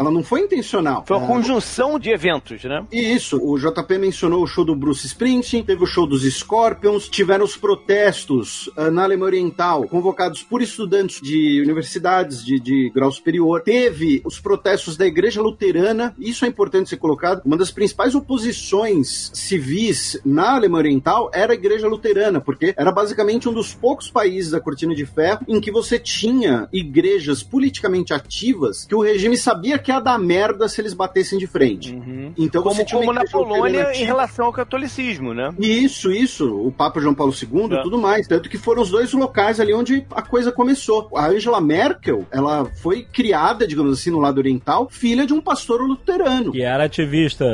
Ela 0.00 0.10
não 0.10 0.22
foi 0.22 0.40
intencional. 0.40 1.04
Foi 1.06 1.18
uma 1.18 1.26
É, 1.26 1.28
conjunção 1.28 1.98
de 1.98 2.08
eventos, 2.10 2.64
né? 2.64 2.82
E 2.90 3.00
isso, 3.14 3.36
o 3.36 3.58
JP 3.58 3.98
mencionou 3.98 4.42
o 4.42 4.46
show 4.46 4.64
do 4.64 4.74
Bruce 4.74 5.06
Springsteen, 5.06 5.62
teve 5.62 5.84
o 5.84 5.86
show 5.86 6.06
dos 6.06 6.22
Scorpions, 6.22 7.06
tiveram 7.06 7.44
os 7.44 7.54
protestos 7.54 8.70
ah, 8.76 8.90
na 8.90 9.02
Alemanha 9.04 9.26
Oriental, 9.26 9.86
convocados 9.88 10.42
por 10.42 10.62
estudantes 10.62 11.20
de 11.20 11.60
universidades 11.62 12.42
de, 12.42 12.58
de 12.58 12.90
grau 12.94 13.12
superior, 13.12 13.60
teve 13.62 14.22
os 14.24 14.40
protestos 14.40 14.96
da 14.96 15.06
Igreja 15.06 15.42
Luterana, 15.42 16.14
isso 16.18 16.46
é 16.46 16.48
importante 16.48 16.88
ser 16.88 16.96
colocado, 16.96 17.42
uma 17.44 17.58
das 17.58 17.70
principais 17.70 18.14
oposições 18.14 19.30
civis 19.34 20.18
na 20.24 20.54
Alemanha 20.54 20.84
Oriental 20.84 21.30
era 21.34 21.52
a 21.52 21.54
Igreja 21.54 21.86
Luterana, 21.86 22.40
porque 22.40 22.72
era 22.74 22.90
basicamente 22.90 23.48
um 23.48 23.52
dos 23.52 23.74
poucos 23.74 24.10
países 24.10 24.50
da 24.52 24.60
Cortina 24.60 24.94
de 24.94 25.04
Ferro 25.04 25.44
em 25.46 25.60
que 25.60 25.70
você 25.70 25.98
tinha 25.98 26.68
igrejas 26.72 27.42
politicamente 27.42 28.14
ativas 28.14 28.86
que 28.86 28.94
o 28.94 29.02
regime 29.02 29.36
sabia 29.36 29.78
que 29.78 29.89
ia 29.90 30.00
dar 30.00 30.18
merda 30.18 30.68
se 30.68 30.80
eles 30.80 30.94
batessem 30.94 31.38
de 31.38 31.46
frente. 31.46 31.94
Então 32.38 32.62
Como, 32.62 32.74
você 32.74 32.84
tinha 32.84 32.98
uma 33.00 33.06
como 33.06 33.18
na 33.24 33.30
Polônia 33.30 33.92
em 33.94 34.04
relação 34.04 34.46
ao 34.46 34.52
catolicismo, 34.52 35.34
né? 35.34 35.52
Isso, 35.58 36.10
isso. 36.10 36.46
O 36.66 36.72
Papa 36.72 37.00
João 37.00 37.14
Paulo 37.14 37.32
II 37.32 37.68
e 37.70 37.74
É. 37.78 37.82
tudo 37.82 37.98
mais. 37.98 38.26
Tanto 38.26 38.48
que 38.48 38.58
foram 38.58 38.82
os 38.82 38.90
dois 38.90 39.12
locais 39.12 39.60
ali 39.60 39.72
onde 39.74 40.04
a 40.10 40.22
coisa 40.22 40.50
começou. 40.52 41.08
A 41.16 41.26
Angela 41.28 41.60
Merkel, 41.60 42.26
ela 42.30 42.64
foi 42.82 43.02
criada, 43.02 43.66
digamos 43.66 43.98
assim, 43.98 44.10
no 44.10 44.18
lado 44.20 44.38
oriental, 44.38 44.88
filha 44.90 45.26
de 45.26 45.32
um 45.32 45.40
pastor 45.40 45.80
luterano. 45.82 46.52
Que 46.52 46.62
era 46.62 46.84
ativista 46.84 47.44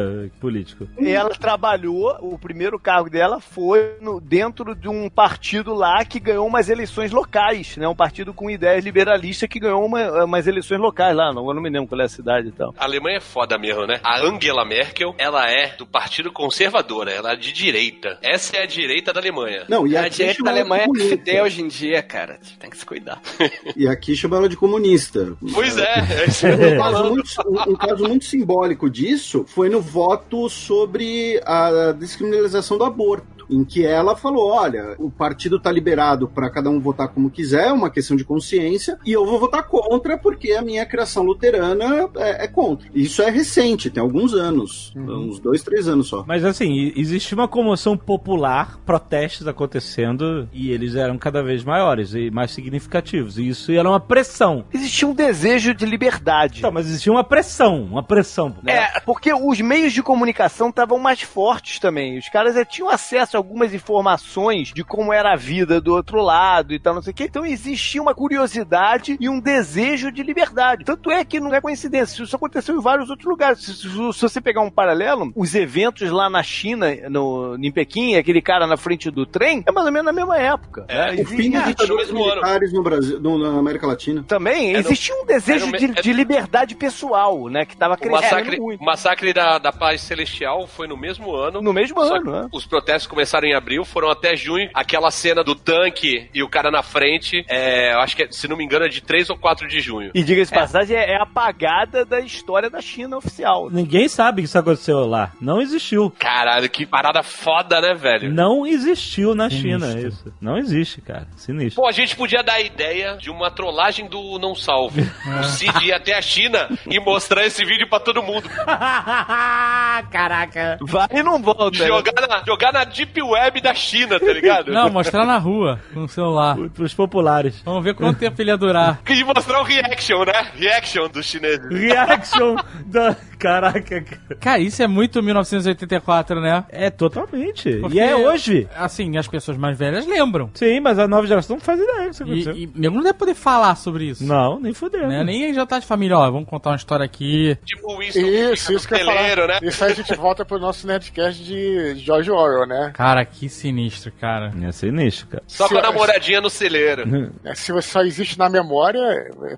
político. 0.41 0.87
E 0.99 1.09
ela 1.09 1.31
trabalhou, 1.31 2.17
o 2.21 2.39
primeiro 2.39 2.79
cargo 2.79 3.09
dela 3.11 3.41
foi 3.41 3.93
no- 4.01 4.21
dentro 4.21 4.75
de 4.75 4.89
um 4.89 5.09
partido 5.09 5.75
lá 5.75 6.05
que 6.05 6.21
ganhou 6.21 6.47
umas 6.47 6.69
eleições 6.69 7.11
locais, 7.13 7.77
né? 7.77 7.87
Um 7.89 7.95
partido 7.95 8.33
com 8.35 8.51
ideias 8.51 8.85
liberalistas 8.85 9.49
que 9.49 9.59
ganhou 9.59 9.85
uma- 9.85 10.25
umas 10.25 10.47
eleições 10.47 10.79
locais 10.81 11.17
lá, 11.17 11.33
não, 11.33 11.47
eu 11.49 11.55
não 11.55 11.63
me 11.63 11.71
lembro 11.71 11.89
qual 11.89 12.01
é 12.01 12.05
a 12.05 12.09
cidade 12.17 12.49
e 12.49 12.53
tal. 12.53 12.75
A 12.79 12.85
Alemanha 12.85 13.19
é 13.19 13.21
foda 13.21 13.59
mesmo, 13.59 13.87
né? 13.87 14.01
A 14.03 14.21
Angela 14.21 14.65
Merkel, 14.65 15.15
ela 15.19 15.49
é 15.51 15.77
do 15.77 15.87
Partido 15.87 16.33
Conservador, 16.33 17.09
ela 17.09 17.33
é 17.33 17.37
de 17.37 17.53
direita. 17.53 18.19
Essa 18.23 18.57
é 18.59 18.63
a 18.63 18.67
direita 18.67 19.13
da 19.13 19.21
Alemanha. 19.21 19.65
Não, 19.69 19.87
e 19.87 19.97
a 19.97 20.03
aqui 20.03 20.17
direita 20.17 20.43
da 20.43 20.51
Alemanha 20.51 20.87
é 20.95 20.99
feder 21.09 21.43
hoje 21.43 21.63
em 21.63 21.69
dia, 21.69 22.03
cara. 22.03 22.39
Tem 22.59 22.69
que 22.71 22.77
se 22.77 22.85
cuidar. 22.87 23.21
E 23.77 23.87
aqui 23.87 24.17
chama 24.17 24.37
ela 24.39 24.49
de 24.49 24.57
comunista. 24.57 25.37
Pois 25.53 25.77
é, 25.77 25.95
é 26.23 26.25
isso 26.27 26.47
que 26.47 26.53
eu 26.53 26.59
tô 26.59 26.65
Um 26.75 26.79
caso, 26.79 27.05
muito, 27.11 27.31
um- 27.47 27.73
um 27.73 27.77
caso 27.77 28.05
muito 28.09 28.25
simbólico 28.25 28.89
disso 28.91 29.45
foi 29.47 29.69
no 29.69 29.81
voto 29.81 30.49
sobre 30.49 31.41
a 31.45 31.93
descriminalização 31.93 32.79
do 32.79 32.85
aborto. 32.85 33.36
Em 33.51 33.65
que 33.65 33.85
ela 33.85 34.17
falou: 34.17 34.51
olha, 34.51 34.95
o 34.99 35.11
partido 35.11 35.59
tá 35.61 35.71
liberado 35.71 36.29
para 36.29 36.51
cada 36.51 36.69
um 36.71 36.81
votar 36.81 37.09
como 37.09 37.31
quiser, 37.31 37.69
é 37.69 37.73
uma 37.73 37.91
questão 37.91 38.17
de 38.17 38.25
consciência, 38.25 38.99
e 39.05 39.13
eu 39.13 39.25
vou 39.27 39.39
votar 39.39 39.65
contra 39.65 40.17
porque 40.19 40.53
a 40.53 40.63
minha 40.63 40.85
criação 40.87 41.23
luterana 41.23 42.09
é, 42.17 42.45
é 42.45 42.49
contra. 42.49 42.89
Isso 42.95 43.23
é 43.23 43.31
recente, 43.31 43.91
tem 43.91 44.03
alguns 44.03 44.35
anos, 44.35 44.93
uns 44.97 45.39
dois, 45.39 45.63
três 45.63 45.89
anos 45.89 46.09
só. 46.09 46.25
Mas 46.27 46.45
assim, 46.45 46.73
e- 46.73 46.95
existia 46.97 47.37
uma 47.37 47.49
comoção 47.49 47.97
popular, 47.97 48.79
protestos 48.85 49.47
acontecendo, 49.47 50.49
e 50.53 50.71
eles 50.71 50.95
eram 50.95 51.19
cada 51.19 51.43
vez 51.43 51.63
maiores 51.65 52.15
e 52.15 52.31
mais 52.31 52.51
significativos. 52.51 53.39
E 53.39 53.49
isso 53.49 53.71
era 53.73 53.89
uma 53.89 54.01
pressão. 54.01 54.65
Existia 54.73 55.07
um 55.09 55.15
desejo 55.15 55.75
de 55.75 55.85
liberdade. 55.87 56.59
Então, 56.59 56.73
mas 56.73 56.87
existia 56.87 57.13
uma 57.13 57.25
pressão, 57.25 57.83
uma 57.85 58.03
pressão. 58.03 58.57
né? 58.63 58.73
É, 58.97 59.01
porque 59.01 59.33
os 59.33 59.61
meios 59.61 59.93
de 59.93 60.03
comunicação 60.03 60.69
estavam 60.71 60.99
mais 60.99 61.23
fortes 61.23 61.79
também. 61.79 62.19
Os 62.19 62.29
caras 62.29 62.57
eh, 62.57 62.65
tinham 62.65 62.89
acesso 62.91 63.36
algumas 63.37 63.73
informações 63.75 64.69
de 64.73 64.83
como 64.85 65.13
era 65.13 65.33
a 65.33 65.37
vida 65.37 65.81
do 65.81 65.93
outro 65.95 66.21
lado 66.23 66.73
e 66.73 66.79
tal, 66.79 66.95
não 66.95 67.03
sei 67.03 67.13
o 67.13 67.15
quê. 67.15 67.25
Então 67.25 67.45
existia 67.45 68.01
uma 68.03 68.15
curiosidade 68.15 69.17
e 69.21 69.29
um 69.29 69.41
desejo 69.41 70.11
de 70.13 70.23
liberdade. 70.23 70.85
Tanto 70.85 71.11
é 71.11 71.25
que 71.25 71.41
não 71.41 71.53
é 71.55 71.61
coincidência. 71.61 72.23
Isso 72.23 72.37
aconteceu 72.37 72.77
em 72.77 72.81
vários 72.81 73.11
outros 73.11 73.29
lugares. 73.29 73.61
Se, 73.61 73.75
se- 73.75 73.89
se 73.89 74.23
você 74.23 74.41
pegar 74.41 74.61
um 74.61 74.71
paralelo, 74.71 75.33
os 75.35 75.55
eventos 75.55 76.11
lá 76.11 76.29
na 76.31 76.43
China, 76.43 76.87
no, 77.09 77.57
em 77.61 77.73
Pequim, 77.73 78.15
aquele 78.17 78.41
cara 78.41 78.67
na 78.67 78.77
frente 78.77 79.11
do 79.11 79.27
trem, 79.27 79.63
é 79.67 79.73
mais 79.73 79.87
ou 79.87 79.93
menos 79.93 80.07
na 80.07 80.13
mesma 80.13 80.37
época. 80.39 80.85
É, 80.89 81.13
né? 81.13 81.23
O 81.23 81.27
fim 81.27 81.51
dos 81.51 81.65
ditadores 81.65 82.07
mesmo 82.11 82.25
ano. 82.25 82.35
militares 82.37 82.73
no 82.73 82.83
Brasil, 82.83 83.21
no- 83.21 83.39
na 83.39 83.59
América 83.59 83.87
Latina. 83.87 84.25
também 84.27 84.71
Era 84.71 84.81
existia 84.81 85.15
um 85.21 85.27
desejo 85.27 85.67
era 85.69 85.79
de, 85.79 85.85
era- 85.87 86.03
de 86.03 86.13
liberdade 86.13 86.75
pessoal, 86.75 87.49
né? 87.49 87.65
Que 87.65 87.75
estava 87.75 87.97
crescendo 87.97 88.23
massacre, 88.23 88.61
muito. 88.61 88.81
o 88.81 88.85
massacre 88.85 89.33
da, 89.33 89.59
da 89.59 89.73
Paz 89.73 90.01
Celestial 90.03 90.67
foi 90.67 90.87
no 90.87 90.97
mesmo 90.97 91.35
ano. 91.35 91.61
No 91.61 91.73
mesmo 91.73 92.01
ano, 92.01 92.23
que 92.25 92.31
né? 92.31 92.49
Os 92.53 92.67
protestos 92.67 93.07
começaram 93.07 93.26
em 93.45 93.55
abril, 93.55 93.85
foram 93.85 94.11
até 94.11 94.37
junho. 94.37 94.69
Aquela 94.75 95.11
cena 95.11 95.43
do 95.43 95.55
tanque 95.55 96.29
e 96.35 96.43
o 96.43 96.49
cara 96.49 96.71
na 96.71 96.83
frente, 96.83 97.45
é, 97.49 97.93
eu 97.95 98.01
acho 98.01 98.17
que, 98.17 98.25
é, 98.25 98.29
se 98.31 98.49
não 98.49 98.57
me 98.57 98.65
engano, 98.65 98.85
é 98.85 98.89
de 98.89 99.01
3 99.03 99.31
ou 99.31 99.37
4 99.39 99.69
de 99.69 99.81
junho. 99.81 100.11
E 100.15 100.23
diga-se 100.23 100.53
de 100.53 100.59
passagem, 100.59 100.97
é, 100.97 101.13
é 101.13 101.21
apagada 101.23 102.05
da 102.05 102.21
história 102.21 102.71
da 102.71 102.81
China 102.81 103.17
oficial. 103.17 103.69
Ninguém 103.71 104.09
sabe 104.09 104.43
que 104.43 104.47
isso 104.49 104.59
aconteceu 104.59 105.07
lá. 105.07 105.33
Não 105.41 105.61
existiu. 105.61 106.11
Caralho, 106.19 106.69
que 106.69 106.87
parada 106.87 107.23
foda, 107.23 107.81
né, 107.81 107.95
velho? 107.95 108.33
Não 108.33 108.67
existiu 108.67 109.35
na 109.35 109.49
China 109.51 109.87
Sinistro. 109.89 110.09
isso. 110.09 110.35
Não 110.41 110.57
existe, 110.59 111.01
cara. 111.01 111.27
Sinistro. 111.37 111.83
Pô, 111.83 111.89
a 111.89 111.93
gente 111.93 112.17
podia 112.17 112.43
dar 112.43 112.55
a 112.55 112.61
ideia 112.61 113.17
de 113.17 113.31
uma 113.31 113.51
trollagem 113.51 114.09
do 114.09 114.39
Não 114.39 114.55
Salve. 114.55 115.07
O 115.41 115.45
Cid 115.45 115.85
ir 115.87 115.93
até 115.93 116.15
a 116.17 116.23
China 116.23 116.69
e 116.87 116.99
mostrar 117.01 117.45
esse 117.45 117.65
vídeo 117.65 117.89
pra 117.89 118.01
todo 118.01 118.23
mundo. 118.23 118.49
Caraca. 120.11 120.79
Vai 120.83 121.09
e 121.13 121.23
não 121.23 121.41
volta. 121.43 121.79
né? 121.79 121.87
Jogar 121.87 122.29
na, 122.29 122.45
jogar 122.47 122.73
na 122.73 122.85
Deep 122.85 123.16
Web 123.23 123.61
da 123.61 123.75
China, 123.75 124.19
tá 124.21 124.33
ligado? 124.33 124.73
Não, 124.73 124.91
mostrar 124.91 125.25
na 125.25 125.39
rua, 125.39 125.81
com 125.93 126.05
o 126.05 126.09
celular. 126.09 126.57
Pros 126.75 126.95
populares. 126.95 127.61
Vamos 127.65 127.83
ver 127.85 127.95
quanto 127.95 128.19
tempo 128.19 128.41
ele 128.41 128.51
ia 128.51 128.57
durar. 128.57 129.01
E 129.17 129.25
mostrar 129.25 129.61
o 129.61 129.65
reaction, 129.65 130.25
né? 130.25 130.47
Reaction 130.55 131.09
dos 131.09 131.25
chineses. 131.27 131.67
Reaction 131.71 132.57
da. 132.87 133.17
Caraca, 133.39 134.01
cara. 134.03 134.21
Cara, 134.41 134.59
isso 134.59 134.83
é 134.83 134.87
muito 134.87 135.23
1984, 135.23 136.41
né? 136.41 136.65
É 136.71 136.91
totalmente. 136.91 137.77
Porque, 137.79 137.97
E 137.97 138.01
é 138.01 138.15
hoje. 138.17 138.69
Assim, 138.77 139.17
as 139.17 139.27
pessoas 139.29 139.57
mais 139.57 139.79
velhas 139.79 140.07
lembram. 140.07 140.51
Sim, 140.55 140.81
mas 140.81 140.99
a 140.99 141.07
nova 141.09 141.27
geração 141.27 141.57
não 141.57 141.61
faz 141.63 141.79
ideia 141.81 142.11
disso 142.11 142.23
E, 142.23 142.27
aconteceu. 142.27 142.55
e 142.55 142.71
nego 142.75 142.95
não 142.97 143.03
deve 143.03 143.19
poder 143.19 143.35
falar 143.35 143.75
sobre 143.77 144.05
isso. 144.07 144.25
Não, 144.25 144.59
nem 144.61 144.73
fudeu. 144.73 145.07
Né? 145.07 145.23
Nem 145.25 145.53
já 145.55 145.65
tá 145.67 145.79
de 145.79 145.87
família, 145.87 146.17
ó, 146.19 146.31
vamos 146.31 146.49
contar 146.49 146.71
uma 146.71 146.77
história 146.77 147.05
aqui. 147.05 147.57
Tipo 147.65 148.03
Isso, 148.03 148.19
que 148.19 148.75
isso 148.75 148.89
que 148.89 148.95
eu 148.95 148.99
falar. 149.05 149.47
né? 149.49 149.59
Isso 149.63 149.85
aí 149.85 149.93
a 149.93 149.95
gente 149.95 150.15
volta 150.17 150.45
pro 150.45 150.59
nosso 150.59 150.87
Nerdcast 150.87 151.43
de 151.45 151.95
George 151.97 152.31
Orwell, 152.31 152.67
né? 152.67 152.91
Cara, 152.95 153.06
que 153.25 153.49
sinistro, 153.49 154.11
cara. 154.21 154.53
É 154.63 154.73
sinistro, 154.73 155.27
cara. 155.29 155.43
Só 155.47 155.67
Se- 155.69 155.75
com 155.75 155.79
a 155.79 155.83
namoradinha 155.83 156.41
no 156.41 156.51
celeiro. 156.51 157.05
É, 157.45 157.55
Se 157.55 157.73
você 157.73 157.89
só 157.89 158.01
existe 158.03 158.39
na 158.39 158.49
memória, 158.49 159.01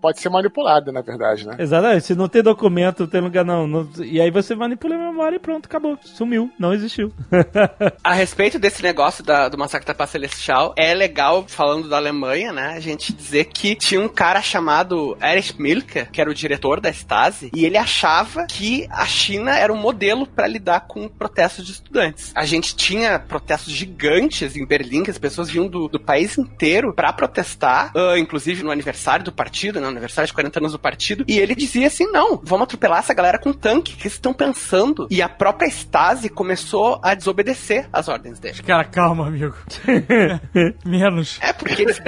pode 0.01 0.21
ser 0.21 0.29
manipulado, 0.29 0.93
na 0.93 1.01
verdade, 1.01 1.47
né? 1.47 1.57
Exatamente. 1.59 2.05
Se 2.07 2.15
não 2.15 2.29
tem 2.29 2.43
documento, 2.43 3.01
não 3.01 3.07
tem 3.09 3.21
lugar, 3.21 3.45
não, 3.45 3.67
não- 3.67 3.89
e 4.05 4.21
aí 4.21 4.31
você 4.31 4.55
manipula 4.55 4.95
a 4.95 4.99
memória 4.99 5.37
e 5.37 5.39
pronto, 5.39 5.67
acabou. 5.67 5.99
Sumiu, 6.03 6.51
não 6.59 6.73
existiu. 6.75 7.13
A 8.03 8.13
respeito 8.15 8.59
desse 8.59 8.83
negócio 8.83 9.25
da- 9.25 9.49
do 9.49 9.57
massacre 9.59 9.87
da 9.87 9.95
Paz 9.95 10.11
Celestial, 10.11 10.75
é 10.77 10.93
legal, 10.95 11.45
falando 11.47 11.89
da 11.89 11.97
Alemanha, 11.97 12.53
né, 12.53 12.75
a 12.77 12.81
gente 12.81 13.13
dizer 13.13 13.45
que 13.47 13.75
tinha 13.75 14.01
um 14.01 14.09
cara 14.09 14.41
chamado 14.43 15.17
Erich 15.23 15.61
Milker, 15.61 16.11
que 16.11 16.21
era 16.21 16.31
o 16.31 16.35
diretor 16.35 16.81
da 16.81 16.91
Stasi, 16.91 17.51
e 17.55 17.65
ele 17.65 17.77
achava 17.77 18.47
que 18.47 18.87
a 18.91 19.07
China 19.07 19.57
era 19.57 19.73
um 19.73 19.77
modelo 19.77 20.27
para 20.27 20.47
lidar 20.47 20.81
com 20.87 21.09
protestos 21.09 21.65
de 21.67 21.73
estudantes. 21.73 22.33
A 22.35 22.45
gente 22.45 22.75
tinha 22.77 23.19
protestos 23.39 23.73
gigantes 23.73 24.57
em 24.57 24.67
Berlim, 24.67 25.03
que 25.03 25.11
as 25.11 25.19
pessoas 25.19 25.51
vinham 25.51 25.69
do, 25.69 25.89
do 25.89 26.01
país 26.01 26.37
inteiro 26.39 26.93
para 26.95 27.13
protestar, 27.13 27.93
ah, 27.95 28.19
inclusive 28.19 28.63
no 28.63 28.71
aniversário 28.71 29.25
do 29.25 29.33
partido, 29.33 29.77
né, 29.81 29.87
no 29.87 29.93
aniversário 29.93 30.27
de 30.27 30.35
40 30.35 30.59
anos 30.59 30.73
do 30.73 30.79
partido, 30.79 31.25
e 31.27 31.39
ele 31.39 31.55
dizia 31.55 31.87
assim, 31.87 32.07
não, 32.11 32.41
vamos 32.43 32.65
atropelar 32.65 32.99
essa 33.01 33.15
galera 33.15 33.39
com 33.39 33.53
tanque, 33.53 33.93
o 33.93 33.97
que 33.97 34.03
vocês 34.03 34.15
estão 34.15 34.33
pensando? 34.35 35.07
E 35.11 35.23
a 35.23 35.29
própria 35.29 35.69
Stasi 35.69 36.29
começou 36.29 37.01
a 37.03 37.15
desobedecer 37.15 37.89
as 37.93 38.09
ordens 38.09 38.39
dele. 38.39 38.63
Cara, 38.63 38.85
calma, 38.85 39.27
amigo. 39.29 39.55
Menos. 40.85 41.39
É 41.41 41.53
porque 41.53 41.83
eles... 41.83 42.01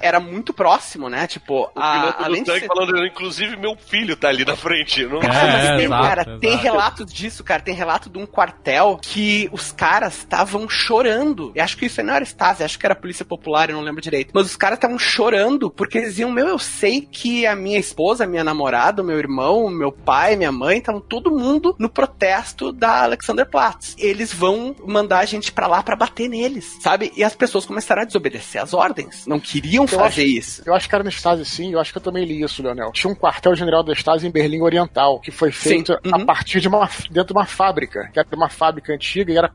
era 0.00 0.20
muito 0.20 0.52
próximo, 0.52 1.08
né? 1.08 1.26
Tipo, 1.26 1.64
O 1.64 1.70
a, 1.76 2.24
além 2.24 2.42
do 2.42 2.46
de 2.46 2.52
tanque 2.52 2.60
ser... 2.60 2.66
falando, 2.66 3.06
inclusive 3.06 3.56
meu 3.56 3.76
filho 3.76 4.16
tá 4.16 4.28
ali 4.28 4.44
na 4.44 4.56
frente. 4.56 5.04
Não... 5.04 5.20
Cara, 5.20 5.34
mas 5.34 5.64
É, 5.64 5.76
tem, 5.76 5.84
exato, 5.84 6.02
cara, 6.02 6.24
tem 6.38 6.50
exato. 6.50 6.62
relatos 6.64 7.12
disso, 7.12 7.44
cara. 7.44 7.62
Tem 7.62 7.74
relato 7.74 8.10
de 8.10 8.18
um 8.18 8.26
quartel 8.26 8.98
que 9.00 9.48
os 9.52 9.72
caras 9.72 10.09
estavam 10.14 10.68
chorando. 10.68 11.52
Eu 11.54 11.62
acho 11.62 11.76
que 11.76 11.86
isso 11.86 12.02
não 12.02 12.14
era 12.14 12.24
Stasi, 12.24 12.62
acho 12.62 12.78
que 12.78 12.86
era 12.86 12.94
Polícia 12.94 13.24
Popular, 13.24 13.70
eu 13.70 13.76
não 13.76 13.82
lembro 13.82 14.00
direito. 14.00 14.30
Mas 14.34 14.46
os 14.46 14.56
caras 14.56 14.76
estavam 14.76 14.98
chorando 14.98 15.70
porque 15.70 15.98
eles 15.98 16.10
diziam: 16.10 16.30
Meu, 16.30 16.48
eu 16.48 16.58
sei 16.58 17.00
que 17.00 17.46
a 17.46 17.54
minha 17.54 17.78
esposa, 17.78 18.24
a 18.24 18.26
minha 18.26 18.44
namorada, 18.44 19.02
o 19.02 19.04
meu 19.04 19.18
irmão, 19.18 19.64
o 19.64 19.70
meu 19.70 19.92
pai, 19.92 20.36
minha 20.36 20.52
mãe, 20.52 20.78
estavam 20.78 21.00
todo 21.00 21.30
mundo 21.30 21.74
no 21.78 21.88
protesto 21.88 22.72
da 22.72 23.02
Alexanderplatz. 23.02 23.94
Eles 23.98 24.32
vão 24.32 24.74
mandar 24.86 25.20
a 25.20 25.24
gente 25.24 25.52
pra 25.52 25.66
lá 25.66 25.82
pra 25.82 25.96
bater 25.96 26.28
neles, 26.28 26.78
sabe? 26.80 27.12
E 27.16 27.24
as 27.24 27.34
pessoas 27.34 27.66
começaram 27.66 28.02
a 28.02 28.04
desobedecer 28.04 28.62
as 28.62 28.74
ordens. 28.74 29.26
Não 29.26 29.40
queriam 29.40 29.84
Eu 29.84 29.88
fazer 29.88 30.22
acho- 30.22 30.30
isso. 30.30 30.62
Eu 30.66 30.74
acho 30.74 30.88
que 30.88 30.94
era 30.94 31.04
na 31.04 31.10
Stasi 31.10 31.44
sim, 31.44 31.72
eu 31.72 31.80
acho 31.80 31.92
que 31.92 31.98
eu 31.98 32.02
também 32.02 32.24
li 32.24 32.42
isso, 32.42 32.62
Leonel. 32.62 32.92
Tinha 32.92 33.10
um 33.10 33.16
quartel-general 33.16 33.82
da 33.82 33.92
Stasi 33.92 34.26
em 34.26 34.30
Berlim 34.30 34.60
Oriental, 34.60 35.20
que 35.20 35.30
foi 35.30 35.50
feito 35.52 35.92
a 35.92 36.18
uhum. 36.18 36.26
partir 36.26 36.60
de 36.60 36.68
uma 36.68 36.88
dentro 37.10 37.28
de 37.28 37.32
uma 37.32 37.46
fábrica, 37.46 38.08
que 38.12 38.18
era 38.18 38.28
uma 38.32 38.48
fábrica 38.48 38.92
antiga 38.92 39.32
e 39.32 39.36
era 39.36 39.48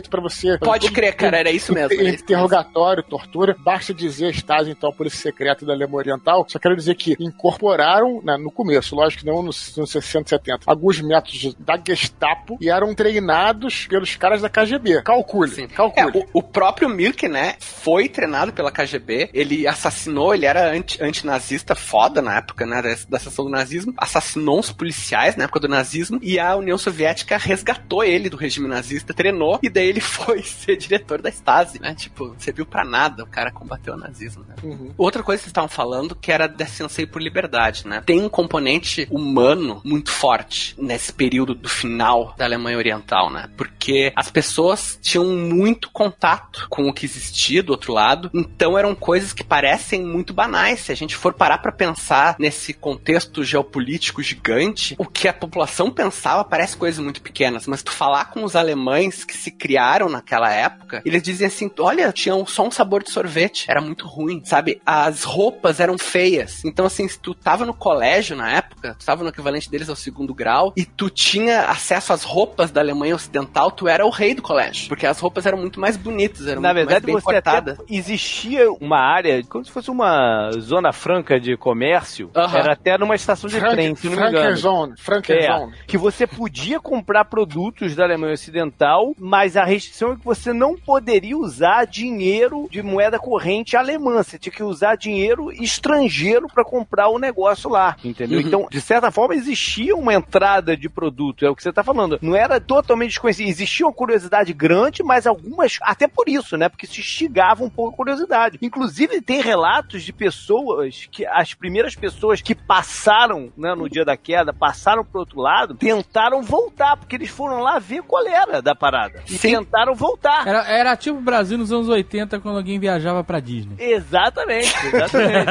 perfeito 0.00 0.10
pra 0.10 0.20
você. 0.20 0.58
Pode 0.58 0.86
todo- 0.86 0.94
crer, 0.94 1.14
cara, 1.14 1.38
era 1.38 1.50
isso 1.50 1.72
mesmo. 1.72 1.90
Mesmo. 1.96 2.08
Interrogatório, 2.08 3.02
tortura. 3.02 3.56
Basta 3.58 3.92
dizer 3.92 4.30
Stasi, 4.34 4.70
então, 4.70 4.90
a 4.90 4.92
Polícia 4.92 5.20
Secreta 5.20 5.64
da 5.66 5.72
Alemanha 5.72 5.96
Oriental. 5.98 6.46
Só 6.48 6.58
quero 6.58 6.76
dizer 6.76 6.94
que 6.94 7.16
incorporaram, 7.20 8.20
né, 8.24 8.36
no 8.36 8.50
começo, 8.50 8.94
lógico 8.94 9.22
que 9.22 9.28
não 9.30 9.42
nos, 9.42 9.76
nos 9.76 9.90
60, 9.90 10.28
70, 10.30 10.60
alguns 10.66 11.00
métodos 11.00 11.54
da 11.58 11.78
Gestapo 11.86 12.56
e 12.60 12.70
eram 12.70 12.94
treinados 12.94 13.86
pelos 13.86 14.16
caras 14.16 14.40
da 14.42 14.48
KGB. 14.48 15.02
Calcule, 15.02 15.50
Sim. 15.50 15.66
calcule. 15.68 16.18
É, 16.18 16.18
o, 16.18 16.40
o 16.40 16.42
próprio 16.42 16.88
Milk, 16.88 17.26
né, 17.28 17.54
foi 17.60 18.08
treinado 18.08 18.52
pela 18.52 18.70
KGB, 18.70 19.30
ele 19.34 19.66
assassinou, 19.66 20.34
ele 20.34 20.46
era 20.46 20.72
anti- 20.72 21.02
antinazista 21.02 21.74
foda 21.74 22.22
na 22.22 22.36
época, 22.38 22.64
né, 22.66 22.80
da, 22.82 22.94
da 23.08 23.18
seção 23.18 23.44
do 23.44 23.50
nazismo, 23.50 23.92
assassinou 23.96 24.58
uns 24.58 24.70
policiais 24.70 25.36
na 25.36 25.44
época 25.44 25.60
do 25.60 25.68
nazismo, 25.68 26.18
e 26.22 26.38
a 26.38 26.54
União 26.56 26.78
Soviética 26.78 27.36
resgatou 27.36 28.04
ele 28.04 28.30
do 28.30 28.36
regime 28.36 28.68
nazista, 28.68 29.12
treinou, 29.12 29.58
e 29.62 29.68
daí 29.68 29.88
ele 29.90 30.00
foi 30.00 30.42
ser 30.42 30.76
diretor 30.76 31.20
da 31.20 31.30
Stasi, 31.30 31.80
né, 31.80 31.94
tipo, 31.94 32.34
serviu 32.38 32.66
pra 32.66 32.84
nada, 32.84 33.22
o 33.22 33.26
cara 33.26 33.50
combateu 33.50 33.94
o 33.94 33.96
nazismo, 33.96 34.44
né. 34.44 34.54
Uhum. 34.62 34.92
Outra 34.96 35.22
coisa 35.22 35.38
que 35.38 35.44
vocês 35.44 35.50
estavam 35.50 35.68
falando 35.68 36.14
que 36.14 36.32
era 36.32 36.46
desse 36.46 36.82
anseio 36.82 37.08
por 37.08 37.22
liberdade, 37.22 37.86
né? 37.86 38.02
Tem 38.04 38.20
um 38.20 38.28
componente 38.28 39.06
humano 39.10 39.80
muito 39.84 40.10
forte 40.10 40.74
nesse 40.78 41.12
período 41.12 41.54
do 41.54 41.68
final 41.68 42.34
da 42.36 42.44
Alemanha 42.44 42.76
Oriental, 42.76 43.30
né? 43.30 43.48
Porque 43.56 44.12
as 44.14 44.30
pessoas 44.30 44.98
tinham 45.02 45.26
muito 45.26 45.90
contato 45.90 46.66
com 46.68 46.88
o 46.88 46.92
que 46.92 47.06
existia 47.06 47.62
do 47.62 47.70
outro 47.70 47.92
lado, 47.92 48.30
então 48.34 48.78
eram 48.78 48.94
coisas 48.94 49.32
que 49.32 49.44
parecem 49.44 50.04
muito 50.04 50.32
banais. 50.32 50.80
Se 50.80 50.92
a 50.92 50.94
gente 50.94 51.16
for 51.16 51.34
parar 51.34 51.58
pra 51.58 51.72
pensar 51.72 52.36
nesse 52.38 52.72
contexto 52.72 53.42
geopolítico 53.42 54.22
gigante, 54.22 54.94
o 54.98 55.06
que 55.06 55.28
a 55.28 55.32
população 55.32 55.90
pensava 55.90 56.44
parece 56.44 56.76
coisas 56.76 57.02
muito 57.02 57.22
pequenas, 57.22 57.66
mas 57.66 57.82
tu 57.82 57.90
falar 57.90 58.26
com 58.26 58.44
os 58.44 58.54
alemães 58.54 59.24
que 59.24 59.36
se 59.36 59.50
criaram 59.50 59.79
naquela 60.08 60.52
época, 60.52 61.02
eles 61.04 61.22
dizem 61.22 61.46
assim: 61.46 61.70
olha, 61.78 62.12
tinham 62.12 62.44
só 62.46 62.66
um 62.66 62.70
sabor 62.70 63.02
de 63.02 63.10
sorvete, 63.10 63.66
era 63.68 63.80
muito 63.80 64.06
ruim, 64.06 64.42
sabe? 64.44 64.80
As 64.84 65.22
roupas 65.24 65.80
eram 65.80 65.96
feias. 65.98 66.64
Então, 66.64 66.86
assim, 66.86 67.06
se 67.08 67.18
tu 67.18 67.34
tava 67.34 67.64
no 67.64 67.74
colégio 67.74 68.36
na 68.36 68.50
época, 68.52 68.94
tu 68.98 69.04
tava 69.04 69.22
no 69.22 69.28
equivalente 69.30 69.70
deles 69.70 69.88
ao 69.88 69.96
segundo 69.96 70.34
grau, 70.34 70.72
e 70.76 70.84
tu 70.84 71.08
tinha 71.10 71.62
acesso 71.66 72.12
às 72.12 72.22
roupas 72.24 72.70
da 72.70 72.80
Alemanha 72.80 73.14
Ocidental, 73.14 73.70
tu 73.70 73.88
era 73.88 74.04
o 74.06 74.10
rei 74.10 74.34
do 74.34 74.42
colégio. 74.42 74.88
Porque 74.88 75.06
as 75.06 75.18
roupas 75.18 75.46
eram 75.46 75.58
muito 75.58 75.80
mais 75.80 75.96
bonitas, 75.96 76.46
eram 76.46 76.60
Na 76.60 76.68
muito 76.72 76.86
verdade, 76.86 77.06
mais 77.12 77.24
bem 77.24 77.32
cortadas. 77.34 77.78
existia 77.88 78.70
uma 78.80 78.98
área, 78.98 79.42
como 79.44 79.64
se 79.64 79.70
fosse 79.70 79.90
uma 79.90 80.50
zona 80.58 80.92
franca 80.92 81.38
de 81.40 81.56
comércio. 81.56 82.30
Aham. 82.34 82.58
Era 82.58 82.72
até 82.72 82.96
numa 82.98 83.14
estação 83.14 83.48
de 83.48 83.58
Frank- 83.58 83.74
trem, 83.74 83.94
se 83.94 84.08
não 84.08 84.16
me 84.16 84.28
engano. 84.28 84.96
Frankerzone. 84.98 85.72
É, 85.72 85.86
que 85.86 85.96
você 85.98 86.26
podia 86.26 86.80
comprar 86.80 87.24
produtos 87.24 87.94
da 87.94 88.04
Alemanha 88.04 88.34
Ocidental, 88.34 89.14
mas 89.18 89.56
a 89.56 89.64
restrição 89.70 90.12
é 90.12 90.16
que 90.16 90.24
você 90.24 90.52
não 90.52 90.76
poderia 90.76 91.36
usar 91.36 91.86
dinheiro 91.86 92.68
de 92.70 92.82
moeda 92.82 93.18
corrente 93.18 93.76
alemã. 93.76 94.22
Você 94.22 94.38
tinha 94.38 94.52
que 94.52 94.62
usar 94.62 94.96
dinheiro 94.96 95.50
estrangeiro 95.52 96.46
para 96.46 96.64
comprar 96.64 97.08
o 97.08 97.18
negócio 97.18 97.70
lá, 97.70 97.96
entendeu? 98.04 98.40
Uhum. 98.40 98.46
Então, 98.46 98.66
de 98.70 98.80
certa 98.80 99.10
forma, 99.10 99.34
existia 99.34 99.94
uma 99.94 100.14
entrada 100.14 100.76
de 100.76 100.88
produto, 100.88 101.44
é 101.44 101.50
o 101.50 101.56
que 101.56 101.62
você 101.62 101.72
tá 101.72 101.82
falando. 101.82 102.18
Não 102.20 102.36
era 102.36 102.60
totalmente 102.60 103.10
desconhecido. 103.10 103.48
Existia 103.48 103.86
uma 103.86 103.92
curiosidade 103.92 104.52
grande, 104.52 105.02
mas 105.02 105.26
algumas, 105.26 105.78
até 105.82 106.06
por 106.06 106.28
isso, 106.28 106.56
né? 106.56 106.68
Porque 106.68 106.86
se 106.86 107.00
instigava 107.00 107.64
um 107.64 107.70
pouco 107.70 107.94
a 107.94 107.96
curiosidade. 107.96 108.58
Inclusive, 108.60 109.20
tem 109.20 109.40
relatos 109.40 110.02
de 110.02 110.12
pessoas 110.12 111.08
que 111.10 111.26
as 111.26 111.54
primeiras 111.54 111.94
pessoas 111.94 112.40
que 112.40 112.54
passaram, 112.54 113.52
né, 113.56 113.74
no 113.74 113.88
dia 113.88 114.04
da 114.04 114.16
queda, 114.16 114.52
passaram 114.52 115.04
pro 115.04 115.20
outro 115.20 115.40
lado, 115.40 115.74
tentaram 115.74 116.42
voltar, 116.42 116.96
porque 116.96 117.16
eles 117.16 117.30
foram 117.30 117.60
lá 117.60 117.78
ver 117.78 118.02
qual 118.02 118.26
era 118.26 118.60
da 118.60 118.74
parada. 118.74 119.22
E 119.28 119.38
Sim. 119.38 119.59
Tentaram 119.64 119.94
voltar. 119.94 120.46
Era, 120.46 120.68
era 120.68 120.96
tipo 120.96 121.18
o 121.18 121.22
Brasil 121.22 121.58
nos 121.58 121.72
anos 121.72 121.88
80, 121.88 122.38
quando 122.40 122.56
alguém 122.56 122.78
viajava 122.78 123.22
pra 123.24 123.40
Disney. 123.40 123.76
Exatamente, 123.78 124.74
exatamente. 124.86 125.46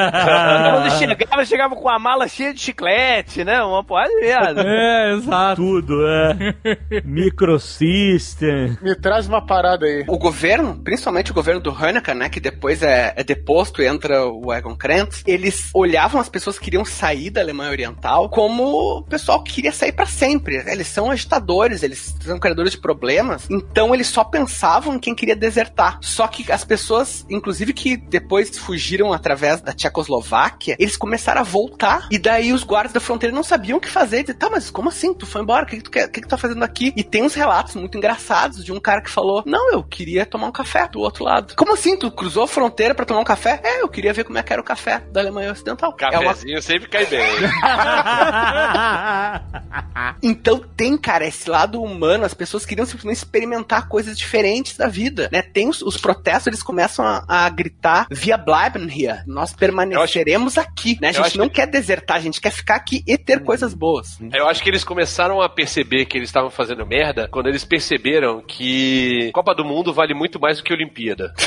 Quando 0.70 0.98
chegava, 0.98 1.44
chegava 1.44 1.76
com 1.76 1.88
a 1.88 1.98
mala 1.98 2.28
cheia 2.28 2.54
de 2.54 2.60
chiclete, 2.60 3.44
né? 3.44 3.62
Uma 3.62 3.84
porrada 3.84 4.10
de 4.10 4.20
merda. 4.20 4.62
É, 4.64 5.14
exato. 5.14 5.60
Tudo, 5.60 6.06
é. 6.06 6.54
Microsystem. 7.04 8.76
Me 8.80 8.94
traz 8.94 9.26
uma 9.26 9.44
parada 9.44 9.86
aí. 9.86 10.04
O 10.08 10.18
governo, 10.18 10.76
principalmente 10.82 11.30
o 11.30 11.34
governo 11.34 11.60
do 11.60 11.70
Honecker, 11.70 12.14
né, 12.14 12.28
que 12.28 12.40
depois 12.40 12.82
é, 12.82 13.12
é 13.16 13.24
deposto 13.24 13.82
e 13.82 13.86
entra 13.86 14.26
o 14.26 14.52
Egon 14.52 14.76
Krenz, 14.76 15.22
eles 15.26 15.70
olhavam 15.74 16.20
as 16.20 16.28
pessoas 16.28 16.58
que 16.58 16.70
queriam 16.70 16.84
sair 16.84 17.30
da 17.30 17.40
Alemanha 17.40 17.70
Oriental 17.70 18.28
como 18.28 18.98
o 18.98 19.02
pessoal 19.02 19.42
que 19.42 19.52
queria 19.52 19.72
sair 19.72 19.92
pra 19.92 20.06
sempre. 20.06 20.56
Eles 20.66 20.86
são 20.86 21.10
agitadores, 21.10 21.82
eles 21.82 22.14
são 22.20 22.38
criadores 22.38 22.72
de 22.72 22.78
problemas, 22.78 23.48
então 23.50 23.92
eles 23.92 23.99
só 24.04 24.24
pensavam 24.24 24.94
em 24.94 24.98
quem 24.98 25.14
queria 25.14 25.36
desertar. 25.36 25.98
Só 26.00 26.26
que 26.26 26.50
as 26.50 26.64
pessoas, 26.64 27.24
inclusive 27.28 27.72
que 27.72 27.96
depois 27.96 28.56
fugiram 28.58 29.12
através 29.12 29.60
da 29.60 29.72
Tchecoslováquia, 29.72 30.76
eles 30.78 30.96
começaram 30.96 31.40
a 31.40 31.44
voltar 31.44 32.08
e 32.10 32.18
daí 32.18 32.52
os 32.52 32.64
guardas 32.64 32.92
da 32.92 33.00
fronteira 33.00 33.34
não 33.34 33.42
sabiam 33.42 33.78
o 33.78 33.80
que 33.80 33.88
fazer. 33.88 34.22
Dizer, 34.22 34.34
tá, 34.34 34.48
mas 34.50 34.70
como 34.70 34.88
assim? 34.88 35.14
Tu 35.14 35.26
foi 35.26 35.42
embora? 35.42 35.64
O 35.64 35.66
que, 35.66 35.76
que 35.76 35.82
tu 35.82 35.90
quer? 35.90 36.08
Que, 36.08 36.20
que 36.20 36.26
tu 36.26 36.30
tá 36.30 36.38
fazendo 36.38 36.62
aqui? 36.62 36.92
E 36.96 37.02
tem 37.02 37.22
uns 37.22 37.34
relatos 37.34 37.74
muito 37.74 37.96
engraçados 37.96 38.64
de 38.64 38.72
um 38.72 38.80
cara 38.80 39.00
que 39.00 39.10
falou: 39.10 39.42
Não, 39.46 39.72
eu 39.72 39.82
queria 39.82 40.26
tomar 40.26 40.48
um 40.48 40.52
café 40.52 40.88
do 40.88 41.00
outro 41.00 41.24
lado. 41.24 41.54
Como 41.56 41.72
assim? 41.72 41.96
Tu 41.96 42.10
cruzou 42.10 42.44
a 42.44 42.48
fronteira 42.48 42.94
pra 42.94 43.04
tomar 43.04 43.20
um 43.20 43.24
café? 43.24 43.60
É, 43.62 43.82
eu 43.82 43.88
queria 43.88 44.12
ver 44.12 44.24
como 44.24 44.38
é 44.38 44.42
que 44.42 44.52
era 44.52 44.60
o 44.60 44.64
café 44.64 45.02
da 45.10 45.20
Alemanha 45.20 45.52
Ocidental. 45.52 45.94
É 46.00 46.18
uma 46.18 46.34
sempre 46.62 46.88
cai 46.88 47.06
bem. 47.06 47.20
Então 50.22 50.62
tem, 50.76 50.96
cara, 50.96 51.26
esse 51.26 51.48
lado 51.48 51.82
humano, 51.82 52.24
as 52.24 52.34
pessoas 52.34 52.66
queriam 52.66 52.86
simplesmente 52.86 53.18
experimentar 53.18 53.88
coisas 53.90 54.16
diferentes 54.16 54.76
da 54.76 54.86
vida, 54.88 55.28
né? 55.32 55.42
Tem 55.42 55.68
os, 55.68 55.82
os 55.82 55.96
protestos, 55.96 56.46
eles 56.46 56.62
começam 56.62 57.04
a, 57.04 57.24
a 57.28 57.48
gritar 57.50 58.06
via 58.10 58.36
bleiben 58.38 58.86
hier, 58.88 59.22
nós 59.26 59.52
permaneceremos 59.52 60.56
aqui, 60.56 60.96
né? 61.00 61.08
A 61.08 61.12
gente 61.12 61.26
acho 61.26 61.38
não 61.38 61.48
que- 61.48 61.56
quer 61.56 61.66
desertar, 61.66 62.16
a 62.16 62.20
gente 62.20 62.40
quer 62.40 62.52
ficar 62.52 62.76
aqui 62.76 63.02
e 63.06 63.18
ter 63.18 63.40
coisas 63.42 63.74
boas. 63.74 64.18
Eu 64.32 64.46
acho 64.48 64.62
que 64.62 64.70
eles 64.70 64.84
começaram 64.84 65.40
a 65.42 65.48
perceber 65.48 66.04
que 66.06 66.16
eles 66.16 66.28
estavam 66.28 66.50
fazendo 66.50 66.86
merda 66.86 67.28
quando 67.28 67.48
eles 67.48 67.64
perceberam 67.64 68.40
que 68.40 69.30
Copa 69.32 69.54
do 69.54 69.64
Mundo 69.64 69.92
vale 69.92 70.14
muito 70.14 70.38
mais 70.40 70.58
do 70.58 70.62
que 70.64 70.72
Olimpíada. 70.72 71.34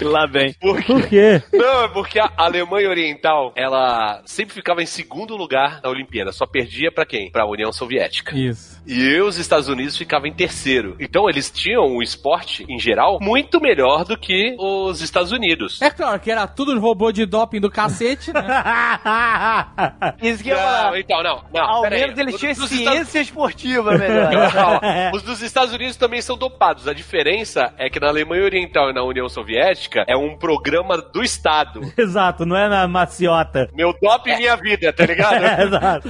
Lá 0.00 0.26
vem. 0.26 0.52
Por 0.54 0.82
quê? 1.08 1.42
Não, 1.52 1.84
é 1.84 1.88
porque 1.88 2.18
a 2.18 2.30
Alemanha 2.36 2.88
Oriental, 2.88 3.52
ela 3.56 4.22
sempre 4.24 4.54
ficava 4.54 4.82
em 4.82 4.86
segundo 4.86 5.36
lugar 5.36 5.80
na 5.82 5.88
Olimpíada, 5.90 6.32
só 6.32 6.46
perdia 6.46 6.90
pra 6.90 7.06
quem? 7.06 7.30
Pra 7.30 7.46
União 7.46 7.72
Soviética. 7.72 8.36
Isso. 8.36 8.79
E 8.86 9.20
os 9.20 9.36
Estados 9.36 9.68
Unidos 9.68 9.96
ficavam 9.96 10.26
em 10.26 10.32
terceiro. 10.32 10.96
Então 10.98 11.28
eles 11.28 11.50
tinham 11.50 11.86
um 11.86 12.02
esporte, 12.02 12.64
em 12.68 12.78
geral, 12.78 13.18
muito 13.20 13.60
melhor 13.60 14.04
do 14.04 14.16
que 14.16 14.54
os 14.58 15.00
Estados 15.00 15.32
Unidos. 15.32 15.80
É 15.82 15.90
claro 15.90 16.18
que 16.18 16.30
era 16.30 16.46
tudo 16.46 16.78
robô 16.78 17.12
de 17.12 17.26
doping 17.26 17.60
do 17.60 17.70
cacete, 17.70 18.32
né? 18.32 18.40
Isso 20.22 20.42
que 20.42 20.50
eu 20.50 20.56
Não, 20.56 20.96
então, 20.96 21.22
não, 21.22 21.44
não. 21.52 21.64
Ao 21.64 21.82
pera 21.82 21.94
aí. 21.94 22.00
menos 22.02 22.18
eles 22.18 22.38
tinham 22.38 22.54
ciência 22.54 23.20
esportiva 23.20 23.96
melhor. 23.96 24.30
Não, 24.50 25.12
os 25.12 25.22
dos 25.22 25.42
Estados 25.42 25.72
Unidos 25.72 25.96
também 25.96 26.20
são 26.20 26.36
dopados. 26.36 26.88
A 26.88 26.92
diferença 26.92 27.72
é 27.78 27.88
que 27.88 28.00
na 28.00 28.08
Alemanha 28.08 28.44
Oriental 28.44 28.90
e 28.90 28.92
na 28.92 29.02
União 29.02 29.28
Soviética 29.28 30.04
é 30.08 30.16
um 30.16 30.36
programa 30.36 30.98
do 30.98 31.22
Estado. 31.22 31.80
Exato, 31.96 32.44
não 32.44 32.56
é 32.56 32.68
na 32.68 32.88
maciota. 32.88 33.68
Meu 33.74 33.92
doping, 34.00 34.36
minha 34.36 34.56
vida, 34.56 34.92
tá 34.92 35.06
ligado? 35.06 35.44
É, 35.44 35.62
exato. 35.62 36.08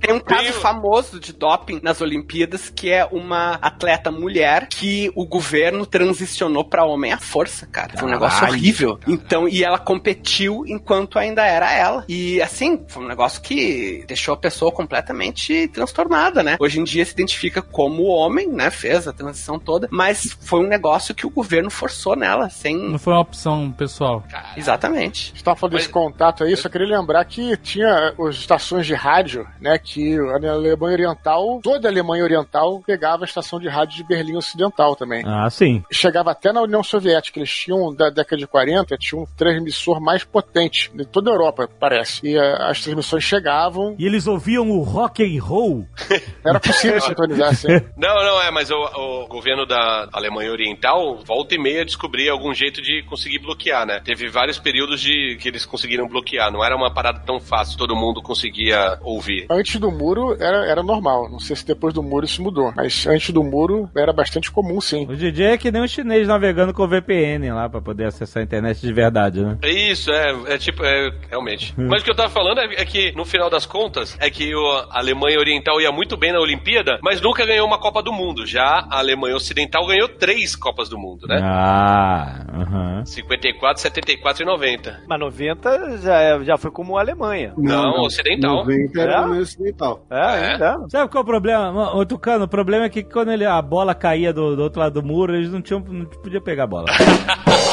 Tem 0.00 0.14
um 0.14 0.20
caso 0.20 0.52
famoso 0.54 1.20
de 1.20 1.32
doping 1.32 1.59
nas 1.82 2.00
Olimpíadas, 2.00 2.68
que 2.68 2.90
é 2.90 3.04
uma 3.04 3.54
atleta 3.54 4.10
mulher 4.10 4.66
que 4.68 5.10
o 5.14 5.26
governo 5.26 5.86
transicionou 5.86 6.64
pra 6.64 6.84
homem 6.84 7.12
à 7.12 7.18
força, 7.18 7.66
cara. 7.66 7.96
Foi 7.96 8.08
um 8.08 8.12
negócio 8.12 8.46
horrível. 8.46 8.98
Então, 9.06 9.48
e 9.48 9.64
ela 9.64 9.78
competiu 9.78 10.64
enquanto 10.66 11.18
ainda 11.18 11.44
era 11.44 11.72
ela. 11.72 12.04
E 12.08 12.40
assim, 12.40 12.80
foi 12.88 13.04
um 13.04 13.08
negócio 13.08 13.40
que 13.40 14.04
deixou 14.06 14.34
a 14.34 14.36
pessoa 14.36 14.72
completamente 14.72 15.68
transtornada, 15.68 16.42
né? 16.42 16.56
Hoje 16.60 16.80
em 16.80 16.84
dia 16.84 17.04
se 17.04 17.12
identifica 17.12 17.62
como 17.62 18.04
homem, 18.04 18.48
né? 18.48 18.70
Fez 18.70 19.06
a 19.06 19.12
transição 19.12 19.58
toda, 19.58 19.88
mas 19.90 20.36
foi 20.40 20.60
um 20.60 20.68
negócio 20.68 21.14
que 21.14 21.26
o 21.26 21.30
governo 21.30 21.70
forçou 21.70 22.16
nela, 22.16 22.48
sem. 22.48 22.76
Não 22.76 22.98
foi 22.98 23.12
uma 23.12 23.20
opção 23.20 23.70
pessoal. 23.72 24.24
Exatamente. 24.56 25.32
Você 25.34 25.42
tava 25.42 25.56
falando 25.56 25.76
desse 25.76 25.88
contato 25.88 26.44
aí, 26.44 26.56
só 26.56 26.68
queria 26.68 26.98
lembrar 26.98 27.24
que 27.24 27.56
tinha 27.58 28.14
as 28.18 28.36
estações 28.36 28.86
de 28.86 28.94
rádio, 28.94 29.46
né? 29.60 29.78
Que 29.78 30.16
a 30.18 30.52
Alemanha 30.52 30.94
Oriental, 30.94 31.39
toda 31.62 31.88
a 31.88 31.90
Alemanha 31.90 32.24
Oriental 32.24 32.82
pegava 32.86 33.24
a 33.24 33.26
estação 33.26 33.58
de 33.58 33.68
rádio 33.68 33.96
de 33.96 34.04
Berlim 34.04 34.36
Ocidental 34.36 34.96
também. 34.96 35.22
Ah, 35.26 35.48
sim. 35.50 35.82
Chegava 35.90 36.30
até 36.30 36.52
na 36.52 36.62
União 36.62 36.82
Soviética, 36.82 37.38
eles 37.38 37.50
tinham, 37.50 37.94
da 37.94 38.10
década 38.10 38.36
de 38.36 38.46
40, 38.46 38.96
tinha 38.96 39.20
um 39.20 39.26
transmissor 39.36 40.00
mais 40.00 40.24
potente 40.24 40.90
de 40.94 41.04
toda 41.04 41.30
a 41.30 41.34
Europa, 41.34 41.68
parece. 41.78 42.26
E 42.26 42.36
eh, 42.36 42.56
as 42.60 42.82
transmissões 42.82 43.24
chegavam, 43.24 43.94
E 43.98 44.06
eles 44.06 44.26
ouviam 44.26 44.70
o 44.70 44.82
rock 44.82 45.22
and 45.22 45.42
roll. 45.42 45.86
era 46.44 46.60
possível 46.60 47.00
sintonizar 47.00 47.50
assim. 47.50 47.68
Não, 47.96 48.14
não 48.24 48.40
é, 48.42 48.50
mas 48.50 48.70
o, 48.70 48.76
o 48.76 49.26
governo 49.26 49.66
da 49.66 50.08
Alemanha 50.12 50.50
Oriental 50.50 51.18
volta 51.24 51.54
e 51.54 51.58
meia 51.58 51.84
descobria 51.84 52.32
algum 52.32 52.54
jeito 52.54 52.80
de 52.80 53.02
conseguir 53.08 53.38
bloquear, 53.38 53.86
né? 53.86 54.00
Teve 54.02 54.28
vários 54.28 54.58
períodos 54.58 55.00
de 55.00 55.36
que 55.40 55.48
eles 55.48 55.66
conseguiram 55.66 56.08
bloquear. 56.08 56.50
Não 56.50 56.64
era 56.64 56.74
uma 56.76 56.92
parada 56.92 57.20
tão 57.20 57.38
fácil, 57.38 57.76
todo 57.76 57.94
mundo 57.94 58.22
conseguia 58.22 58.98
ouvir. 59.02 59.46
Antes 59.50 59.78
do 59.78 59.90
muro 59.90 60.36
era, 60.40 60.66
era 60.66 60.82
normal. 60.82 61.28
Não 61.30 61.38
sei 61.38 61.56
se 61.56 61.66
depois 61.66 61.94
do 61.94 62.02
muro 62.02 62.24
isso 62.26 62.42
mudou. 62.42 62.72
Mas 62.76 63.06
antes 63.06 63.30
do 63.30 63.42
muro 63.42 63.88
era 63.96 64.12
bastante 64.12 64.50
comum, 64.50 64.80
sim. 64.80 65.06
Hoje 65.08 65.28
em 65.28 65.32
dia 65.32 65.50
é 65.54 65.58
que 65.58 65.70
nem 65.70 65.82
um 65.82 65.86
chinês 65.88 66.26
navegando 66.28 66.72
com 66.74 66.86
VPN 66.86 67.50
lá 67.52 67.68
pra 67.68 67.80
poder 67.80 68.04
acessar 68.06 68.40
a 68.40 68.44
internet 68.44 68.80
de 68.80 68.92
verdade, 68.92 69.40
né? 69.42 69.56
É 69.62 69.70
Isso, 69.70 70.10
é, 70.10 70.54
é 70.54 70.58
tipo, 70.58 70.84
é, 70.84 71.10
realmente. 71.28 71.74
Mas 71.76 72.02
o 72.02 72.04
que 72.04 72.10
eu 72.10 72.14
tava 72.16 72.28
falando 72.30 72.58
é, 72.60 72.64
é 72.82 72.84
que, 72.84 73.12
no 73.16 73.24
final 73.24 73.48
das 73.50 73.64
contas, 73.66 74.16
é 74.20 74.28
que 74.30 74.54
o- 74.54 74.70
a 74.90 74.98
Alemanha 74.98 75.38
Oriental 75.38 75.80
ia 75.80 75.90
muito 75.92 76.16
bem 76.16 76.32
na 76.32 76.40
Olimpíada, 76.40 76.98
mas 77.02 77.20
nunca 77.20 77.44
ganhou 77.46 77.66
uma 77.66 77.78
Copa 77.78 78.02
do 78.02 78.12
Mundo. 78.12 78.46
Já 78.46 78.86
a 78.90 78.98
Alemanha 78.98 79.36
Ocidental 79.36 79.86
ganhou 79.86 80.08
três 80.08 80.54
Copas 80.56 80.88
do 80.88 80.98
Mundo, 80.98 81.26
né? 81.26 81.40
Ah, 81.42 82.44
aham. 82.54 83.04
54, 83.04 83.80
74 83.82 84.42
e 84.42 84.46
90. 84.46 85.00
Mas 85.08 85.18
90 85.20 85.98
já, 85.98 86.38
já 86.44 86.56
foi 86.58 86.70
como 86.70 86.96
a 86.96 87.00
Alemanha. 87.00 87.52
Não, 87.56 88.02
ocidental. 88.02 88.56
90 88.56 89.00
era 89.00 89.12
É? 89.12 89.14
a 89.14 89.18
Alemanha 89.20 89.42
Ocidental. 89.42 90.06
É, 90.10 90.16
É. 90.16 90.52
ainda. 90.52 90.78
Sabe 90.88 91.10
qual 91.10 91.19
é 91.20 91.22
o 91.22 91.24
problema? 91.24 91.94
Ô, 91.94 92.04
Tucano, 92.04 92.44
o 92.44 92.48
problema 92.48 92.86
é 92.86 92.88
que 92.88 93.02
quando 93.02 93.30
ele, 93.30 93.44
a 93.44 93.60
bola 93.60 93.94
caía 93.94 94.32
do, 94.32 94.56
do 94.56 94.62
outro 94.62 94.80
lado 94.80 95.00
do 95.00 95.06
muro, 95.06 95.34
eles 95.34 95.52
não 95.52 95.62
tinham, 95.62 95.80
não 95.80 96.06
podiam 96.06 96.42
pegar 96.42 96.64
a 96.64 96.66
bola. 96.66 96.86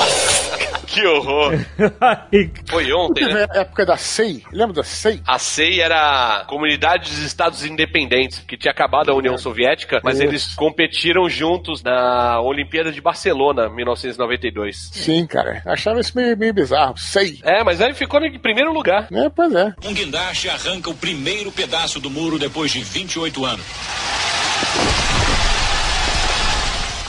Que 0.97 1.05
horror. 1.05 1.53
Foi 2.67 2.91
ontem, 2.91 3.25
né? 3.25 3.45
a 3.51 3.59
época 3.59 3.85
da 3.85 3.97
SEI, 3.97 4.43
lembra 4.51 4.77
da 4.77 4.83
SEI? 4.83 5.21
A 5.27 5.37
CEI 5.37 5.79
era 5.79 6.39
a 6.41 6.45
Comunidade 6.45 7.11
dos 7.11 7.19
Estados 7.19 7.63
Independentes, 7.63 8.39
que 8.39 8.57
tinha 8.57 8.71
acabado 8.71 9.11
a 9.11 9.15
União 9.15 9.37
Soviética, 9.37 10.01
mas 10.03 10.15
Isso. 10.15 10.23
eles 10.23 10.55
competiram 10.55 11.29
juntos 11.29 11.83
na 11.83 12.41
Olimpíada 12.41 12.91
de 12.91 12.99
Barcelona, 12.99 13.69
1992. 13.69 14.89
Sim, 14.91 15.27
cara. 15.27 15.61
Achava 15.67 15.99
isso 15.99 16.13
meio, 16.15 16.35
meio 16.35 16.53
bizarro. 16.53 16.97
SEI. 16.97 17.39
É, 17.43 17.63
mas 17.63 17.79
aí 17.79 17.93
ficou 17.93 18.19
em 18.23 18.39
primeiro 18.39 18.73
lugar. 18.73 19.07
É, 19.11 19.29
pois 19.29 19.53
é. 19.53 19.73
Um 19.85 19.93
guindaste 19.93 20.49
arranca 20.49 20.89
o 20.89 20.95
primeiro 20.95 21.51
pedaço 21.51 21.99
do 21.99 22.09
muro 22.09 22.39
depois 22.39 22.71
de 22.71 22.81
28 22.81 23.45
anos. 23.45 23.65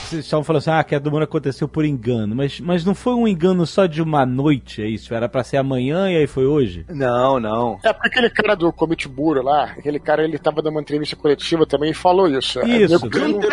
Vocês 0.09 0.25
estavam 0.25 0.43
falando 0.43 0.59
assim, 0.61 0.71
ah, 0.71 0.83
que 0.83 0.95
a 0.95 0.99
do 0.99 1.11
muro 1.11 1.23
aconteceu 1.23 1.67
por 1.67 1.85
engano. 1.85 2.35
Mas, 2.35 2.59
mas 2.59 2.83
não 2.85 2.95
foi 2.95 3.13
um 3.13 3.27
engano 3.27 3.65
só 3.65 3.85
de 3.85 4.01
uma 4.01 4.25
noite, 4.25 4.81
é 4.81 4.87
isso? 4.87 5.13
Era 5.13 5.29
pra 5.29 5.43
ser 5.43 5.57
amanhã 5.57 6.09
e 6.09 6.17
aí 6.17 6.27
foi 6.27 6.45
hoje? 6.45 6.85
Não, 6.89 7.39
não. 7.39 7.77
É 7.83 7.93
porque 7.93 8.07
aquele 8.09 8.29
cara 8.29 8.55
do 8.55 8.71
Comitê 8.73 9.07
Buro 9.07 9.41
lá, 9.43 9.65
aquele 9.77 9.99
cara, 9.99 10.23
ele 10.23 10.37
tava 10.37 10.61
dando 10.61 10.73
uma 10.75 10.81
entrevista 10.81 11.15
coletiva 11.15 11.65
também 11.65 11.91
e 11.91 11.93
falou 11.93 12.27
isso. 12.27 12.59
Isso. 12.65 12.93
Nego 12.93 13.09
perguntou, 13.09 13.49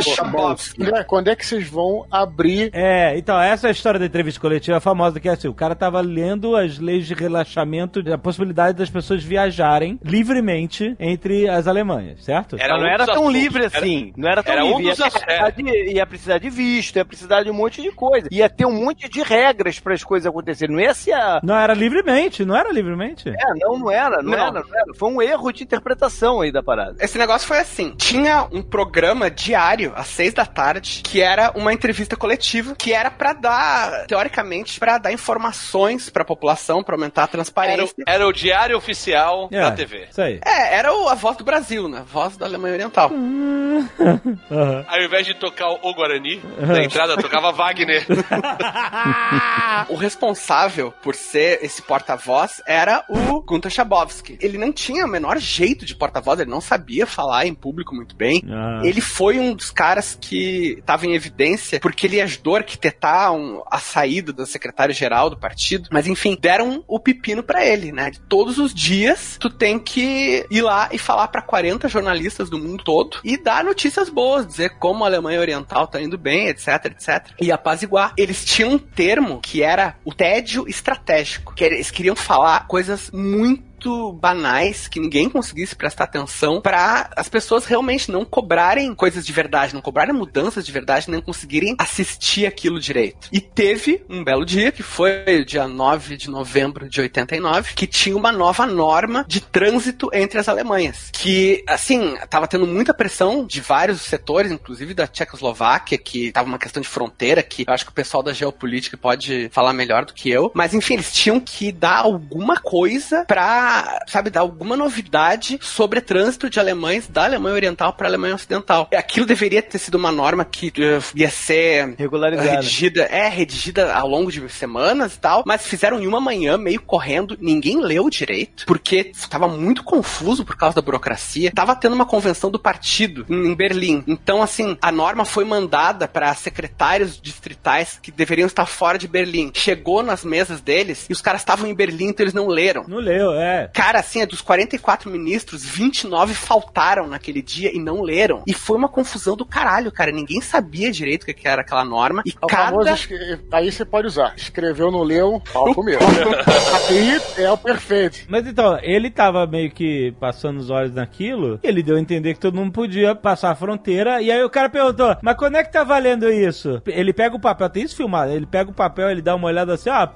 "Né, 0.78 1.04
Quando 1.04 1.28
é 1.28 1.36
que 1.36 1.44
vocês 1.46 1.68
vão 1.68 2.06
abrir 2.10 2.70
É, 2.72 3.16
então, 3.18 3.40
essa 3.40 3.66
é 3.66 3.68
a 3.68 3.72
história 3.72 4.00
da 4.00 4.06
entrevista 4.06 4.40
coletiva 4.40 4.80
famosa, 4.80 5.20
que 5.20 5.28
é 5.28 5.32
assim, 5.32 5.48
o 5.48 5.54
cara 5.54 5.74
tava 5.74 6.00
lendo 6.00 6.56
as 6.56 6.78
leis 6.78 7.06
de 7.06 7.14
relaxamento, 7.14 8.02
a 8.12 8.18
possibilidade 8.18 8.78
das 8.78 8.88
pessoas 8.90 9.22
viajarem 9.22 9.98
livremente 10.04 10.94
entre 10.98 11.48
as 11.48 11.66
Alemanhas, 11.66 12.24
certo? 12.24 12.56
Era 12.58 12.76
não 12.76 12.84
um 12.84 12.86
era 12.88 13.06
tão 13.06 13.30
livre 13.30 13.64
Era- 13.64 13.78
assim. 13.78 14.12
não 14.16 14.28
era 14.28 14.42
tão 14.42 14.52
era 14.52 14.64
um 14.64 14.78
livre. 14.78 14.90
dos 14.90 14.98
ia, 14.98 15.06
ass- 15.06 15.12
precisar 15.14 15.50
de, 15.50 15.94
ia 15.94 16.06
de 16.48 16.56
visto, 16.56 16.96
ia 16.96 17.04
precisar 17.04 17.42
de 17.42 17.50
um 17.50 17.54
monte 17.54 17.82
de 17.82 17.90
coisa. 17.90 18.28
Ia 18.30 18.48
ter 18.48 18.66
um 18.66 18.72
monte 18.72 19.08
de 19.08 19.22
regras 19.22 19.78
para 19.80 19.94
as 19.94 20.04
coisas 20.04 20.26
acontecerem. 20.26 20.74
Não 20.74 20.82
ia 20.82 20.94
ser 20.94 21.12
a. 21.12 21.40
Não 21.42 21.56
era 21.56 21.74
livremente, 21.74 22.44
não 22.44 22.56
era 22.56 22.72
livremente. 22.72 23.28
É, 23.28 23.54
não, 23.60 23.78
não 23.78 23.90
era, 23.90 24.22
não, 24.22 24.30
Não. 24.30 24.38
era, 24.38 24.50
não 24.52 24.60
era. 24.74 24.94
Foi 24.96 25.10
um 25.10 25.20
erro 25.22 25.52
de 25.52 25.62
interpretação 25.64 26.40
aí 26.40 26.52
da 26.52 26.62
parada. 26.62 26.96
Esse 27.00 27.18
negócio 27.18 27.46
foi 27.46 27.58
assim: 27.58 27.94
tinha 27.96 28.46
um 28.52 28.62
programa 28.62 29.30
diário, 29.30 29.92
às 29.96 30.06
seis 30.08 30.32
da 30.34 30.44
tarde, 30.46 31.00
que 31.04 31.20
era 31.20 31.52
uma 31.54 31.72
entrevista 31.72 32.16
coletiva, 32.16 32.74
que 32.76 32.92
era 32.92 33.10
pra 33.10 33.32
dar, 33.32 34.06
teoricamente, 34.06 34.78
pra 34.78 34.98
dar 34.98 35.12
informações 35.12 36.08
pra 36.10 36.24
população, 36.24 36.82
pra 36.82 36.94
aumentar 36.94 37.22
a 37.22 37.24
Era, 37.24 37.30
transparência. 37.32 37.94
era 38.06 38.26
o 38.26 38.32
diário 38.32 38.76
oficial 38.76 39.48
É, 39.50 39.60
da 39.60 39.72
TV. 39.72 40.06
Isso 40.10 40.20
aí. 40.22 40.40
É, 40.44 40.76
era 40.76 40.92
o- 40.94 41.08
a 41.08 41.14
voz 41.14 41.36
do 41.36 41.44
Brasil, 41.44 41.88
né? 41.88 41.98
A 41.98 42.02
voz 42.02 42.36
da 42.36 42.46
Alemanha 42.46 42.74
Oriental. 42.74 43.10
Aham. 44.50 44.84
Ao 44.88 45.02
invés 45.02 45.26
de 45.26 45.34
tocar 45.34 45.68
o 45.68 45.94
Guarani, 45.94 46.35
na 46.58 46.82
entrada 46.84 47.16
tocava 47.16 47.52
Wagner. 47.52 48.04
o 49.88 49.96
responsável 49.96 50.92
por 51.02 51.14
ser 51.14 51.60
esse 51.62 51.82
porta-voz 51.82 52.60
era 52.66 53.04
o 53.08 53.40
Gunter 53.42 53.70
Schabowski. 53.70 54.38
Ele 54.40 54.58
não 54.58 54.72
tinha 54.72 55.04
o 55.04 55.08
menor 55.08 55.38
jeito 55.38 55.84
de 55.84 55.94
porta-voz, 55.94 56.40
ele 56.40 56.50
não 56.50 56.60
sabia 56.60 57.06
falar 57.06 57.46
em 57.46 57.54
público 57.54 57.94
muito 57.94 58.16
bem. 58.16 58.42
Ah. 58.50 58.80
Ele 58.84 59.00
foi 59.00 59.38
um 59.38 59.54
dos 59.54 59.70
caras 59.70 60.16
que 60.20 60.76
estava 60.78 61.06
em 61.06 61.14
evidência 61.14 61.80
porque 61.80 62.06
ele 62.06 62.20
ajudou 62.20 62.54
a 62.56 62.58
arquitetar 62.58 63.32
um- 63.32 63.62
a 63.70 63.78
saída 63.78 64.32
do 64.32 64.46
secretário-geral 64.46 65.30
do 65.30 65.38
partido. 65.38 65.88
Mas 65.92 66.06
enfim, 66.06 66.36
deram 66.40 66.82
o 66.86 66.98
pepino 66.98 67.42
pra 67.42 67.64
ele, 67.64 67.92
né? 67.92 68.10
De 68.10 68.20
todos 68.20 68.58
os 68.58 68.74
dias, 68.74 69.36
tu 69.40 69.50
tem 69.50 69.78
que 69.78 70.46
ir 70.50 70.62
lá 70.62 70.88
e 70.92 70.98
falar 70.98 71.28
pra 71.28 71.42
40 71.42 71.88
jornalistas 71.88 72.48
do 72.50 72.58
mundo 72.58 72.82
todo 72.84 73.18
e 73.24 73.36
dar 73.36 73.64
notícias 73.64 74.08
boas, 74.08 74.46
dizer 74.46 74.78
como 74.78 75.04
a 75.04 75.06
Alemanha 75.06 75.40
Oriental 75.40 75.86
tá 75.86 76.00
indo 76.00 76.16
bem, 76.26 76.48
etc, 76.48 76.86
etc. 76.86 77.30
E 77.40 77.52
apaziguar. 77.52 78.12
Eles 78.16 78.44
tinham 78.44 78.72
um 78.72 78.78
termo 78.78 79.40
que 79.40 79.62
era 79.62 79.94
o 80.04 80.12
tédio 80.12 80.68
estratégico, 80.68 81.54
que 81.54 81.62
eles 81.62 81.90
queriam 81.90 82.16
falar 82.16 82.66
coisas 82.66 83.12
muito 83.12 83.65
banais 84.12 84.88
que 84.88 85.00
ninguém 85.00 85.28
conseguisse 85.28 85.74
prestar 85.76 86.04
atenção 86.04 86.60
pra 86.60 87.10
as 87.16 87.28
pessoas 87.28 87.64
realmente 87.64 88.10
não 88.10 88.24
cobrarem 88.24 88.94
coisas 88.94 89.24
de 89.24 89.32
verdade, 89.32 89.74
não 89.74 89.82
cobrarem 89.82 90.14
mudanças 90.14 90.64
de 90.64 90.72
verdade, 90.72 91.10
nem 91.10 91.20
conseguirem 91.20 91.76
assistir 91.78 92.46
aquilo 92.46 92.80
direito. 92.80 93.28
E 93.32 93.40
teve 93.40 94.04
um 94.08 94.24
belo 94.24 94.44
dia, 94.44 94.72
que 94.72 94.82
foi 94.82 95.40
o 95.40 95.44
dia 95.44 95.66
9 95.66 96.16
de 96.16 96.30
novembro 96.30 96.88
de 96.88 97.00
89, 97.00 97.74
que 97.74 97.86
tinha 97.86 98.16
uma 98.16 98.32
nova 98.32 98.66
norma 98.66 99.24
de 99.28 99.40
trânsito 99.40 100.08
entre 100.12 100.38
as 100.38 100.48
Alemanhas. 100.48 101.10
Que, 101.12 101.62
assim, 101.66 102.16
tava 102.28 102.46
tendo 102.46 102.66
muita 102.66 102.94
pressão 102.94 103.44
de 103.44 103.60
vários 103.60 104.02
setores, 104.02 104.50
inclusive 104.52 104.94
da 104.94 105.06
Tchecoslováquia, 105.06 105.98
que 105.98 106.32
tava 106.32 106.48
uma 106.48 106.58
questão 106.58 106.80
de 106.80 106.88
fronteira, 106.88 107.42
que 107.42 107.64
eu 107.66 107.72
acho 107.72 107.84
que 107.84 107.90
o 107.90 107.94
pessoal 107.94 108.22
da 108.22 108.32
geopolítica 108.32 108.96
pode 108.96 109.48
falar 109.52 109.72
melhor 109.72 110.04
do 110.04 110.14
que 110.14 110.30
eu. 110.30 110.50
Mas, 110.54 110.74
enfim, 110.74 110.94
eles 110.94 111.12
tinham 111.12 111.40
que 111.40 111.72
dar 111.72 111.98
alguma 111.98 112.60
coisa 112.60 113.24
pra 113.26 113.65
sabe, 114.06 114.30
dar 114.30 114.40
alguma 114.40 114.76
novidade 114.76 115.58
sobre 115.60 116.00
trânsito 116.00 116.48
de 116.48 116.60
alemães 116.60 117.08
da 117.08 117.24
Alemanha 117.24 117.54
Oriental 117.54 117.92
para 117.92 118.06
a 118.06 118.10
Alemanha 118.10 118.34
Ocidental. 118.34 118.88
Aquilo 118.94 119.26
deveria 119.26 119.62
ter 119.62 119.78
sido 119.78 119.96
uma 119.96 120.12
norma 120.12 120.44
que 120.44 120.68
uh, 120.68 121.02
ia 121.14 121.30
ser 121.30 121.94
Regularizada. 121.98 122.50
redigida, 122.50 123.02
é, 123.04 123.28
redigida 123.28 123.94
ao 123.94 124.08
longo 124.08 124.30
de 124.30 124.46
semanas 124.48 125.14
e 125.14 125.18
tal, 125.18 125.42
mas 125.46 125.66
fizeram 125.66 126.00
em 126.00 126.06
uma 126.06 126.20
manhã, 126.20 126.56
meio 126.56 126.80
correndo, 126.80 127.36
ninguém 127.40 127.80
leu 127.80 128.08
direito, 128.08 128.64
porque 128.66 129.10
estava 129.14 129.48
muito 129.48 129.82
confuso 129.82 130.44
por 130.44 130.56
causa 130.56 130.76
da 130.76 130.82
burocracia. 130.82 131.52
Tava 131.52 131.74
tendo 131.74 131.94
uma 131.94 132.06
convenção 132.06 132.50
do 132.50 132.58
partido 132.58 133.26
em, 133.28 133.48
em 133.48 133.54
Berlim. 133.54 134.04
Então, 134.06 134.42
assim, 134.42 134.76
a 134.80 134.92
norma 134.92 135.24
foi 135.24 135.44
mandada 135.44 136.06
para 136.08 136.34
secretários 136.34 137.20
distritais 137.20 137.98
que 138.02 138.10
deveriam 138.10 138.46
estar 138.46 138.66
fora 138.66 138.98
de 138.98 139.08
Berlim. 139.08 139.50
Chegou 139.54 140.02
nas 140.02 140.24
mesas 140.24 140.60
deles 140.60 141.06
e 141.08 141.12
os 141.12 141.20
caras 141.20 141.40
estavam 141.40 141.68
em 141.68 141.74
Berlim, 141.74 142.08
então 142.08 142.24
eles 142.24 142.34
não 142.34 142.46
leram. 142.46 142.84
Não 142.86 142.98
leu, 142.98 143.32
é. 143.32 143.55
Cara, 143.72 143.98
assim, 144.00 144.20
é 144.20 144.26
dos 144.26 144.40
44 144.40 145.10
ministros, 145.10 145.64
29 145.64 146.34
faltaram 146.34 147.06
naquele 147.06 147.42
dia 147.42 147.74
e 147.74 147.78
não 147.78 148.02
leram. 148.02 148.42
E 148.46 148.52
foi 148.54 148.76
uma 148.76 148.88
confusão 148.88 149.36
do 149.36 149.44
caralho, 149.44 149.90
cara. 149.92 150.10
Ninguém 150.12 150.40
sabia 150.40 150.90
direito 150.90 151.22
o 151.24 151.26
que 151.26 151.46
era 151.48 151.62
aquela 151.62 151.84
norma. 151.84 152.22
E 152.26 152.30
É 152.30 152.44
o 152.44 152.46
cada. 152.48 152.90
escre- 152.92 153.40
aí 153.52 153.70
você 153.72 153.84
pode 153.84 154.06
usar. 154.06 154.34
Escreveu, 154.36 154.90
não 154.90 155.02
leu, 155.02 155.42
pau 155.52 155.74
comigo. 155.74 155.98
aí 156.88 157.20
é 157.38 157.50
o 157.50 157.56
perfeito. 157.56 158.18
Mas 158.28 158.46
então, 158.46 158.78
ele 158.82 159.10
tava 159.10 159.46
meio 159.46 159.70
que 159.70 160.12
passando 160.20 160.58
os 160.58 160.70
olhos 160.70 160.94
naquilo, 160.94 161.58
e 161.62 161.66
ele 161.68 161.82
deu 161.82 161.96
a 161.96 162.00
entender 162.00 162.34
que 162.34 162.40
todo 162.40 162.54
mundo 162.56 162.72
podia 162.72 163.14
passar 163.14 163.50
a 163.50 163.54
fronteira, 163.54 164.20
e 164.20 164.30
aí 164.30 164.42
o 164.42 164.50
cara 164.50 164.68
perguntou, 164.68 165.16
mas 165.22 165.36
quando 165.36 165.56
é 165.56 165.64
que 165.64 165.72
tá 165.72 165.84
valendo 165.84 166.30
isso? 166.30 166.80
Ele 166.86 167.12
pega 167.12 167.36
o 167.36 167.40
papel, 167.40 167.68
tem 167.70 167.82
isso 167.84 167.96
filmado, 167.96 168.32
ele 168.32 168.46
pega 168.46 168.70
o 168.70 168.74
papel, 168.74 169.10
ele 169.10 169.22
dá 169.22 169.34
uma 169.34 169.46
olhada 169.48 169.74
assim, 169.74 169.90
ah, 169.90 170.10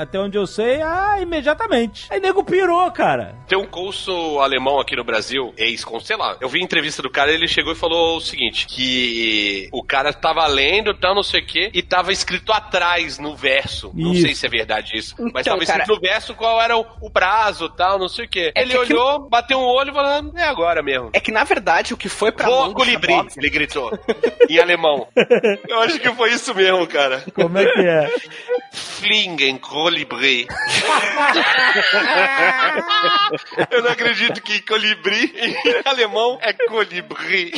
até 0.00 0.18
onde 0.18 0.36
eu 0.36 0.46
sei, 0.46 0.80
ah, 0.82 1.16
imediatamente. 1.20 2.06
Aí 2.10 2.20
nego 2.20 2.44
pirou, 2.44 2.81
cara. 2.90 3.34
Tem 3.46 3.58
um 3.58 3.66
cônsul 3.66 4.40
alemão 4.40 4.80
aqui 4.80 4.96
no 4.96 5.04
Brasil, 5.04 5.52
ex-cônsul, 5.56 6.06
sei 6.06 6.16
lá. 6.16 6.36
Eu 6.40 6.48
vi 6.48 6.60
a 6.60 6.64
entrevista 6.64 7.02
do 7.02 7.10
cara, 7.10 7.30
ele 7.32 7.46
chegou 7.46 7.72
e 7.72 7.76
falou 7.76 8.16
o 8.16 8.20
seguinte: 8.20 8.66
que 8.66 9.68
o 9.72 9.82
cara 9.84 10.12
tava 10.12 10.46
lendo, 10.46 10.92
tal, 10.94 11.14
não 11.14 11.22
sei 11.22 11.40
o 11.40 11.46
quê, 11.46 11.70
e 11.74 11.82
tava 11.82 12.12
escrito 12.12 12.52
atrás 12.52 13.18
no 13.18 13.34
verso. 13.36 13.90
Não 13.94 14.12
Isso. 14.12 14.22
sei 14.22 14.34
se 14.34 14.46
é 14.46 14.48
verdade 14.48 14.96
isso. 14.96 15.14
mas 15.32 15.46
Então, 15.46 15.54
tava 15.54 15.62
escrito 15.64 15.86
cara- 15.86 15.94
no 15.94 16.00
verso 16.00 16.34
qual 16.34 16.60
era 16.60 16.76
o, 16.76 16.84
o 17.00 17.10
prazo, 17.10 17.68
tal, 17.68 17.98
não 17.98 18.08
sei 18.08 18.24
o 18.24 18.28
quê. 18.28 18.52
É 18.54 18.62
ele 18.62 18.72
que 18.72 18.78
olhou, 18.78 19.28
bateu 19.28 19.58
um 19.58 19.64
olho 19.64 19.90
e 19.90 19.94
falou: 19.94 20.32
é 20.36 20.44
agora 20.44 20.82
mesmo. 20.82 21.10
É 21.12 21.20
que 21.20 21.30
na 21.30 21.44
verdade 21.44 21.92
o 21.94 21.96
que 21.96 22.08
foi 22.08 22.32
pra 22.32 22.46
Vou 22.46 22.58
mão 22.60 22.68
do 22.70 22.74
colibri, 22.74 23.12
Schabowski- 23.12 23.40
ele 23.40 23.50
gritou. 23.50 23.90
em 24.48 24.58
alemão. 24.58 25.06
Eu 25.68 25.80
acho 25.80 25.98
que 26.00 26.10
foi 26.12 26.32
isso 26.32 26.54
mesmo, 26.54 26.86
cara. 26.86 27.24
Como 27.34 27.58
é 27.58 27.64
que 27.66 27.80
é? 27.80 28.10
Flingen 28.72 29.58
colibri. 29.58 30.46
Eu 33.70 33.82
não 33.82 33.90
acredito 33.90 34.40
que 34.42 34.60
colibri 34.62 35.34
em 35.36 35.56
alemão 35.84 36.38
é 36.40 36.52
colibri. 36.52 37.52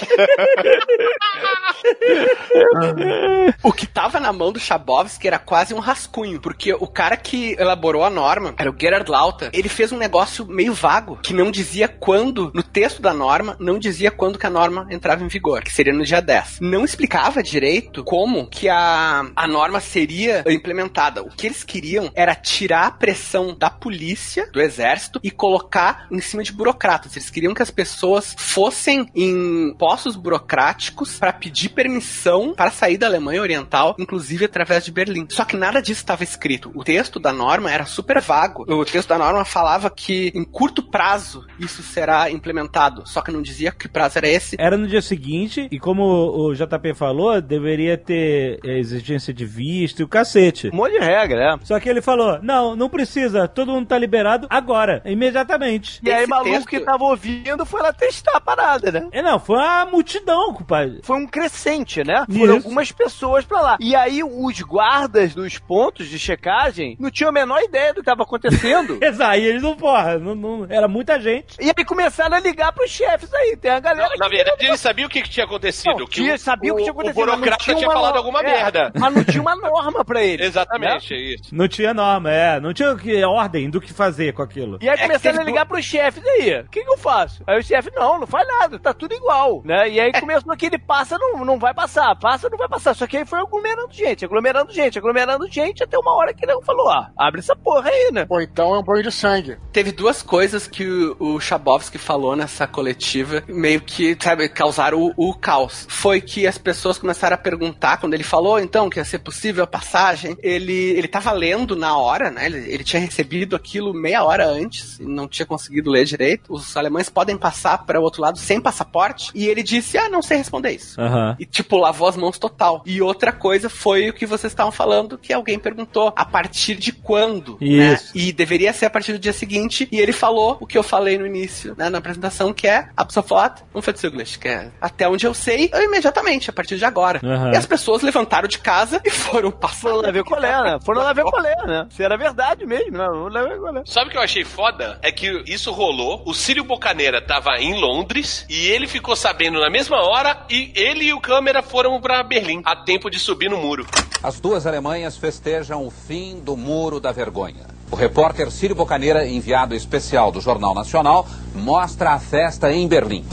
O 3.62 3.72
que 3.72 3.86
tava 3.86 4.20
na 4.20 4.32
mão 4.32 4.52
do 4.52 4.60
Chabovski 4.60 5.26
era 5.26 5.38
quase 5.38 5.74
um 5.74 5.78
rascunho, 5.78 6.40
porque 6.40 6.72
o 6.72 6.86
cara 6.86 7.16
que 7.16 7.56
elaborou 7.58 8.04
a 8.04 8.10
norma 8.10 8.54
era 8.56 8.70
o 8.70 8.76
Gerhard 8.78 9.10
Lauter. 9.10 9.50
Ele 9.52 9.68
fez 9.68 9.92
um 9.92 9.98
negócio 9.98 10.46
meio 10.46 10.72
vago, 10.74 11.18
que 11.22 11.32
não 11.32 11.50
dizia 11.50 11.88
quando, 11.88 12.50
no 12.54 12.62
texto 12.62 13.00
da 13.00 13.12
norma, 13.12 13.56
não 13.58 13.78
dizia 13.78 14.10
quando 14.10 14.38
que 14.38 14.46
a 14.46 14.50
norma 14.50 14.86
entrava 14.90 15.24
em 15.24 15.28
vigor, 15.28 15.62
que 15.62 15.72
seria 15.72 15.92
no 15.92 16.04
dia 16.04 16.20
10. 16.20 16.60
Não 16.60 16.84
explicava 16.84 17.42
direito 17.42 18.04
como 18.04 18.46
que 18.46 18.68
a, 18.68 19.24
a 19.34 19.46
norma 19.46 19.80
seria 19.80 20.44
implementada. 20.48 21.22
O 21.22 21.30
que 21.30 21.46
eles 21.46 21.64
queriam 21.64 22.10
era 22.14 22.34
tirar 22.34 22.86
a 22.86 22.90
pressão 22.90 23.56
da 23.56 23.70
polícia, 23.70 24.48
do 24.52 24.60
exército, 24.60 25.03
e 25.22 25.30
colocar 25.30 26.06
em 26.10 26.20
cima 26.20 26.42
de 26.42 26.52
burocratas. 26.52 27.16
Eles 27.16 27.30
queriam 27.30 27.54
que 27.54 27.62
as 27.62 27.70
pessoas 27.70 28.34
fossem 28.38 29.06
em 29.14 29.74
postos 29.78 30.16
burocráticos 30.16 31.18
para 31.18 31.32
pedir 31.32 31.70
permissão 31.70 32.54
para 32.54 32.70
sair 32.70 32.96
da 32.96 33.06
Alemanha 33.06 33.40
Oriental, 33.40 33.94
inclusive 33.98 34.44
através 34.44 34.84
de 34.84 34.92
Berlim. 34.92 35.26
Só 35.30 35.44
que 35.44 35.56
nada 35.56 35.80
disso 35.80 36.00
estava 36.00 36.24
escrito. 36.24 36.70
O 36.74 36.84
texto 36.84 37.18
da 37.18 37.32
norma 37.32 37.70
era 37.70 37.84
super 37.84 38.20
vago. 38.20 38.64
O 38.68 38.84
texto 38.84 39.08
da 39.08 39.18
norma 39.18 39.44
falava 39.44 39.90
que 39.90 40.32
em 40.34 40.44
curto 40.44 40.82
prazo 40.82 41.44
isso 41.58 41.82
será 41.82 42.30
implementado, 42.30 43.02
só 43.06 43.20
que 43.20 43.32
não 43.32 43.42
dizia 43.42 43.72
que 43.72 43.88
prazo 43.88 44.18
era 44.18 44.28
esse. 44.28 44.56
Era 44.58 44.76
no 44.76 44.86
dia 44.86 45.02
seguinte, 45.02 45.68
e 45.70 45.78
como 45.78 46.02
o 46.02 46.54
JP 46.54 46.94
falou, 46.94 47.40
deveria 47.40 47.96
ter 47.96 48.60
é, 48.64 48.78
exigência 48.78 49.32
de 49.32 49.44
visto 49.44 50.00
e 50.00 50.04
o 50.04 50.08
cacete. 50.08 50.70
Um 50.72 50.76
monte 50.76 50.92
de 50.92 50.98
regra, 50.98 51.54
é. 51.54 51.64
Só 51.64 51.78
que 51.80 51.88
ele 51.88 52.02
falou: 52.02 52.38
não, 52.42 52.76
não 52.76 52.88
precisa, 52.88 53.48
todo 53.48 53.72
mundo 53.72 53.86
tá 53.86 53.98
liberado 53.98 54.46
agora, 54.50 54.93
imediatamente. 55.04 56.00
E 56.02 56.10
aí, 56.10 56.20
Esse 56.22 56.30
maluco 56.30 56.50
texto- 56.50 56.68
que 56.68 56.80
tava 56.80 57.04
ouvindo 57.04 57.64
foi 57.66 57.82
lá 57.82 57.92
testar 57.92 58.36
a 58.36 58.40
parada, 58.40 58.90
né? 58.92 59.08
É, 59.12 59.22
não, 59.22 59.38
foi 59.38 59.56
uma 59.56 59.84
multidão, 59.86 60.52
compadre. 60.54 61.00
Foi 61.02 61.16
um 61.16 61.26
crescente, 61.26 62.02
né? 62.04 62.24
Foram 62.30 62.56
Isso. 62.56 62.66
algumas 62.66 62.92
pessoas 62.92 63.44
pra 63.44 63.60
lá. 63.60 63.76
E 63.80 63.94
aí, 63.94 64.22
os 64.22 64.60
guardas 64.60 65.34
dos 65.34 65.58
pontos 65.58 66.06
de 66.08 66.18
checagem 66.18 66.96
não 66.98 67.10
tinham 67.10 67.30
a 67.30 67.32
menor 67.32 67.60
ideia 67.62 67.92
do 67.92 68.00
que 68.00 68.06
tava 68.06 68.22
acontecendo. 68.22 68.98
Exato, 69.02 69.36
e 69.38 69.44
eles 69.46 69.62
não, 69.62 69.76
porra, 69.76 70.18
não, 70.18 70.34
não- 70.34 70.66
era 70.68 70.88
muita 70.88 71.20
gente. 71.20 71.56
e 71.60 71.70
aí 71.76 71.84
começaram 71.84 72.36
a 72.36 72.40
ligar 72.40 72.72
pros 72.72 72.90
chefes 72.90 73.32
aí. 73.34 73.56
Tem 73.56 73.70
a 73.70 73.80
galera 73.80 74.08
Não, 74.10 74.16
na 74.16 74.28
verdade, 74.28 74.66
ele 74.66 74.76
sabia 74.76 75.06
o 75.06 75.08
que 75.08 75.22
que 75.22 75.30
tinha 75.30 75.46
acontecido. 75.46 75.98
Não, 75.98 76.06
que 76.06 76.12
tinha, 76.12 76.34
o, 76.34 76.38
sabia 76.38 76.72
o 76.72 76.76
que 76.76 76.82
tinha 76.82 76.92
acontecido. 76.92 77.22
O 77.22 77.26
burocrata 77.26 77.64
tinha 77.64 77.76
tinha 77.76 77.90
falado 77.90 78.12
no- 78.12 78.18
alguma 78.18 78.40
é, 78.40 78.44
merda. 78.44 78.92
Mas 78.98 79.14
não 79.14 79.24
tinha 79.24 79.40
uma 79.42 79.56
norma 79.56 80.04
pra 80.04 80.22
ele. 80.22 80.44
Exatamente, 80.44 81.14
é 81.14 81.16
isso. 81.34 81.54
Não 81.54 81.68
tinha 81.68 81.92
norma, 81.94 82.30
é, 82.30 82.60
não 82.60 82.72
tinha 82.72 82.94
que- 82.96 83.24
ordem 83.24 83.70
do 83.70 83.80
que 83.80 83.92
fazer 83.92 84.32
com 84.32 84.42
aquilo. 84.42 84.78
E 84.84 84.88
aí 84.88 84.98
É 84.98 85.02
começaram 85.06 85.40
a 85.40 85.44
ligar 85.44 85.66
pros 85.66 85.84
chefes 85.84 86.22
aí. 86.26 86.60
O 86.60 86.68
que, 86.68 86.84
que 86.84 86.90
eu 86.90 86.98
faço? 86.98 87.42
Aí 87.46 87.58
o 87.58 87.62
chefe, 87.62 87.90
não, 87.94 88.20
não 88.20 88.26
faz 88.26 88.46
nada, 88.46 88.78
tá 88.78 88.92
tudo 88.92 89.14
igual. 89.14 89.62
Né? 89.64 89.88
E 89.88 90.00
aí 90.00 90.10
É. 90.14 90.20
começou 90.20 90.52
aquele 90.52 90.78
passa, 90.78 91.16
não, 91.18 91.44
não 91.44 91.58
vai 91.58 91.72
passar, 91.72 92.14
passa, 92.16 92.48
não 92.50 92.58
vai 92.58 92.68
passar. 92.68 92.94
Só 92.94 93.06
que 93.06 93.16
aí 93.16 93.24
foi 93.24 93.38
aglomerando 93.40 93.92
gente, 93.92 94.24
aglomerando 94.24 94.72
gente, 94.72 94.98
aglomerando 94.98 95.48
gente, 95.50 95.82
até 95.82 95.98
uma 95.98 96.14
hora 96.14 96.34
que 96.34 96.44
ele 96.44 96.52
falou, 96.62 96.86
ó, 96.88 97.06
abre 97.16 97.40
essa 97.40 97.56
porra 97.56 97.88
aí, 97.88 98.10
né? 98.12 98.26
Ou 98.28 98.40
então 98.40 98.74
é 98.74 98.78
um 98.78 98.82
banho 98.82 99.02
de 99.02 99.10
sangue. 99.12 99.56
Teve 99.72 99.90
duas 99.90 100.22
coisas 100.22 100.66
que 100.66 100.86
o, 100.86 101.16
o 101.36 101.40
Chabovski 101.40 101.96
falou 101.98 102.36
nessa 102.36 102.66
coletiva, 102.66 103.42
meio 103.48 103.80
que, 103.80 104.16
sabe, 104.20 104.48
causaram 104.48 105.00
o, 105.00 105.12
o 105.16 105.34
caos. 105.34 105.86
Foi 105.88 106.20
que 106.20 106.46
as 106.46 106.58
pessoas 106.58 106.98
começaram 106.98 107.34
a 107.34 107.38
perguntar, 107.38 107.96
quando 107.98 108.12
ele 108.14 108.22
falou, 108.24 108.58
então, 108.58 108.90
que 108.90 108.98
ia 108.98 109.04
ser 109.04 109.20
possível 109.20 109.64
a 109.64 109.66
passagem, 109.66 110.36
ele, 110.42 110.90
ele 110.90 111.08
tava 111.08 111.32
lendo 111.32 111.74
na 111.74 111.96
hora, 111.96 112.30
né? 112.30 112.46
Ele, 112.46 112.58
ele 112.70 112.84
tinha 112.84 113.00
recebido 113.00 113.56
aquilo 113.56 113.94
meia 113.94 114.22
hora 114.24 114.46
antes 114.46 114.73
e 115.00 115.04
não 115.04 115.28
tinha 115.28 115.46
conseguido 115.46 115.90
ler 115.90 116.04
direito. 116.04 116.52
Os 116.52 116.76
alemães 116.76 117.08
podem 117.08 117.36
passar 117.36 117.78
para 117.78 118.00
o 118.00 118.02
outro 118.02 118.22
lado 118.22 118.38
sem 118.38 118.60
passaporte. 118.60 119.30
E 119.34 119.46
ele 119.46 119.62
disse, 119.62 119.98
ah, 119.98 120.08
não 120.08 120.22
sei 120.22 120.38
responder 120.38 120.72
isso. 120.72 121.00
Aham. 121.00 121.36
E, 121.38 121.46
tipo, 121.46 121.76
lavou 121.76 122.08
as 122.08 122.16
mãos 122.16 122.38
total. 122.38 122.82
E 122.86 123.00
outra 123.00 123.32
coisa 123.32 123.68
foi 123.68 124.08
o 124.08 124.12
que 124.12 124.26
vocês 124.26 124.52
estavam 124.52 124.72
falando, 124.72 125.18
que 125.18 125.32
alguém 125.32 125.58
perguntou 125.58 126.12
a 126.16 126.24
partir 126.24 126.74
de 126.74 126.92
quando, 126.92 127.58
né? 127.60 127.94
Isso. 127.94 128.12
E 128.14 128.32
deveria 128.32 128.72
ser 128.72 128.86
a 128.86 128.90
partir 128.90 129.12
do 129.12 129.18
dia 129.18 129.32
seguinte. 129.32 129.88
E 129.90 129.98
ele 129.98 130.12
falou 130.12 130.56
o 130.60 130.66
que 130.66 130.76
eu 130.76 130.82
falei 130.82 131.18
no 131.18 131.26
início, 131.26 131.74
né, 131.76 131.88
na 131.88 131.98
apresentação, 131.98 132.52
que 132.52 132.66
é 132.66 132.88
ab 132.96 133.12
sofort 133.12 133.62
unverzüglich, 133.74 134.38
que 134.38 134.48
é 134.48 134.70
até 134.80 135.08
onde 135.08 135.26
eu 135.26 135.34
sei, 135.34 135.70
imediatamente, 135.74 136.50
a 136.50 136.52
partir 136.52 136.76
de 136.76 136.84
agora. 136.84 137.20
Aham. 137.22 137.52
E 137.52 137.56
as 137.56 137.66
pessoas 137.66 138.02
levantaram 138.02 138.48
de 138.48 138.58
casa 138.58 139.00
e 139.04 139.10
foram 139.10 139.50
passar. 139.50 139.74
Foram 139.84 140.00
lá 140.00 140.10
ver 140.10 140.24
qual 140.24 140.42
é, 140.42 140.62
né? 140.62 140.78
Foram 140.84 141.02
lá 141.02 141.12
ver 141.12 141.24
qual 141.24 141.44
é, 141.44 141.66
né? 141.66 141.86
Se 141.90 142.02
era 142.02 142.16
verdade 142.16 142.64
mesmo, 142.64 142.96
né? 142.96 143.06
Lá 143.06 143.42
ver 143.42 143.80
é. 143.80 143.82
Sabe 143.84 144.08
o 144.08 144.10
que 144.10 144.16
eu 144.16 144.22
achei 144.22 144.44
foda? 144.44 144.63
É 145.02 145.12
que 145.12 145.42
isso 145.46 145.70
rolou, 145.72 146.22
o 146.24 146.32
Círio 146.32 146.64
Bocaneira 146.64 147.20
tava 147.20 147.58
em 147.58 147.78
Londres 147.78 148.46
e 148.48 148.66
ele 148.68 148.86
ficou 148.86 149.14
sabendo 149.14 149.60
na 149.60 149.68
mesma 149.68 149.98
hora 150.02 150.46
e 150.48 150.72
ele 150.74 151.04
e 151.04 151.12
o 151.12 151.20
câmera 151.20 151.62
foram 151.62 152.00
pra 152.00 152.22
Berlim, 152.22 152.62
a 152.64 152.74
tempo 152.74 153.10
de 153.10 153.18
subir 153.18 153.50
no 153.50 153.58
muro. 153.58 153.86
As 154.22 154.40
duas 154.40 154.66
Alemanhas 154.66 155.18
festejam 155.18 155.86
o 155.86 155.90
fim 155.90 156.40
do 156.40 156.56
Muro 156.56 156.98
da 156.98 157.12
Vergonha. 157.12 157.66
O 157.90 157.96
repórter 157.96 158.50
Círio 158.50 158.74
Bocaneira, 158.74 159.26
enviado 159.26 159.74
especial 159.74 160.32
do 160.32 160.40
Jornal 160.40 160.74
Nacional, 160.74 161.28
mostra 161.54 162.12
a 162.12 162.18
festa 162.18 162.72
em 162.72 162.88
Berlim. 162.88 163.24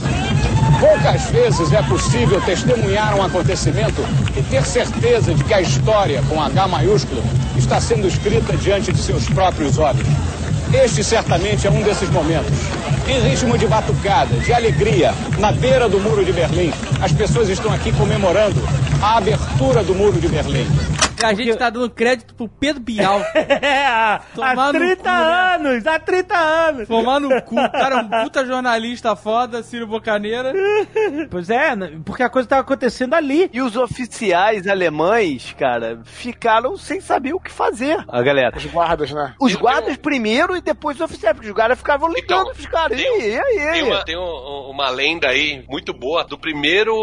Poucas 0.78 1.30
vezes 1.30 1.72
é 1.72 1.82
possível 1.82 2.40
testemunhar 2.42 3.14
um 3.16 3.22
acontecimento 3.22 4.02
e 4.36 4.42
ter 4.42 4.64
certeza 4.64 5.32
de 5.32 5.42
que 5.44 5.54
a 5.54 5.60
história, 5.60 6.22
com 6.28 6.42
H 6.42 6.68
maiúsculo, 6.68 7.22
está 7.56 7.80
sendo 7.80 8.06
escrita 8.06 8.56
diante 8.56 8.92
de 8.92 8.98
seus 8.98 9.28
próprios 9.28 9.78
olhos. 9.78 10.06
Este 10.72 11.04
certamente 11.04 11.66
é 11.66 11.70
um 11.70 11.82
desses 11.82 12.08
momentos. 12.10 12.50
Em 13.06 13.20
ritmo 13.20 13.58
de 13.58 13.66
batucada, 13.66 14.34
de 14.36 14.52
alegria, 14.52 15.12
na 15.38 15.52
beira 15.52 15.88
do 15.88 16.00
Muro 16.00 16.24
de 16.24 16.32
Berlim, 16.32 16.72
as 17.02 17.12
pessoas 17.12 17.48
estão 17.48 17.72
aqui 17.72 17.92
comemorando 17.92 18.60
a 19.02 19.18
abertura 19.18 19.82
do 19.84 19.94
Muro 19.94 20.18
de 20.18 20.28
Berlim. 20.28 20.66
A 21.22 21.34
gente 21.34 21.56
tá 21.56 21.70
dando 21.70 21.88
crédito 21.88 22.34
pro 22.34 22.48
Pedro 22.48 22.82
Bial. 22.82 23.20
É, 23.62 23.86
há, 23.86 24.20
Tomar 24.34 24.58
há 24.58 24.72
no 24.72 24.78
30 24.78 24.96
cu, 24.96 25.04
né? 25.04 25.54
anos, 25.54 25.86
há 25.86 25.98
30 25.98 26.36
anos. 26.36 26.88
Tomar 26.88 27.20
no 27.20 27.42
cu. 27.42 27.54
Cara, 27.54 27.98
um 27.98 28.08
puta 28.08 28.44
jornalista 28.44 29.14
foda, 29.14 29.62
Ciro 29.62 29.86
Bocaneira. 29.86 30.52
Pois 31.30 31.48
é, 31.48 31.76
né, 31.76 31.92
porque 32.04 32.22
a 32.22 32.28
coisa 32.30 32.48
tava 32.48 32.62
acontecendo 32.62 33.14
ali. 33.14 33.48
E 33.52 33.60
os 33.60 33.76
oficiais 33.76 34.66
alemães, 34.66 35.54
cara, 35.58 36.00
ficaram 36.04 36.76
sem 36.76 37.00
saber 37.00 37.34
o 37.34 37.40
que 37.40 37.50
fazer. 37.50 38.02
A 38.08 38.22
galera. 38.22 38.56
Os 38.56 38.64
guardas, 38.66 39.10
né? 39.12 39.34
Os 39.40 39.54
guardas 39.54 39.96
primeiro 39.96 40.56
e 40.56 40.61
depois 40.62 40.96
os 40.96 41.02
oficiais, 41.02 41.34
porque 41.34 41.48
os 41.48 41.54
guardas 41.54 41.78
ficavam 41.78 42.08
ligando 42.12 42.50
pros 42.52 42.66
caras. 42.66 42.98
E 43.00 43.04
aí, 43.06 43.30
e 43.34 43.38
aí, 43.38 43.56
e 43.56 43.60
aí? 43.60 43.72
Tem, 43.72 43.82
uma, 43.84 44.04
tem 44.04 44.16
um- 44.18 44.70
uma 44.70 44.88
lenda 44.90 45.28
aí 45.28 45.64
muito 45.68 45.92
boa 45.92 46.24
do 46.24 46.38
primeiro 46.38 46.94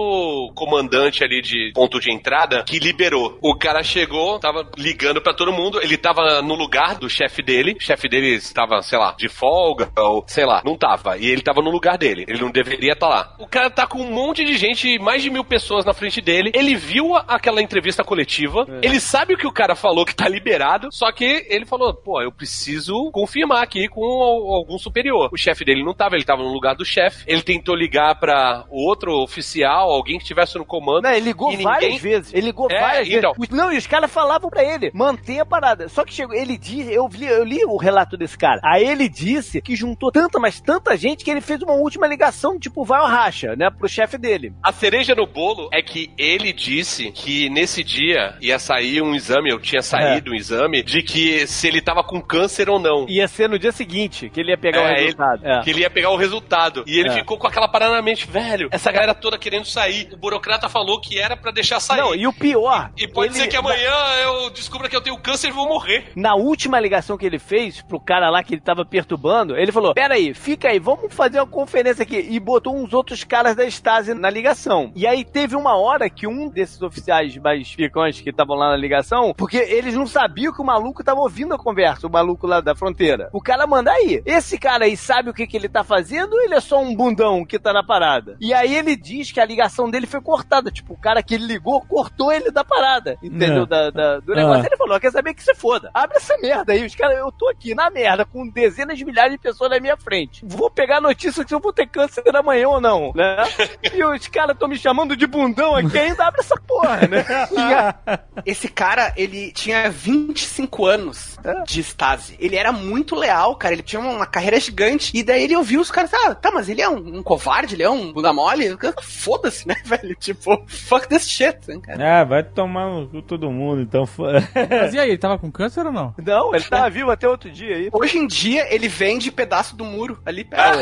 comandante 0.56 1.24
ali 1.24 1.42
de 1.42 1.72
ponto 1.74 2.00
de 2.00 2.12
entrada 2.12 2.64
que 2.64 2.80
liberou. 2.80 3.38
O 3.42 3.56
cara 3.58 3.84
chegou, 3.84 4.40
tava 4.40 4.68
ligando 4.78 5.22
pra 5.22 5.34
todo 5.34 5.52
mundo, 5.54 5.82
ele 5.82 5.98
tava 5.98 6.42
no 6.42 6.56
lugar 6.56 6.96
do 6.96 7.10
chefe 7.10 7.42
dele, 7.42 7.76
o 7.80 7.84
chefe 7.84 8.08
dele 8.08 8.36
estava, 8.36 8.82
sei 8.82 8.98
lá, 8.98 9.14
de 9.18 9.28
folga, 9.30 9.92
ou 9.98 10.24
sei 10.28 10.46
lá, 10.46 10.62
não 10.66 10.76
tava. 10.78 11.18
E 11.18 11.28
ele 11.28 11.42
tava 11.42 11.62
no 11.62 11.70
lugar 11.70 11.98
dele, 11.98 12.26
ele 12.28 12.40
não 12.40 12.52
deveria 12.52 12.94
estar 12.94 13.08
lá. 13.08 13.36
O 13.40 13.48
cara 13.48 13.70
tá 13.70 13.86
com 13.88 14.00
um 14.00 14.12
monte 14.12 14.44
de 14.44 14.58
gente, 14.58 14.98
mais 15.00 15.22
de 15.24 15.30
mil 15.30 15.44
pessoas 15.44 15.86
na 15.86 15.94
frente 15.94 16.22
dele, 16.22 16.52
ele 16.54 16.76
viu 16.76 17.16
aquela 17.16 17.62
entrevista 17.62 18.04
coletiva, 18.04 18.66
ele 18.82 19.00
sabe 19.00 19.34
o 19.34 19.38
que 19.38 19.48
o 19.48 19.52
cara 19.54 19.76
falou 19.76 20.06
que 20.06 20.16
tá 20.16 20.28
liberado, 20.28 20.88
só 20.92 21.12
que 21.12 21.46
ele 21.50 21.66
falou, 21.66 21.94
pô, 21.94 22.22
eu 22.22 22.32
preciso 22.32 23.10
confirmar 23.12 23.49
aqui 23.54 23.88
com 23.88 24.02
al- 24.04 24.54
algum 24.54 24.78
superior. 24.78 25.30
O 25.32 25.38
chefe 25.38 25.64
dele 25.66 25.84
não 25.84 25.94
tava, 25.94 26.16
ele 26.16 26.24
tava 26.26 26.44
no 26.44 26.52
lugar 26.52 26.76
do 26.76 26.86
chefe, 26.86 27.24
ele 27.28 27.42
tentou 27.42 27.76
ligar 27.76 28.20
pra 28.20 28.66
outro 28.70 29.14
oficial, 29.22 29.90
alguém 29.92 30.18
que 30.18 30.24
estivesse 30.24 30.58
no 30.58 30.66
comando. 30.66 31.04
Não, 31.04 31.12
ele 31.12 31.26
ligou 31.26 31.52
várias 31.58 31.94
ninguém- 31.94 31.98
vezes. 32.00 32.34
Ele 32.34 32.48
ligou 32.48 32.68
É, 32.72 32.80
várias 32.80 33.08
então. 33.10 33.34
vezes. 33.34 33.50
Não, 33.56 33.72
e 33.72 33.78
os 33.78 33.88
caras 33.88 34.12
falavam 34.12 34.50
pra 34.50 34.64
ele, 34.64 34.92
mantenha 34.94 35.44
a 35.44 35.46
parada. 35.46 35.88
Só 35.90 36.04
que 36.04 36.14
chegou, 36.14 36.36
ele 36.36 36.58
disse, 36.58 36.92
eu 36.94 37.08
li, 37.12 37.26
eu 37.26 37.44
li 37.44 37.64
o 37.66 37.78
relato 37.78 38.18
desse 38.18 38.38
cara. 38.38 38.60
Aí 38.64 38.84
ele 38.86 39.08
disse 39.10 39.62
que 39.62 39.76
juntou 39.76 40.12
tanta, 40.12 40.40
mas 40.40 40.60
tanta 40.62 40.96
gente 40.98 41.24
que 41.24 41.32
ele 41.32 41.42
fez 41.42 41.62
uma 41.62 41.74
última 41.74 42.08
ligação, 42.08 42.60
tipo, 42.60 42.84
vai 42.84 43.00
ao 43.00 43.08
racha, 43.08 43.56
né, 43.56 43.70
pro 43.70 43.88
chefe 43.88 44.18
dele. 44.18 44.54
A 44.64 44.72
cereja 44.72 45.16
no 45.16 45.26
bolo 45.26 45.70
é 45.74 45.82
que 45.82 46.12
ele 46.18 46.52
disse 46.54 47.12
que 47.12 47.50
nesse 47.50 47.84
dia 47.84 48.36
ia 48.42 48.60
sair 48.60 49.02
um 49.02 49.14
exame, 49.16 49.50
eu 49.50 49.60
tinha 49.60 49.82
saído 49.82 50.32
um 50.32 50.36
exame, 50.36 50.84
de 50.84 51.02
que 51.02 51.46
se 51.48 51.68
ele 51.68 51.82
tava 51.82 52.04
com 52.04 52.22
câncer 52.22 52.70
ou 52.70 52.80
não. 52.80 53.06
Ia 53.10 53.28
ser 53.40 53.50
no 53.50 53.58
dia 53.58 53.72
seguinte 53.72 54.30
que 54.30 54.40
ele 54.40 54.52
ia 54.52 54.58
pegar 54.58 54.82
o 54.84 54.88
É, 54.88 54.92
ele- 54.94 55.02
resultado. 55.04 55.46
É. 55.46 55.62
Que 55.62 55.70
ele 55.70 55.82
ia 55.82 55.90
pegar 55.90 56.10
o 56.10 56.18
resultado. 56.18 56.84
E 56.86 57.00
ele 57.00 57.10
É. 57.10 57.14
ficou 57.14 57.38
com 57.38 57.48
aquela 57.48 57.68
parada 57.68 57.94
na 57.96 58.02
mente, 58.02 58.28
velho, 58.28 58.68
essa 58.72 58.92
galera 58.92 59.14
toda 59.14 59.38
querendo 59.38 59.66
sair. 59.66 60.10
O 60.14 60.18
burocrata 60.18 60.68
falou 60.68 61.00
que 61.00 61.18
era 61.20 61.38
pra 61.38 61.52
deixar 61.52 61.80
sair. 61.80 62.00
Não, 62.02 62.14
e 62.14 62.28
o 62.28 62.34
pior. 62.34 62.92
E 62.98 63.08
pode 63.08 63.34
ele- 63.34 63.40
ser 63.44 63.48
que 63.48 63.56
amanhã 63.56 63.92
eu 64.24 64.50
descubra 64.50 64.90
que 64.90 64.96
eu 64.96 65.02
tenho 65.02 65.18
câncer 65.18 65.48
e 65.48 65.52
vou 65.52 65.68
morrer. 65.68 66.12
Na 66.16 66.36
última 66.36 66.80
ligação 66.80 67.18
que 67.18 67.26
ele 67.26 67.40
fez 67.40 67.82
pro 67.82 68.00
cara 68.00 68.30
lá 68.30 68.44
que 68.44 68.54
ele 68.54 68.62
tava 68.62 68.86
perturbando, 68.86 69.56
ele 69.56 69.72
falou: 69.72 69.94
Pera 69.94 70.16
aí, 70.16 70.34
fica 70.34 70.70
aí, 70.70 70.80
vamos 70.80 71.14
fazer 71.14 71.40
uma 71.40 71.48
conferência 71.48 72.04
aqui. 72.04 72.28
E 72.30 72.40
botou 72.40 72.76
uns 72.76 72.94
outros 72.94 73.24
caras 73.24 73.56
da 73.56 73.66
Stasi 73.66 74.14
na 74.14 74.30
ligação. 74.30 74.92
E 74.96 75.08
aí 75.08 75.24
teve 75.24 75.56
uma 75.56 75.78
hora 75.78 76.10
que 76.10 76.28
um 76.28 76.50
desses 76.50 76.82
oficiais 76.82 77.36
mais 77.38 77.74
picões 77.76 78.20
que 78.22 78.30
estavam 78.30 78.56
lá 78.58 78.70
na 78.72 78.78
ligação, 78.78 79.34
porque 79.38 79.58
eles 79.58 79.96
não 79.96 80.06
sabiam 80.06 80.54
que 80.54 80.62
o 80.62 80.66
maluco 80.66 81.04
tava 81.04 81.20
ouvindo 81.22 81.54
a 81.54 81.58
conversa, 81.58 82.08
o 82.08 82.12
maluco 82.12 82.46
lá 82.48 82.60
da 82.62 82.76
fronteira. 82.76 83.19
O 83.34 83.42
cara 83.42 83.66
manda 83.68 83.92
aí, 83.92 84.22
esse 84.26 84.58
cara 84.58 84.86
aí 84.86 84.96
sabe 84.96 85.30
o 85.30 85.34
que, 85.34 85.48
que 85.48 85.58
ele 85.58 85.68
tá 85.68 85.84
fazendo 85.84 86.34
ou 86.34 86.42
ele 86.42 86.54
é 86.56 86.60
só 86.62 86.80
um 86.82 86.96
bundão 86.96 87.46
que 87.46 87.60
tá 87.60 87.74
na 87.74 87.84
parada? 87.84 88.38
E 88.40 88.54
aí 88.54 88.76
ele 88.76 88.96
diz 88.96 89.32
que 89.32 89.40
a 89.40 89.46
ligação 89.46 89.90
dele 89.90 90.06
foi 90.08 90.22
cortada. 90.22 90.72
Tipo, 90.72 90.94
o 90.94 90.98
cara 91.00 91.22
que 91.24 91.36
ele 91.36 91.46
ligou 91.46 91.82
cortou 91.82 92.32
ele 92.32 92.52
da 92.52 92.64
parada. 92.64 93.18
Entendeu? 93.22 93.64
É. 93.64 93.66
Da, 93.66 93.90
da- 93.90 94.20
do 94.20 94.34
negócio. 94.34 94.64
Ah. 94.64 94.66
Ele 94.68 94.78
falou: 94.78 95.00
quer 95.00 95.12
saber 95.12 95.34
que 95.34 95.44
se 95.44 95.54
foda. 95.56 95.90
Abre 95.94 96.18
essa 96.18 96.38
merda 96.38 96.74
aí. 96.74 96.86
Os 96.86 96.96
caras, 96.96 97.18
eu 97.18 97.32
tô 97.32 97.50
aqui 97.50 97.74
na 97.76 97.90
merda, 97.90 98.26
com 98.26 98.48
dezenas 98.48 98.98
de 98.98 99.06
milhares 99.06 99.34
de 99.34 99.38
pessoas 99.40 99.70
na 99.72 99.80
minha 99.80 99.98
frente. 99.98 100.44
Vou 100.46 100.70
pegar 100.70 100.98
a 100.98 101.02
notícia 101.02 101.46
se 101.48 101.54
eu 101.54 101.60
vou 101.60 101.74
ter 101.74 101.88
câncer 101.88 102.24
amanhã 102.36 102.68
ou 102.70 102.82
não, 102.82 103.12
né? 103.16 103.38
e 103.94 104.04
os 104.04 104.28
caras 104.28 104.54
estão 104.54 104.68
me 104.68 104.78
chamando 104.78 105.16
de 105.16 105.26
bundão 105.28 105.76
aqui 105.76 105.98
ainda, 105.98 106.26
abre 106.28 106.42
essa 106.42 106.56
porra, 106.56 107.00
né? 107.08 107.26
Esse 108.46 108.68
cara, 108.70 109.14
ele 109.18 109.52
tinha 109.52 109.90
25 109.90 110.86
anos 110.86 111.38
de 111.66 111.82
Stasi. 111.82 112.36
Ele 112.40 112.56
era 112.56 112.72
muito 112.72 113.09
leal, 113.16 113.56
cara. 113.56 113.74
Ele 113.74 113.82
tinha 113.84 114.00
uma 114.00 114.26
carreira 114.26 114.60
gigante. 114.60 115.12
E 115.16 115.24
daí 115.24 115.44
ele 115.44 115.56
ouviu 115.56 115.82
os 115.82 115.92
caras, 115.92 116.14
ah, 116.14 116.34
tá, 116.36 116.52
mas 116.52 116.70
ele 116.70 116.82
é 116.82 116.90
um, 116.90 117.18
um 117.18 117.24
covarde, 117.24 117.76
ele 117.76 117.84
é 117.84 117.90
um 117.90 118.12
bunda 118.12 118.34
mole. 118.34 118.78
Foda-se, 119.02 119.68
né, 119.68 119.76
velho? 119.86 120.16
Tipo, 120.16 120.64
fuck 120.68 121.08
this 121.08 121.28
shit, 121.30 121.58
né, 121.68 121.80
cara? 121.82 122.22
Ah, 122.22 122.24
vai 122.24 122.44
tomar 122.44 122.88
no 122.90 123.08
cu 123.08 123.22
todo 123.22 123.50
mundo, 123.52 123.82
então. 123.82 124.08
Mas 124.70 124.94
e 124.94 125.00
aí, 125.00 125.10
ele 125.10 125.18
tava 125.18 125.38
com 125.38 125.52
câncer 125.52 125.86
ou 125.86 125.92
não? 125.92 126.14
Não, 126.18 126.54
ele 126.56 126.64
tava 126.66 126.90
vivo 126.92 127.12
até 127.12 127.28
outro 127.28 127.50
dia 127.50 127.76
aí. 127.76 127.90
Hoje 127.92 128.18
em 128.18 128.28
dia, 128.28 128.74
ele 128.74 128.88
vende 128.88 129.32
pedaço 129.32 129.76
do 129.76 129.84
muro 129.86 130.20
ali 130.26 130.44
perto. 130.44 130.80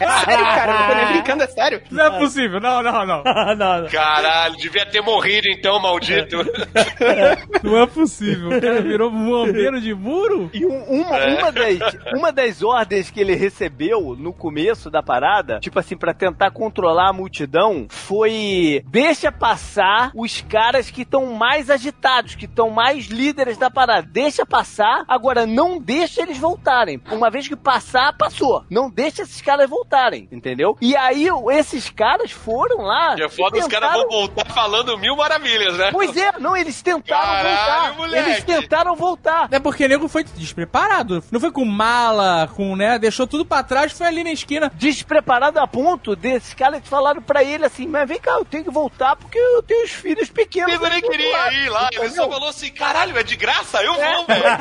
é 0.00 0.24
sério, 0.24 0.44
cara. 0.44 0.72
Eu 0.72 0.78
não 0.78 0.88
tô 0.88 0.94
nem 0.94 1.06
brincando, 1.14 1.42
é 1.42 1.46
sério. 1.46 1.82
Não 1.90 2.04
é 2.04 2.18
possível, 2.18 2.60
não, 2.60 2.82
não, 2.82 3.06
não. 3.06 3.22
não, 3.24 3.54
não. 3.82 3.88
Caralho, 3.88 4.56
devia 4.56 4.86
ter 4.86 5.00
morrido 5.00 5.48
então, 5.48 5.80
maldito. 5.80 6.36
Não 7.62 7.78
é 7.78 7.86
possível. 7.86 8.48
O 8.56 8.60
cara 8.60 8.80
virou 8.80 9.10
bombeiro 9.10 9.80
de 9.80 9.94
muro? 9.94 10.50
E 10.52 10.64
um- 10.64 10.82
uma, 10.84 11.16
É. 11.18 11.38
uma, 11.38 11.51
das, 11.52 11.78
uma 12.16 12.32
das 12.32 12.62
ordens 12.62 13.10
que 13.10 13.20
ele 13.20 13.34
recebeu 13.34 14.16
no 14.18 14.32
começo 14.32 14.90
da 14.90 15.02
parada, 15.02 15.60
tipo 15.60 15.78
assim, 15.78 15.96
pra 15.96 16.12
tentar 16.14 16.50
controlar 16.50 17.08
a 17.10 17.12
multidão, 17.12 17.86
foi 17.88 18.82
deixa 18.86 19.30
passar 19.30 20.10
os 20.14 20.40
caras 20.42 20.90
que 20.90 21.02
estão 21.02 21.34
mais 21.34 21.70
agitados, 21.70 22.34
que 22.34 22.44
estão 22.46 22.70
mais 22.70 23.06
líderes 23.06 23.56
da 23.56 23.70
parada. 23.70 24.06
Deixa 24.10 24.44
passar, 24.44 25.04
agora 25.08 25.46
não 25.46 25.78
deixa 25.80 26.22
eles 26.22 26.38
voltarem. 26.38 27.00
Uma 27.10 27.30
vez 27.30 27.48
que 27.48 27.56
passar, 27.56 28.12
passou. 28.16 28.64
Não 28.70 28.90
deixa 28.90 29.22
esses 29.22 29.40
caras 29.40 29.68
voltarem, 29.68 30.28
entendeu? 30.32 30.76
E 30.80 30.96
aí 30.96 31.28
esses 31.52 31.90
caras 31.90 32.30
foram 32.30 32.82
lá. 32.82 33.16
E 33.18 33.22
é 33.22 33.28
foda, 33.28 33.56
e 33.56 33.60
os 33.60 33.66
caras 33.68 33.90
tentaram- 33.90 34.08
vão 34.08 34.18
voltar 34.20 34.44
falando 34.52 34.98
mil 34.98 35.16
maravilhas, 35.16 35.76
né? 35.76 35.90
Pois 35.92 36.16
é, 36.16 36.32
não, 36.38 36.56
eles 36.56 36.80
tentaram 36.82 37.22
Caralho, 37.22 37.48
voltar. 37.48 37.96
moleque. 37.98 38.30
Eles 38.30 38.44
tentaram 38.44 38.96
voltar. 38.96 39.48
É 39.50 39.58
porque 39.58 39.84
o 39.84 39.88
nego 39.88 40.08
foi 40.08 40.24
despreparado. 40.24 41.22
Não 41.30 41.40
foi 41.42 41.52
com 41.52 41.64
mala, 41.64 42.48
com, 42.54 42.74
né? 42.76 42.98
Deixou 42.98 43.26
tudo 43.26 43.44
pra 43.44 43.62
trás, 43.62 43.92
foi 43.92 44.06
ali 44.06 44.24
na 44.24 44.32
esquina. 44.32 44.70
despreparado 44.74 45.58
a 45.60 45.66
ponto 45.66 46.14
desses 46.16 46.54
caras 46.54 46.80
falaram 46.88 47.20
pra 47.22 47.42
ele 47.44 47.64
assim, 47.64 47.86
mas 47.86 48.08
vem 48.08 48.18
cá, 48.20 48.32
eu 48.32 48.44
tenho 48.44 48.64
que 48.64 48.70
voltar 48.70 49.16
porque 49.16 49.38
eu 49.38 49.62
tenho 49.62 49.84
os 49.84 49.90
filhos 49.90 50.30
pequenos. 50.30 50.72
Ele 50.72 50.88
nem 50.88 51.00
queria 51.02 51.36
lado, 51.36 51.54
ir 51.54 51.68
lá, 51.68 51.88
ele 51.92 51.98
só 52.00 52.06
entendeu? 52.06 52.30
falou 52.30 52.48
assim, 52.48 52.70
caralho, 52.70 53.16
é 53.18 53.22
de 53.22 53.36
graça? 53.36 53.82
Eu 53.82 53.94
É. 53.94 54.14
vou, 54.16 54.26
velho. 54.26 54.42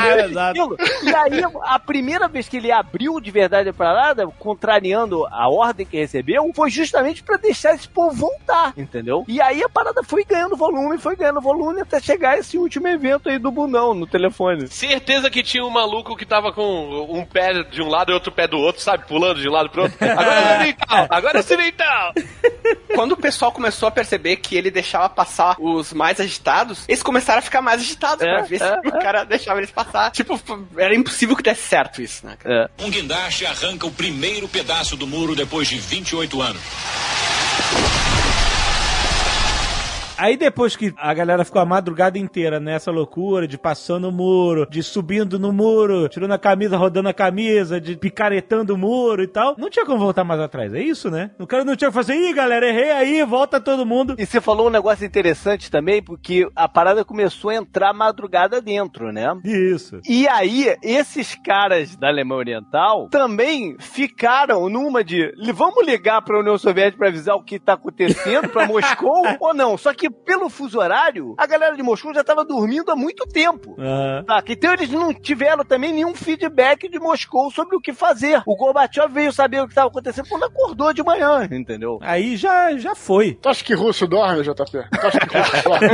É, 0.00 0.24
exato. 0.26 0.76
E 1.02 1.14
aí, 1.14 1.42
a 1.64 1.78
primeira 1.78 2.26
vez 2.28 2.48
que 2.48 2.56
ele 2.56 2.72
abriu 2.72 3.20
de 3.20 3.30
verdade 3.30 3.68
a 3.68 3.72
parada, 3.72 4.26
contrariando 4.38 5.26
a 5.26 5.48
ordem 5.48 5.84
que 5.86 5.96
recebeu, 5.98 6.50
foi 6.54 6.70
justamente 6.70 7.22
pra 7.22 7.36
deixar 7.36 7.74
esse 7.74 7.88
povo 7.88 8.14
voltar, 8.14 8.72
entendeu? 8.76 9.24
E 9.28 9.40
aí 9.40 9.62
a 9.62 9.68
parada 9.68 10.02
foi 10.02 10.24
ganhando 10.24 10.56
volume, 10.56 10.98
foi 10.98 11.16
ganhando 11.16 11.40
volume 11.40 11.80
até 11.82 12.00
chegar 12.00 12.38
esse 12.38 12.56
último 12.58 12.88
evento 12.88 13.28
aí 13.28 13.38
do 13.38 13.50
Bundão 13.50 13.94
no 13.94 14.06
telefone. 14.06 14.68
Certeza 14.68 15.30
que 15.30 15.42
tinha 15.42 15.64
um 15.64 15.70
maluco 15.90 16.16
que 16.16 16.24
tava 16.24 16.52
com 16.52 17.06
um 17.10 17.24
pé 17.24 17.64
de 17.64 17.82
um 17.82 17.88
lado 17.88 18.12
e 18.12 18.14
outro 18.14 18.30
pé 18.30 18.46
do 18.46 18.56
outro, 18.56 18.80
sabe? 18.80 19.06
Pulando 19.06 19.40
de 19.40 19.48
um 19.48 19.52
lado 19.52 19.68
pro 19.68 19.82
outro. 19.82 19.98
Agora 20.00 20.40
é 20.40 20.56
ocidental, 20.56 21.06
agora 21.10 21.38
é 21.38 21.40
ocidental. 21.40 22.12
Quando 22.94 23.12
o 23.12 23.16
pessoal 23.16 23.50
começou 23.50 23.88
a 23.88 23.90
perceber 23.90 24.36
que 24.36 24.56
ele 24.56 24.70
deixava 24.70 25.08
passar 25.08 25.56
os 25.58 25.92
mais 25.92 26.20
agitados, 26.20 26.84
eles 26.88 27.02
começaram 27.02 27.40
a 27.40 27.42
ficar 27.42 27.60
mais 27.60 27.80
agitados 27.80 28.24
É, 28.24 28.32
pra 28.32 28.42
ver 28.42 28.62
é, 28.62 28.80
se 28.80 28.88
o 28.88 28.92
cara 29.00 29.24
deixava 29.24 29.58
eles 29.58 29.70
passar. 29.70 30.10
Tipo, 30.12 30.40
era 30.76 30.94
impossível 30.94 31.36
que 31.36 31.42
desse 31.42 31.62
certo 31.62 32.00
isso, 32.00 32.24
né? 32.24 32.36
cara? 32.38 32.70
É. 32.78 32.84
Um 32.84 32.90
guindaste 32.90 33.46
arranca 33.46 33.86
o 33.86 33.90
primeiro 33.90 34.48
pedaço 34.48 34.96
do 34.96 35.06
muro 35.06 35.34
depois 35.34 35.68
de 35.68 35.78
28 35.78 36.40
anos. 36.40 36.62
Aí 40.20 40.36
depois 40.36 40.76
que 40.76 40.92
a 40.98 41.14
galera 41.14 41.46
ficou 41.46 41.62
a 41.62 41.64
madrugada 41.64 42.18
inteira 42.18 42.60
nessa 42.60 42.90
loucura 42.90 43.48
de 43.48 43.56
passando 43.56 44.10
o 44.10 44.12
muro, 44.12 44.68
de 44.68 44.82
subindo 44.82 45.38
no 45.38 45.50
muro, 45.50 46.10
tirando 46.10 46.32
a 46.32 46.38
camisa, 46.38 46.76
rodando 46.76 47.08
a 47.08 47.14
camisa, 47.14 47.80
de 47.80 47.96
picaretando 47.96 48.74
o 48.74 48.76
muro 48.76 49.22
e 49.22 49.26
tal, 49.26 49.54
não 49.56 49.70
tinha 49.70 49.86
como 49.86 49.98
voltar 49.98 50.22
mais 50.22 50.38
atrás. 50.38 50.74
É 50.74 50.82
isso, 50.82 51.10
né? 51.10 51.30
O 51.38 51.46
cara 51.46 51.64
não 51.64 51.74
tinha 51.74 51.88
que 51.88 51.94
fazer, 51.94 52.14
ih, 52.16 52.34
galera, 52.34 52.68
errei 52.68 52.90
aí, 52.90 53.24
volta 53.24 53.58
todo 53.58 53.86
mundo. 53.86 54.14
E 54.18 54.26
você 54.26 54.42
falou 54.42 54.66
um 54.66 54.70
negócio 54.70 55.06
interessante 55.06 55.70
também, 55.70 56.02
porque 56.02 56.46
a 56.54 56.68
parada 56.68 57.02
começou 57.02 57.50
a 57.50 57.54
entrar 57.54 57.94
madrugada 57.94 58.60
dentro, 58.60 59.10
né? 59.10 59.34
Isso. 59.42 60.00
E 60.06 60.28
aí, 60.28 60.76
esses 60.82 61.34
caras 61.34 61.96
da 61.96 62.08
Alemanha 62.08 62.40
Oriental 62.40 63.08
também 63.08 63.74
ficaram 63.78 64.68
numa 64.68 65.02
de 65.02 65.32
vamos 65.54 65.86
ligar 65.86 66.20
pra 66.20 66.40
União 66.40 66.58
Soviética 66.58 66.98
pra 66.98 67.08
avisar 67.08 67.36
o 67.36 67.42
que 67.42 67.58
tá 67.58 67.72
acontecendo 67.72 68.50
pra 68.50 68.66
Moscou 68.68 69.24
ou 69.40 69.54
não? 69.54 69.78
Só 69.78 69.94
que 69.94 70.09
pelo 70.12 70.48
fuso 70.48 70.78
horário, 70.78 71.34
a 71.38 71.46
galera 71.46 71.74
de 71.76 71.82
Moscou 71.82 72.14
já 72.14 72.22
tava 72.24 72.44
dormindo 72.44 72.90
há 72.90 72.96
muito 72.96 73.26
tempo. 73.26 73.76
Aham. 73.78 74.24
Saca? 74.26 74.52
Então 74.52 74.72
eles 74.72 74.90
não 74.90 75.12
tiveram 75.14 75.64
também 75.64 75.92
nenhum 75.92 76.14
feedback 76.14 76.88
de 76.88 76.98
Moscou 76.98 77.50
sobre 77.50 77.76
o 77.76 77.80
que 77.80 77.92
fazer. 77.92 78.42
O 78.46 78.56
Gorbachev 78.56 79.12
veio 79.12 79.32
saber 79.32 79.60
o 79.60 79.64
que 79.66 79.72
estava 79.72 79.88
acontecendo 79.88 80.28
quando 80.28 80.44
acordou 80.44 80.92
de 80.92 81.02
manhã, 81.02 81.48
entendeu? 81.50 81.98
Aí 82.02 82.36
já, 82.36 82.76
já 82.76 82.94
foi. 82.94 83.34
Tu 83.40 83.48
acha 83.48 83.64
que 83.64 83.74
russo 83.74 84.06
dorme, 84.06 84.42
JP? 84.42 84.54
Tu 84.54 85.06
acha 85.06 85.20
que 85.20 85.38
russo 85.38 85.62
dorme? 85.64 85.86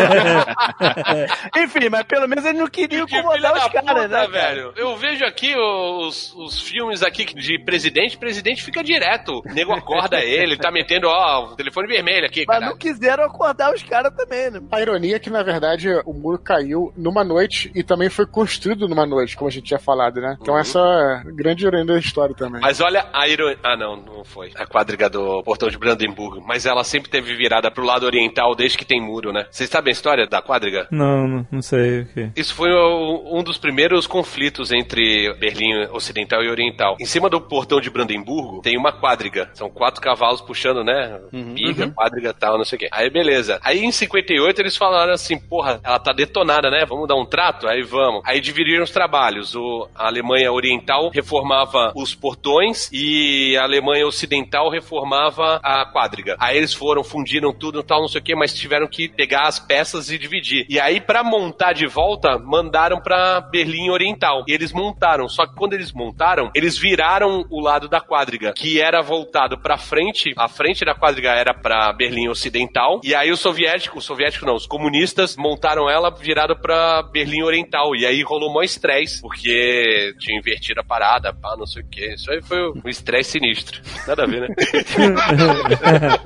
Enfim, 1.57 1.89
mas 1.91 2.03
pelo 2.05 2.29
menos 2.29 2.45
ele 2.45 2.59
não 2.59 2.67
queria 2.69 3.01
incomodar 3.01 3.53
da 3.55 3.67
os 3.67 3.73
caras, 3.73 4.11
né? 4.11 4.17
cara? 4.17 4.29
velho. 4.29 4.73
Eu 4.77 4.97
vejo 4.97 5.25
aqui 5.25 5.55
os, 5.57 6.35
os 6.35 6.61
filmes 6.61 7.03
aqui 7.03 7.25
de 7.25 7.59
presidente, 7.65 8.17
presidente 8.19 8.63
fica 8.63 8.83
direto. 8.83 9.43
O 9.45 9.53
nego 9.53 9.73
acorda 9.73 10.21
ele, 10.21 10.57
tá 10.57 10.71
metendo, 10.71 11.09
ó, 11.09 11.47
o 11.53 11.57
telefone 11.57 11.87
vermelho 11.89 12.27
aqui, 12.27 12.45
Mas 12.47 12.59
cara. 12.59 12.71
não 12.71 12.77
quiseram 12.79 13.25
acordar 13.25 13.73
os 13.75 13.83
caras 13.83 14.06
também, 14.11 14.51
né? 14.51 14.61
A 14.71 14.81
ironia 14.81 15.17
é 15.17 15.19
que, 15.19 15.31
na 15.31 15.43
verdade, 15.43 15.89
o 16.05 16.13
muro 16.13 16.39
caiu 16.39 16.93
numa 16.97 17.25
noite 17.25 17.71
e 17.75 17.83
também 17.83 18.09
foi 18.09 18.27
construído 18.27 18.89
numa 18.89 19.07
noite, 19.07 19.37
como 19.37 19.49
a 19.49 19.53
gente 19.53 19.65
tinha 19.67 19.79
falado, 19.79 20.21
né? 20.21 20.37
Então 20.41 20.57
essa 20.59 20.79
é 20.79 21.29
a 21.29 21.33
grande 21.33 21.65
ironia 21.67 21.87
da 21.87 21.99
história 21.99 22.35
também. 22.35 22.61
Mas 22.61 22.81
olha 22.81 23.07
a 23.13 23.29
ironia. 23.29 23.59
Ah, 23.63 23.77
não, 23.77 23.97
não 23.97 24.25
foi. 24.25 24.51
A 24.57 24.67
quadriga 24.67 25.09
do 25.09 25.43
portão 25.43 25.69
de 25.69 25.79
Brandenburgo. 25.79 26.43
Mas 26.47 26.67
ela 26.67 26.85
sempre 26.85 27.11
teve 27.11 27.35
virada 27.35 27.71
pro 27.71 27.85
lado 27.85 28.05
oriental 28.07 28.55
desde 28.55 28.79
que 28.79 28.85
tem 28.85 29.01
muro, 29.01 29.33
né? 29.33 29.47
Vocês 29.51 29.69
sabem 29.71 29.91
a 29.91 29.93
história 29.93 30.27
da 30.27 30.41
quadriga? 30.43 30.87
Não, 30.91 31.27
não, 31.27 31.47
não 31.51 31.63
sei 31.63 32.01
o 32.03 32.07
que. 32.07 32.31
Isso 32.37 32.55
foi 32.55 32.71
o- 32.71 33.39
um 33.39 33.43
dos 33.43 33.59
primeiros 33.59 34.07
conflitos 34.07 34.73
entre 34.73 35.33
Berlim 35.35 35.87
Ocidental 35.93 36.43
e 36.43 36.49
Oriental. 36.51 36.97
Em 37.01 37.07
cima 37.07 37.29
do 37.31 37.41
portão 37.41 37.81
de 37.81 37.91
Brandemburgo 37.91 38.61
tem 38.63 38.77
uma 38.77 38.93
quadriga. 38.93 39.51
São 39.55 39.69
quatro 39.71 40.01
cavalos 40.01 40.41
puxando, 40.41 40.85
né? 40.85 41.21
Biga, 41.33 41.89
quadriga 41.91 42.33
tal, 42.35 42.57
não 42.59 42.65
sei 42.65 42.77
o 42.77 42.79
quê. 42.81 42.89
Aí 42.93 43.11
beleza. 43.11 43.59
Aí 43.63 43.85
em 43.87 43.93
58 43.93 44.61
eles 44.61 44.77
falaram 44.77 45.13
assim: 45.13 45.39
porra, 45.39 45.81
ela 45.83 45.99
tá 45.99 46.13
detonada, 46.13 46.71
né? 46.71 46.85
Vamos 46.87 47.09
dar 47.09 47.17
um 47.17 47.25
trato? 47.25 47.69
Aí 47.69 47.83
vamos. 47.83 48.23
Aí 48.25 48.41
dividiram 48.41 48.85
os 48.85 48.91
trabalhos. 48.91 49.55
O, 49.55 49.89
a 49.95 50.07
Alemanha 50.07 50.53
Oriental 50.53 51.11
reformava 51.11 51.93
os 51.95 52.15
portões 52.15 52.91
e 52.93 53.57
a 53.57 53.63
Alemanha 53.63 54.07
Ocidental 54.07 54.71
reformava 54.71 55.61
a 55.63 55.87
quadriga. 55.87 56.37
Aí 56.39 56.57
eles 56.57 56.73
foram, 56.73 57.03
fundiram 57.03 57.53
tudo 57.53 57.83
tal, 57.83 58.01
não 58.01 58.09
sei 58.09 58.21
o 58.21 58.25
que, 58.25 58.35
mas 58.35 58.55
tiveram 58.55 58.87
que 58.87 59.09
pegar 59.09 59.43
as 59.43 59.59
peças 59.59 60.11
e 60.11 60.19
dividir. 60.19 60.67
E 60.69 60.79
aí, 60.81 61.01
pra 61.01 61.23
montar 61.23 61.73
de 61.73 61.87
volta, 61.87 62.39
mandaram 62.39 63.01
pra 63.01 63.41
Berlim 63.41 63.91
Oriental. 63.91 64.45
E 64.47 64.53
eles 64.53 64.73
montaram. 64.73 65.29
Só 65.29 65.47
que 65.47 65.55
quando 65.55 65.75
eles 65.75 65.93
montaram, 65.93 66.51
eles 66.55 66.79
viraram 66.79 67.45
o 67.51 67.61
lado 67.61 67.89
da 67.89 68.01
quadriga, 68.01 68.53
que 68.53 68.81
era 68.81 69.03
voltado 69.03 69.59
pra 69.59 69.77
frente. 69.77 70.33
A 70.37 70.49
frente 70.49 70.85
da 70.85 70.95
quadriga 70.95 71.31
era 71.31 71.55
pra 71.55 71.93
Berlim 71.93 72.29
Ocidental. 72.29 73.01
E 73.03 73.15
aí 73.15 73.31
o 73.31 73.37
soviético, 73.37 73.76
o 73.97 74.01
soviético 74.01 74.47
não, 74.47 74.55
os 74.55 74.67
comunistas 74.67 75.37
montaram 75.37 75.89
ela 75.89 76.11
virada 76.11 76.57
pra 76.57 77.03
Berlim 77.03 77.43
Oriental. 77.43 77.95
E 77.95 78.07
aí 78.07 78.23
rolou 78.23 78.53
mó 78.53 78.63
estresse, 78.63 79.21
porque 79.21 80.15
tinha 80.19 80.39
invertido 80.39 80.81
a 80.81 80.85
parada, 80.85 81.33
pá, 81.35 81.55
não 81.59 81.67
sei 81.67 81.83
o 81.83 81.87
que. 81.87 82.15
Isso 82.15 82.31
aí 82.31 82.41
foi 82.43 82.59
um 82.71 82.89
estresse 82.89 83.33
sinistro. 83.33 83.81
Nada 84.07 84.25
a 84.25 84.27
ver, 84.27 84.49
né? 84.49 84.55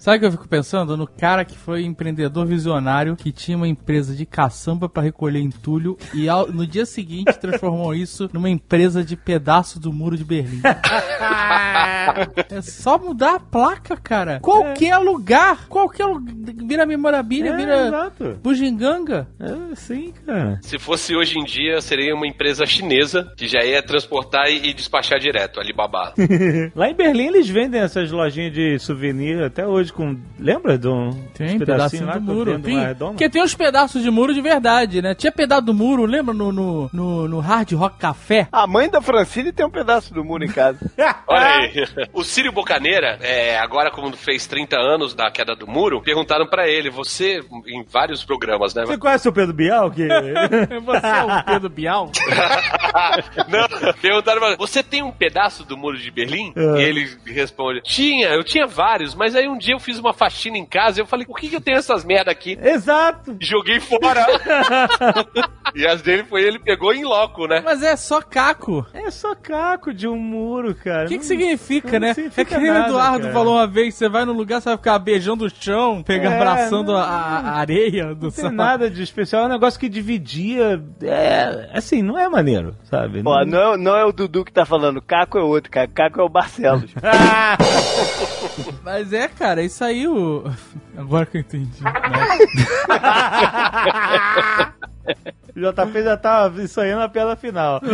Sabe 0.00 0.16
o 0.16 0.20
que 0.20 0.26
eu 0.26 0.32
fico 0.32 0.48
pensando? 0.48 0.96
No 0.96 1.06
cara 1.06 1.44
que 1.44 1.56
foi 1.56 1.84
empreendedor 1.84 2.46
visionário, 2.46 3.16
que 3.16 3.32
tinha 3.32 3.56
uma 3.56 3.68
empresa 3.68 4.14
de 4.14 4.24
caçamba 4.26 4.88
pra 4.88 5.02
recolher 5.02 5.40
entulho 5.40 5.96
e 6.14 6.28
ao- 6.28 6.46
no 6.50 6.66
dia 6.66 6.86
seguinte 6.86 7.32
transformou 7.38 7.94
isso 7.94 8.28
numa 8.32 8.48
empresa 8.48 9.04
de 9.04 9.16
pedaço 9.16 9.78
do 9.80 9.92
muro 9.92 10.16
de 10.16 10.24
Berlim. 10.24 10.60
É 12.50 12.62
só 12.62 12.96
mudar 12.98 13.34
a 13.34 13.40
placa, 13.40 13.96
cara. 13.96 14.38
Qualquer 14.40 14.96
lugar, 14.98 15.66
qualquer 15.68 16.06
lugar, 16.06 16.15
vira 16.66 16.86
memorabilia, 16.86 17.50
É, 17.52 17.56
vira 17.56 17.86
exato. 17.88 18.38
bugiganga. 18.42 19.28
É, 19.40 19.74
sim, 19.74 20.12
cara. 20.26 20.58
Se 20.62 20.78
fosse 20.78 21.14
hoje 21.14 21.38
em 21.38 21.44
dia, 21.44 21.80
seria 21.80 22.14
uma 22.14 22.26
empresa 22.26 22.64
chinesa 22.66 23.32
que 23.36 23.46
já 23.46 23.64
ia 23.64 23.82
transportar 23.82 24.48
e, 24.48 24.68
e 24.68 24.74
despachar 24.74 25.18
direto, 25.18 25.60
Alibaba. 25.60 26.12
Lá 26.74 26.88
em 26.90 26.94
Berlim 26.94 27.26
eles 27.28 27.48
vendem 27.48 27.80
essas 27.80 28.10
lojinhas 28.10 28.52
de 28.52 28.78
souvenir 28.78 29.42
até 29.42 29.66
hoje 29.66 29.92
com. 29.92 30.16
Lembra 30.38 30.78
de 30.78 30.88
um 30.88 31.10
Tem 31.34 31.56
uns 31.56 31.58
pedacinho 31.58 32.06
lá 32.06 32.18
do 32.18 32.34
muro. 32.34 32.58
Tem, 32.60 32.94
porque 32.98 33.28
tem 33.28 33.42
uns 33.42 33.54
pedaços 33.54 34.02
de 34.02 34.10
muro 34.10 34.32
de 34.34 34.40
verdade, 34.40 35.00
né? 35.02 35.14
Tinha 35.14 35.32
pedaço 35.32 35.62
do 35.62 35.74
muro, 35.74 36.04
lembra 36.04 36.34
no, 36.34 36.52
no, 36.52 36.90
no, 36.92 37.28
no 37.28 37.40
Hard 37.40 37.72
Rock 37.72 37.98
Café? 37.98 38.48
A 38.52 38.66
mãe 38.66 38.88
da 38.88 39.00
Francine 39.00 39.52
tem 39.52 39.64
um 39.66 39.70
pedaço 39.70 40.12
do 40.12 40.24
muro 40.24 40.44
em 40.44 40.48
casa. 40.48 40.78
Olha 41.26 41.46
aí. 41.46 41.72
O 42.12 42.22
Círio 42.22 42.52
Bocaneira, 42.52 43.18
é, 43.20 43.58
agora 43.58 43.90
como 43.90 44.14
fez 44.16 44.46
30 44.46 44.76
anos 44.78 45.14
da 45.14 45.30
queda 45.30 45.54
do 45.54 45.66
muro, 45.66 46.00
perguntaram 46.06 46.46
pra 46.46 46.68
ele, 46.68 46.88
você, 46.88 47.44
em 47.66 47.82
vários 47.82 48.24
programas, 48.24 48.72
né? 48.72 48.86
Você 48.86 48.96
conhece 48.96 49.28
o 49.28 49.32
Pedro 49.32 49.52
Bial? 49.52 49.90
Que... 49.90 50.06
Você 50.86 51.06
é 51.06 51.24
o 51.24 51.44
Pedro 51.44 51.68
Bial? 51.68 52.12
Não, 53.50 53.92
perguntaram 54.00 54.38
pra 54.40 54.48
ele, 54.50 54.56
você 54.56 54.82
tem 54.82 55.02
um 55.02 55.10
pedaço 55.10 55.64
do 55.64 55.76
muro 55.76 55.98
de 55.98 56.10
Berlim? 56.10 56.52
É. 56.56 56.60
E 56.78 56.82
ele 56.82 57.10
responde, 57.26 57.82
tinha, 57.82 58.28
eu 58.28 58.44
tinha 58.44 58.66
vários, 58.66 59.14
mas 59.14 59.34
aí 59.34 59.48
um 59.48 59.58
dia 59.58 59.74
eu 59.74 59.80
fiz 59.80 59.98
uma 59.98 60.12
faxina 60.12 60.56
em 60.56 60.64
casa 60.64 61.00
e 61.00 61.02
eu 61.02 61.06
falei, 61.06 61.26
por 61.26 61.38
que, 61.38 61.48
que 61.48 61.56
eu 61.56 61.60
tenho 61.60 61.76
essas 61.76 62.04
merda 62.04 62.30
aqui? 62.30 62.56
Exato. 62.62 63.36
Joguei 63.40 63.80
fora. 63.80 64.24
e 65.74 65.86
as 65.86 66.02
dele 66.02 66.24
foi 66.24 66.42
ele 66.42 66.58
pegou 66.58 66.94
em 66.94 67.04
loco, 67.04 67.46
né? 67.46 67.60
Mas 67.64 67.82
é 67.82 67.96
só 67.96 68.22
caco. 68.22 68.86
É 68.94 69.10
só 69.10 69.34
caco 69.34 69.92
de 69.92 70.06
um 70.06 70.16
muro, 70.16 70.74
cara. 70.74 71.04
O 71.06 71.08
que, 71.08 71.14
que 71.14 71.20
Não- 71.20 71.24
significa, 71.24 71.98
não 71.98 72.08
né? 72.08 72.14
significa 72.14 72.42
é 72.42 72.44
que 72.44 72.58
nem 72.58 72.70
o 72.70 72.76
Eduardo 72.86 73.22
cara. 73.22 73.32
falou 73.32 73.54
uma 73.56 73.66
vez: 73.66 73.94
você 73.94 74.08
vai 74.08 74.24
num 74.24 74.32
lugar, 74.32 74.60
você 74.60 74.68
vai 74.70 74.78
ficar 74.78 74.98
beijando 74.98 75.44
o 75.44 75.50
chão, 75.50 75.95
pegar, 76.02 76.32
É, 76.32 76.36
abraçando 76.36 76.92
não- 76.92 76.98
a, 76.98 77.04
a 77.04 77.50
areia 77.58 78.14
do 78.14 78.26
Não 78.26 78.30
tem 78.30 78.44
sal. 78.44 78.52
nada 78.52 78.88
de 78.90 79.02
especial, 79.02 79.42
é 79.42 79.46
um 79.46 79.50
negócio 79.50 79.78
que 79.80 79.88
dividia. 79.88 80.82
É, 81.02 81.70
assim, 81.72 82.02
não 82.02 82.18
é 82.18 82.28
maneiro, 82.28 82.76
sabe? 82.84 83.22
Pô, 83.22 83.44
não, 83.44 83.74
é- 83.74 83.76
não 83.76 83.96
é 83.96 84.04
o 84.04 84.12
Dudu 84.12 84.44
que 84.44 84.52
tá 84.52 84.64
falando, 84.64 85.02
Caco 85.02 85.38
é 85.38 85.42
outro, 85.42 85.70
cara. 85.70 85.88
Caco 85.88 86.20
é 86.20 86.24
o 86.24 86.28
Barcelos. 86.28 86.92
Mas 88.84 89.12
é, 89.12 89.28
cara, 89.28 89.62
isso 89.62 89.82
aí 89.84 90.06
o. 90.08 90.44
Agora 90.96 91.26
que 91.26 91.36
eu 91.36 91.40
entendi. 91.42 91.82
né? 91.84 91.90
JP 95.56 96.02
já 96.02 96.16
tá 96.16 96.52
ensaiando 96.58 97.02
a 97.02 97.08
piada 97.08 97.34
final. 97.36 97.80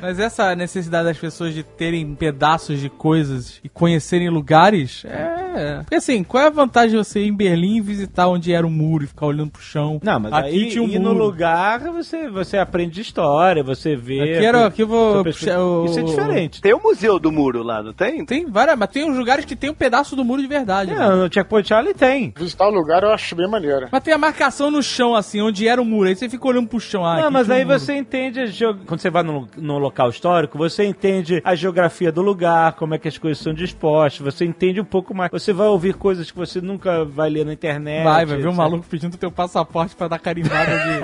Mas 0.00 0.18
essa 0.18 0.54
necessidade 0.54 1.04
das 1.04 1.18
pessoas 1.18 1.52
de 1.54 1.62
terem 1.62 2.14
pedaços 2.14 2.78
de 2.78 2.88
coisas 2.88 3.60
e 3.64 3.68
conhecerem 3.68 4.28
lugares 4.28 5.04
é. 5.04 5.51
Porque 5.80 5.94
assim, 5.96 6.22
qual 6.24 6.42
é 6.44 6.46
a 6.46 6.50
vantagem 6.50 6.90
de 6.90 6.96
você 6.96 7.20
ir 7.20 7.28
em 7.28 7.34
Berlim 7.36 7.76
e 7.76 7.80
visitar 7.80 8.28
onde 8.28 8.52
era 8.52 8.66
o 8.66 8.70
muro 8.70 9.04
e 9.04 9.06
ficar 9.06 9.26
olhando 9.26 9.50
pro 9.50 9.62
chão? 9.62 10.00
Não, 10.02 10.18
mas 10.20 10.32
aqui 10.32 10.48
aí 10.48 10.68
tinha 10.70 10.82
um 10.82 10.88
ir 10.88 10.98
muro. 10.98 11.14
no 11.14 11.24
lugar 11.24 11.80
você, 11.92 12.28
você 12.28 12.56
aprende 12.58 13.00
história, 13.00 13.62
você 13.62 13.94
vê. 13.96 14.20
Aqui 14.20 14.44
era- 14.44 14.66
aqui 14.66 14.82
eu 14.82 14.86
vou 14.86 15.22
puxar 15.24 15.60
o- 15.60 15.84
Isso 15.86 15.98
é 16.00 16.02
diferente. 16.02 16.60
Tem 16.60 16.72
o 16.74 16.82
Museu 16.82 17.18
do 17.18 17.30
Muro 17.32 17.62
lá, 17.62 17.82
não 17.82 17.92
tem? 17.92 18.24
Tem 18.24 18.46
várias, 18.46 18.78
mas 18.78 18.88
tem 18.90 19.04
uns 19.08 19.16
lugares 19.16 19.44
que 19.44 19.54
tem 19.56 19.70
um 19.70 19.74
pedaço 19.74 20.14
do 20.16 20.24
muro 20.24 20.40
de 20.42 20.48
verdade. 20.48 20.92
Não, 20.94 21.16
no 21.24 21.32
Checkpoint 21.32 21.68
Charlie 21.68 21.94
tem. 21.94 22.32
Visitar 22.36 22.66
o 22.68 22.70
lugar 22.70 23.02
eu 23.02 23.10
acho 23.10 23.34
bem 23.34 23.48
maneiro. 23.48 23.88
Mas 23.90 24.02
tem 24.02 24.12
a 24.14 24.18
marcação 24.18 24.70
no 24.70 24.82
chão, 24.82 25.14
assim, 25.14 25.40
onde 25.40 25.66
era 25.68 25.80
o 25.80 25.84
muro. 25.84 26.08
Aí 26.08 26.16
você 26.16 26.28
fica 26.28 26.46
olhando 26.48 26.68
pro 26.68 26.80
chão. 26.80 27.04
Ah, 27.04 27.20
não, 27.22 27.30
mas 27.30 27.48
um 27.48 27.52
aí 27.52 27.64
muro. 27.64 27.78
você 27.78 27.94
entende, 27.94 28.40
a 28.40 28.46
geo- 28.46 28.76
quando 28.86 29.00
você 29.00 29.10
vai 29.10 29.22
no, 29.22 29.48
no 29.56 29.78
local 29.78 30.08
histórico, 30.10 30.56
você 30.58 30.84
entende 30.84 31.40
a 31.44 31.54
geografia 31.54 32.10
do 32.12 32.22
lugar, 32.22 32.72
como 32.74 32.94
é 32.94 32.98
que 32.98 33.08
as 33.08 33.18
coisas 33.18 33.42
são 33.42 33.52
dispostas, 33.52 34.20
você 34.34 34.44
entende 34.44 34.80
um 34.80 34.84
pouco 34.84 35.14
mais. 35.14 35.30
Você 35.42 35.52
vai 35.52 35.66
ouvir 35.66 35.94
coisas 35.94 36.30
que 36.30 36.38
você 36.38 36.60
nunca 36.60 37.04
vai 37.04 37.28
ler 37.28 37.44
na 37.44 37.52
internet. 37.52 38.04
Vai, 38.04 38.24
vai 38.24 38.36
ver 38.36 38.46
um 38.46 38.54
maluco 38.54 38.86
pedindo 38.88 39.16
teu 39.16 39.30
passaporte 39.30 39.96
pra 39.96 40.06
dar 40.06 40.20
carimbada 40.20 40.78
de. 40.78 41.00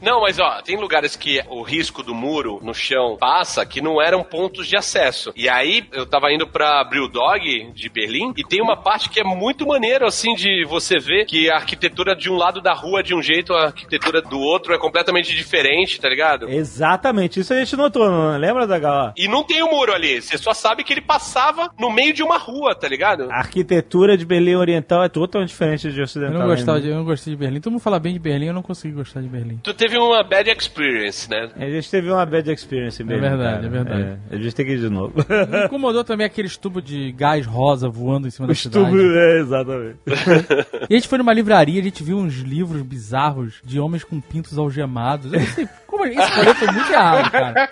Não, 0.02 0.22
mas 0.22 0.38
ó, 0.38 0.62
tem 0.62 0.80
lugares 0.80 1.14
que 1.14 1.42
o 1.50 1.60
risco 1.62 2.02
do 2.02 2.14
muro 2.14 2.58
no 2.62 2.72
chão 2.72 3.18
passa 3.20 3.66
que 3.66 3.82
não 3.82 4.00
eram 4.00 4.24
pontos 4.24 4.66
de 4.66 4.76
acesso. 4.76 5.30
E 5.36 5.46
aí 5.46 5.86
eu 5.92 6.06
tava 6.06 6.32
indo 6.32 6.46
pra 6.46 6.82
Brewdog 6.84 7.70
de 7.74 7.88
Berlim 7.90 8.32
e 8.34 8.42
tem 8.42 8.62
uma 8.62 8.76
parte 8.76 9.10
que 9.10 9.20
é 9.20 9.24
muito 9.24 9.66
maneiro 9.66 10.06
assim 10.06 10.34
de 10.34 10.64
você 10.64 10.98
ver 10.98 11.26
que 11.26 11.50
a 11.50 11.56
arquitetura 11.56 12.16
de 12.16 12.30
um 12.30 12.36
lado 12.36 12.62
da 12.62 12.72
rua 12.72 13.00
é 13.00 13.02
de 13.02 13.14
um 13.14 13.20
jeito, 13.20 13.52
a 13.52 13.66
arquitetura 13.66 14.22
do 14.22 14.38
outro 14.38 14.72
é 14.72 14.78
completamente 14.78 15.34
diferente, 15.36 16.00
tá 16.00 16.08
ligado? 16.08 16.48
Exatamente, 16.48 17.40
isso 17.40 17.52
a 17.52 17.58
gente 17.58 17.76
notou, 17.76 18.10
não 18.10 18.38
lembra 18.38 18.66
da 18.66 18.78
Galá? 18.78 19.12
E 19.16 19.28
não 19.28 19.44
tem 19.44 19.62
o 19.62 19.70
muro 19.70 19.92
ali, 19.92 20.22
você 20.22 20.38
só 20.38 20.54
sabe 20.54 20.82
que 20.82 20.92
ele 20.92 21.02
passava 21.02 21.70
no 21.78 21.90
meio 21.90 22.14
de 22.14 22.22
uma 22.22 22.38
rua, 22.38 22.69
tá 22.74 22.88
ligado? 22.88 23.30
A 23.30 23.36
arquitetura 23.38 24.16
de 24.16 24.24
Berlim 24.24 24.54
Oriental 24.54 25.02
é 25.04 25.08
totalmente 25.08 25.48
diferente 25.50 25.90
de 25.90 25.98
Eu 25.98 26.04
ocidental. 26.04 26.38
não 26.40 26.46
gostava 26.46 26.78
né? 26.78 26.84
de, 26.84 26.90
eu 26.90 26.96
não 26.96 27.04
gostei 27.04 27.32
de 27.34 27.38
Berlim. 27.38 27.60
Todo 27.60 27.72
mundo 27.72 27.80
fala 27.80 27.98
bem 27.98 28.12
de 28.12 28.18
Berlim, 28.18 28.46
eu 28.46 28.54
não 28.54 28.62
consegui 28.62 28.94
gostar 28.94 29.20
de 29.20 29.28
Berlim. 29.28 29.58
Tu 29.62 29.74
teve 29.74 29.96
uma 29.98 30.22
bad 30.22 30.50
experience, 30.50 31.28
né? 31.30 31.50
A 31.56 31.68
gente 31.68 31.90
teve 31.90 32.10
uma 32.10 32.24
bad 32.26 32.50
experience 32.50 33.02
em 33.02 33.06
Berlim. 33.06 33.28
verdade, 33.28 33.54
cara. 33.54 33.66
é 33.66 33.68
verdade. 33.68 34.18
É, 34.30 34.36
a 34.36 34.38
gente 34.38 34.54
tem 34.54 34.66
que 34.66 34.72
ir 34.72 34.80
de 34.80 34.88
novo. 34.88 35.12
Me 35.50 35.64
incomodou 35.66 36.04
também 36.04 36.26
aqueles 36.26 36.56
tubos 36.56 36.82
de 36.84 37.12
gás 37.12 37.46
rosa 37.46 37.88
voando 37.88 38.26
em 38.28 38.30
cima 38.30 38.46
da 38.46 38.52
Os 38.52 38.60
cidade. 38.60 38.84
tubos, 38.84 39.00
é, 39.14 39.38
exatamente. 39.40 39.96
E 40.88 40.94
a 40.94 40.96
gente 40.96 41.08
foi 41.08 41.18
numa 41.18 41.32
livraria, 41.32 41.80
a 41.80 41.84
gente 41.84 42.02
viu 42.02 42.16
uns 42.18 42.38
livros 42.40 42.82
bizarros 42.82 43.60
de 43.64 43.78
homens 43.78 44.02
com 44.02 44.20
pintos 44.20 44.58
algemados. 44.58 45.32
Eu 45.32 45.38
não 45.40 45.46
sei 45.46 45.68
como 45.86 46.04
esse 46.06 46.16
rolê 46.36 46.54
foi 46.54 46.68
muito 46.72 46.92
errado, 46.92 47.30
cara. 47.30 47.70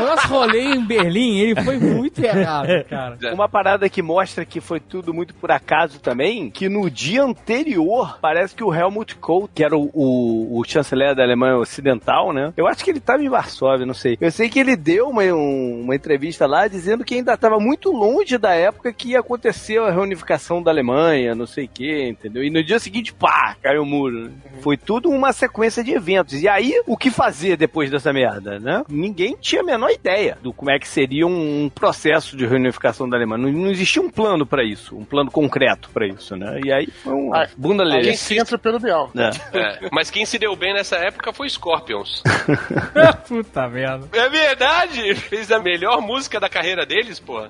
O 0.00 0.02
nosso 0.04 0.28
rolê 0.28 0.60
em 0.74 0.84
Berlim, 0.84 1.38
ele 1.38 1.62
foi 1.62 1.78
muito 1.78 2.22
errado, 2.24 2.68
cara. 2.88 3.16
Uma 3.34 3.48
parada 3.48 3.88
que 3.88 4.02
mostra 4.02 4.39
mostra 4.40 4.44
que 4.44 4.60
foi 4.60 4.80
tudo 4.80 5.12
muito 5.12 5.34
por 5.34 5.50
acaso 5.50 6.00
também, 6.00 6.50
que 6.50 6.68
no 6.68 6.90
dia 6.90 7.22
anterior, 7.22 8.18
parece 8.20 8.54
que 8.54 8.64
o 8.64 8.72
Helmut 8.74 9.16
Kohl, 9.16 9.48
que 9.54 9.62
era 9.64 9.76
o, 9.76 9.90
o, 9.92 10.58
o 10.60 10.64
chanceler 10.64 11.14
da 11.14 11.22
Alemanha 11.22 11.56
Ocidental, 11.56 12.32
né? 12.32 12.52
Eu 12.56 12.66
acho 12.66 12.82
que 12.84 12.90
ele 12.90 12.98
estava 12.98 13.22
em 13.22 13.28
Varsóvia, 13.28 13.84
não 13.86 13.94
sei. 13.94 14.16
Eu 14.20 14.30
sei 14.30 14.48
que 14.48 14.58
ele 14.58 14.76
deu 14.76 15.08
uma, 15.08 15.22
um- 15.24 15.82
uma 15.84 15.94
entrevista 15.94 16.46
lá 16.46 16.66
dizendo 16.68 17.04
que 17.04 17.14
ainda 17.14 17.34
estava 17.34 17.58
muito 17.58 17.90
longe 17.92 18.38
da 18.38 18.54
época 18.54 18.92
que 18.92 19.10
ia 19.10 19.20
acontecer 19.20 19.78
a 19.78 19.90
reunificação 19.90 20.62
da 20.62 20.70
Alemanha, 20.70 21.34
não 21.34 21.46
sei 21.46 21.64
o 21.64 21.68
que, 21.68 22.08
entendeu? 22.08 22.42
E 22.44 22.50
no 22.50 22.62
dia 22.62 22.78
seguinte, 22.78 23.12
pá, 23.12 23.56
caiu 23.62 23.82
o 23.82 23.86
muro. 23.86 24.24
né? 24.24 24.30
Foi 24.60 24.76
tudo 24.76 25.10
uma 25.10 25.32
sequência 25.32 25.82
de 25.84 25.92
eventos. 25.92 26.40
E 26.42 26.48
aí, 26.48 26.80
o 26.86 26.96
que 26.96 27.10
fazer 27.10 27.56
depois 27.56 27.90
dessa 27.90 28.12
merda, 28.12 28.58
né? 28.58 28.84
Ninguém 28.88 29.36
tinha 29.40 29.60
a 29.62 29.64
menor 29.64 29.90
ideia 29.90 30.38
do 30.42 30.52
como 30.52 30.70
é 30.70 30.78
que 30.78 30.88
seria 30.88 31.26
um, 31.26 31.64
um 31.64 31.68
processo 31.68 32.36
de 32.36 32.46
reunificação 32.46 33.08
da 33.08 33.16
Alemanha. 33.16 33.42
Não, 33.46 33.52
não 33.52 33.70
existia 33.70 34.02
um 34.02 34.10
plano 34.10 34.29
pra 34.46 34.64
isso, 34.64 34.96
um 34.96 35.04
plano 35.04 35.30
concreto 35.30 35.90
pra 35.90 36.06
isso, 36.06 36.36
né? 36.36 36.60
E 36.64 36.72
aí 36.72 36.86
foi 37.02 37.12
um 37.12 37.34
Ah, 37.34 37.46
bunda 37.56 37.82
Alguém 37.82 37.98
lelê. 38.00 38.16
se 38.16 38.38
entra 38.38 38.56
pelo 38.58 38.78
Bial. 38.78 39.10
É. 39.16 39.58
É, 39.58 39.88
mas 39.92 40.10
quem 40.10 40.24
se 40.24 40.38
deu 40.38 40.54
bem 40.56 40.72
nessa 40.74 40.96
época 40.96 41.32
foi 41.32 41.48
Scorpions. 41.48 42.22
Puta 43.28 43.68
merda. 43.68 44.08
É 44.12 44.28
verdade! 44.28 45.14
Fez 45.14 45.50
a 45.52 45.58
melhor 45.58 46.00
música 46.00 46.38
da 46.40 46.48
carreira 46.48 46.84
deles, 46.86 47.18
pô. 47.20 47.42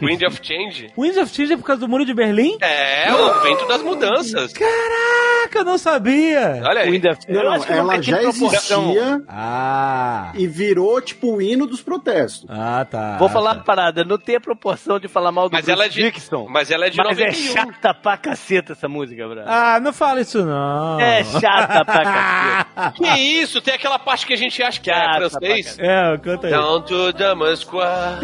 Wind 0.00 0.22
of 0.22 0.38
Change. 0.42 0.92
Winds 0.96 1.16
of 1.16 1.34
Change 1.34 1.52
é 1.52 1.56
por 1.56 1.64
causa 1.64 1.80
do 1.80 1.88
Muro 1.88 2.04
de 2.04 2.14
Berlim? 2.14 2.56
É, 2.60 3.12
o 3.12 3.40
vento 3.42 3.66
das 3.66 3.82
mudanças. 3.82 4.52
Caraca, 4.52 5.58
eu 5.58 5.64
não 5.64 5.78
sabia. 5.78 6.60
Olha 6.64 6.82
aí. 6.82 6.90
Windows- 6.90 7.18
Não, 7.28 7.42
Eu 7.42 7.50
acho 7.52 7.66
que 7.66 7.72
ela 7.72 8.02
já 8.02 8.18
proporção. 8.18 8.90
existia 8.90 9.22
Ah. 9.28 10.32
e 10.34 10.46
virou 10.46 11.00
tipo 11.00 11.36
o 11.36 11.42
hino 11.42 11.66
dos 11.66 11.82
protestos. 11.82 12.46
Ah, 12.48 12.86
tá. 12.88 13.16
Vou 13.18 13.28
falar 13.28 13.54
uma 13.54 13.64
parada, 13.64 14.04
não 14.04 14.18
tem 14.18 14.36
a 14.36 14.40
proporção 14.40 14.98
de 14.98 15.08
falar 15.08 15.32
mal 15.32 15.48
do 15.48 15.52
Mas 15.52 15.64
Bruce 15.64 15.72
ela 15.72 15.86
é 15.86 15.88
de, 15.88 16.00
Mas 16.48 16.70
ela 16.70 16.86
é 16.86 16.90
de 16.90 16.96
Mas 16.96 17.18
é 17.18 17.26
91. 17.26 17.52
chata 17.52 17.94
pra 17.94 18.16
caceta 18.16 18.72
essa 18.72 18.88
música, 18.88 19.26
brother. 19.26 19.44
Ah, 19.46 19.78
não 19.80 19.92
fala 19.92 20.20
isso 20.20 20.44
não. 20.44 21.00
É 21.00 21.24
chata 21.24 21.84
pra 21.84 22.04
caceta. 22.04 22.92
Que 22.96 23.08
isso? 23.20 23.60
Tem 23.60 23.74
aquela 23.74 23.98
parte 23.98 24.26
que 24.26 24.32
a 24.32 24.36
gente 24.36 24.62
acha 24.62 24.80
que 24.80 24.90
é 24.90 24.94
Chata 24.94 25.30
francês. 25.30 25.78
É, 25.78 26.18
canta 26.18 26.46
aí. 26.46 26.52
Down 26.52 26.82
to 26.82 27.12
Damasqua. 27.12 28.20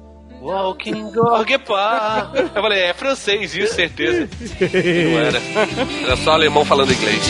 Walking 0.40 1.10
Park. 1.66 2.34
Eu 2.54 2.62
falei, 2.62 2.82
é 2.82 2.94
francês 2.94 3.56
isso, 3.56 3.74
certeza. 3.74 4.28
Não 4.60 5.18
era. 5.18 5.40
Era 6.04 6.16
só 6.16 6.32
alemão 6.32 6.64
falando 6.64 6.92
inglês. 6.92 7.26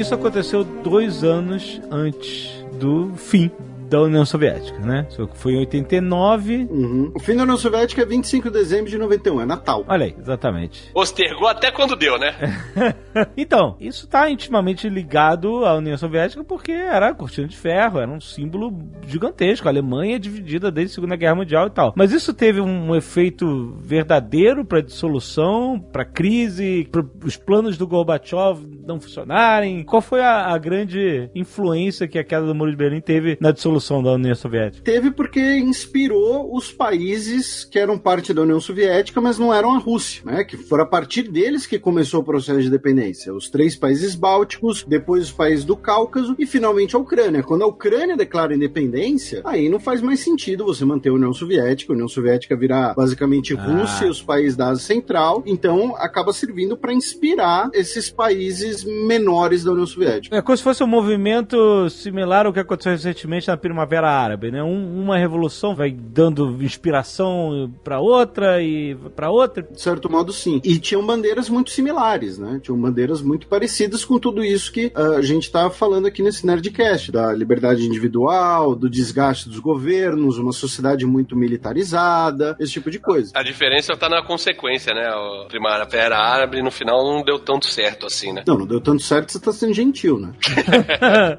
Isso 0.00 0.14
aconteceu 0.14 0.64
dois 0.64 1.22
anos 1.22 1.78
antes 1.90 2.48
do 2.80 3.12
fim 3.16 3.50
da 3.90 4.00
União 4.00 4.24
Soviética, 4.24 4.78
né? 4.78 5.04
Isso 5.10 5.28
foi 5.34 5.54
em 5.54 5.58
89. 5.58 6.68
Uhum. 6.70 7.12
O 7.14 7.18
fim 7.18 7.34
da 7.34 7.42
União 7.42 7.56
Soviética 7.56 8.02
é 8.02 8.06
25 8.06 8.48
de 8.48 8.58
dezembro 8.58 8.88
de 8.88 8.96
91, 8.96 9.40
é 9.40 9.44
Natal. 9.44 9.84
Olha 9.88 10.06
aí, 10.06 10.14
exatamente. 10.16 10.90
Postergou 10.92 11.48
até 11.48 11.72
quando 11.72 11.96
deu, 11.96 12.18
né? 12.18 12.34
Então, 13.36 13.76
isso 13.80 14.04
está 14.04 14.30
intimamente 14.30 14.88
ligado 14.88 15.64
à 15.64 15.74
União 15.74 15.96
Soviética 15.96 16.44
porque 16.44 16.70
era 16.70 17.08
a 17.08 17.14
cortina 17.14 17.48
de 17.48 17.56
ferro, 17.56 17.98
era 17.98 18.10
um 18.10 18.20
símbolo 18.20 18.72
gigantesco. 19.06 19.66
A 19.66 19.70
Alemanha 19.70 20.16
é 20.16 20.18
dividida 20.18 20.70
desde 20.70 20.92
a 20.92 20.94
Segunda 20.94 21.16
Guerra 21.16 21.34
Mundial 21.34 21.66
e 21.66 21.70
tal. 21.70 21.92
Mas 21.96 22.12
isso 22.12 22.32
teve 22.32 22.60
um 22.60 22.94
efeito 22.94 23.76
verdadeiro 23.80 24.64
para 24.64 24.80
dissolução, 24.80 25.80
para 25.80 26.04
crise, 26.04 26.88
para 26.92 27.04
os 27.24 27.36
planos 27.36 27.76
do 27.76 27.86
Gorbachev 27.86 28.64
não 28.86 29.00
funcionarem. 29.00 29.82
Qual 29.82 30.00
foi 30.00 30.20
a, 30.20 30.46
a 30.46 30.58
grande 30.58 31.28
influência 31.34 32.06
que 32.06 32.18
a 32.18 32.24
queda 32.24 32.46
do 32.46 32.54
Muro 32.54 32.70
de 32.70 32.76
Berlim 32.76 33.00
teve 33.00 33.36
na 33.40 33.50
dissolução 33.50 33.79
da 34.02 34.12
União 34.12 34.34
Soviética? 34.34 34.82
Teve 34.84 35.10
porque 35.10 35.40
inspirou 35.58 36.54
os 36.54 36.72
países 36.72 37.64
que 37.64 37.78
eram 37.78 37.98
parte 37.98 38.32
da 38.32 38.42
União 38.42 38.60
Soviética, 38.60 39.20
mas 39.20 39.38
não 39.38 39.52
eram 39.52 39.74
a 39.74 39.78
Rússia, 39.78 40.22
né? 40.24 40.44
Que 40.44 40.56
foram 40.56 40.84
a 40.84 40.86
partir 40.86 41.22
deles 41.22 41.66
que 41.66 41.78
começou 41.78 42.20
o 42.20 42.24
processo 42.24 42.60
de 42.60 42.68
independência. 42.68 43.34
Os 43.34 43.48
três 43.48 43.76
países 43.76 44.14
bálticos, 44.14 44.84
depois 44.86 45.24
os 45.24 45.32
países 45.32 45.64
do 45.64 45.76
Cáucaso 45.76 46.34
e 46.38 46.46
finalmente 46.46 46.94
a 46.94 46.98
Ucrânia. 46.98 47.42
Quando 47.42 47.62
a 47.62 47.66
Ucrânia 47.66 48.16
declara 48.16 48.54
independência, 48.54 49.42
aí 49.44 49.68
não 49.68 49.80
faz 49.80 50.00
mais 50.00 50.20
sentido 50.20 50.64
você 50.64 50.84
manter 50.84 51.08
a 51.08 51.14
União 51.14 51.32
Soviética. 51.32 51.92
A 51.92 51.94
União 51.94 52.08
Soviética 52.08 52.56
virar 52.56 52.94
basicamente 52.94 53.54
Rússia 53.54 54.06
e 54.06 54.10
os 54.10 54.22
países 54.22 54.56
da 54.56 54.68
Ásia 54.68 54.84
Central. 54.84 55.42
Então 55.46 55.94
acaba 55.96 56.32
servindo 56.32 56.76
para 56.76 56.92
inspirar 56.92 57.70
esses 57.72 58.10
países 58.10 58.84
menores 58.84 59.64
da 59.64 59.72
União 59.72 59.86
Soviética. 59.86 60.36
É 60.36 60.42
como 60.42 60.56
se 60.56 60.62
fosse 60.62 60.82
um 60.82 60.86
movimento 60.86 61.88
similar 61.90 62.46
ao 62.46 62.52
que 62.52 62.60
aconteceu 62.60 62.92
recentemente 62.92 63.48
na 63.48 63.56
Primavera 63.70 64.10
Árabe, 64.10 64.50
né? 64.50 64.62
Um- 64.62 65.00
uma 65.00 65.16
revolução 65.16 65.74
vai 65.76 65.90
dando 65.92 66.62
inspiração 66.62 67.72
para 67.84 68.00
outra 68.00 68.60
e 68.62 68.96
para 69.14 69.30
outra. 69.30 69.62
De 69.62 69.80
certo 69.80 70.10
modo, 70.10 70.32
sim. 70.32 70.60
E 70.64 70.78
tinham 70.78 71.04
bandeiras 71.06 71.48
muito 71.48 71.70
similares, 71.70 72.36
né? 72.38 72.58
Tinham 72.62 72.78
bandeiras 72.78 73.22
muito 73.22 73.46
parecidas 73.46 74.04
com 74.04 74.18
tudo 74.18 74.42
isso 74.44 74.72
que 74.72 74.90
ah, 74.94 75.16
a 75.18 75.22
gente 75.22 75.50
tá 75.50 75.70
falando 75.70 76.06
aqui 76.06 76.20
nesse 76.22 76.44
Nerdcast, 76.46 77.12
da 77.12 77.32
liberdade 77.32 77.86
individual, 77.86 78.74
do 78.74 78.90
desgaste 78.90 79.48
dos 79.48 79.60
governos, 79.60 80.36
uma 80.38 80.52
sociedade 80.52 81.06
muito 81.06 81.36
militarizada, 81.36 82.56
esse 82.58 82.72
tipo 82.72 82.90
de 82.90 82.98
coisa. 82.98 83.30
A 83.34 83.42
diferença 83.42 83.96
tá 83.96 84.08
na 84.08 84.22
consequência, 84.22 84.92
né? 84.92 85.08
O 85.14 85.46
Primavera 85.46 86.16
Árabe 86.18 86.60
no 86.62 86.70
final 86.70 87.04
não 87.04 87.22
deu 87.22 87.38
tanto 87.38 87.66
certo 87.66 88.06
assim, 88.06 88.32
né? 88.32 88.42
Não, 88.46 88.58
não 88.58 88.66
deu 88.66 88.80
tanto 88.80 89.02
certo, 89.02 89.30
você 89.32 89.38
tá 89.40 89.52
sendo 89.52 89.72
gentil, 89.72 90.18
né? 90.18 90.32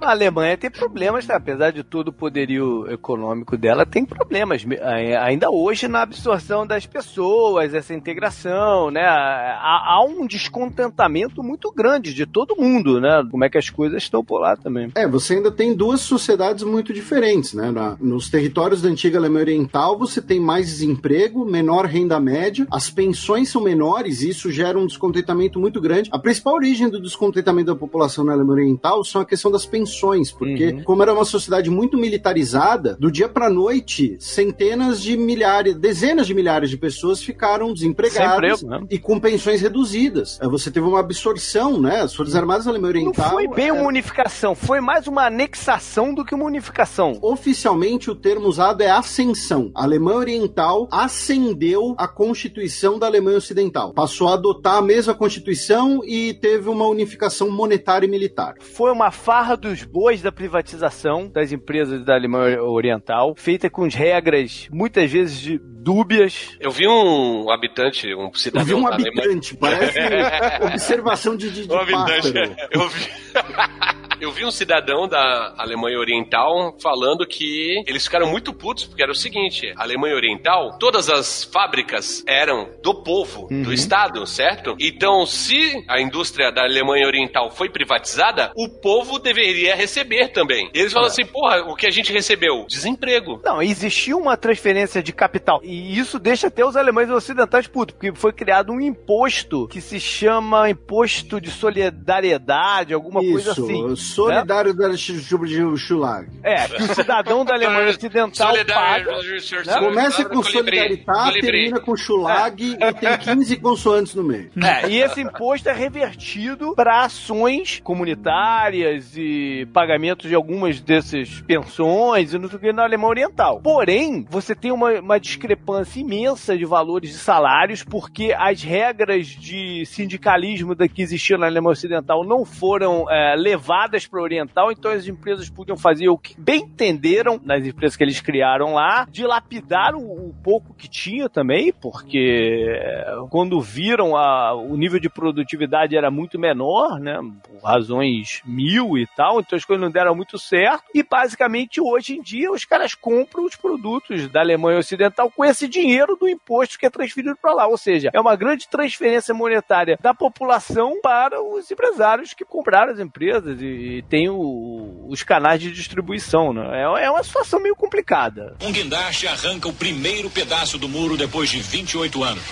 A 0.00 0.10
Alemanha 0.10 0.56
tem 0.56 0.70
problemas, 0.70 1.26
tá? 1.26 1.35
Apesar 1.36 1.70
de 1.72 1.82
todo 1.82 2.08
o 2.08 2.12
poderio 2.12 2.86
econômico 2.90 3.56
dela, 3.56 3.86
tem 3.86 4.04
problemas 4.04 4.64
ai- 4.82 5.14
ainda 5.16 5.50
hoje 5.50 5.86
na 5.88 6.02
absorção 6.02 6.66
das 6.66 6.86
pessoas, 6.86 7.74
essa 7.74 7.94
integração, 7.94 8.90
né? 8.90 9.04
Há, 9.06 9.94
há 9.94 10.04
um 10.04 10.26
descontentamento 10.26 11.42
muito 11.42 11.70
grande 11.72 12.12
de 12.14 12.26
todo 12.26 12.56
mundo, 12.56 13.00
né? 13.00 13.26
Como 13.30 13.44
é 13.44 13.48
que 13.50 13.58
as 13.58 13.70
coisas 13.70 14.02
estão 14.02 14.24
por 14.24 14.38
lá 14.40 14.56
também. 14.56 14.90
É, 14.94 15.06
você 15.06 15.34
ainda 15.34 15.50
tem 15.50 15.74
duas 15.74 16.00
sociedades 16.00 16.64
muito 16.64 16.92
diferentes, 16.92 17.54
né? 17.54 17.70
Na- 17.70 17.96
nos 18.00 18.28
territórios 18.30 18.82
da 18.82 18.88
antiga 18.88 19.18
Alemanha 19.18 19.44
Oriental, 19.44 19.98
você 19.98 20.20
tem 20.20 20.40
mais 20.40 20.66
desemprego, 20.66 21.44
menor 21.44 21.84
renda 21.86 22.18
média, 22.18 22.66
as 22.70 22.90
pensões 22.90 23.48
são 23.50 23.62
menores 23.62 24.22
e 24.22 24.30
isso 24.30 24.50
gera 24.50 24.78
um 24.78 24.86
descontentamento 24.86 25.58
muito 25.60 25.80
grande. 25.80 26.08
A 26.12 26.18
principal 26.18 26.54
origem 26.54 26.88
do 26.88 27.00
descontentamento 27.00 27.66
da 27.72 27.76
população 27.78 28.24
na 28.24 28.32
Alemanha 28.32 28.62
Oriental 28.62 29.04
são 29.04 29.20
a 29.20 29.24
questão 29.26 29.50
das 29.50 29.66
pensões, 29.66 30.32
porque 30.32 30.82
como 30.84 31.02
era 31.02 31.12
uma 31.12 31.24
sociedade 31.26 31.70
muito 31.70 31.98
militarizada, 31.98 32.96
do 32.98 33.10
dia 33.10 33.28
pra 33.28 33.50
noite, 33.50 34.16
centenas 34.18 35.00
de 35.02 35.16
milhares, 35.16 35.74
dezenas 35.74 36.26
de 36.26 36.34
milhares 36.34 36.70
de 36.70 36.76
pessoas 36.76 37.22
ficaram 37.22 37.72
desempregadas 37.72 38.62
emprego, 38.62 38.82
né? 38.82 38.86
e 38.90 38.98
com 38.98 39.20
pensões 39.20 39.60
reduzidas. 39.60 40.38
É, 40.40 40.46
Você 40.48 40.70
teve 40.70 40.86
uma 40.86 41.00
absorção, 41.00 41.80
né? 41.80 42.00
As 42.00 42.14
Forças 42.14 42.34
Armadas 42.34 42.64
da 42.64 42.70
Alemanha 42.70 42.94
Não 42.94 43.00
Oriental... 43.00 43.30
foi 43.30 43.48
bem 43.48 43.68
é, 43.68 43.72
uma 43.72 43.86
unificação, 43.88 44.54
foi 44.54 44.80
mais 44.80 45.06
uma 45.06 45.26
anexação 45.26 46.14
do 46.14 46.24
que 46.24 46.34
uma 46.34 46.44
unificação. 46.44 47.18
Oficialmente, 47.20 48.10
o 48.10 48.14
termo 48.14 48.46
usado 48.46 48.82
é 48.82 48.90
ascensão. 48.90 49.70
A 49.74 49.84
Alemanha 49.84 50.18
Oriental 50.18 50.88
ascendeu 50.90 51.94
a 51.98 52.08
Constituição 52.08 52.98
da 52.98 53.06
Alemanha 53.06 53.38
Ocidental. 53.38 53.92
Passou 53.92 54.28
a 54.28 54.34
adotar 54.34 54.76
a 54.76 54.82
mesma 54.82 55.14
Constituição 55.14 56.00
e 56.04 56.34
teve 56.34 56.68
uma 56.68 56.86
unificação 56.86 57.50
monetária 57.50 58.06
e 58.06 58.10
militar. 58.10 58.54
Foi 58.60 58.92
uma 58.92 59.10
farra 59.10 59.56
dos 59.56 59.82
bois 59.82 60.22
da 60.22 60.32
privatização 60.32 61.15
das 61.26 61.52
empresas 61.52 62.04
da 62.04 62.14
Alemanha 62.14 62.60
Oriental, 62.62 63.34
feita 63.36 63.70
com 63.70 63.86
regras 63.88 64.68
muitas 64.70 65.10
vezes 65.10 65.40
de- 65.40 65.58
dúbias. 65.86 66.56
Eu 66.58 66.70
vi 66.72 66.86
um 66.88 67.48
habitante, 67.48 68.12
um 68.12 68.26
Eu 68.26 68.34
cidadão 68.34 68.66
vi 68.66 68.74
um 68.74 68.82
da 68.82 68.94
Alemanha. 68.94 69.12
habitante, 69.20 69.56
parece 69.56 69.98
observação 70.66 71.36
de, 71.36 71.48
de, 71.50 71.66
de 71.66 71.72
Um 71.72 71.78
habitante. 71.78 72.32
pássaro. 72.32 72.56
Eu 72.72 72.88
vi... 72.88 73.06
Eu 74.18 74.32
vi 74.32 74.46
um 74.46 74.50
cidadão 74.50 75.06
da 75.06 75.54
Alemanha 75.58 75.98
Oriental 75.98 76.74
falando 76.82 77.26
que 77.26 77.82
eles 77.86 78.04
ficaram 78.04 78.26
muito 78.30 78.50
putos, 78.54 78.86
porque 78.86 79.02
era 79.02 79.12
o 79.12 79.14
seguinte: 79.14 79.70
a 79.76 79.82
Alemanha 79.82 80.14
Oriental, 80.16 80.78
todas 80.78 81.10
as 81.10 81.44
fábricas 81.44 82.24
eram 82.26 82.66
do 82.82 82.94
povo, 83.02 83.46
do 83.50 83.74
Estado, 83.74 84.26
certo? 84.26 84.74
Então, 84.80 85.26
se 85.26 85.84
a 85.86 86.00
indústria 86.00 86.50
da 86.50 86.62
Alemanha 86.62 87.06
Oriental 87.06 87.50
foi 87.50 87.68
privatizada, 87.68 88.52
o 88.56 88.70
povo 88.80 89.18
deveria 89.18 89.76
receber 89.76 90.28
também. 90.28 90.70
Eles 90.72 90.94
falam 90.96 91.08
assim: 91.08 91.26
porra, 91.26 91.62
o 91.62 91.76
que 91.76 91.86
a 91.86 91.90
gente 91.90 92.12
recebeu? 92.12 92.66
Desemprego. 92.68 93.40
Não, 93.44 93.62
existia 93.62 94.16
uma 94.16 94.36
transferência 94.36 95.02
de 95.02 95.12
capital. 95.12 95.60
E 95.62 95.98
isso 95.98 96.18
deixa 96.18 96.48
até 96.48 96.64
os 96.64 96.76
alemães 96.76 97.10
ocidentais 97.10 97.66
putos, 97.66 97.94
porque 97.94 98.12
foi 98.14 98.32
criado 98.32 98.72
um 98.72 98.80
imposto 98.80 99.68
que 99.68 99.80
se 99.80 100.00
chama 100.00 100.68
Imposto 100.70 101.40
de 101.40 101.50
Solidariedade, 101.50 102.94
alguma 102.94 103.20
coisa 103.20 103.52
Isso, 103.52 103.64
assim. 103.64 103.96
Solidário 103.96 104.74
da 104.74 104.96
Schulag. 104.96 106.28
É, 106.42 106.68
que 106.68 106.82
o 106.82 106.94
cidadão 106.94 107.44
da 107.44 107.54
Alemanha 107.54 107.90
Ocidental 107.96 108.54
paga. 108.66 109.12
Né? 109.12 109.78
Começa 109.78 110.24
com 110.24 110.42
Solidaritat, 110.42 111.40
termina 111.40 111.80
com 111.80 111.96
Schulag 111.96 112.76
é. 112.80 112.88
e 112.88 112.94
tem 112.94 113.18
15 113.18 113.56
consoantes 113.56 114.14
no 114.14 114.22
meio. 114.22 114.50
É, 114.62 114.88
e 114.88 115.00
esse 115.00 115.20
imposto 115.20 115.68
é 115.68 115.72
revertido 115.72 116.74
para 116.74 117.04
ações 117.04 117.80
comunitárias 117.82 119.16
e 119.16 119.66
pagamentos 119.72 120.28
de 120.28 120.34
algumas 120.34 120.80
dessas 120.86 121.42
pensões 121.42 122.32
e 122.32 122.38
não 122.38 122.48
sei 122.48 122.56
o 122.56 122.60
que 122.60 122.72
na 122.72 122.84
Alemanha 122.84 123.10
Oriental. 123.10 123.60
Porém, 123.60 124.24
você 124.28 124.54
tem 124.54 124.70
uma, 124.70 125.00
uma 125.00 125.18
discrepância 125.18 126.00
imensa 126.00 126.56
de 126.56 126.64
valores 126.64 127.10
de 127.10 127.16
salários 127.16 127.82
porque 127.82 128.32
as 128.36 128.62
regras 128.62 129.26
de 129.26 129.84
sindicalismo 129.86 130.74
da 130.74 130.86
que 130.86 131.02
existiam 131.02 131.38
na 131.38 131.46
Alemanha 131.46 131.72
Ocidental 131.72 132.24
não 132.24 132.44
foram 132.44 133.10
é, 133.10 133.34
levadas 133.36 134.06
para 134.06 134.20
o 134.20 134.22
Oriental, 134.22 134.70
então 134.70 134.90
as 134.90 135.08
empresas 135.08 135.50
podiam 135.50 135.76
fazer 135.76 136.08
o 136.08 136.16
que 136.16 136.40
bem 136.40 136.66
entenderam 136.76 137.40
nas 137.42 137.66
empresas 137.66 137.96
que 137.96 138.04
eles 138.04 138.20
criaram 138.20 138.74
lá, 138.74 139.06
dilapidar 139.10 139.94
o, 139.94 140.28
o 140.28 140.34
pouco 140.44 140.74
que 140.74 140.88
tinha 140.88 141.28
também, 141.28 141.72
porque 141.72 142.66
é, 142.68 143.06
quando 143.30 143.60
viram 143.60 144.14
a, 144.14 144.54
o 144.54 144.76
nível 144.76 145.00
de 145.00 145.08
produtividade 145.08 145.96
era 145.96 146.10
muito 146.10 146.38
menor, 146.38 147.00
né, 147.00 147.18
por 147.42 147.66
razões 147.66 148.42
mil 148.44 148.98
e 148.98 149.06
tal, 149.16 149.40
então 149.40 149.56
as 149.56 149.64
coisas 149.64 149.82
não 149.82 149.90
deram 149.90 150.14
muito 150.14 150.38
certo, 150.38 150.75
e 150.94 151.02
basicamente 151.02 151.80
hoje 151.80 152.14
em 152.14 152.22
dia 152.22 152.50
os 152.50 152.64
caras 152.64 152.94
compram 152.94 153.44
os 153.44 153.56
produtos 153.56 154.28
da 154.28 154.40
Alemanha 154.40 154.78
Ocidental 154.78 155.30
com 155.30 155.44
esse 155.44 155.68
dinheiro 155.68 156.16
do 156.16 156.28
imposto 156.28 156.78
que 156.78 156.86
é 156.86 156.90
transferido 156.90 157.36
para 157.36 157.54
lá, 157.54 157.66
ou 157.66 157.76
seja, 157.76 158.10
é 158.12 158.20
uma 158.20 158.36
grande 158.36 158.68
transferência 158.68 159.34
monetária 159.34 159.98
da 160.00 160.14
população 160.14 161.00
para 161.02 161.42
os 161.42 161.70
empresários 161.70 162.34
que 162.34 162.44
compraram 162.44 162.92
as 162.92 162.98
empresas 162.98 163.60
e, 163.60 163.66
e 163.66 164.02
tem 164.02 164.28
os 164.30 165.22
canais 165.22 165.60
de 165.60 165.70
distribuição, 165.72 166.52
né? 166.52 166.82
É, 166.82 167.04
é 167.04 167.10
uma 167.10 167.22
situação 167.22 167.60
meio 167.60 167.76
complicada. 167.76 168.56
Um 168.62 168.72
guindaste 168.72 169.26
arranca 169.26 169.68
o 169.68 169.72
primeiro 169.72 170.30
pedaço 170.30 170.78
do 170.78 170.88
muro 170.88 171.16
depois 171.16 171.50
de 171.50 171.60
28 171.60 172.22
anos. 172.22 172.42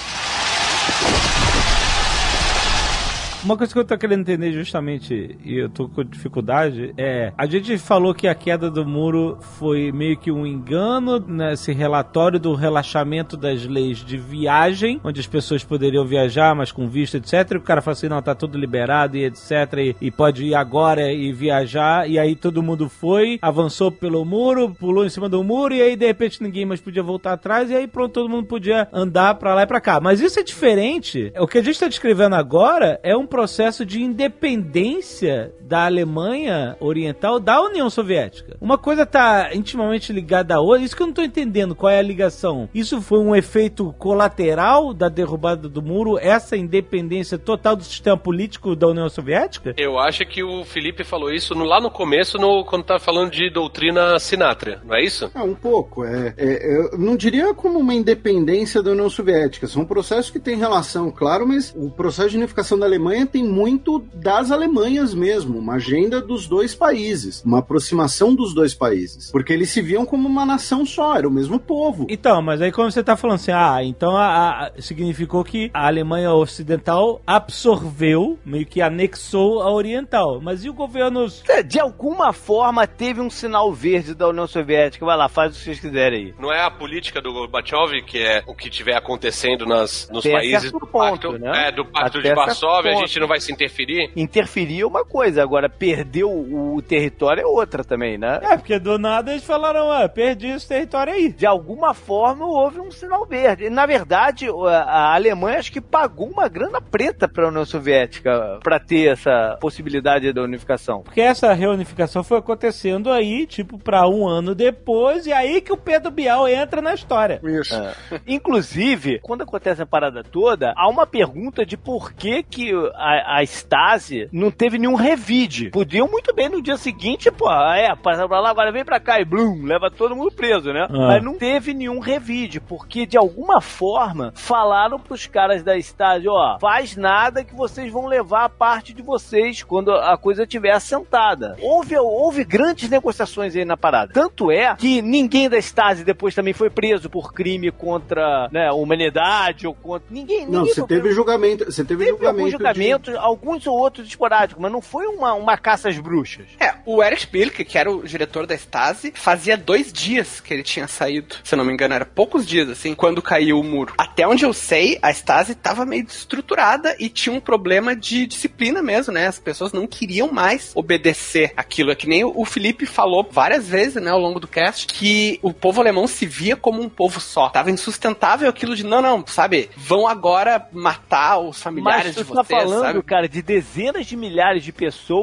Uma 3.44 3.58
coisa 3.58 3.74
que 3.74 3.78
eu 3.78 3.84
tô 3.84 3.98
querendo 3.98 4.20
entender 4.20 4.52
justamente, 4.52 5.36
e 5.44 5.58
eu 5.58 5.68
tô 5.68 5.86
com 5.86 6.02
dificuldade, 6.02 6.94
é. 6.96 7.30
A 7.36 7.44
gente 7.44 7.76
falou 7.76 8.14
que 8.14 8.26
a 8.26 8.34
queda 8.34 8.70
do 8.70 8.86
muro 8.86 9.36
foi 9.58 9.92
meio 9.92 10.16
que 10.16 10.32
um 10.32 10.46
engano 10.46 11.18
nesse 11.20 11.70
relatório 11.70 12.40
do 12.40 12.54
relaxamento 12.54 13.36
das 13.36 13.66
leis 13.66 13.98
de 13.98 14.16
viagem, 14.16 14.98
onde 15.04 15.20
as 15.20 15.26
pessoas 15.26 15.62
poderiam 15.62 16.06
viajar, 16.06 16.54
mas 16.54 16.72
com 16.72 16.88
visto, 16.88 17.18
etc. 17.18 17.50
E 17.52 17.56
o 17.56 17.60
cara 17.60 17.82
fala 17.82 17.92
assim: 17.92 18.08
não, 18.08 18.22
tá 18.22 18.34
tudo 18.34 18.56
liberado 18.56 19.14
e 19.18 19.26
etc. 19.26 19.50
E, 19.76 19.96
e 20.00 20.10
pode 20.10 20.46
ir 20.46 20.54
agora 20.54 21.12
e 21.12 21.30
viajar. 21.30 22.08
E 22.08 22.18
aí 22.18 22.34
todo 22.34 22.62
mundo 22.62 22.88
foi, 22.88 23.38
avançou 23.42 23.92
pelo 23.92 24.24
muro, 24.24 24.74
pulou 24.74 25.04
em 25.04 25.10
cima 25.10 25.28
do 25.28 25.44
muro, 25.44 25.74
e 25.74 25.82
aí 25.82 25.96
de 25.96 26.06
repente 26.06 26.42
ninguém 26.42 26.64
mais 26.64 26.80
podia 26.80 27.02
voltar 27.02 27.34
atrás, 27.34 27.70
e 27.70 27.74
aí 27.74 27.86
pronto, 27.86 28.12
todo 28.12 28.30
mundo 28.30 28.46
podia 28.46 28.88
andar 28.90 29.34
pra 29.34 29.54
lá 29.54 29.64
e 29.64 29.66
pra 29.66 29.82
cá. 29.82 30.00
Mas 30.00 30.22
isso 30.22 30.40
é 30.40 30.42
diferente. 30.42 31.30
O 31.38 31.46
que 31.46 31.58
a 31.58 31.62
gente 31.62 31.78
tá 31.78 31.88
descrevendo 31.88 32.36
agora 32.36 32.98
é 33.02 33.14
um 33.14 33.33
processo 33.34 33.84
de 33.84 34.00
independência 34.00 35.52
da 35.66 35.86
Alemanha 35.86 36.76
Oriental 36.80 37.40
da 37.40 37.60
União 37.60 37.88
Soviética. 37.88 38.56
Uma 38.60 38.78
coisa 38.78 39.02
está 39.02 39.54
intimamente 39.54 40.12
ligada 40.12 40.54
à 40.54 40.60
outra. 40.60 40.84
Isso 40.84 40.96
que 40.96 41.02
eu 41.02 41.06
não 41.06 41.12
estou 41.12 41.24
entendendo 41.24 41.74
qual 41.74 41.90
é 41.90 41.98
a 41.98 42.02
ligação. 42.02 42.68
Isso 42.74 43.00
foi 43.00 43.18
um 43.18 43.34
efeito 43.34 43.94
colateral 43.98 44.92
da 44.92 45.08
derrubada 45.08 45.68
do 45.68 45.82
muro, 45.82 46.18
essa 46.18 46.56
independência 46.56 47.38
total 47.38 47.76
do 47.76 47.84
sistema 47.84 48.16
político 48.16 48.76
da 48.76 48.88
União 48.88 49.08
Soviética? 49.08 49.74
Eu 49.76 49.98
acho 49.98 50.24
que 50.26 50.42
o 50.42 50.64
Felipe 50.64 51.04
falou 51.04 51.32
isso 51.32 51.54
no, 51.54 51.64
lá 51.64 51.80
no 51.80 51.90
começo, 51.90 52.38
no, 52.38 52.64
quando 52.64 52.82
estava 52.82 53.00
falando 53.00 53.30
de 53.30 53.50
doutrina 53.50 54.18
Sinatra, 54.18 54.80
não 54.84 54.94
é 54.94 55.02
isso? 55.02 55.30
É, 55.34 55.40
um 55.40 55.54
pouco. 55.54 56.04
É, 56.04 56.34
é, 56.36 56.76
eu 56.76 56.98
não 56.98 57.16
diria 57.16 57.54
como 57.54 57.78
uma 57.78 57.94
independência 57.94 58.82
da 58.82 58.90
União 58.90 59.08
Soviética. 59.08 59.66
São 59.66 59.84
processos 59.84 60.30
que 60.30 60.38
têm 60.38 60.56
relação, 60.56 61.10
claro, 61.10 61.46
mas 61.46 61.72
o 61.76 61.90
processo 61.90 62.30
de 62.30 62.36
unificação 62.36 62.78
da 62.78 62.86
Alemanha 62.86 63.26
tem 63.26 63.44
muito 63.44 64.04
das 64.14 64.50
Alemanhas 64.50 65.14
mesmo, 65.14 65.53
uma 65.58 65.74
agenda 65.74 66.20
dos 66.20 66.46
dois 66.46 66.74
países, 66.74 67.42
uma 67.44 67.58
aproximação 67.58 68.34
dos 68.34 68.54
dois 68.54 68.74
países, 68.74 69.30
porque 69.30 69.52
eles 69.52 69.70
se 69.70 69.80
viam 69.80 70.04
como 70.04 70.28
uma 70.28 70.46
nação 70.46 70.84
só, 70.84 71.16
era 71.16 71.28
o 71.28 71.30
mesmo 71.30 71.58
povo. 71.58 72.06
Então, 72.08 72.40
mas 72.42 72.60
aí 72.60 72.72
quando 72.72 72.90
você 72.90 73.02
tá 73.02 73.16
falando 73.16 73.36
assim, 73.36 73.52
ah, 73.52 73.78
então 73.82 74.16
a, 74.16 74.66
a, 74.66 74.72
significou 74.78 75.44
que 75.44 75.70
a 75.72 75.86
Alemanha 75.86 76.32
Ocidental 76.32 77.20
absorveu, 77.26 78.38
meio 78.44 78.66
que 78.66 78.80
anexou 78.80 79.62
a 79.62 79.72
Oriental, 79.72 80.40
mas 80.40 80.64
e 80.64 80.70
o 80.70 80.74
governo... 80.74 81.26
De 81.66 81.80
alguma 81.80 82.32
forma 82.32 82.86
teve 82.86 83.20
um 83.20 83.30
sinal 83.30 83.72
verde 83.72 84.14
da 84.14 84.28
União 84.28 84.46
Soviética, 84.46 85.04
vai 85.04 85.16
lá, 85.16 85.28
faz 85.28 85.52
o 85.52 85.58
que 85.58 85.64
vocês 85.64 85.80
quiserem 85.80 86.26
aí. 86.26 86.34
Não 86.38 86.52
é 86.52 86.60
a 86.64 86.70
política 86.70 87.20
do 87.20 87.32
Gorbachev 87.32 88.02
que 88.02 88.18
é 88.18 88.42
o 88.46 88.54
que 88.54 88.70
tiver 88.70 88.96
acontecendo 88.96 89.66
nas, 89.66 90.08
nos 90.10 90.24
Até 90.24 90.34
países 90.36 90.72
do 90.72 90.80
ponto, 90.80 90.90
pacto, 90.90 91.32
né? 91.38 91.68
é, 91.68 91.72
do 91.72 91.84
pacto 91.84 92.18
Até 92.18 92.28
de 92.28 92.34
Varsóvia, 92.34 92.92
a 92.92 92.96
gente 92.96 93.18
não 93.18 93.26
vai 93.26 93.40
se 93.40 93.52
interferir? 93.52 94.10
Interferir 94.16 94.80
é 94.80 94.86
uma 94.86 95.04
coisa, 95.04 95.43
agora 95.44 95.68
perder 95.68 96.24
o, 96.24 96.82
território 96.82 97.42
é 97.42 97.46
outra 97.46 97.84
também, 97.84 98.18
né? 98.18 98.40
É, 98.42 98.56
porque 98.56 98.78
do 98.78 98.98
nada 98.98 99.32
eles 99.32 99.44
falaram, 99.44 99.90
ah, 99.90 100.08
perdi 100.08 100.48
esse 100.48 100.68
território 100.68 101.12
aí. 101.12 101.32
De 101.32 101.46
alguma 101.46 101.94
forma 101.94 102.44
houve 102.44 102.80
um 102.80 102.90
sinal 102.90 103.26
verde. 103.26 103.70
Na 103.70 103.86
verdade, 103.86 104.46
a 104.48 105.14
Alemanha 105.14 105.58
acho 105.58 105.72
que 105.72 105.80
pagou 105.80 106.28
uma 106.28 106.48
grana 106.48 106.80
preta 106.80 107.28
para 107.28 107.46
a 107.46 107.48
União 107.48 107.64
Soviética 107.64 108.58
para 108.62 108.78
ter 108.78 109.12
essa 109.12 109.56
possibilidade 109.60 110.32
da 110.32 110.42
unificação. 110.42 111.02
Porque 111.02 111.20
essa 111.20 111.52
reunificação 111.52 112.22
foi 112.22 112.38
acontecendo 112.38 113.10
aí, 113.10 113.46
tipo, 113.46 113.78
para 113.78 114.08
um 114.08 114.26
ano 114.26 114.54
depois, 114.54 115.26
e 115.26 115.32
aí 115.32 115.60
que 115.60 115.72
o 115.72 115.76
Pedro 115.76 116.10
Bial 116.10 116.48
entra 116.48 116.80
na 116.80 116.94
história. 116.94 117.40
Isso. 117.42 117.74
É. 117.74 117.94
Inclusive, 118.26 119.20
quando 119.20 119.42
acontece 119.42 119.82
a 119.82 119.86
parada 119.86 120.22
toda, 120.22 120.72
há 120.76 120.88
uma 120.88 121.06
pergunta 121.06 121.64
de 121.64 121.76
por 121.76 122.12
que 122.12 122.42
que 122.42 122.72
a, 122.94 123.38
a 123.38 123.42
Stasi 123.42 124.28
não 124.32 124.50
teve 124.50 124.78
nenhum 124.78 124.94
revide. 125.34 125.70
Podiam 125.70 126.08
muito 126.08 126.32
bem 126.34 126.48
no 126.48 126.62
dia 126.62 126.76
seguinte, 126.76 127.30
pô, 127.30 127.50
é, 127.50 127.94
passa 127.96 128.26
pra 128.28 128.40
lá, 128.40 128.50
agora 128.50 128.72
vem 128.72 128.84
pra 128.84 129.00
cá 129.00 129.20
e 129.20 129.24
blum, 129.24 129.64
leva 129.64 129.90
todo 129.90 130.14
mundo 130.14 130.30
preso, 130.30 130.72
né? 130.72 130.86
Ah. 130.88 131.08
Mas 131.08 131.24
não 131.24 131.34
teve 131.34 131.74
nenhum 131.74 131.98
revide, 131.98 132.60
porque 132.60 133.06
de 133.06 133.16
alguma 133.16 133.60
forma 133.60 134.32
falaram 134.34 134.98
pros 134.98 135.26
caras 135.26 135.62
da 135.62 135.76
Stasi, 135.76 136.28
ó, 136.28 136.58
faz 136.60 136.96
nada 136.96 137.44
que 137.44 137.54
vocês 137.54 137.92
vão 137.92 138.06
levar 138.06 138.44
a 138.44 138.48
parte 138.48 138.92
de 138.92 139.02
vocês 139.02 139.62
quando 139.62 139.92
a 139.92 140.16
coisa 140.16 140.44
estiver 140.44 140.72
assentada. 140.72 141.56
Houve, 141.60 141.96
houve 141.96 142.44
grandes 142.44 142.88
negociações 142.88 143.56
aí 143.56 143.64
na 143.64 143.76
parada. 143.76 144.12
Tanto 144.12 144.50
é 144.50 144.74
que 144.76 145.02
ninguém 145.02 145.48
da 145.48 145.58
Stasi 145.58 146.04
depois 146.04 146.34
também 146.34 146.52
foi 146.52 146.70
preso 146.70 147.10
por 147.10 147.32
crime 147.32 147.70
contra 147.70 148.48
né, 148.52 148.68
a 148.68 148.74
humanidade 148.74 149.66
ou 149.66 149.74
contra. 149.74 150.04
Ninguém. 150.10 150.44
ninguém 150.44 150.52
não, 150.52 150.66
você 150.66 150.82
teve 150.86 151.10
julgamento. 151.12 151.64
Você 151.64 151.84
teve, 151.84 152.04
teve 152.04 152.16
julgamento. 152.16 152.50
julgamentos, 152.50 153.12
de... 153.12 153.18
alguns 153.18 153.66
ou 153.66 153.76
outros 153.76 154.06
esporádicos, 154.06 154.62
mas 154.62 154.72
não 154.72 154.80
foi 154.80 155.06
uma, 155.06 155.23
uma 155.32 155.56
caça 155.56 155.88
às 155.88 155.98
bruxas. 155.98 156.46
É, 156.60 156.74
o 156.84 157.02
Erich 157.02 157.26
Pilke, 157.26 157.64
que 157.64 157.78
era 157.78 157.90
o 157.90 158.02
diretor 158.02 158.46
da 158.46 158.54
Stasi, 158.54 159.12
fazia 159.14 159.56
dois 159.56 159.92
dias 159.92 160.40
que 160.40 160.52
ele 160.52 160.62
tinha 160.62 160.86
saído. 160.86 161.36
Se 161.42 161.54
eu 161.54 161.56
não 161.56 161.64
me 161.64 161.72
engano, 161.72 161.94
era 161.94 162.04
poucos 162.04 162.46
dias, 162.46 162.68
assim, 162.68 162.94
quando 162.94 163.22
caiu 163.22 163.58
o 163.58 163.64
muro. 163.64 163.94
Até 163.96 164.26
onde 164.26 164.44
eu 164.44 164.52
sei, 164.52 164.98
a 165.00 165.10
Stasi 165.10 165.54
tava 165.54 165.86
meio 165.86 166.04
destruturada 166.04 166.94
e 166.98 167.08
tinha 167.08 167.34
um 167.34 167.40
problema 167.40 167.96
de 167.96 168.26
disciplina 168.26 168.82
mesmo, 168.82 169.12
né? 169.12 169.26
As 169.26 169.38
pessoas 169.38 169.72
não 169.72 169.86
queriam 169.86 170.30
mais 170.30 170.72
obedecer 170.74 171.52
aquilo. 171.56 171.90
É 171.90 171.94
que 171.94 172.08
nem 172.08 172.24
o 172.24 172.44
Felipe 172.44 172.86
falou 172.86 173.26
várias 173.30 173.66
vezes, 173.68 174.02
né, 174.02 174.10
ao 174.10 174.18
longo 174.18 174.40
do 174.40 174.48
cast, 174.48 174.86
que 174.86 175.38
o 175.42 175.52
povo 175.52 175.80
alemão 175.80 176.06
se 176.06 176.26
via 176.26 176.56
como 176.56 176.82
um 176.82 176.88
povo 176.88 177.20
só. 177.20 177.48
Tava 177.48 177.70
insustentável 177.70 178.48
aquilo 178.48 178.76
de, 178.76 178.84
não, 178.84 179.00
não, 179.00 179.24
sabe, 179.26 179.70
vão 179.76 180.06
agora 180.06 180.68
matar 180.72 181.38
os 181.38 181.62
familiares 181.62 182.06
Mas 182.06 182.16
de 182.16 182.22
vocês, 182.24 182.36
tá 182.36 182.44
falando, 182.44 182.82
sabe? 182.82 183.02
cara, 183.02 183.28
de 183.28 183.42
dezenas 183.42 184.06
de 184.06 184.16
milhares 184.16 184.62
de 184.62 184.72
pessoas 184.72 185.13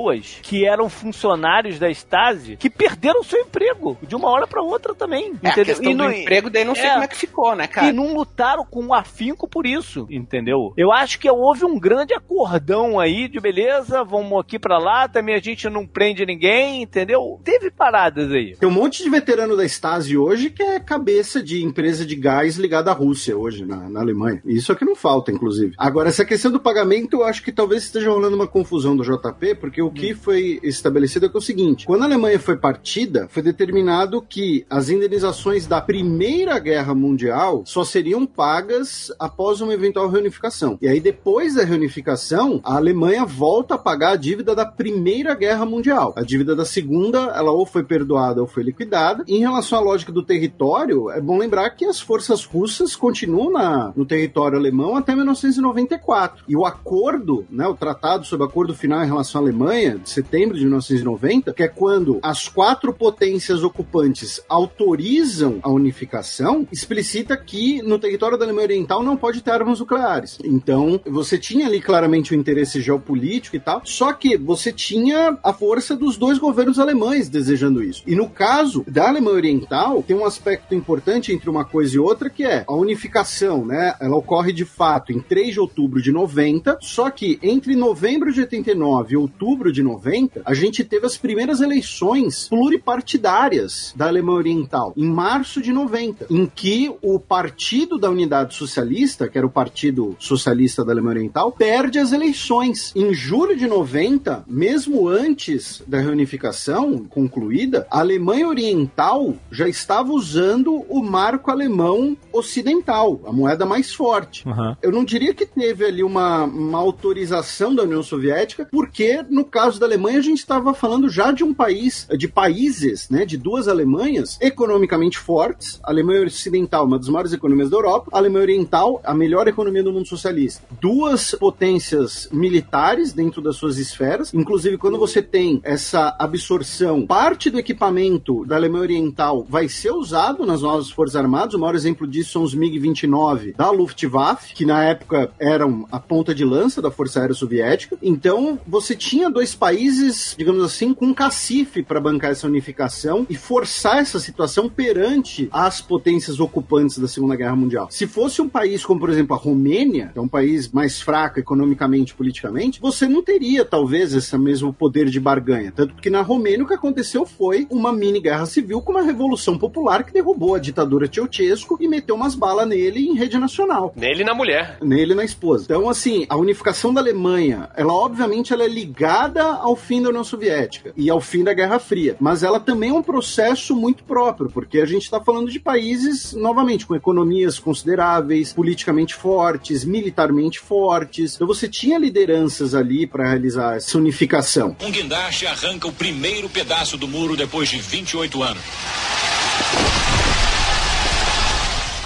que 0.41 0.65
eram 0.65 0.89
funcionários 0.89 1.79
da 1.79 1.89
Stasi 1.89 2.55
que 2.57 2.69
perderam 2.69 3.23
seu 3.23 3.39
emprego 3.39 3.97
de 4.01 4.15
uma 4.15 4.29
hora 4.29 4.47
para 4.47 4.61
outra 4.61 4.93
também. 4.93 5.33
É, 5.43 5.49
entendeu? 5.49 5.61
a 5.61 5.65
questão 5.65 5.91
e 5.91 5.95
do 5.95 6.11
emprego 6.11 6.49
daí 6.49 6.65
não 6.65 6.75
sei 6.75 6.85
é, 6.85 6.91
como 6.91 7.03
é 7.03 7.07
que 7.07 7.17
ficou, 7.17 7.55
né, 7.55 7.67
cara? 7.67 7.87
E 7.87 7.91
não 7.91 8.13
lutaram 8.13 8.65
com 8.65 8.81
um 8.81 8.93
afinco 8.93 9.47
por 9.47 9.65
isso, 9.65 10.07
entendeu? 10.09 10.73
Eu 10.77 10.91
acho 10.91 11.19
que 11.19 11.29
houve 11.29 11.65
um 11.65 11.79
grande 11.79 12.13
acordão 12.13 12.99
aí 12.99 13.27
de 13.27 13.39
beleza, 13.39 14.03
vamos 14.03 14.39
aqui 14.39 14.57
para 14.59 14.77
lá, 14.77 15.07
também 15.07 15.35
a 15.35 15.39
gente 15.39 15.69
não 15.69 15.85
prende 15.85 16.25
ninguém, 16.25 16.81
entendeu? 16.81 17.39
Teve 17.43 17.71
paradas 17.71 18.31
aí. 18.31 18.55
Tem 18.57 18.69
um 18.69 18.73
monte 18.73 19.03
de 19.03 19.09
veterano 19.09 19.55
da 19.55 19.65
Stasi 19.65 20.17
hoje 20.17 20.49
que 20.49 20.63
é 20.63 20.79
cabeça 20.79 21.41
de 21.41 21.63
empresa 21.63 22.05
de 22.05 22.15
gás 22.15 22.57
ligada 22.57 22.91
à 22.91 22.93
Rússia 22.93 23.37
hoje 23.37 23.65
na, 23.65 23.89
na 23.89 24.01
Alemanha. 24.01 24.41
Isso 24.45 24.71
é 24.71 24.75
que 24.75 24.85
não 24.85 24.95
falta, 24.95 25.31
inclusive. 25.31 25.73
Agora, 25.77 26.09
essa 26.09 26.25
questão 26.25 26.51
do 26.51 26.59
pagamento, 26.59 27.17
eu 27.17 27.23
acho 27.23 27.43
que 27.43 27.51
talvez 27.51 27.83
esteja 27.83 28.09
rolando 28.09 28.35
uma 28.35 28.47
confusão 28.47 28.95
do 28.95 29.03
JP, 29.03 29.55
porque 29.55 29.80
porque 29.81 29.83
o 29.83 29.89
que 29.91 30.13
foi 30.13 30.59
estabelecido 30.63 31.25
é, 31.25 31.29
é 31.33 31.37
o 31.37 31.41
seguinte: 31.41 31.85
quando 31.85 32.03
a 32.03 32.05
Alemanha 32.05 32.39
foi 32.39 32.57
partida, 32.57 33.27
foi 33.29 33.41
determinado 33.41 34.21
que 34.21 34.65
as 34.69 34.89
indenizações 34.89 35.65
da 35.65 35.81
Primeira 35.81 36.59
Guerra 36.59 36.93
Mundial 36.93 37.63
só 37.65 37.83
seriam 37.83 38.25
pagas 38.25 39.11
após 39.19 39.61
uma 39.61 39.73
eventual 39.73 40.09
reunificação. 40.09 40.77
E 40.81 40.87
aí, 40.87 40.99
depois 40.99 41.55
da 41.55 41.63
reunificação, 41.63 42.59
a 42.63 42.75
Alemanha 42.75 43.25
volta 43.25 43.75
a 43.75 43.77
pagar 43.77 44.11
a 44.11 44.15
dívida 44.15 44.55
da 44.55 44.65
Primeira 44.65 45.33
Guerra 45.33 45.65
Mundial. 45.65 46.13
A 46.15 46.21
dívida 46.21 46.55
da 46.55 46.65
Segunda, 46.65 47.31
ela 47.35 47.51
ou 47.51 47.65
foi 47.65 47.83
perdoada 47.83 48.41
ou 48.41 48.47
foi 48.47 48.63
liquidada. 48.63 49.23
Em 49.27 49.39
relação 49.39 49.79
à 49.79 49.81
lógica 49.81 50.11
do 50.11 50.23
território, 50.23 51.09
é 51.09 51.21
bom 51.21 51.37
lembrar 51.37 51.69
que 51.71 51.85
as 51.85 51.99
forças 51.99 52.45
russas 52.45 52.95
continuam 52.95 53.51
na, 53.51 53.93
no 53.95 54.05
território 54.05 54.57
alemão 54.57 54.95
até 54.95 55.15
1994. 55.15 56.43
E 56.47 56.55
o 56.55 56.65
acordo, 56.65 57.45
né, 57.49 57.67
o 57.67 57.73
tratado 57.73 58.25
sobre 58.25 58.45
acordo 58.45 58.75
final 58.75 59.03
em 59.03 59.07
relação 59.07 59.39
à 59.39 59.43
Alemanha, 59.43 59.70
de 59.71 60.09
setembro 60.09 60.57
de 60.57 60.63
1990, 60.63 61.53
que 61.53 61.63
é 61.63 61.67
quando 61.67 62.19
as 62.21 62.49
quatro 62.49 62.93
potências 62.93 63.63
ocupantes 63.63 64.41
autorizam 64.49 65.59
a 65.61 65.69
unificação, 65.69 66.67
explicita 66.71 67.37
que 67.37 67.81
no 67.81 67.97
território 67.97 68.37
da 68.37 68.43
Alemanha 68.43 68.67
Oriental 68.67 69.01
não 69.01 69.15
pode 69.15 69.41
ter 69.41 69.51
armas 69.51 69.79
nucleares. 69.79 70.37
Então, 70.43 70.99
você 71.05 71.37
tinha 71.37 71.67
ali 71.67 71.79
claramente 71.79 72.33
o 72.33 72.37
um 72.37 72.39
interesse 72.39 72.81
geopolítico 72.81 73.55
e 73.55 73.59
tal, 73.59 73.81
só 73.85 74.11
que 74.11 74.37
você 74.37 74.73
tinha 74.73 75.37
a 75.41 75.53
força 75.53 75.95
dos 75.95 76.17
dois 76.17 76.37
governos 76.37 76.77
alemães 76.77 77.29
desejando 77.29 77.83
isso. 77.83 78.03
E 78.05 78.15
no 78.15 78.29
caso 78.29 78.83
da 78.87 79.07
Alemanha 79.07 79.37
Oriental, 79.37 80.03
tem 80.03 80.15
um 80.15 80.25
aspecto 80.25 80.75
importante 80.75 81.31
entre 81.31 81.49
uma 81.49 81.63
coisa 81.63 81.95
e 81.95 81.99
outra, 81.99 82.29
que 82.29 82.43
é 82.43 82.65
a 82.67 82.73
unificação, 82.73 83.65
né? 83.65 83.95
Ela 83.99 84.17
ocorre 84.17 84.51
de 84.51 84.65
fato 84.65 85.13
em 85.13 85.19
3 85.19 85.53
de 85.53 85.59
outubro 85.59 86.01
de 86.01 86.11
90, 86.11 86.77
só 86.81 87.09
que 87.09 87.39
entre 87.41 87.75
novembro 87.75 88.31
de 88.31 88.41
89 88.41 89.13
e 89.13 89.17
outubro 89.17 89.60
de 89.69 89.83
90, 89.83 90.43
a 90.45 90.53
gente 90.53 90.81
teve 90.85 91.05
as 91.05 91.17
primeiras 91.17 91.59
eleições 91.59 92.47
pluripartidárias 92.47 93.93
da 93.93 94.07
Alemanha 94.07 94.37
Oriental, 94.37 94.93
em 94.95 95.09
março 95.09 95.61
de 95.61 95.73
90, 95.73 96.27
em 96.29 96.45
que 96.45 96.89
o 97.01 97.19
Partido 97.19 97.97
da 97.97 98.09
Unidade 98.09 98.55
Socialista, 98.55 99.27
que 99.27 99.37
era 99.37 99.45
o 99.45 99.49
Partido 99.49 100.15
Socialista 100.17 100.85
da 100.85 100.93
Alemanha 100.93 101.17
Oriental, 101.17 101.51
perde 101.51 101.99
as 101.99 102.13
eleições. 102.13 102.93
Em 102.95 103.13
julho 103.13 103.57
de 103.57 103.67
90, 103.67 104.45
mesmo 104.47 105.09
antes 105.09 105.83
da 105.85 105.99
reunificação 105.99 106.99
concluída, 106.99 107.85
a 107.91 107.99
Alemanha 107.99 108.47
Oriental 108.47 109.33
já 109.51 109.67
estava 109.67 110.13
usando 110.13 110.85
o 110.87 111.03
marco 111.03 111.51
alemão 111.51 112.15
ocidental, 112.31 113.19
a 113.25 113.31
moeda 113.31 113.65
mais 113.65 113.93
forte. 113.93 114.47
Uhum. 114.47 114.75
Eu 114.81 114.91
não 114.91 115.03
diria 115.03 115.33
que 115.33 115.45
teve 115.45 115.85
ali 115.85 116.03
uma, 116.03 116.43
uma 116.43 116.79
autorização 116.79 117.73
da 117.73 117.83
União 117.83 118.03
Soviética, 118.03 118.67
porque 118.71 119.23
no 119.29 119.40
caso 119.43 119.79
da 119.79 119.85
Alemanha 119.85 120.19
a 120.19 120.23
gente 120.23 120.39
estava 120.39 120.73
falando 120.73 121.09
já 121.09 121.31
de 121.31 121.43
um 121.43 121.53
país, 121.53 122.07
de 122.17 122.27
países, 122.27 123.09
né, 123.09 123.25
de 123.25 123.37
duas 123.37 123.67
Alemanhas 123.67 124.37
economicamente 124.41 125.17
fortes. 125.17 125.79
A 125.83 125.91
Alemanha 125.91 126.25
Ocidental, 126.25 126.85
uma 126.85 126.97
das 126.97 127.09
maiores 127.09 127.33
economias 127.33 127.69
da 127.69 127.77
Europa, 127.77 128.09
a 128.11 128.17
Alemanha 128.17 128.43
Oriental, 128.43 129.01
a 129.03 129.13
melhor 129.13 129.47
economia 129.47 129.83
do 129.83 129.91
mundo 129.91 130.07
socialista. 130.07 130.63
Duas 130.79 131.35
potências 131.35 132.29
militares 132.31 133.13
dentro 133.13 133.41
das 133.41 133.55
suas 133.55 133.77
esferas, 133.77 134.33
inclusive 134.33 134.77
quando 134.77 134.97
você 134.97 135.21
tem 135.21 135.59
essa 135.63 136.15
absorção, 136.19 137.05
parte 137.05 137.49
do 137.49 137.59
equipamento 137.59 138.45
da 138.45 138.55
Alemanha 138.55 138.83
Oriental 138.83 139.45
vai 139.47 139.67
ser 139.67 139.91
usado 139.91 140.45
nas 140.45 140.61
novas 140.61 140.89
Forças 140.91 141.15
Armadas. 141.15 141.53
O 141.53 141.59
maior 141.59 141.75
exemplo 141.75 142.07
disso 142.07 142.33
são 142.33 142.43
os 142.43 142.53
MiG-29 142.53 143.55
da 143.55 143.71
Luftwaffe, 143.71 144.53
que 144.53 144.65
na 144.65 144.83
época 144.83 145.31
eram 145.39 145.87
a 145.91 145.99
ponta 145.99 146.33
de 146.35 146.43
lança 146.43 146.81
da 146.81 146.91
Força 146.91 147.19
Aérea 147.19 147.35
Soviética. 147.35 147.97
Então, 148.01 148.59
você 148.67 148.95
tinha 148.95 149.29
dois 149.31 149.55
países, 149.55 150.35
digamos 150.37 150.63
assim, 150.63 150.93
com 150.93 151.07
um 151.07 151.13
cacife 151.13 151.83
para 151.83 151.99
bancar 151.99 152.31
essa 152.31 152.47
unificação 152.47 153.25
e 153.29 153.35
forçar 153.35 153.99
essa 153.99 154.19
situação 154.19 154.69
perante 154.69 155.49
as 155.51 155.81
potências 155.81 156.39
ocupantes 156.39 156.97
da 156.97 157.07
Segunda 157.07 157.35
Guerra 157.35 157.55
Mundial. 157.55 157.87
Se 157.89 158.07
fosse 158.07 158.41
um 158.41 158.49
país 158.49 158.85
como, 158.85 158.99
por 158.99 159.09
exemplo, 159.09 159.35
a 159.35 159.39
Romênia, 159.39 160.09
que 160.13 160.19
é 160.19 160.21
um 160.21 160.27
país 160.27 160.69
mais 160.71 161.01
fraco 161.01 161.39
economicamente 161.39 162.13
e 162.13 162.15
politicamente, 162.15 162.79
você 162.81 163.07
não 163.07 163.23
teria, 163.23 163.63
talvez, 163.63 164.13
esse 164.13 164.37
mesmo 164.37 164.73
poder 164.73 165.09
de 165.09 165.19
barganha. 165.19 165.71
Tanto 165.75 165.95
que 165.95 166.09
na 166.09 166.21
Romênia 166.21 166.63
o 166.63 166.67
que 166.67 166.73
aconteceu 166.73 167.25
foi 167.25 167.67
uma 167.69 167.91
mini 167.91 168.19
guerra 168.19 168.45
civil 168.45 168.81
com 168.81 168.91
uma 168.91 169.01
revolução 169.01 169.57
popular 169.57 170.03
que 170.03 170.13
derrubou 170.13 170.55
a 170.55 170.59
ditadura 170.59 171.09
Ceausescu 171.11 171.77
e 171.79 171.87
meteu 171.87 172.15
umas 172.15 172.35
balas 172.35 172.67
nele 172.67 173.07
em 173.07 173.15
rede 173.15 173.37
nacional. 173.37 173.93
Nele 173.95 174.21
e 174.21 174.25
na 174.25 174.33
mulher. 174.33 174.77
Nele 174.81 175.13
e 175.13 175.15
na 175.15 175.23
esposa. 175.23 175.65
Então, 175.65 175.89
assim, 175.89 176.25
a 176.29 176.37
unificação 176.37 176.93
da 176.93 177.01
Alemanha, 177.01 177.69
ela 177.75 177.93
obviamente 177.93 178.53
ela 178.53 178.63
é 178.63 178.67
ligada 178.67 179.20
ao 179.61 179.75
fim 179.75 180.01
da 180.01 180.09
União 180.09 180.23
Soviética 180.23 180.93
e 180.95 181.09
ao 181.09 181.21
fim 181.21 181.43
da 181.43 181.53
Guerra 181.53 181.79
Fria, 181.79 182.15
mas 182.19 182.43
ela 182.43 182.59
também 182.59 182.89
é 182.89 182.93
um 182.93 183.03
processo 183.03 183.75
muito 183.75 184.03
próprio, 184.03 184.49
porque 184.49 184.79
a 184.79 184.85
gente 184.85 185.03
está 185.03 185.19
falando 185.19 185.51
de 185.51 185.59
países, 185.59 186.33
novamente, 186.33 186.85
com 186.85 186.95
economias 186.95 187.59
consideráveis, 187.59 188.53
politicamente 188.53 189.15
fortes, 189.15 189.83
militarmente 189.83 190.59
fortes. 190.59 191.35
Então 191.35 191.47
você 191.47 191.67
tinha 191.67 191.97
lideranças 191.97 192.73
ali 192.73 193.05
para 193.05 193.27
realizar 193.27 193.75
essa 193.75 193.97
unificação. 193.97 194.75
Um 194.81 194.91
guindaste 194.91 195.45
arranca 195.45 195.87
o 195.87 195.93
primeiro 195.93 196.49
pedaço 196.49 196.97
do 196.97 197.07
muro 197.07 197.35
depois 197.35 197.69
de 197.69 197.79
28 197.79 198.43
anos. 198.43 200.00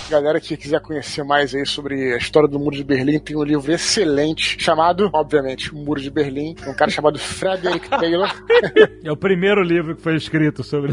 Galera 0.10 0.40
que 0.40 0.56
quiser 0.56 0.80
conhecer 0.82 1.24
mais 1.24 1.54
aí 1.56 1.66
sobre 1.66 2.14
a 2.14 2.18
história 2.18 2.48
do 2.48 2.60
Muro 2.60 2.76
de 2.76 2.84
Berlim, 2.84 3.20
tem 3.20 3.36
um 3.36 3.44
livro 3.44 3.72
excelente 3.72 4.62
chamado, 4.62 5.10
obviamente, 5.14 5.74
Muro 5.74 6.00
de 6.00 6.12
Berlim. 6.12 6.56
Um 6.68 6.74
cara 6.74 6.92
chamado 6.92 7.18
Frederick 7.18 7.90
Taylor. 7.90 8.32
É 9.04 9.12
o 9.12 9.18
primeiro 9.18 9.64
livro 9.64 9.96
que 9.96 10.02
foi 10.02 10.16
escrito 10.16 10.64
sobre. 10.64 10.92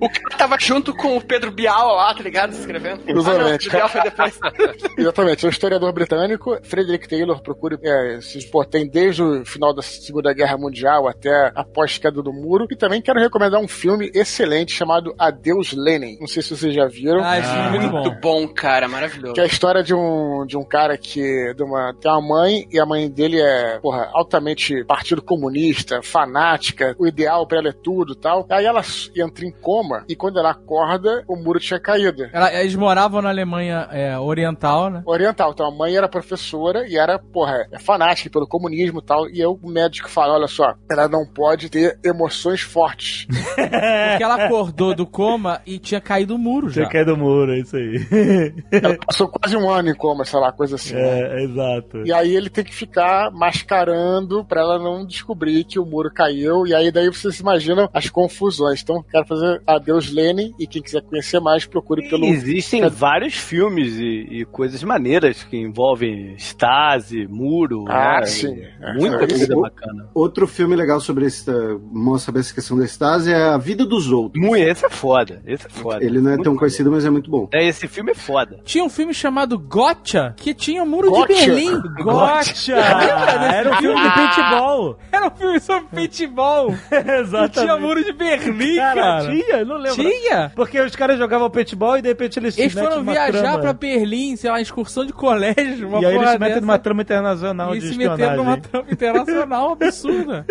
O 0.00 0.08
cara 0.10 0.36
tava 0.36 0.56
junto 0.58 0.94
com 0.94 1.16
o 1.16 1.20
Pedro 1.20 1.50
Bial 1.52 1.94
lá, 1.94 2.12
tá 2.14 2.22
ligado? 2.22 2.52
Escrevendo. 2.52 3.02
Exatamente. 3.06 3.68
Ah, 3.68 3.72
não, 3.72 3.78
o 3.78 3.78
Bial 3.78 3.88
foi 3.88 4.02
depois. 4.02 4.40
Exatamente, 4.98 5.44
é 5.44 5.48
um 5.48 5.50
historiador 5.50 5.92
britânico. 5.92 6.58
Frederick 6.62 7.08
Taylor, 7.08 7.40
procure. 7.40 7.78
É, 7.82 8.20
se, 8.20 8.44
pô, 8.50 8.64
tem 8.64 8.88
desde 8.88 9.22
o 9.22 9.44
final 9.44 9.72
da 9.72 9.82
Segunda 9.82 10.32
Guerra 10.32 10.56
Mundial 10.56 11.08
até 11.08 11.52
a 11.54 11.64
pós-queda 11.64 12.22
do 12.22 12.32
muro. 12.32 12.66
E 12.70 12.76
também 12.76 13.00
quero 13.00 13.20
recomendar 13.20 13.60
um 13.60 13.68
filme 13.68 14.10
excelente 14.14 14.72
chamado 14.72 15.14
Adeus 15.18 15.72
Lenin. 15.72 16.18
Não 16.18 16.26
sei 16.26 16.42
se 16.42 16.56
vocês 16.56 16.74
já 16.74 16.86
viram. 16.86 17.22
Ah, 17.22 17.38
esse 17.38 17.48
filme 17.48 17.76
é 17.76 17.90
muito 17.90 18.20
bom. 18.20 18.38
Muito 18.40 18.47
bom, 18.48 18.54
cara, 18.54 18.88
maravilhoso. 18.88 19.34
Que 19.34 19.40
é 19.40 19.44
a 19.44 19.46
história 19.46 19.82
de 19.82 19.94
um, 19.94 20.44
de 20.46 20.56
um 20.56 20.64
cara 20.64 20.96
que 20.96 21.52
de 21.54 21.62
uma, 21.62 21.94
tem 22.00 22.10
uma 22.10 22.20
mãe 22.20 22.66
e 22.70 22.78
a 22.80 22.86
mãe 22.86 23.08
dele 23.10 23.40
é, 23.40 23.78
porra, 23.80 24.08
altamente 24.12 24.84
partido 24.84 25.22
comunista, 25.22 26.00
fanática, 26.02 26.94
o 26.98 27.06
ideal 27.06 27.46
pra 27.46 27.58
ela 27.58 27.68
é 27.68 27.72
tudo 27.72 28.12
e 28.12 28.16
tal. 28.16 28.46
Aí 28.50 28.64
ela 28.64 28.82
entra 29.16 29.44
em 29.44 29.52
coma 29.52 30.04
e 30.08 30.16
quando 30.16 30.38
ela 30.38 30.50
acorda, 30.50 31.24
o 31.28 31.36
muro 31.36 31.58
tinha 31.60 31.80
caído. 31.80 32.28
Ela- 32.32 32.52
eles 32.54 32.74
moravam 32.74 33.22
na 33.22 33.28
Alemanha 33.28 33.88
é, 33.90 34.18
Oriental, 34.18 34.90
né? 34.90 35.02
Oriental. 35.06 35.52
Então 35.52 35.66
a 35.66 35.70
mãe 35.74 35.96
era 35.96 36.08
professora 36.08 36.86
e 36.88 36.96
era, 36.96 37.18
porra, 37.18 37.66
é 37.72 37.78
fanática 37.78 38.30
pelo 38.30 38.46
comunismo 38.46 39.00
e 39.00 39.04
tal. 39.04 39.28
E 39.28 39.40
aí 39.40 39.46
o 39.46 39.58
médico 39.64 40.08
fala: 40.08 40.34
olha 40.34 40.46
só, 40.48 40.74
ela 40.90 41.08
não 41.08 41.26
pode 41.26 41.68
ter 41.68 41.98
emoções 42.04 42.60
fortes. 42.60 43.26
Porque 43.54 44.22
ela 44.22 44.44
acordou 44.46 44.94
do 44.94 45.06
coma 45.06 45.60
e 45.66 45.78
tinha 45.78 46.00
caído 46.00 46.34
o 46.34 46.38
muro 46.38 46.68
já. 46.68 46.82
Tinha 46.82 46.88
caído 46.88 47.12
do 47.12 47.16
muro, 47.18 47.52
é 47.52 47.58
isso 47.60 47.76
aí. 47.76 47.98
Ela 48.72 48.96
passou 49.06 49.28
quase 49.28 49.56
um 49.56 49.68
ano 49.70 49.90
em 49.90 49.94
coma, 49.94 50.24
sei 50.24 50.38
lá, 50.40 50.52
coisa 50.52 50.76
assim. 50.76 50.94
né? 50.94 51.00
É, 51.40 51.44
exato. 51.44 52.02
E 52.04 52.12
aí 52.12 52.34
ele 52.34 52.48
tem 52.50 52.64
que 52.64 52.74
ficar 52.74 53.30
mascarando 53.32 54.44
pra 54.44 54.60
ela 54.60 54.78
não 54.78 55.04
descobrir 55.06 55.64
que 55.64 55.78
o 55.78 55.84
muro 55.86 56.10
caiu. 56.12 56.66
E 56.66 56.74
aí 56.74 56.90
daí 56.90 57.08
vocês 57.08 57.38
imaginam 57.40 57.88
as 57.92 58.08
confusões. 58.08 58.82
Então 58.82 59.02
quero 59.02 59.26
fazer 59.26 59.62
adeus 59.66 60.10
Lenin 60.12 60.52
e 60.58 60.66
quem 60.66 60.82
quiser 60.82 61.02
conhecer 61.02 61.40
mais 61.40 61.66
procure 61.66 62.08
pelo 62.08 62.24
Existem 62.24 62.88
vários 62.88 63.34
filmes 63.34 63.96
e, 63.98 64.40
e 64.40 64.44
coisas 64.44 64.82
maneiras 64.82 65.42
que 65.44 65.56
envolvem 65.56 66.34
Stasi, 66.36 67.26
muro. 67.28 67.84
Ah, 67.88 68.20
né? 68.20 68.26
sim. 68.26 68.60
É, 68.80 68.92
Muita 68.94 69.24
isso. 69.24 69.36
coisa 69.46 69.56
bacana. 69.60 70.08
Outro 70.14 70.46
filme 70.46 70.74
legal 70.76 71.00
sobre 71.00 71.26
esse, 71.26 71.44
mostra 71.92 72.38
essa 72.38 72.54
questão 72.54 72.76
da 72.78 72.84
Stasi 72.84 73.32
é 73.32 73.42
A 73.48 73.58
Vida 73.58 73.84
dos 73.84 74.10
Outros. 74.10 74.42
Muito, 74.42 74.62
esse 74.62 74.84
é 74.86 74.90
foda. 74.90 75.42
Esse 75.46 75.66
é 75.66 75.70
foda. 75.70 76.04
Ele 76.04 76.20
não 76.20 76.30
é 76.30 76.34
Muito 76.34 76.44
tão 76.44 76.52
bom. 76.54 76.58
conhecido, 76.60 76.90
mas 76.90 77.04
é 77.04 77.10
muito 77.10 77.30
bom. 77.30 77.48
É, 77.52 77.66
esse 77.66 77.86
filme 77.88 78.12
é 78.12 78.14
foda. 78.28 78.60
Tinha 78.64 78.84
um 78.84 78.90
filme 78.90 79.14
chamado 79.14 79.58
Gotcha, 79.58 80.34
que 80.36 80.52
tinha 80.52 80.82
o 80.82 80.86
muro 80.86 81.08
Gotcha. 81.10 81.26
de 81.34 81.46
Berlim. 81.46 81.80
Gotcha! 82.02 82.74
Era 82.76 83.70
um 83.72 83.76
filme 83.76 84.02
de 84.02 84.10
paintball. 84.14 84.98
Era 85.10 85.26
um 85.26 85.30
filme 85.30 85.60
sobre 85.60 85.84
paintball. 85.94 86.74
E 86.92 87.20
Exatamente. 87.20 87.60
tinha 87.60 87.76
muro 87.76 88.04
de 88.04 88.12
Berlim, 88.12 88.76
Cara, 88.76 89.00
cara. 89.00 89.30
tinha? 89.30 89.64
Não 89.64 89.76
lembro. 89.76 90.02
Tinha? 90.04 90.52
Porque 90.54 90.80
os 90.80 90.94
caras 90.94 91.18
jogavam 91.18 91.48
paintball 91.50 91.96
e 91.98 92.02
de 92.02 92.08
repente 92.08 92.38
eles, 92.38 92.56
Eles 92.58 92.72
foram 92.72 93.02
viajar 93.02 93.32
trama. 93.32 93.58
pra 93.58 93.72
Berlim, 93.72 94.36
sei 94.36 94.50
lá, 94.50 94.60
excursão 94.60 95.04
de 95.06 95.12
colégio, 95.12 95.88
uma 95.88 96.00
E 96.00 96.06
aí 96.06 96.14
eles 96.16 96.30
se 96.30 96.38
metem 96.38 96.48
dessa. 96.54 96.60
numa 96.60 96.78
trama 96.78 97.02
internacional 97.02 97.74
e 97.74 97.80
de 97.80 97.88
se 97.88 97.96
meteram 97.98 98.36
numa 98.36 98.56
trama 98.58 98.86
internacional 98.90 99.72
absurda. 99.80 100.44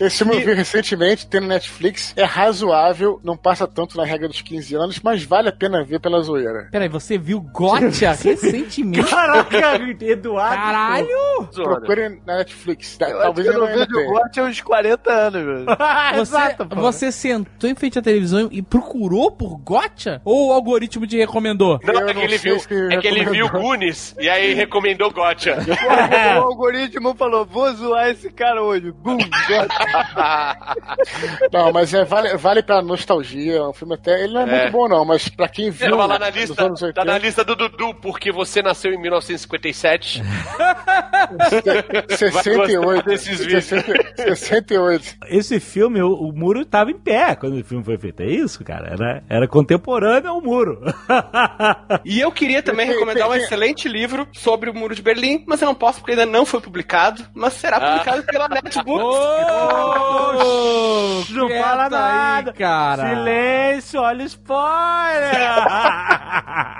Esse 0.00 0.18
filme 0.18 0.36
eu 0.36 0.40
vi 0.46 0.54
recentemente, 0.54 1.26
tem 1.26 1.40
no 1.40 1.48
Netflix. 1.48 2.12
É 2.16 2.24
razoável, 2.24 3.20
não 3.24 3.36
passa 3.36 3.66
tanto 3.66 3.96
na 3.96 4.04
regra 4.04 4.28
dos 4.28 4.40
15 4.42 4.74
anos, 4.76 5.00
mas 5.02 5.22
vale 5.24 5.48
a 5.48 5.52
pena 5.52 5.82
ver 5.84 6.00
pela 6.00 6.20
zoeira. 6.22 6.68
Peraí, 6.70 6.88
você 7.00 7.18
viu 7.18 7.40
Gotcha 7.40 8.12
recentemente? 8.22 9.10
Caraca, 9.10 9.80
Eduardo. 10.00 10.54
Caralho! 10.56 11.08
Procure 11.54 12.20
na 12.26 12.36
Netflix. 12.38 12.98
Eu 13.00 13.06
acho 13.06 13.18
Talvez 13.22 13.46
eu 13.46 13.58
não 13.58 13.66
vejo 13.66 14.40
há 14.40 14.42
uns 14.44 14.60
40 14.60 15.12
anos, 15.12 15.42
velho. 15.44 15.66
Você, 16.16 16.36
Exato, 16.36 16.66
pô. 16.66 16.76
você 16.76 17.12
sentou 17.12 17.68
em 17.70 17.74
frente 17.74 17.98
à 17.98 18.02
televisão 18.02 18.48
e 18.50 18.62
procurou 18.62 19.30
por 19.30 19.56
Gotcha? 19.58 20.20
Ou 20.24 20.48
o 20.48 20.52
algoritmo 20.52 21.06
te 21.06 21.16
recomendou? 21.16 21.78
Não, 21.84 21.94
Eu 21.94 22.08
é 22.08 22.14
que 22.14 22.20
ele 22.20 22.38
viu, 22.38 22.56
é 22.90 22.96
que 22.98 23.06
ele 23.08 23.24
viu. 23.30 23.48
Goonies 23.50 24.14
e 24.18 24.28
aí 24.28 24.54
recomendou 24.54 25.10
Gotcha. 25.12 25.56
O 26.40 26.42
algoritmo 26.42 27.14
falou, 27.14 27.44
vou 27.44 27.72
zoar 27.74 28.08
esse 28.10 28.30
cara 28.30 28.62
hoje. 28.62 28.90
Bum, 28.92 29.18
Não, 31.52 31.72
mas 31.72 31.92
é, 31.94 32.04
vale, 32.04 32.36
vale 32.36 32.62
pra 32.62 32.82
nostalgia. 32.82 33.56
É 33.56 33.62
um 33.68 33.72
filme 33.72 33.94
até. 33.94 34.24
Ele 34.24 34.34
não 34.34 34.42
é, 34.42 34.44
É. 34.44 34.62
muito 34.62 34.72
bom, 34.72 34.88
não, 34.88 35.04
mas 35.04 35.28
pra 35.28 35.48
quem 35.48 35.70
viu. 35.70 35.90
Tava 35.90 36.06
lá 36.06 36.18
na 36.18 36.30
lista, 36.30 36.68
tá 36.92 37.02
80, 37.02 37.04
na 37.04 37.18
lista 37.18 37.44
do 37.44 37.54
Dudu, 37.56 37.94
porque 37.94 38.30
você 38.32 38.62
nasceu 38.62 38.92
em 38.92 39.00
1957. 39.00 40.22
68. 42.18 42.30
Vai 42.32 42.56
gostar 42.56 43.02
desses 43.04 43.38
vídeos. 43.40 43.64
68. 43.64 45.16
Esse 45.28 45.60
filme, 45.60 46.02
o, 46.02 46.12
o 46.14 46.32
muro 46.32 46.64
tava 46.64 46.90
em 46.90 46.98
pé 46.98 47.34
quando 47.36 47.58
o 47.60 47.64
filme 47.64 47.84
foi 47.84 47.98
feito. 47.98 48.22
É 48.22 48.26
isso, 48.26 48.64
cara? 48.64 48.88
Era, 48.92 49.22
era 49.28 49.48
contemporâneo 49.48 50.30
ao 50.30 50.40
muro. 50.40 50.80
E 52.04 52.18
eu 52.20 52.30
queria 52.32 52.62
também 52.62 52.86
recomendar 52.86 53.28
um 53.28 53.34
excelente 53.34 53.88
livro 53.88 54.26
sobre 54.32 54.70
o 54.70 54.74
Muro 54.74 54.94
de 54.94 55.02
Berlim, 55.02 55.44
mas 55.46 55.60
eu 55.60 55.66
não 55.66 55.74
posso 55.74 55.98
porque 56.00 56.12
ainda 56.12 56.24
não 56.26 56.46
foi 56.46 56.60
publicado, 56.60 57.22
mas 57.34 57.52
será 57.54 57.76
Ah. 57.76 57.90
publicado 57.90 58.22
pela 58.24 58.48
Netbook. 58.48 59.02
Ô, 59.02 59.12
não 61.30 61.48
fala 61.48 61.84
aí, 61.84 61.90
nada. 61.90 62.52
cara. 62.52 63.08
Silêncio, 63.08 64.00
olha 64.00 64.22
o 64.22 64.26
spoiler. 64.26 65.30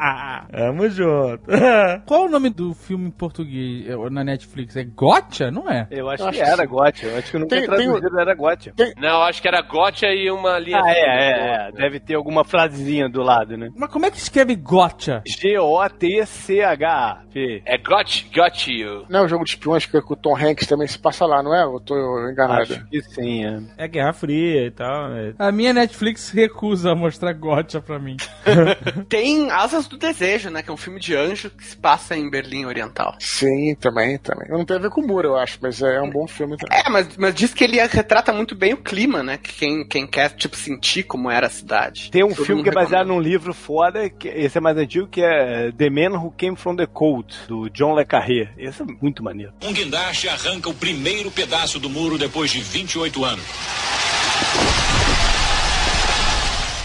Tamo 0.51 0.89
junto. 0.89 1.43
Qual 2.07 2.25
o 2.27 2.29
nome 2.29 2.51
do 2.51 2.75
filme 2.75 3.07
em 3.09 3.11
português 3.11 3.87
eh, 3.89 4.11
na 4.11 4.25
Netflix? 4.25 4.77
É 4.77 4.85
Gotcha? 4.85 5.51
Não 5.51 5.69
é? 5.71 5.87
Eu 5.91 6.09
acho 6.09 6.23
Eu 6.25 6.31
que 6.31 6.41
acho 6.41 6.53
era 6.53 6.63
que 6.63 6.73
Gotti. 6.73 7.07
Eu 7.07 7.17
acho 7.19 7.31
que 7.31 7.39
nunca 7.39 7.57
Tem- 7.57 7.67
tem 7.67 7.69
traduzido 7.87 8.21
era 8.21 8.35
Gotti. 8.35 8.73
Não, 8.99 9.23
acho 9.23 9.41
que 9.43 9.49
era 9.49 9.61
Gotcha 9.63 10.07
e 10.07 10.31
uma 10.31 10.59
linha. 10.59 10.81
Ah, 10.83 10.91
é, 10.91 11.01
é, 11.01 11.69
é. 11.69 11.73
Deve 11.73 12.01
ter 12.01 12.15
alguma 12.15 12.45
frasezinha 12.45 13.09
do 13.09 13.23
lado, 13.23 13.57
né? 13.57 13.69
Mas 13.77 13.91
como 13.91 14.07
é 14.07 14.11
que 14.11 14.17
escreve 14.17 14.55
Gotcha? 14.57 15.23
G-O-T-C-H. 15.27 17.23
Fê. 17.33 17.63
É 17.65 17.79
Got, 17.79 18.27
got 18.35 18.67
You. 18.71 19.05
Não 19.09 19.21
é 19.21 19.23
o 19.25 19.29
jogo 19.29 19.45
de 19.45 19.51
espiões 19.51 19.87
que 19.87 19.97
o 19.97 20.17
Tom 20.17 20.37
Hanks 20.37 20.67
também 20.67 20.87
se 20.89 20.99
passa 20.99 21.25
lá, 21.27 21.43
não 21.43 21.55
é? 21.55 21.63
Eu 21.63 21.81
tô 21.81 21.95
enganado. 22.29 22.63
Acho 22.63 22.85
que 22.89 23.01
sim, 23.03 23.45
é. 23.45 23.61
É 23.85 23.89
Guerra 23.89 24.13
Fria 24.13 24.67
e 24.67 24.71
tal. 24.71 25.13
é. 25.13 25.33
A 25.39 25.53
minha 25.53 25.73
Netflix 25.73 26.31
recusa 26.31 26.95
mostrar 26.95 27.33
Gotcha 27.33 27.81
pra 27.81 27.99
mim. 27.99 28.17
Tem 29.09 29.51
Asas 29.51 29.90
do 29.91 29.99
Desejo, 29.99 30.51
né? 30.51 30.63
Que 30.63 30.71
é 30.71 30.73
um 30.73 30.77
filme 30.77 31.01
de 31.01 31.15
anjo 31.17 31.51
que 31.51 31.65
se 31.65 31.77
passa 31.77 32.17
em 32.17 32.31
Berlim 32.31 32.65
Oriental. 32.65 33.15
Sim, 33.19 33.75
também, 33.75 34.17
também. 34.19 34.49
Não 34.49 34.65
tem 34.65 34.77
a 34.77 34.81
ver 34.81 34.89
com 34.91 35.01
o 35.01 35.07
muro, 35.07 35.29
eu 35.29 35.37
acho, 35.37 35.59
mas 35.61 35.83
é 35.83 36.01
um 36.01 36.09
bom 36.09 36.27
filme 36.29 36.57
também. 36.57 36.79
É, 36.79 36.89
mas, 36.89 37.17
mas 37.17 37.35
diz 37.35 37.53
que 37.53 37.65
ele 37.65 37.85
retrata 37.85 38.33
muito 38.33 38.55
bem 38.55 38.73
o 38.73 38.77
clima, 38.77 39.23
né? 39.23 39.37
Que 39.37 39.53
quem, 39.53 39.85
quem 39.87 40.07
quer, 40.07 40.31
tipo, 40.31 40.57
sentir 40.57 41.03
como 41.03 41.29
era 41.31 41.49
a 41.49 41.51
cidade. 41.51 42.11
Tem 42.11 42.23
um 42.25 42.29
Todo 42.33 42.45
filme 42.47 42.63
que 42.63 42.69
é 42.69 42.73
baseado 42.73 43.03
recomenda. 43.07 43.15
num 43.15 43.21
livro 43.21 43.53
foda, 43.53 44.09
que 44.09 44.29
esse 44.29 44.57
é 44.57 44.61
mais 44.61 44.77
antigo, 44.77 45.09
que 45.09 45.23
é 45.23 45.73
The 45.73 45.91
Man 45.91 46.17
Who 46.19 46.33
Came 46.39 46.57
From 46.57 46.77
The 46.77 46.87
Cold, 46.87 47.35
do 47.49 47.69
John 47.71 47.97
Le 47.99 48.05
Carré. 48.05 48.53
Esse 48.57 48.83
é 48.83 48.87
muito 49.03 49.25
maneiro. 49.25 49.53
Um 49.63 49.73
guindaste 49.73 50.29
arranca 50.29 50.69
o 50.71 50.75
primeiro 50.75 51.31
pedaço 51.31 51.81
do 51.81 51.91
muro 51.91 52.17
depois 52.17 52.51
de 52.51 52.61
28 52.61 53.25
anos. 53.25 53.45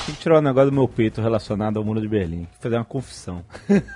Tem 0.06 0.14
que 0.14 0.22
tirar 0.22 0.38
um 0.38 0.42
negócio 0.42 0.70
do 0.70 0.76
meu 0.76 0.88
peito 0.88 1.20
relacionado 1.20 1.78
ao 1.78 1.84
muro 1.84 2.00
de 2.00 2.08
Berlim. 2.08 2.44
Tem 2.44 2.46
que 2.46 2.62
fazer 2.62 2.76
uma 2.76 2.86
confissão. 2.86 3.44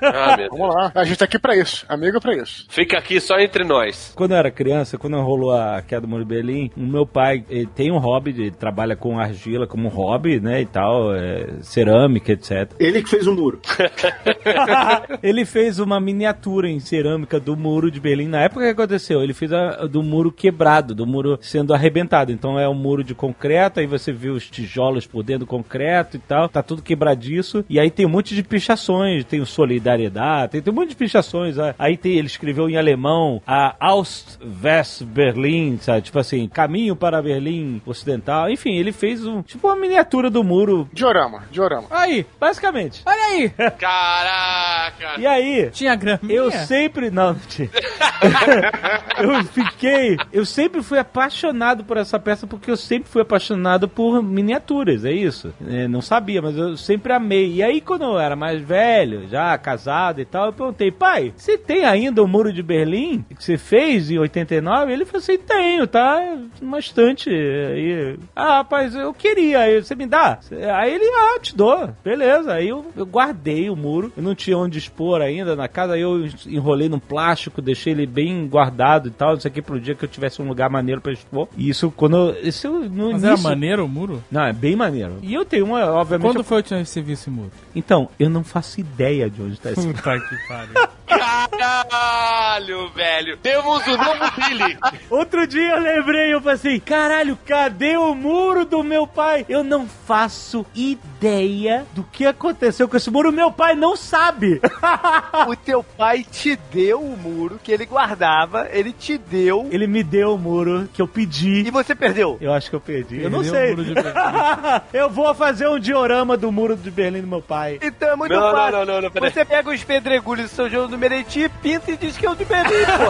Ah, 0.01 0.35
meu 0.35 0.37
Deus. 0.37 0.49
Vamos 0.57 0.75
lá. 0.75 0.91
A 0.95 1.03
gente 1.03 1.17
tá 1.17 1.25
aqui 1.25 1.37
pra 1.37 1.55
isso. 1.55 1.85
Amigo 1.87 2.17
é 2.17 2.19
pra 2.19 2.35
isso. 2.35 2.65
Fica 2.67 2.97
aqui 2.97 3.19
só 3.19 3.39
entre 3.39 3.63
nós. 3.63 4.11
Quando 4.15 4.31
eu 4.31 4.37
era 4.37 4.49
criança, 4.49 4.97
quando 4.97 5.21
rolou 5.21 5.51
a 5.51 5.83
queda 5.83 6.01
do 6.01 6.07
muro 6.07 6.23
de 6.23 6.29
Berlim, 6.29 6.71
o 6.75 6.79
meu 6.79 7.05
pai 7.05 7.45
ele 7.47 7.67
tem 7.67 7.91
um 7.91 7.99
hobby, 7.99 8.31
ele 8.31 8.49
trabalha 8.49 8.95
com 8.95 9.19
argila 9.19 9.67
como 9.67 9.87
hobby, 9.87 10.39
né, 10.39 10.61
e 10.61 10.65
tal, 10.65 11.13
é, 11.13 11.47
cerâmica, 11.61 12.31
etc. 12.31 12.71
Ele 12.79 13.03
que 13.03 13.09
fez 13.09 13.27
o 13.27 13.35
muro. 13.35 13.61
ele 15.21 15.45
fez 15.45 15.77
uma 15.77 15.99
miniatura 15.99 16.67
em 16.67 16.79
cerâmica 16.79 17.39
do 17.39 17.55
muro 17.55 17.91
de 17.91 17.99
Berlim. 17.99 18.27
Na 18.27 18.41
época 18.41 18.61
que 18.61 18.71
aconteceu, 18.71 19.21
ele 19.21 19.33
fez 19.33 19.53
a, 19.53 19.85
do 19.85 20.01
muro 20.01 20.31
quebrado, 20.31 20.95
do 20.95 21.05
muro 21.05 21.37
sendo 21.39 21.71
arrebentado. 21.71 22.31
Então 22.31 22.57
é 22.57 22.67
um 22.67 22.73
muro 22.73 23.03
de 23.03 23.13
concreto, 23.13 23.79
aí 23.79 23.85
você 23.85 24.11
vê 24.11 24.29
os 24.29 24.49
tijolos 24.49 25.05
por 25.05 25.21
dentro 25.21 25.45
do 25.45 25.47
concreto 25.47 25.98
e 26.15 26.19
tal, 26.19 26.49
tá 26.49 26.61
tudo 26.63 26.81
quebradiço. 26.81 27.63
E 27.69 27.79
aí 27.79 27.89
tem 27.89 28.05
um 28.05 28.09
monte 28.09 28.35
de 28.35 28.43
pichações, 28.43 29.23
tem 29.25 29.41
o 29.41 29.45
solidariedade, 29.45 30.53
tem, 30.53 30.61
tem 30.61 30.73
um 30.73 30.75
monte 30.75 30.89
de 30.89 30.95
pichações. 30.95 31.55
Aí 31.77 31.97
tem, 31.97 32.13
ele 32.13 32.27
escreveu 32.27 32.69
em 32.69 32.77
alemão 32.77 33.41
a 33.45 33.75
Ost-West 33.93 35.03
Berlin, 35.03 35.77
sabe? 35.81 36.01
Tipo 36.01 36.19
assim, 36.19 36.47
caminho 36.47 36.95
para 36.95 37.21
Berlim 37.21 37.81
Ocidental. 37.85 38.49
Enfim, 38.49 38.75
ele 38.75 38.91
fez 38.91 39.25
um, 39.25 39.41
tipo 39.41 39.67
uma 39.67 39.75
miniatura 39.75 40.29
do 40.29 40.43
muro. 40.43 40.89
Diorama, 40.93 41.43
diorama. 41.51 41.87
Aí, 41.89 42.25
basicamente. 42.39 43.01
Olha 43.05 43.23
aí! 43.23 43.49
Caraca! 43.77 45.19
E 45.19 45.25
aí, 45.25 45.69
Tinha 45.71 45.95
graminha? 45.95 46.33
eu 46.33 46.51
sempre. 46.51 47.09
Não, 47.09 47.33
não 47.33 47.39
tinha. 47.47 47.69
eu 49.19 49.43
fiquei. 49.45 50.17
Eu 50.31 50.45
sempre 50.45 50.81
fui 50.81 50.97
apaixonado 50.97 51.83
por 51.83 51.97
essa 51.97 52.19
peça 52.19 52.45
porque 52.47 52.69
eu 52.71 52.77
sempre 52.77 53.09
fui 53.09 53.21
apaixonado 53.21 53.87
por 53.87 54.21
miniaturas, 54.21 55.05
é 55.05 55.11
isso. 55.11 55.53
É, 55.67 55.87
não 55.89 56.01
sabia, 56.01 56.41
mas 56.41 56.55
eu 56.57 56.77
sempre 56.77 57.11
amei. 57.13 57.53
E 57.55 57.63
aí, 57.63 57.81
quando 57.81 58.03
eu 58.03 58.19
era 58.19 58.35
mais 58.35 58.61
velho, 58.61 59.27
já 59.27 59.57
casado 59.57 60.21
e 60.21 60.25
tal, 60.25 60.47
eu 60.47 60.53
perguntei, 60.53 60.91
pai, 60.91 61.33
você 61.35 61.57
tem 61.57 61.85
ainda 61.85 62.23
o 62.23 62.27
Muro 62.27 62.53
de 62.53 62.61
Berlim 62.63 63.25
que 63.37 63.43
você 63.43 63.57
fez 63.57 64.09
em 64.11 64.17
89? 64.19 64.91
Ele 64.93 65.05
falou 65.05 65.19
assim: 65.19 65.37
tenho, 65.37 65.87
tá? 65.87 66.37
Uma 66.61 66.79
estante. 66.79 67.29
Aí, 67.29 68.17
ah, 68.35 68.57
rapaz, 68.57 68.95
eu 68.95 69.13
queria, 69.13 69.59
aí 69.59 69.81
você 69.83 69.95
me 69.95 70.05
dá? 70.05 70.39
Aí 70.75 70.93
ele, 70.93 71.05
ah, 71.05 71.39
te 71.39 71.55
dou, 71.55 71.89
beleza. 72.03 72.53
Aí 72.53 72.69
eu, 72.69 72.85
eu 72.95 73.05
guardei 73.05 73.69
o 73.69 73.75
muro, 73.75 74.11
eu 74.15 74.23
não 74.23 74.35
tinha 74.35 74.57
onde 74.57 74.77
expor 74.77 75.21
ainda 75.21 75.55
na 75.55 75.67
casa, 75.67 75.93
aí 75.93 76.01
eu 76.01 76.27
enrolei 76.47 76.87
num 76.89 76.99
plástico, 76.99 77.61
deixei 77.61 77.93
ele 77.93 78.05
bem 78.05 78.47
guardado 78.47 79.07
e 79.07 79.11
tal, 79.11 79.35
isso 79.35 79.47
aqui 79.47 79.61
pro 79.61 79.79
dia 79.79 79.95
que 79.95 80.05
eu 80.05 80.09
tivesse 80.09 80.41
um 80.41 80.47
lugar 80.47 80.69
maneiro 80.69 81.01
pra 81.01 81.11
expor. 81.11 81.47
E 81.57 81.69
isso 81.69 81.91
quando. 81.95 82.35
Isso 82.43 82.67
eu- 82.67 82.89
no 82.89 83.11
Mas 83.11 83.23
era 83.23 83.33
início- 83.33 83.49
maneiro 83.49 83.85
o 83.85 83.87
muro? 83.89 84.23
Não, 84.31 84.43
é 84.43 84.53
bem 84.53 84.75
maneiro. 84.75 85.13
E 85.21 85.33
eu 85.33 85.45
tenho 85.45 85.65
uma, 85.65 85.78
obviamente. 85.85 86.27
Quando 86.27 86.37
eu- 86.37 86.43
foi 86.43 86.57
a 86.57 86.59
última 86.59 86.77
vez 86.77 86.87
que 86.89 86.93
você 86.93 87.01
viu 87.01 87.13
esse 87.13 87.29
muro? 87.29 87.51
Então, 87.75 88.09
eu 88.19 88.29
não 88.29 88.43
faço 88.43 88.79
ideia 88.79 89.29
de 89.29 89.41
onde 89.41 89.59
tá 89.59 89.71
esse 89.71 89.81
Puta 89.87 90.19
que 90.19 90.47
pariu. 90.47 90.73
Caralho, 91.09 92.89
velho. 92.89 93.37
Temos 93.37 93.85
o 93.87 93.97
novo 93.97 94.31
Billy. 94.37 94.77
Outro 95.09 95.45
dia 95.47 95.71
eu 95.75 95.79
lembrei, 95.79 96.33
eu 96.33 96.39
falei 96.41 96.55
assim, 96.55 96.79
caralho, 96.79 97.37
cadê 97.45 97.97
o 97.97 98.13
muro 98.13 98.65
do 98.65 98.83
meu 98.83 99.07
pai? 99.07 99.45
Eu 99.49 99.63
não 99.63 99.87
faço 99.87 100.65
ideia 100.75 101.85
do 101.93 102.03
que 102.03 102.25
aconteceu 102.25 102.87
com 102.87 102.95
esse 102.97 103.09
muro, 103.09 103.31
meu 103.31 103.51
pai 103.51 103.75
não 103.75 103.95
sabe. 103.95 104.61
o 105.47 105.55
teu 105.55 105.83
pai 105.83 106.23
te 106.23 106.55
deu 106.71 107.01
o 107.01 107.17
muro 107.17 107.59
que 107.63 107.71
ele 107.71 107.85
guardava, 107.85 108.67
ele 108.71 108.91
te 108.93 109.17
deu. 109.17 109.67
Ele 109.71 109.87
me 109.87 110.03
deu 110.03 110.35
o 110.35 110.37
muro 110.37 110.87
que 110.93 111.01
eu 111.01 111.07
pedi. 111.07 111.67
E 111.67 111.71
você 111.71 111.95
perdeu? 111.95 112.37
Eu 112.39 112.53
acho 112.53 112.69
que 112.69 112.75
eu 112.75 112.81
perdi. 112.81 113.15
eu 113.21 113.21
Perdeu 113.23 113.31
não 113.31 113.39
o 113.39 113.43
sei. 113.49 113.69
muro 113.71 113.85
de 113.85 113.93
Berlim. 113.93 114.11
eu 114.93 115.09
vou 115.09 115.33
fazer 115.33 115.67
um 115.67 115.79
diorama 115.79 116.37
do 116.37 116.51
muro 116.51 116.75
de 116.75 116.91
Berlim 116.91 117.21
do 117.21 117.27
meu 117.27 117.41
pai. 117.41 117.79
Então 117.81 118.09
é 118.09 118.15
muito 118.15 118.31
Não, 118.33 118.39
não, 118.41 118.51
fácil. 118.51 118.71
não, 118.77 118.85
não, 118.85 119.01
não, 119.01 119.11
peraí. 119.11 119.31
Você 119.31 119.43
pega 119.45 119.69
os 119.69 119.83
pedregulhos 119.83 120.49
do 120.51 120.55
São 120.55 120.69
João 120.69 120.87
do 120.87 120.97
Meriti, 120.99 121.49
pinta 121.61 121.91
e 121.91 121.97
diz 121.97 122.17
que 122.17 122.25
é 122.25 122.29
o 122.29 122.35
de 122.35 122.43
pô. 122.43 123.09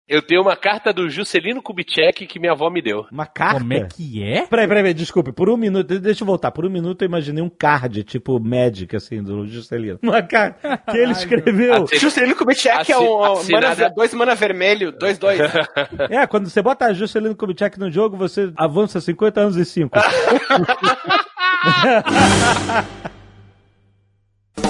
Eu 0.09 0.23
tenho 0.23 0.41
uma 0.41 0.57
carta 0.57 0.91
do 0.91 1.11
Juscelino 1.11 1.61
Kubitschek 1.61 2.27
que 2.27 2.39
minha 2.41 2.53
avó 2.53 2.71
me 2.71 2.81
deu. 2.81 3.05
Uma 3.13 3.27
carta? 3.27 3.61
Como 3.61 3.75
é 3.75 3.85
que 3.87 4.23
é? 4.25 4.47
Peraí, 4.47 4.67
peraí, 4.67 4.83
peraí, 4.83 4.95
desculpe, 4.95 5.33
por 5.33 5.51
um 5.51 5.57
minuto, 5.57 5.99
deixa 6.01 6.23
eu 6.23 6.27
voltar. 6.27 6.51
Por 6.51 6.65
um 6.65 6.71
minuto 6.71 7.03
eu 7.03 7.07
imaginei 7.07 7.43
um 7.45 7.51
card, 7.51 8.03
tipo 8.05 8.41
Magic, 8.41 8.97
assim, 8.97 9.23
do 9.23 9.47
Juscelino. 9.47 9.99
Uma 10.03 10.23
carta 10.23 10.79
que 10.91 10.97
ele 10.97 11.13
escreveu. 11.13 11.87
Juscelino 11.93 12.35
Kubitschek 12.35 12.91
é 12.91 12.95
Assi- 12.95 13.05
um 13.05 13.23
assinada- 13.23 13.77
mana, 13.83 13.91
dois 13.95 14.15
mana 14.15 14.35
vermelho, 14.35 14.93
dois 14.93 15.19
dois. 15.19 15.39
É, 16.11 16.27
quando 16.27 16.49
você 16.49 16.63
bota 16.63 16.95
Juscelino 16.95 17.37
Kubitschek 17.37 17.79
no 17.79 17.91
jogo, 17.91 18.17
você 18.17 18.51
avança 18.57 19.01
50 19.03 19.41
anos 19.41 19.57
e 19.57 19.65
5. 19.67 19.91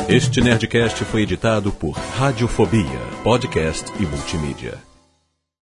Este 0.09 0.40
Nerdcast 0.40 1.05
foi 1.05 1.23
editado 1.23 1.70
por 1.70 1.93
Radiofobia, 1.93 2.98
podcast 3.23 3.93
e 4.01 4.06
multimídia. 4.06 4.88